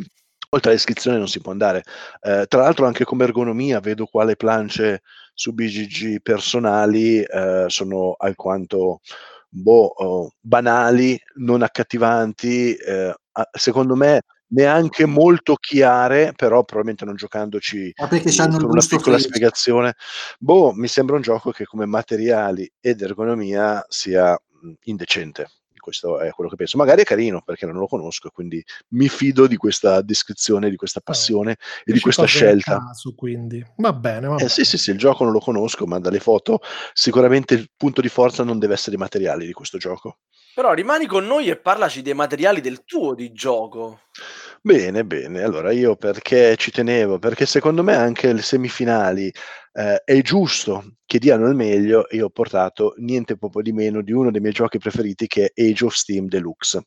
oltre 0.48 0.70
alla 0.70 0.78
descrizione 0.78 1.16
non 1.16 1.28
si 1.28 1.40
può 1.40 1.52
andare. 1.52 1.84
Eh, 2.20 2.46
tra 2.48 2.62
l'altro 2.62 2.86
anche 2.86 3.04
come 3.04 3.22
ergonomia 3.22 3.78
vedo 3.78 4.06
qua 4.06 4.24
le 4.24 4.34
plance 4.34 5.02
su 5.32 5.52
BGG 5.52 6.22
personali 6.22 7.22
eh, 7.22 7.66
sono 7.68 8.16
alquanto 8.18 9.00
boh, 9.48 9.86
oh, 9.86 10.32
banali, 10.40 11.16
non 11.36 11.62
accattivanti, 11.62 12.74
eh, 12.74 13.14
secondo 13.52 13.94
me 13.94 14.22
neanche 14.48 15.06
molto 15.06 15.54
chiare, 15.56 16.32
però 16.36 16.62
probabilmente 16.64 17.04
non 17.04 17.16
giocandoci 17.16 17.92
Ma 17.96 18.06
perché 18.06 18.30
di- 18.30 18.38
hanno 18.40 18.56
il 18.56 18.62
con 18.62 18.70
una 18.70 18.80
piccola 18.80 19.16
fresco. 19.16 19.28
spiegazione. 19.28 19.94
Boh, 20.38 20.72
mi 20.72 20.88
sembra 20.88 21.16
un 21.16 21.22
gioco 21.22 21.50
che 21.50 21.64
come 21.64 21.86
materiali 21.86 22.70
ed 22.80 23.00
ergonomia 23.02 23.84
sia 23.88 24.38
indecente. 24.84 25.50
Questo 25.86 26.18
è 26.18 26.30
quello 26.32 26.50
che 26.50 26.56
penso. 26.56 26.76
Magari 26.78 27.02
è 27.02 27.04
carino 27.04 27.42
perché 27.42 27.64
non 27.64 27.76
lo 27.76 27.86
conosco, 27.86 28.28
quindi 28.30 28.60
mi 28.88 29.08
fido 29.08 29.46
di 29.46 29.54
questa 29.56 30.00
descrizione, 30.02 30.68
di 30.68 30.74
questa 30.74 30.98
passione 31.00 31.58
e 31.84 31.92
di 31.92 32.00
questa 32.00 32.24
scelta. 32.24 32.78
caso, 32.78 33.14
quindi. 33.14 33.64
Va 33.76 33.92
bene, 33.92 34.26
va 34.26 34.32
Eh, 34.34 34.36
bene. 34.38 34.48
sì, 34.48 34.64
sì, 34.64 34.78
sì, 34.78 34.90
il 34.90 34.98
gioco 34.98 35.22
non 35.22 35.32
lo 35.32 35.38
conosco, 35.38 35.86
ma 35.86 36.00
dalle 36.00 36.18
foto 36.18 36.58
sicuramente 36.92 37.54
il 37.54 37.70
punto 37.76 38.00
di 38.00 38.08
forza 38.08 38.42
non 38.42 38.58
deve 38.58 38.74
essere 38.74 38.96
i 38.96 38.98
materiali 38.98 39.46
di 39.46 39.52
questo 39.52 39.78
gioco. 39.78 40.18
Però 40.52 40.72
rimani 40.72 41.06
con 41.06 41.24
noi 41.24 41.48
e 41.50 41.56
parlaci 41.56 42.02
dei 42.02 42.14
materiali 42.14 42.60
del 42.60 42.82
tuo 42.84 43.14
di 43.14 43.30
gioco. 43.30 44.00
Bene, 44.60 45.04
bene. 45.04 45.42
Allora 45.42 45.70
io 45.70 45.94
perché 45.94 46.56
ci 46.56 46.72
tenevo? 46.72 47.20
Perché 47.20 47.46
secondo 47.46 47.84
me 47.84 47.94
anche 47.94 48.32
le 48.32 48.42
semifinali 48.42 49.32
eh, 49.74 50.02
è 50.02 50.20
giusto 50.22 50.96
che 51.06 51.18
diano 51.18 51.46
il 51.48 51.54
meglio. 51.54 52.06
Io 52.10 52.26
ho 52.26 52.30
portato 52.30 52.94
niente 52.98 53.36
poco 53.38 53.62
di 53.62 53.72
meno 53.72 54.02
di 54.02 54.12
uno 54.12 54.30
dei 54.30 54.40
miei 54.40 54.52
giochi 54.52 54.78
preferiti 54.78 55.26
che 55.26 55.52
è 55.54 55.62
Age 55.62 55.84
of 55.84 55.94
Steam 55.94 56.26
Deluxe. 56.26 56.84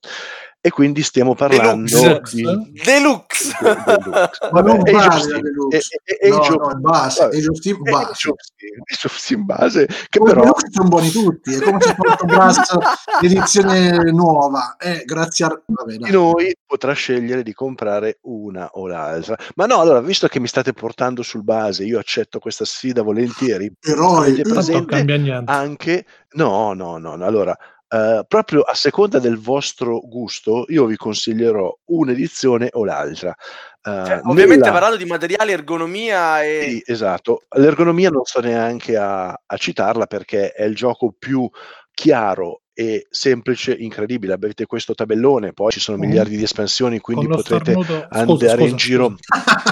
E 0.62 0.72
quindi 0.72 1.04
stiamo 1.04 1.36
parlando 1.36 1.98
Deluxe. 2.02 2.36
di 2.36 2.41
Deluxe. 2.84 3.56
de- 3.62 3.76
Deluxe. 3.86 4.50
Ma 4.52 4.60
non 4.62 4.78
Vabbè, 4.80 4.91
Age 4.94 5.08
of 5.08 5.18
Steam. 5.22 5.41
Deluxe. 5.41 5.78
E- 6.04 6.18
e- 6.22 6.28
e- 6.28 6.30
No, 6.30 6.36
Age 6.40 6.52
of- 6.52 6.74
no, 6.74 6.80
base, 6.82 7.22
vabbè, 7.24 7.38
Age 7.38 7.48
of 7.48 7.56
Steam 7.56 7.76
e- 7.78 7.91
base. 7.91 8.10
Age 8.12 8.30
of 8.30 8.40
Steam, 8.41 8.82
Age 8.84 9.08
of 9.08 9.18
Steam 9.18 9.46
base, 9.46 9.86
che 10.10 10.20
Come 10.20 10.32
però 10.32 10.41
Deluxe 10.41 10.68
sono 10.70 10.88
buoni 10.90 11.10
tutti, 11.12 11.54
è 11.54 11.60
come 11.62 11.80
se 11.82 11.96
porto 11.96 12.26
Brass 12.26 12.60
edizione 13.24 14.12
nuova. 14.12 14.76
Eh, 14.78 15.04
grazie 15.06 15.46
a... 15.46 15.62
Vabbè, 15.66 15.96
dai. 15.96 16.12
noi 16.12 16.54
potrà 16.66 16.91
scegliere 16.91 17.41
di 17.41 17.54
comprare 17.54 18.18
una 18.24 18.70
o 18.74 18.86
l'altra. 18.88 19.38
Ma 19.56 19.66
no, 19.66 19.80
allora, 19.80 20.02
visto 20.02 20.28
che 20.28 20.41
mi 20.41 20.48
state 20.48 20.74
portando 20.74 21.24
sul 21.24 21.44
base, 21.44 21.86
io 21.86 22.00
accetto 22.00 22.40
questa 22.40 22.66
sfida 22.66 23.02
volentieri. 23.02 23.72
Eroi, 23.80 24.09
Non 24.11 24.41
presente 24.41 24.95
cambia 24.95 25.18
niente. 25.18 25.52
anche 25.52 26.06
no, 26.31 26.73
no, 26.73 26.98
no, 26.98 27.15
no. 27.15 27.26
Allora, 27.26 27.56
eh, 27.88 28.23
proprio 28.27 28.61
a 28.61 28.73
seconda 28.76 29.19
del 29.19 29.38
vostro 29.38 29.99
gusto, 30.02 30.65
io 30.68 30.86
vi 30.86 30.95
consiglierò 30.95 31.76
un'edizione 31.86 32.69
o 32.73 32.86
l'altra. 32.86 33.31
Eh, 33.31 34.03
Cioè, 34.06 34.19
ovviamente 34.26 34.64
nella- 34.65 34.72
parlando 34.72 34.98
di 34.98 35.06
materiali, 35.06 35.52
ergonomia 35.52 36.44
e... 36.44 36.65
sì, 36.69 36.84
esatto. 36.91 37.44
L'ergonomia 37.56 38.10
non 38.10 38.23
sto 38.26 38.41
neanche 38.41 38.95
a, 38.98 39.30
a 39.30 39.57
citarla 39.57 40.06
perché 40.06 40.52
è 40.52 40.64
il 40.65 40.76
gioco 40.76 41.14
più 41.18 41.49
chiaro 41.94 42.61
e 42.80 43.07
semplice, 43.10 43.73
incredibile. 43.73 44.31
Avete 44.31 44.65
questo 44.65 44.93
tabellone, 44.95 45.51
poi 45.51 45.69
ci 45.69 45.81
sono 45.81 45.97
Mhm. 45.97 46.06
miliardi 46.07 46.38
di 46.38 46.43
espansioni, 46.43 46.99
quindi 46.99 47.27
potrete 47.27 47.72
starnuto- 47.72 48.07
andare 48.10 48.26
scusa, 48.26 48.56
scusa, 48.56 48.69
in 48.69 48.76
giro 48.77 49.15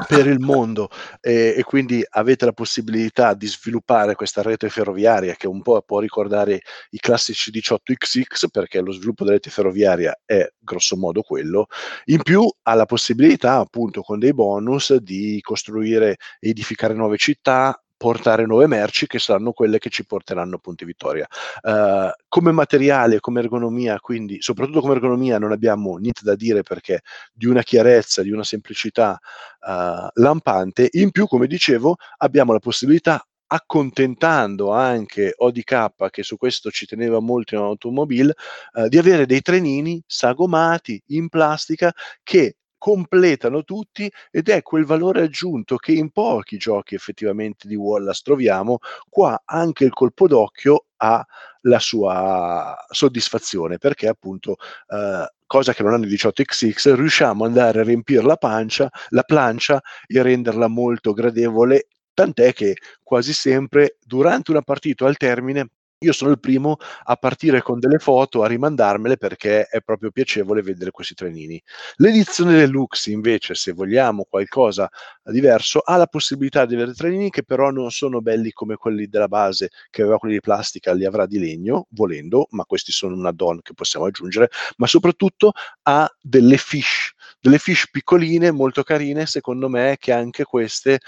per 0.10 0.28
il 0.28 0.40
mondo 0.40 0.90
e, 1.22 1.54
e 1.56 1.64
quindi 1.64 2.06
avete 2.06 2.44
la 2.44 2.52
possibilità 2.52 3.34
di 3.34 3.48
sviluppare 3.48 4.14
questa 4.16 4.42
rete 4.42 4.68
ferroviaria 4.68 5.36
che 5.36 5.48
un 5.48 5.62
po' 5.62 5.82
può 5.84 6.00
ricordare 6.00 6.60
i 6.90 6.98
classici 6.98 7.50
18XX 7.50 8.48
perché 8.52 8.82
lo 8.82 8.92
sviluppo 8.92 9.24
della 9.24 9.36
rete 9.38 9.52
ferroviaria 9.52 10.20
è 10.26 10.46
grosso 10.60 10.98
modo 10.98 11.22
quello. 11.22 11.68
In 12.08 12.22
più 12.24 12.46
ha 12.64 12.74
la 12.74 12.86
possibilità 12.86 13.54
appunto 13.54 14.02
con 14.02 14.20
dei 14.20 14.34
bonus 14.34 14.94
di 14.96 15.40
costruire 15.42 16.18
edificare 16.42 16.94
nuove 16.94 17.16
città 17.16 17.82
portare 17.98 18.46
nuove 18.46 18.68
merci 18.68 19.08
che 19.08 19.20
saranno 19.20 19.52
quelle 19.52 19.80
che 19.80 19.90
ci 19.90 20.06
porteranno 20.06 20.60
punti 20.60 20.86
vittoria. 20.86 21.28
Uh, 21.64 22.12
come 22.28 22.52
materiale, 22.52 23.20
come 23.20 23.42
ergonomia, 23.42 24.00
quindi 24.00 24.42
soprattutto 24.42 24.82
come 24.82 24.94
ergonomia 24.94 25.40
non 25.40 25.52
abbiamo 25.52 25.98
niente 25.98 26.22
da 26.24 26.36
dire 26.36 26.62
perché 26.62 27.02
di 27.34 27.48
una 27.48 27.64
chiarezza, 27.64 28.22
di 28.22 28.32
una 28.32 28.44
semplicità 28.44 29.20
uh, 29.62 30.08
lampante. 30.14 30.88
In 30.92 31.12
più, 31.12 31.28
come 31.28 31.48
dicevo, 31.48 31.96
abbiamo 32.18 32.54
la 32.54 32.60
possibilità 32.60 33.26
accontentando 33.50 34.72
anche 34.72 35.34
ODK 35.36 36.10
che 36.10 36.22
su 36.22 36.38
questo 36.38 36.70
ci 36.70 36.86
teneva 36.86 37.20
molto 37.20 37.56
in 37.56 37.62
automobile 37.62 38.34
uh, 38.74 38.88
di 38.88 38.98
avere 38.98 39.26
dei 39.26 39.42
trenini 39.42 40.02
sagomati 40.06 41.02
in 41.08 41.30
plastica 41.30 41.94
che 42.24 42.58
completano 42.78 43.64
tutti 43.64 44.12
ed 44.32 44.50
è 44.50 44.62
quel 44.62 44.86
valore 44.86 45.22
aggiunto 45.24 45.78
che 45.78 45.94
in 45.94 46.12
pochi 46.12 46.58
giochi 46.58 46.96
effettivamente 46.96 47.68
di 47.68 47.76
Wallace 47.76 48.22
troviamo 48.24 48.80
qua 49.10 49.42
anche 49.46 49.84
il 49.84 49.94
colpo 49.94 50.28
d'occhio 50.28 50.86
ha 50.98 51.26
la 51.62 51.80
sua 51.80 52.76
soddisfazione 52.90 53.78
perché 53.78 54.08
appunto 54.08 54.56
eh, 54.88 55.32
cosa 55.46 55.74
che 55.74 55.84
non 55.84 55.94
hanno 55.94 56.06
i 56.06 56.10
18xx 56.10 56.96
riusciamo 56.96 57.44
ad 57.44 57.50
andare 57.50 57.82
a 57.82 57.84
riempire 57.84 58.24
la 58.24 58.38
pancia 58.38 58.90
la 59.10 59.24
plancia 59.24 59.82
e 60.06 60.22
renderla 60.22 60.68
molto 60.68 61.14
gradevole 61.14 61.88
tant'è 62.14 62.54
che 62.54 62.76
quasi 63.04 63.34
sempre 63.34 63.98
durante 64.04 64.52
una 64.52 64.62
partita 64.62 65.06
al 65.06 65.18
termine 65.18 65.70
io 66.00 66.14
sono 66.14 66.30
il 66.32 66.40
primo 66.40 66.78
a 67.06 67.16
partire 67.16 67.62
con 67.62 67.80
delle 67.80 67.98
foto, 67.98 68.44
a 68.44 68.48
rimandarmele 68.48 69.18
perché 69.18 69.66
è 69.66 69.82
proprio 69.82 70.12
piacevole 70.12 70.62
vedere 70.62 70.92
questi 70.92 71.16
trenini. 71.16 71.62
L'edizione 71.96 72.56
deluxe 72.56 73.12
invece, 73.12 73.56
se 73.56 73.72
vogliamo 73.72 74.26
qualcosa 74.30 74.88
diverso, 75.24 75.80
ha 75.80 75.96
la 75.98 76.06
possibilità 76.06 76.66
di 76.66 76.76
avere 76.76 76.94
trenini 76.94 77.30
che 77.32 77.44
però 77.44 77.72
non 77.72 77.90
sono 77.90 78.22
belli 78.22 78.52
come 78.52 78.76
quelli 78.76 79.08
della 79.08 79.28
base, 79.28 79.70
che 79.90 80.04
aveva 80.04 80.18
quelli 80.18 80.36
di 80.36 80.42
plastica, 80.42 80.94
li 80.94 81.06
avrà 81.06 81.26
di 81.26 81.40
legno, 81.40 81.88
volendo, 81.92 82.48
ma 82.52 82.64
questi 82.66 82.92
sono 82.92 83.16
un 83.16 83.26
add-on 83.26 83.62
che 83.62 83.74
possiamo 83.74 84.06
aggiungere, 84.06 84.50
ma 84.78 84.86
soprattutto 84.86 85.54
ha 85.84 86.08
delle 86.22 86.58
fish, 86.58 87.14
delle 87.40 87.60
fish 87.60 87.90
piccoline, 87.90 88.52
molto 88.52 88.84
carine, 88.84 89.26
secondo 89.26 89.70
me, 89.70 89.98
che 90.00 90.12
anche 90.12 90.44
queste 90.44 90.94
eh, 90.94 91.00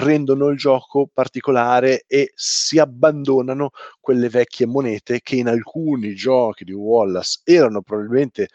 rendono 0.00 0.48
il 0.48 0.56
gioco 0.56 1.08
particolare 1.12 2.04
e 2.06 2.32
si 2.34 2.78
abbandonano 2.78 3.70
quelle 4.00 4.28
vecchie 4.28 4.66
monete 4.66 5.20
che 5.22 5.36
in 5.36 5.48
alcuni 5.48 6.14
giochi 6.14 6.64
di 6.64 6.72
Wallace 6.72 7.40
erano 7.44 7.82
probabilmente 7.82 8.48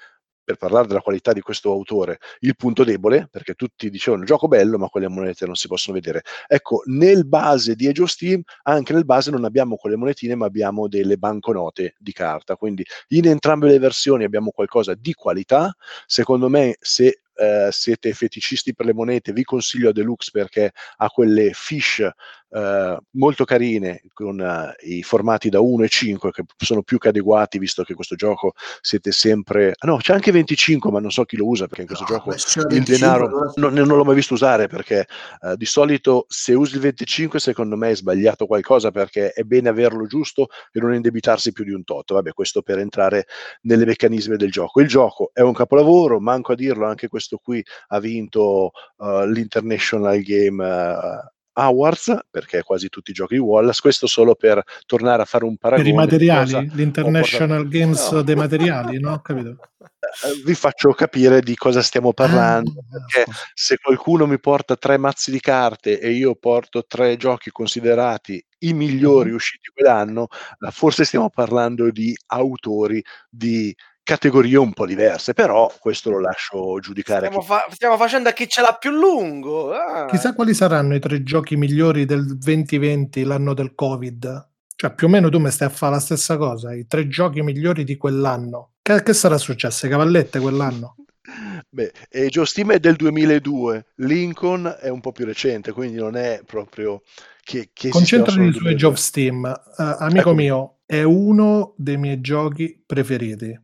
per 0.43 0.57
parlare 0.57 0.87
della 0.87 1.01
qualità 1.01 1.33
di 1.33 1.41
questo 1.41 1.71
autore, 1.71 2.19
il 2.39 2.55
punto 2.55 2.83
debole, 2.83 3.27
perché 3.31 3.53
tutti 3.53 3.89
dicevano 3.89 4.23
gioco 4.23 4.47
bello, 4.47 4.77
ma 4.77 4.87
quelle 4.87 5.07
monete 5.07 5.45
non 5.45 5.55
si 5.55 5.67
possono 5.67 5.95
vedere. 5.95 6.21
Ecco, 6.47 6.81
nel 6.85 7.25
base 7.25 7.75
di 7.75 7.87
Age 7.87 8.01
of 8.01 8.09
Steam, 8.09 8.41
anche 8.63 8.93
nel 8.93 9.05
base 9.05 9.31
non 9.31 9.45
abbiamo 9.45 9.75
quelle 9.75 9.95
monetine, 9.95 10.35
ma 10.35 10.45
abbiamo 10.45 10.87
delle 10.87 11.17
banconote 11.17 11.95
di 11.97 12.11
carta. 12.11 12.55
Quindi 12.55 12.83
in 13.09 13.27
entrambe 13.27 13.67
le 13.67 13.79
versioni 13.79 14.23
abbiamo 14.23 14.51
qualcosa 14.51 14.93
di 14.93 15.13
qualità. 15.13 15.73
Secondo 16.05 16.49
me, 16.49 16.75
se 16.79 17.21
eh, 17.35 17.69
siete 17.71 18.13
feticisti 18.13 18.73
per 18.75 18.85
le 18.85 18.93
monete, 18.93 19.31
vi 19.31 19.43
consiglio 19.43 19.91
Deluxe 19.91 20.29
perché 20.31 20.71
ha 20.97 21.09
quelle 21.09 21.51
fish 21.53 22.07
eh, 22.53 22.97
molto 23.11 23.43
carine 23.45 24.01
con 24.13 24.39
eh, 24.39 24.75
i 24.88 25.03
formati 25.03 25.49
da 25.49 25.59
1 25.59 25.84
e 25.84 25.89
5 25.89 26.31
che 26.31 26.43
sono 26.57 26.84
più 26.84 26.97
che 26.97 27.09
adeguati 27.09 27.57
visto 27.59 27.84
che 27.84 27.93
questo 27.93 28.15
gioco 28.15 28.53
siete 28.81 29.11
sempre 29.11 29.73
ah, 29.77 29.88
no 29.88 29.97
c'è 29.97 30.13
anche 30.13 30.31
25 30.31 30.91
ma 30.91 30.99
non 30.99 31.11
so 31.11 31.23
chi 31.23 31.38
lo 31.38 31.47
usa 31.47 31.67
perché 31.67 31.81
in 31.81 31.88
questo 31.88 32.05
No, 32.07 32.17
gioco 32.17 32.31
il 32.31 32.67
25, 32.67 32.97
denaro 32.97 33.25
allora 33.27 33.51
non, 33.55 33.73
non 33.73 33.88
l'ho 33.88 34.03
mai 34.03 34.15
visto 34.15 34.34
usare 34.34 34.67
perché 34.67 35.07
eh, 35.41 35.55
di 35.55 35.65
solito 35.65 36.25
se 36.27 36.53
usi 36.53 36.75
il 36.75 36.81
25 36.81 37.39
secondo 37.39 37.75
me 37.75 37.91
è 37.91 37.95
sbagliato 37.95 38.45
qualcosa 38.45 38.91
perché 38.91 39.31
è 39.31 39.43
bene 39.43 39.69
averlo 39.69 40.05
giusto 40.05 40.47
e 40.71 40.80
non 40.80 40.93
indebitarsi 40.93 41.51
più 41.51 41.63
di 41.63 41.71
un 41.71 41.84
tot. 41.84 42.13
Vabbè 42.13 42.34
questo 42.34 42.61
per 42.61 42.80
entrare 42.80 43.25
nelle 43.61 43.85
meccanismi 43.85 44.38
del 44.38 44.51
gioco. 44.51 44.81
Il 44.81 44.88
gioco 44.88 45.31
è 45.34 45.41
un 45.41 45.53
capolavoro 45.53 46.19
manco 46.19 46.53
a 46.53 46.55
dirlo 46.55 46.85
anche 46.85 47.07
questo 47.07 47.38
qui 47.38 47.63
ha 47.88 47.99
vinto 47.99 48.71
uh, 48.97 49.25
l'International 49.25 50.19
Game 50.21 50.63
uh, 50.63 51.31
Awards 51.53 52.17
perché 52.30 52.63
quasi 52.63 52.89
tutti 52.89 53.11
i 53.11 53.13
giochi 53.13 53.35
di 53.35 53.39
Wallace 53.39 53.81
questo 53.81 54.07
solo 54.07 54.35
per 54.35 54.61
tornare 54.85 55.21
a 55.21 55.25
fare 55.25 55.45
un 55.45 55.57
paragone 55.57 55.84
Per 55.88 55.93
i 55.93 55.95
materiali, 55.95 56.71
l'International 56.73 57.67
Games 57.67 58.09
No. 58.11 58.21
dei 58.23 58.35
materiali, 58.35 58.99
no? 58.99 59.19
Capito. 59.21 59.57
Eh, 59.80 60.41
vi 60.45 60.53
faccio 60.53 60.91
capire 60.93 61.41
di 61.41 61.55
cosa 61.55 61.81
stiamo 61.81 62.13
parlando 62.13 62.71
Ah, 62.71 62.84
perché 62.91 63.23
scusa. 63.31 63.39
se 63.53 63.77
qualcuno 63.81 64.25
mi 64.27 64.39
porta 64.39 64.75
tre 64.75 64.97
mazzi 64.97 65.31
di 65.31 65.39
carte 65.39 65.99
e 65.99 66.11
io 66.11 66.35
porto 66.35 66.85
tre 66.85 67.17
giochi 67.17 67.49
considerati 67.51 68.43
i 68.59 68.73
migliori 68.73 69.30
Mhm. 69.30 69.35
usciti 69.35 69.69
quell'anno, 69.73 70.27
eh, 70.65 70.71
forse 70.71 71.03
stiamo 71.05 71.30
parlando 71.30 71.89
di 71.91 72.15
autori 72.27 73.03
di 73.30 73.75
categorie 74.03 74.57
un 74.57 74.73
po' 74.73 74.85
diverse, 74.85 75.34
però 75.34 75.71
questo 75.80 76.09
lo 76.11 76.19
lascio 76.19 76.80
giudicare. 76.80 77.27
Stiamo, 77.27 77.39
chi- 77.39 77.47
fa- 77.47 77.65
stiamo 77.69 77.97
facendo 77.97 78.30
a 78.30 78.34
chi 78.34 78.47
ce 78.47 78.61
l'ha 78.61 78.75
più 78.80 78.91
lungo. 78.91 79.73
ah. 79.73 80.05
Chissà 80.05 80.34
quali 80.34 80.53
saranno 80.53 80.95
i 80.95 80.99
tre 80.99 81.23
giochi 81.23 81.55
migliori 81.55 82.05
del 82.05 82.38
2020, 82.38 83.23
l'anno 83.23 83.53
del 83.53 83.73
Covid. 83.75 84.49
Cioè, 84.75 84.93
più 84.93 85.07
o 85.07 85.09
meno 85.09 85.30
tu 85.30 85.39
mi 85.39 85.49
stai 85.51 85.67
a 85.67 85.71
fare 85.71 85.93
la 85.93 85.99
stessa 85.99 86.35
cosa, 86.38 86.73
i 86.73 86.85
tre 86.88 87.07
giochi 87.07 87.41
migliori 87.41 87.84
di 87.84 87.95
quell'anno. 87.95 88.71
Che, 88.81 89.01
che 89.01 89.13
sarà 89.13 89.38
successo? 89.38 89.85
Le 89.85 89.91
cavallette 89.91 90.39
quell'anno? 90.39 90.95
Beh, 91.69 91.91
e 92.09 92.27
Joe 92.27 92.45
Steam 92.45 92.73
è 92.73 92.80
del 92.80 92.95
2002, 92.95 93.85
Lincoln 93.97 94.77
è 94.80 94.89
un 94.89 94.99
po' 94.99 95.11
più 95.13 95.25
recente, 95.25 95.71
quindi 95.71 95.95
non 95.97 96.17
è 96.17 96.41
proprio 96.45 97.01
che, 97.41 97.69
che 97.71 97.89
Concentrati 97.89 98.51
su 98.51 98.59
2002. 98.59 98.71
Age 98.71 98.85
of 98.85 98.95
Steam. 98.95 99.45
Eh, 99.45 99.95
amico 99.99 100.19
Eccomi. 100.19 100.43
mio, 100.43 100.77
è 100.85 101.01
uno 101.03 101.73
dei 101.77 101.97
miei 101.97 102.19
giochi 102.19 102.81
preferiti. 102.85 103.62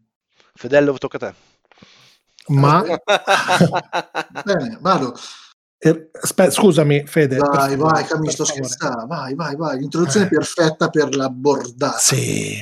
Fedello, 0.60 0.91
tocca 0.98 1.15
a 1.15 1.19
te. 1.19 1.34
Ma 2.48 2.84
Bene, 4.44 4.77
vado. 4.81 5.15
eh, 5.77 6.10
aspe- 6.22 6.52
scusami, 6.52 7.06
Fede. 7.07 7.38
Vai, 7.38 7.77
vai, 7.77 8.03
Camillo, 8.03 8.31
sto 8.31 8.44
scherzando. 8.44 9.07
Vai, 9.07 9.36
vai, 9.36 9.56
vai. 9.56 9.80
L'introduzione 9.80 10.26
Eh. 10.26 10.30
perfetta 10.30 10.90
per 10.90 11.15
la 11.15 11.30
bordata. 11.30 11.98
Sì, 11.98 12.57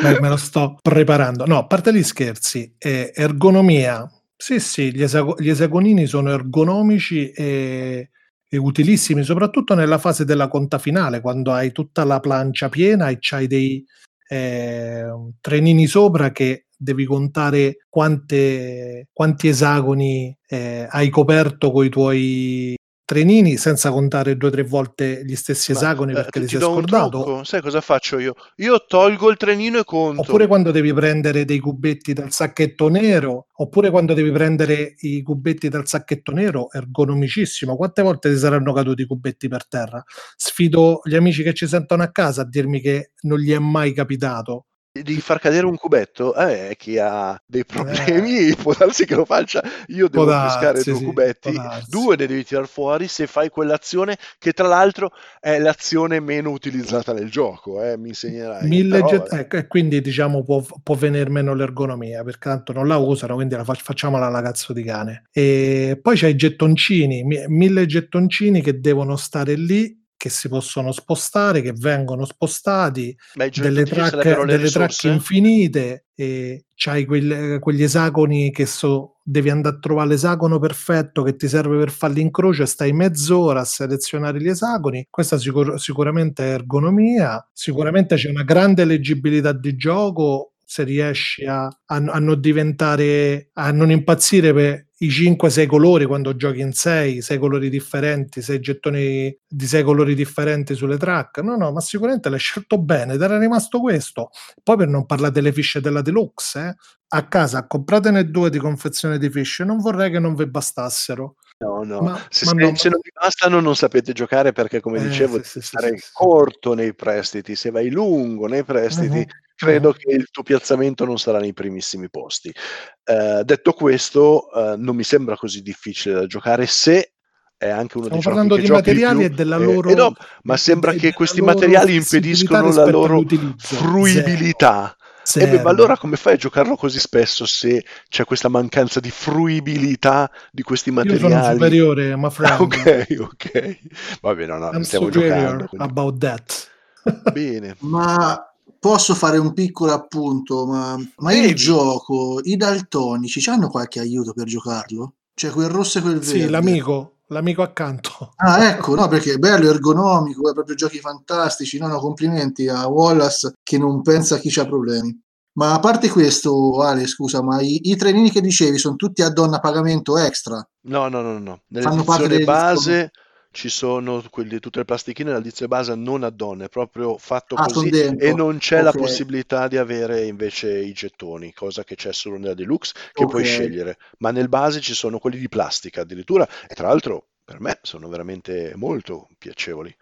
me, 0.00 0.20
me 0.20 0.28
lo 0.28 0.36
sto 0.36 0.76
preparando. 0.80 1.44
No, 1.44 1.58
a 1.58 1.66
parte 1.66 1.92
gli 1.92 2.04
scherzi, 2.04 2.76
eh, 2.78 3.10
ergonomia. 3.12 4.08
Sì, 4.36 4.60
sì, 4.60 4.94
gli, 4.94 5.02
esago- 5.02 5.34
gli 5.40 5.48
esagonini 5.50 6.06
sono 6.06 6.30
ergonomici 6.30 7.32
e, 7.32 8.10
e 8.48 8.56
utilissimi, 8.56 9.24
soprattutto 9.24 9.74
nella 9.74 9.98
fase 9.98 10.24
della 10.24 10.46
conta 10.46 10.78
finale, 10.78 11.20
quando 11.20 11.52
hai 11.52 11.72
tutta 11.72 12.04
la 12.04 12.20
plancia 12.20 12.68
piena 12.68 13.08
e 13.08 13.16
c'hai 13.18 13.48
dei 13.48 13.84
eh, 14.28 15.04
trenini 15.40 15.88
sopra 15.88 16.30
che 16.30 16.66
devi 16.78 17.04
contare 17.04 17.84
quante, 17.88 19.08
quanti 19.12 19.48
esagoni 19.48 20.36
eh, 20.46 20.86
hai 20.88 21.10
coperto 21.10 21.72
con 21.72 21.84
i 21.84 21.88
tuoi 21.88 22.76
trenini 23.08 23.56
senza 23.56 23.90
contare 23.90 24.36
due 24.36 24.48
o 24.48 24.52
tre 24.52 24.62
volte 24.64 25.22
gli 25.24 25.34
stessi 25.34 25.72
Ma, 25.72 25.78
esagoni 25.78 26.10
eh, 26.12 26.14
perché 26.14 26.40
ti, 26.40 26.46
ti 26.46 26.58
sei 26.58 26.60
scordato. 26.60 27.42
sai 27.42 27.62
cosa 27.62 27.80
faccio 27.80 28.18
io? 28.18 28.34
Io 28.56 28.84
tolgo 28.86 29.30
il 29.30 29.38
trenino 29.38 29.78
e 29.78 29.84
conto. 29.84 30.20
Oppure 30.20 30.46
quando 30.46 30.70
devi 30.70 30.92
prendere 30.92 31.46
dei 31.46 31.58
cubetti 31.58 32.12
dal 32.12 32.30
sacchetto 32.32 32.88
nero, 32.88 33.46
oppure 33.50 33.88
quando 33.88 34.12
devi 34.12 34.30
prendere 34.30 34.94
i 34.98 35.22
cubetti 35.22 35.70
dal 35.70 35.88
sacchetto 35.88 36.32
nero, 36.32 36.70
ergonomicissimo. 36.70 37.76
Quante 37.76 38.02
volte 38.02 38.30
ti 38.30 38.36
saranno 38.36 38.74
caduti 38.74 39.00
i 39.00 39.06
cubetti 39.06 39.48
per 39.48 39.66
terra? 39.66 40.04
Sfido 40.36 41.00
gli 41.02 41.14
amici 41.14 41.42
che 41.42 41.54
ci 41.54 41.66
sentono 41.66 42.02
a 42.02 42.10
casa 42.10 42.42
a 42.42 42.46
dirmi 42.46 42.82
che 42.82 43.12
non 43.22 43.38
gli 43.38 43.52
è 43.52 43.58
mai 43.58 43.94
capitato. 43.94 44.66
Di 45.02 45.20
far 45.20 45.38
cadere 45.40 45.66
un 45.66 45.76
cubetto, 45.76 46.34
eh, 46.34 46.74
chi 46.78 46.98
ha 46.98 47.40
dei 47.46 47.64
problemi 47.64 48.54
può 48.60 48.74
darsi 48.76 49.04
che 49.06 49.14
lo 49.14 49.24
faccia. 49.24 49.62
Io 49.88 50.08
devo 50.08 50.24
Eh. 50.24 50.26
Può 50.26 50.42
pescare 50.44 50.72
darsi, 50.74 50.90
due 50.90 50.98
sì, 50.98 51.04
cubetti, 51.04 51.52
darsi. 51.52 51.90
due 51.90 52.16
ne 52.16 52.26
devi 52.26 52.44
tirar 52.44 52.66
fuori 52.68 53.08
se 53.08 53.26
fai 53.26 53.48
quell'azione 53.48 54.16
che 54.38 54.52
tra 54.52 54.66
l'altro 54.68 55.10
è 55.40 55.58
l'azione 55.58 56.20
meno 56.20 56.50
utilizzata 56.50 57.12
nel 57.12 57.30
gioco, 57.30 57.82
eh, 57.82 57.96
mi 57.96 58.08
insegnerai. 58.08 58.66
Mille 58.68 58.96
Però, 59.00 59.08
get- 59.08 59.32
eh, 59.32 59.38
ecco, 59.40 59.56
e 59.56 59.66
quindi 59.66 60.00
diciamo 60.00 60.42
può, 60.44 60.64
può 60.82 60.94
venire 60.94 61.30
meno 61.30 61.54
l'ergonomia 61.54 62.22
perché 62.24 62.48
tanto 62.48 62.72
non 62.72 62.86
la 62.86 62.96
usano 62.96 63.34
quindi 63.34 63.54
la 63.54 63.64
fac- 63.64 63.82
facciamola 63.82 64.26
alla 64.26 64.42
cazzo 64.42 64.72
di 64.72 64.82
cane 64.82 65.24
e 65.32 65.98
poi 66.00 66.16
c'è 66.16 66.28
i 66.28 66.34
gettoncini 66.36 67.22
mi- 67.22 67.44
mille 67.48 67.86
gettoncini 67.86 68.60
che 68.62 68.80
devono 68.80 69.16
stare 69.16 69.54
lì 69.54 69.97
che 70.18 70.28
si 70.28 70.48
possono 70.48 70.90
spostare 70.90 71.62
che 71.62 71.72
vengono 71.72 72.26
spostati 72.26 73.16
i 73.36 73.50
delle 73.60 73.84
track, 73.84 74.24
le 74.24 74.44
delle 74.44 74.68
track 74.68 75.04
infinite 75.04 76.06
e 76.14 76.64
c'hai 76.74 77.04
quel- 77.06 77.60
quegli 77.60 77.84
esagoni 77.84 78.50
che 78.50 78.66
so, 78.66 79.20
devi 79.22 79.48
andare 79.48 79.76
a 79.76 79.78
trovare 79.78 80.08
l'esagono 80.08 80.58
perfetto 80.58 81.22
che 81.22 81.36
ti 81.36 81.46
serve 81.46 81.78
per 81.78 81.90
fare 81.90 82.14
l'incrocio 82.14 82.64
e 82.64 82.66
stai 82.66 82.92
mezz'ora 82.92 83.60
a 83.60 83.64
selezionare 83.64 84.40
gli 84.40 84.48
esagoni. 84.48 85.06
Questa 85.08 85.38
sicur- 85.38 85.76
sicuramente 85.76 86.42
è 86.44 86.54
ergonomia, 86.54 87.48
sicuramente 87.52 88.16
c'è 88.16 88.28
una 88.28 88.42
grande 88.42 88.84
leggibilità 88.84 89.52
di 89.52 89.76
gioco 89.76 90.54
se 90.70 90.82
riesci 90.84 91.46
a, 91.46 91.64
a- 91.64 91.72
a 91.86 92.18
non 92.18 92.38
diventare, 92.40 93.48
a 93.54 93.70
non 93.72 93.90
impazzire 93.90 94.52
per 94.52 94.86
i 94.98 95.08
5-6 95.10 95.66
colori 95.66 96.04
quando 96.04 96.36
giochi 96.36 96.60
in 96.60 96.72
6, 96.72 97.22
6 97.22 97.38
colori 97.38 97.70
differenti, 97.70 98.42
6 98.42 98.60
gettoni 98.60 99.34
di 99.46 99.66
6 99.66 99.82
colori 99.82 100.14
differenti 100.14 100.74
sulle 100.74 100.98
track. 100.98 101.38
No, 101.38 101.56
no, 101.56 101.72
ma 101.72 101.80
sicuramente 101.80 102.28
l'hai 102.28 102.38
scelto 102.38 102.78
bene, 102.78 103.14
ed 103.14 103.22
era 103.22 103.38
rimasto 103.38 103.80
questo. 103.80 104.30
Poi 104.62 104.76
per 104.76 104.88
non 104.88 105.06
parlare 105.06 105.32
delle 105.32 105.52
fisce 105.52 105.80
della 105.80 106.02
deluxe, 106.02 106.58
eh, 106.68 106.74
a 107.10 107.26
casa 107.28 107.66
compratene 107.66 108.30
due 108.30 108.50
di 108.50 108.58
confezione 108.58 109.16
di 109.18 109.30
fisce, 109.30 109.64
non 109.64 109.78
vorrei 109.78 110.10
che 110.10 110.18
non 110.18 110.34
vi 110.34 110.46
bastassero. 110.46 111.36
No, 111.60 111.82
no, 111.82 112.02
Ma- 112.02 112.26
se, 112.30 112.44
ma 112.44 112.52
se- 112.52 112.56
no, 112.70 112.76
se 112.76 112.88
ma- 112.88 112.94
non 112.94 113.00
vi 113.02 113.10
bastano 113.12 113.60
non 113.60 113.74
sapete 113.74 114.12
giocare 114.12 114.52
perché 114.52 114.80
come 114.80 115.00
Eh, 115.00 115.08
dicevo 115.08 115.42
sì, 115.42 115.60
stare 115.60 115.98
corto 116.12 116.74
nei 116.74 116.94
prestiti, 116.94 117.56
se 117.56 117.70
vai 117.70 117.90
lungo 117.90 118.46
nei 118.46 118.62
prestiti 118.62 119.16
Mhm, 119.18 119.24
credo 119.56 119.88
mhm. 119.88 119.94
che 119.96 120.12
il 120.12 120.28
tuo 120.30 120.44
piazzamento 120.44 121.04
non 121.04 121.18
sarà 121.18 121.40
nei 121.40 121.52
primissimi 121.52 122.08
posti. 122.08 122.54
Eh, 123.02 123.42
detto 123.44 123.72
questo, 123.72 124.52
eh, 124.52 124.76
non 124.76 124.94
mi 124.94 125.02
sembra 125.02 125.36
così 125.36 125.60
difficile 125.60 126.14
da 126.14 126.26
giocare 126.26 126.64
se 126.66 127.14
è 127.56 127.68
anche 127.68 127.98
uno 127.98 128.06
Stiamo 128.06 128.06
dei 128.06 128.20
giochi 128.20 128.22
parlando 128.22 128.56
di 128.56 128.68
materiali 128.68 129.24
e 129.24 129.30
della 129.30 129.56
eh, 129.56 129.64
loro 129.64 129.90
eh 129.90 129.94
no, 129.96 130.12
ma 130.42 130.56
sembra 130.56 130.92
che 130.92 131.12
questi 131.12 131.42
materiali 131.42 131.96
impediscono 131.96 132.72
la 132.72 132.84
loro 132.86 133.20
fruibilità. 133.56 134.82
Zero. 134.82 134.96
E 135.36 135.46
beh, 135.46 135.60
ma 135.60 135.70
allora 135.70 135.96
come 135.96 136.16
fai 136.16 136.34
a 136.34 136.36
giocarlo 136.36 136.76
così 136.76 136.98
spesso 136.98 137.46
se 137.46 137.84
c'è 138.08 138.24
questa 138.24 138.48
mancanza 138.48 139.00
di 139.00 139.10
fruibilità 139.10 140.30
di 140.50 140.62
questi 140.62 140.90
Io 141.00 141.16
sono 141.18 141.40
materiali? 141.40 141.42
superiore, 141.42 142.16
my 142.16 142.30
Ah, 142.40 142.60
friend. 142.60 142.62
ok, 142.62 143.16
ok. 143.20 143.78
Va 144.20 144.34
bene, 144.34 144.58
no, 144.58 144.72
I'm 144.72 144.82
stiamo 144.82 145.10
giocando. 145.10 145.66
quindi- 145.66 145.88
about 145.88 146.18
that. 146.20 146.68
Bene. 147.24 147.76
Ma 147.80 148.40
posso 148.78 149.14
fare 149.14 149.38
un 149.38 149.52
piccolo 149.52 149.92
appunto? 149.92 150.66
Ma, 150.66 150.96
ma 151.18 151.32
il 151.34 151.54
gioco, 151.54 152.40
i 152.42 152.56
daltonici, 152.56 153.48
hanno 153.50 153.68
qualche 153.68 154.00
aiuto 154.00 154.32
per 154.32 154.46
giocarlo? 154.46 155.14
Cioè 155.34 155.50
quel 155.52 155.68
rosso 155.68 155.98
e 155.98 156.02
quel 156.02 156.18
verde? 156.20 156.24
sì, 156.24 156.48
l'amico, 156.48 157.17
l'amico 157.28 157.62
accanto. 157.62 158.32
Ah, 158.36 158.68
ecco, 158.68 158.94
no, 158.94 159.08
perché 159.08 159.34
è 159.34 159.38
bello, 159.38 159.68
ergonomico, 159.68 160.50
è 160.50 160.52
proprio 160.52 160.76
giochi 160.76 160.98
fantastici. 160.98 161.78
No, 161.78 161.86
no, 161.88 161.98
complimenti 161.98 162.68
a 162.68 162.86
Wallace 162.86 163.52
che 163.62 163.78
non 163.78 164.02
pensa 164.02 164.36
a 164.36 164.38
chi 164.38 164.50
c'ha 164.50 164.66
problemi. 164.66 165.18
Ma 165.52 165.74
a 165.74 165.80
parte 165.80 166.08
questo, 166.08 166.80
Ale, 166.82 167.06
scusa, 167.06 167.42
ma 167.42 167.60
i, 167.60 167.80
i 167.90 167.96
trenini 167.96 168.30
che 168.30 168.40
dicevi 168.40 168.78
sono 168.78 168.94
tutti 168.94 169.22
a 169.22 169.30
donna 169.30 169.58
pagamento 169.58 170.16
extra? 170.16 170.64
No, 170.82 171.08
no, 171.08 171.20
no, 171.20 171.38
no. 171.38 171.62
Fanno 171.80 172.04
parte 172.04 172.44
base 172.44 173.10
ci 173.50 173.68
sono 173.68 174.22
quelli, 174.30 174.58
tutte 174.60 174.78
le 174.80 174.84
plastichine, 174.84 175.30
nell'edizione 175.30 175.68
base 175.68 175.94
non 175.94 176.22
a 176.24 176.30
donne, 176.30 176.66
è 176.66 176.68
proprio 176.68 177.16
fatto 177.18 177.56
Ah, 177.56 177.68
così 177.68 177.90
e 178.16 178.32
non 178.32 178.58
c'è 178.58 178.82
la 178.82 178.92
Ok. 178.92 178.94
possibilità 178.94 179.68
di 179.68 179.76
avere 179.76 180.26
invece 180.26 180.78
i 180.78 180.92
gettoni, 180.92 181.52
cosa 181.52 181.84
che 181.84 181.94
c'è 181.96 182.12
solo 182.12 182.36
nella 182.38 182.54
deluxe 182.54 182.94
che 183.12 183.26
puoi 183.26 183.42
Ok. 183.42 183.44
scegliere. 183.44 183.98
Ma 184.18 184.30
nel 184.30 184.48
base 184.48 184.80
ci 184.80 184.94
sono 184.94 185.18
quelli 185.18 185.38
di 185.38 185.48
plastica 185.48 186.02
addirittura 186.02 186.46
e 186.66 186.74
tra 186.74 186.88
l'altro 186.88 187.28
per 187.44 187.60
me 187.60 187.78
sono 187.82 188.08
veramente 188.08 188.72
molto 188.76 189.28
piacevoli. 189.38 189.94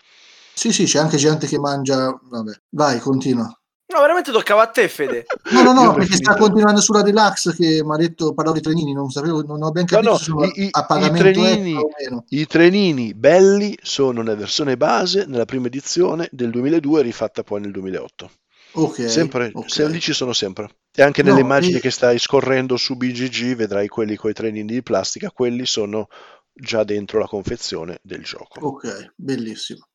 Sì, 0.59 0.73
sì, 0.73 0.85
c'è 0.86 0.98
anche 0.98 1.18
gente 1.18 1.47
che 1.47 1.59
mangia. 1.59 2.10
Vabbè, 2.20 2.52
vai, 2.70 2.98
continua. 2.98 3.48
No, 3.88 4.00
veramente 4.00 4.32
toccava 4.32 4.62
a 4.62 4.66
te, 4.66 4.88
Fede. 4.88 5.26
No, 5.52 5.62
no, 5.62 5.72
no, 5.72 5.94
perché 5.94 6.16
sta 6.16 6.34
continuando 6.36 6.80
sulla 6.80 7.02
deluxe 7.02 7.54
che 7.54 7.82
mi 7.84 7.94
ha 7.94 7.96
detto 7.96 8.34
parlavo 8.34 8.56
di 8.56 8.62
trenini, 8.62 8.92
non 8.92 9.10
sapevo, 9.10 9.42
non 9.42 9.62
ho 9.62 9.70
ben 9.70 9.84
No, 9.88 9.88
capito 9.88 10.10
no, 10.10 10.16
se 10.18 10.24
sono 10.24 10.44
i- 10.44 10.52
i- 10.64 10.68
a 10.72 10.80
i 10.80 10.84
pagamento 10.88 11.18
trenini- 11.22 11.74
o 11.76 11.88
meno. 11.96 12.24
I 12.30 12.46
trenini 12.46 13.14
belli 13.14 13.78
sono 13.80 14.22
nella 14.22 14.34
versione 14.34 14.76
base, 14.76 15.24
nella 15.28 15.44
prima 15.44 15.68
edizione 15.68 16.28
del 16.32 16.50
2002 16.50 17.02
rifatta 17.02 17.44
poi 17.44 17.60
nel 17.60 17.70
2008. 17.70 18.30
Ok. 18.72 19.08
Sempre, 19.08 19.50
ok. 19.54 19.70
se- 19.70 19.88
lì 19.88 20.00
ci 20.00 20.12
sono 20.12 20.32
sempre. 20.32 20.68
E 20.92 21.02
anche 21.02 21.22
No, 21.22 21.28
nelle 21.28 21.42
immagini 21.42 21.76
e- 21.76 21.80
che 21.80 21.90
stai 21.92 22.18
scorrendo 22.18 22.76
su 22.76 22.96
BGG 22.96 23.54
vedrai 23.54 23.86
quelli 23.86 24.16
con 24.16 24.30
i 24.30 24.34
trenini 24.34 24.66
di 24.66 24.82
plastica, 24.82 25.30
quelli 25.30 25.64
sono 25.64 26.08
già 26.52 26.82
dentro 26.82 27.20
la 27.20 27.26
confezione 27.26 28.00
del 28.02 28.24
gioco. 28.24 28.58
Ok, 28.66 29.12
bellissimo. 29.14 29.86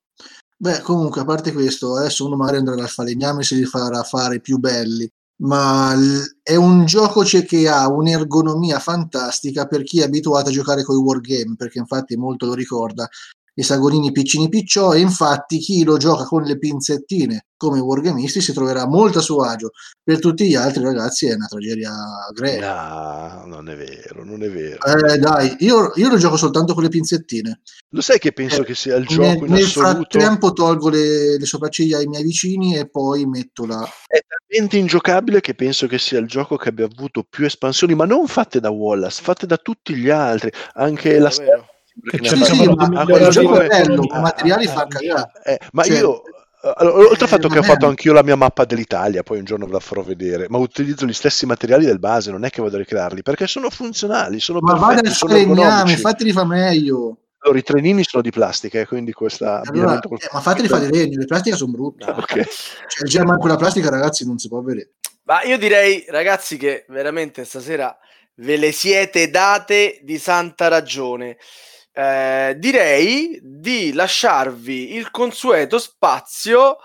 Beh, 0.63 0.81
comunque, 0.81 1.21
a 1.21 1.25
parte 1.25 1.51
questo, 1.53 1.95
adesso 1.95 2.23
uno 2.23 2.35
magari 2.35 2.57
andrà 2.57 2.75
al 2.75 2.87
falegname 2.87 3.41
e 3.49 3.55
li 3.55 3.65
farà 3.65 4.03
fare 4.03 4.39
più 4.39 4.59
belli, 4.59 5.09
ma 5.41 5.95
è 6.43 6.53
un 6.55 6.85
gioco 6.85 7.23
che 7.23 7.67
ha 7.67 7.87
un'ergonomia 7.89 8.77
fantastica 8.77 9.65
per 9.65 9.81
chi 9.81 10.01
è 10.01 10.03
abituato 10.03 10.49
a 10.49 10.51
giocare 10.51 10.83
con 10.83 10.95
i 10.97 10.99
wargame, 11.01 11.55
perché 11.55 11.79
infatti 11.79 12.15
molto 12.15 12.45
lo 12.45 12.53
ricorda. 12.53 13.09
Esagonini 13.53 14.11
piccini 14.11 14.49
picciò 14.49 14.93
e 14.93 14.99
infatti 14.99 15.57
chi 15.59 15.83
lo 15.83 15.97
gioca 15.97 16.23
con 16.23 16.43
le 16.43 16.57
pinzettine 16.57 17.47
come 17.57 17.79
wargamisti 17.79 18.41
si 18.41 18.53
troverà 18.53 18.87
molto 18.87 19.19
a 19.19 19.21
suo 19.21 19.43
agio. 19.43 19.71
Per 20.03 20.19
tutti 20.19 20.47
gli 20.47 20.55
altri 20.55 20.81
ragazzi 20.83 21.27
è 21.27 21.35
una 21.35 21.45
tragedia 21.47 21.91
greca. 22.33 23.43
No, 23.43 23.45
non 23.45 23.69
è 23.69 23.75
vero, 23.75 24.23
non 24.23 24.41
è 24.41 24.49
vero. 24.49 24.79
Eh, 24.83 25.17
dai, 25.19 25.57
io, 25.59 25.91
io 25.95 26.09
lo 26.09 26.17
gioco 26.17 26.37
soltanto 26.37 26.73
con 26.73 26.81
le 26.83 26.89
pinzettine. 26.89 27.61
Lo 27.89 28.01
sai 28.01 28.17
che 28.17 28.31
penso 28.31 28.61
Eh, 28.61 28.65
che 28.65 28.73
sia 28.73 28.95
il 28.95 29.05
Nel, 29.09 29.17
gioco 29.17 29.45
in 29.45 29.51
nel 29.51 29.63
assoluto? 29.63 30.07
frattempo 30.09 30.53
tolgo 30.53 30.89
le, 30.89 31.37
le 31.37 31.45
sopracciglia 31.45 31.97
ai 31.99 32.07
miei 32.07 32.23
vicini 32.23 32.77
e 32.77 32.89
poi 32.89 33.25
metto 33.25 33.65
la... 33.67 33.87
È 34.07 34.19
talmente 34.25 34.77
ingiocabile 34.77 35.39
che 35.41 35.53
penso 35.53 35.85
che 35.85 35.99
sia 35.99 36.17
il 36.19 36.27
gioco 36.27 36.55
che 36.57 36.69
abbia 36.69 36.85
avuto 36.85 37.23
più 37.29 37.45
espansioni, 37.45 37.93
ma 37.93 38.05
non 38.05 38.27
fatte 38.27 38.59
da 38.59 38.71
Wallace, 38.71 39.21
fatte 39.21 39.45
da 39.45 39.57
tutti 39.57 39.93
gli 39.95 40.09
altri, 40.09 40.51
anche 40.73 41.19
la 41.19 41.29
Davvero? 41.29 41.67
Il 41.93 43.29
gioco 43.29 43.59
è 43.59 43.67
bello, 43.67 44.03
ah, 44.09 44.17
i 44.17 44.21
materiali 44.21 44.65
ah, 44.65 44.71
fa 44.71 44.87
cagare. 44.87 45.31
eh, 45.43 45.59
ma 45.71 45.83
Cioè, 45.83 45.97
io 45.97 46.21
allora, 46.63 47.09
oltre 47.09 47.23
al 47.23 47.29
fatto 47.29 47.47
che 47.47 47.57
ho 47.57 47.63
fatto 47.63 47.87
anch'io 47.87 48.13
la 48.13 48.21
mia 48.21 48.35
mappa 48.35 48.65
dell'Italia, 48.65 49.23
poi 49.23 49.39
un 49.39 49.45
giorno 49.45 49.65
ve 49.65 49.71
la 49.71 49.79
farò 49.79 50.03
vedere, 50.03 50.45
ma 50.47 50.59
utilizzo 50.59 51.07
gli 51.07 51.13
stessi 51.13 51.47
materiali 51.47 51.85
del 51.85 51.97
base, 51.97 52.29
non 52.29 52.45
è 52.45 52.51
che 52.51 52.61
vado 52.61 52.75
a 52.75 52.79
ricrearli, 52.79 53.23
perché 53.23 53.47
sono 53.47 53.71
funzionali, 53.71 54.39
sono 54.39 54.59
Ma 54.61 54.73
vada 54.73 55.01
perfetti, 55.01 55.07
il 55.07 55.15
sono 55.15 55.35
ergonomici. 55.35 55.97
fateli 55.97 56.31
fa 56.31 56.45
meglio. 56.45 57.17
Allora, 57.39 57.57
i 57.57 57.63
trenini 57.63 58.03
sono 58.03 58.21
di 58.21 58.29
plastica, 58.29 58.79
e 58.79 58.85
quindi 58.85 59.11
questa 59.11 59.61
Allora, 59.65 59.99
eh, 59.99 60.29
ma 60.31 60.39
fateli 60.39 60.67
fa 60.67 60.77
di 60.77 60.91
legno, 60.95 61.17
le 61.17 61.25
plastiche 61.25 61.55
sono 61.55 61.71
brutte. 61.71 62.05
No. 62.05 62.11
Ok. 62.11 62.27
Cioè, 62.27 63.03
il 63.05 63.09
German 63.09 63.39
con 63.39 63.49
la 63.49 63.55
plastica, 63.55 63.89
ragazzi, 63.89 64.27
non 64.27 64.37
si 64.37 64.47
può 64.47 64.61
vedere. 64.61 64.91
Ma 65.23 65.41
io 65.43 65.57
direi, 65.57 66.05
ragazzi, 66.09 66.57
che 66.57 66.85
veramente 66.89 67.43
stasera 67.43 67.97
ve 68.35 68.57
le 68.57 68.71
siete 68.71 69.31
date 69.31 69.99
di 70.03 70.19
santa 70.19 70.67
ragione. 70.67 71.37
Eh, 71.93 72.55
direi 72.57 73.39
di 73.41 73.91
lasciarvi 73.93 74.95
il 74.95 75.11
consueto 75.11 75.77
spazio 75.77 76.77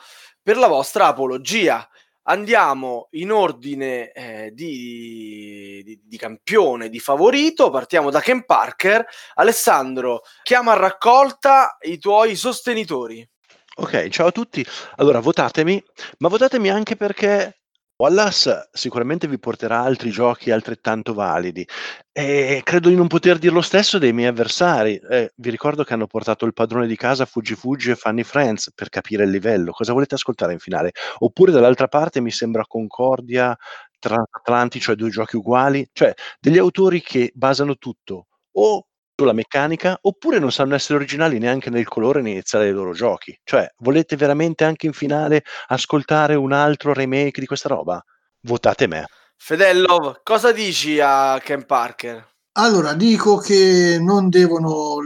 per 0.42 0.56
la 0.56 0.66
vostra 0.66 1.06
apologia. 1.06 1.88
Andiamo 2.28 3.06
in 3.12 3.30
ordine 3.30 4.10
eh, 4.10 4.50
di, 4.52 5.82
di- 5.84 6.00
di 6.04 6.16
campione, 6.16 6.88
di 6.88 6.98
favorito. 6.98 7.70
Partiamo 7.70 8.10
da 8.10 8.20
Ken 8.20 8.44
Parker. 8.44 9.06
Alessandro, 9.34 10.22
chiama 10.42 10.72
a 10.72 10.76
raccolta 10.76 11.76
i 11.82 11.98
tuoi 11.98 12.34
sostenitori. 12.34 13.28
Ok, 13.76 14.08
ciao 14.08 14.28
a 14.28 14.32
tutti. 14.32 14.66
Allora, 14.96 15.20
votatemi, 15.20 15.80
ma 16.18 16.28
votatemi 16.28 16.68
anche 16.68 16.96
perché 16.96 17.60
Wallace 17.98 18.68
sicuramente 18.72 19.26
vi 19.26 19.38
porterà 19.38 19.80
altri 19.80 20.10
giochi 20.10 20.50
altrettanto 20.50 21.14
validi 21.14 21.66
e 22.12 22.60
credo 22.62 22.90
di 22.90 22.94
non 22.94 23.06
poter 23.06 23.38
dire 23.38 23.54
lo 23.54 23.62
stesso 23.62 23.96
dei 23.98 24.12
miei 24.12 24.28
avversari. 24.28 25.00
Eh, 25.10 25.32
vi 25.36 25.48
ricordo 25.50 25.82
che 25.82 25.94
hanno 25.94 26.06
portato 26.06 26.44
il 26.44 26.52
padrone 26.52 26.86
di 26.86 26.96
casa 26.96 27.24
Fuggi 27.24 27.54
Fuggi 27.54 27.90
e 27.90 27.96
Funny 27.96 28.22
Friends 28.22 28.70
per 28.74 28.90
capire 28.90 29.24
il 29.24 29.30
livello. 29.30 29.72
Cosa 29.72 29.94
volete 29.94 30.14
ascoltare 30.14 30.52
in 30.52 30.58
finale? 30.58 30.92
Oppure 31.20 31.52
dall'altra 31.52 31.88
parte 31.88 32.20
mi 32.20 32.30
sembra 32.30 32.66
Concordia 32.66 33.56
tra 33.98 34.22
Atlanti, 34.30 34.78
cioè 34.78 34.94
due 34.94 35.08
giochi 35.08 35.36
uguali, 35.36 35.88
cioè 35.92 36.12
degli 36.38 36.58
autori 36.58 37.00
che 37.00 37.32
basano 37.34 37.76
tutto 37.76 38.26
o 38.58 38.86
sulla 39.16 39.32
meccanica 39.32 39.98
oppure 40.02 40.38
non 40.38 40.52
sanno 40.52 40.74
essere 40.74 40.98
originali 40.98 41.38
neanche 41.38 41.70
nel 41.70 41.88
colore 41.88 42.20
né 42.20 42.30
iniziare 42.30 42.68
i 42.68 42.72
loro 42.72 42.92
giochi. 42.92 43.36
Cioè, 43.42 43.72
volete 43.78 44.14
veramente 44.14 44.64
anche 44.64 44.86
in 44.86 44.92
finale 44.92 45.42
ascoltare 45.68 46.34
un 46.34 46.52
altro 46.52 46.92
remake 46.92 47.40
di 47.40 47.46
questa 47.46 47.70
roba? 47.70 48.02
Votate 48.42 48.86
me. 48.86 49.06
Fedello, 49.38 50.20
cosa 50.22 50.52
dici 50.52 51.00
a 51.00 51.40
Ken 51.42 51.64
Parker? 51.64 52.34
Allora, 52.52 52.92
dico 52.92 53.38
che 53.38 53.98
non 54.00 54.28
devono. 54.28 54.96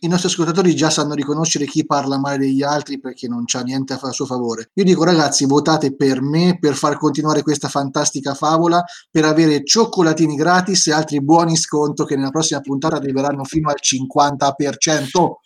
I 0.00 0.08
nostri 0.08 0.28
ascoltatori 0.28 0.74
già 0.74 0.90
sanno 0.90 1.14
riconoscere 1.14 1.64
chi 1.64 1.86
parla 1.86 2.18
male 2.18 2.38
degli 2.38 2.62
altri 2.62 2.98
perché 2.98 3.28
non 3.28 3.44
c'ha 3.44 3.60
niente 3.60 3.92
a 3.92 4.10
suo 4.10 4.26
favore. 4.26 4.70
Io 4.74 4.84
dico, 4.84 5.04
ragazzi, 5.04 5.46
votate 5.46 5.94
per 5.94 6.20
me 6.20 6.58
per 6.58 6.74
far 6.74 6.98
continuare 6.98 7.42
questa 7.42 7.68
fantastica 7.68 8.34
favola, 8.34 8.82
per 9.10 9.24
avere 9.24 9.62
cioccolatini 9.62 10.34
gratis 10.34 10.88
e 10.88 10.92
altri 10.92 11.22
buoni 11.22 11.56
sconto 11.56 12.04
che 12.04 12.16
nella 12.16 12.30
prossima 12.30 12.60
puntata 12.60 12.96
arriveranno 12.96 13.44
fino 13.44 13.68
al 13.68 13.76
50%. 13.80 15.36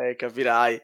Eh, 0.00 0.14
capirai. 0.16 0.80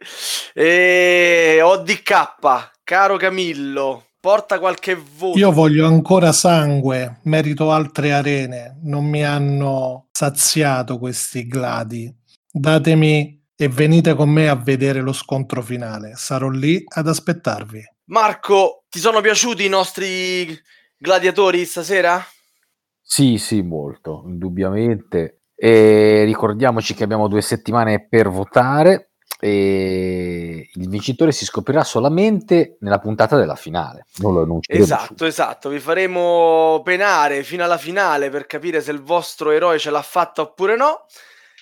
E 0.52 1.60
ODK, 1.62 2.70
caro 2.82 3.16
Camillo, 3.16 4.06
porta 4.20 4.58
qualche 4.58 4.96
voto. 5.16 5.38
Io 5.38 5.52
voglio 5.52 5.86
ancora 5.86 6.32
sangue, 6.32 7.20
merito 7.22 7.70
altre 7.70 8.12
arene, 8.12 8.78
non 8.82 9.04
mi 9.04 9.24
hanno 9.24 10.08
saziato 10.10 10.98
questi 10.98 11.46
gladi. 11.46 12.17
Datemi 12.58 13.40
e 13.54 13.68
venite 13.68 14.14
con 14.14 14.28
me 14.28 14.48
a 14.48 14.56
vedere 14.56 15.00
lo 15.00 15.12
scontro 15.12 15.62
finale. 15.62 16.12
Sarò 16.16 16.48
lì 16.48 16.82
ad 16.86 17.06
aspettarvi. 17.06 17.82
Marco, 18.06 18.84
ti 18.88 18.98
sono 18.98 19.20
piaciuti 19.20 19.64
i 19.64 19.68
nostri 19.68 20.58
gladiatori 20.96 21.64
stasera? 21.64 22.20
Sì, 23.00 23.38
sì, 23.38 23.62
molto, 23.62 24.24
indubbiamente. 24.26 25.42
E 25.54 26.24
ricordiamoci 26.24 26.94
che 26.94 27.04
abbiamo 27.04 27.28
due 27.28 27.42
settimane 27.42 28.06
per 28.08 28.28
votare 28.28 29.12
e 29.40 30.68
il 30.74 30.88
vincitore 30.88 31.30
si 31.30 31.44
scoprirà 31.44 31.84
solamente 31.84 32.76
nella 32.80 32.98
puntata 32.98 33.36
della 33.36 33.54
finale. 33.54 34.06
Non 34.16 34.34
lo 34.34 34.42
annunceremo 34.42 34.84
Esatto, 34.84 35.26
esatto. 35.26 35.68
Vi 35.68 35.78
faremo 35.78 36.80
penare 36.84 37.44
fino 37.44 37.62
alla 37.62 37.78
finale 37.78 38.30
per 38.30 38.46
capire 38.46 38.80
se 38.80 38.90
il 38.90 39.00
vostro 39.00 39.52
eroe 39.52 39.78
ce 39.78 39.90
l'ha 39.90 40.02
fatta 40.02 40.42
oppure 40.42 40.76
no. 40.76 41.06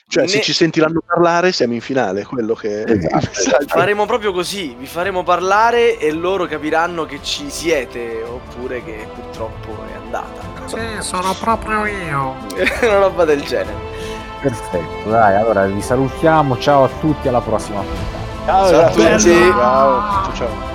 Cioè, 0.08 0.28
se 0.28 0.36
Ne- 0.36 0.42
ci 0.42 0.52
sentiranno 0.52 1.02
parlare, 1.04 1.50
siamo 1.50 1.74
in 1.74 1.80
finale, 1.80 2.24
quello 2.24 2.54
che 2.54 2.84
Esatto. 2.84 3.66
Faremo 3.66 4.06
proprio 4.06 4.32
così, 4.32 4.74
vi 4.78 4.86
faremo 4.86 5.24
parlare 5.24 5.98
e 5.98 6.12
loro 6.12 6.46
capiranno 6.46 7.04
che 7.06 7.18
ci 7.22 7.50
siete 7.50 8.22
oppure 8.22 8.84
che 8.84 9.08
purtroppo 9.12 9.76
è 9.92 9.96
andata. 9.96 10.44
Sì, 10.66 10.78
sono 11.00 11.34
proprio 11.34 11.84
io. 11.86 12.36
Una 12.82 12.98
roba 12.98 13.24
del 13.24 13.42
genere. 13.42 13.74
Perfetto, 14.40 15.10
dai, 15.10 15.34
allora 15.36 15.66
vi 15.66 15.82
salutiamo, 15.82 16.56
ciao 16.58 16.84
a 16.84 16.90
tutti, 17.00 17.26
alla 17.26 17.40
prossima 17.40 17.80
puntata. 17.80 18.24
Ciao, 18.46 18.68
Ciao 18.68 18.80
a 18.80 18.90
tutti. 18.90 19.02
Ciao, 19.02 19.52
ciao. 19.52 20.34
ciao. 20.34 20.74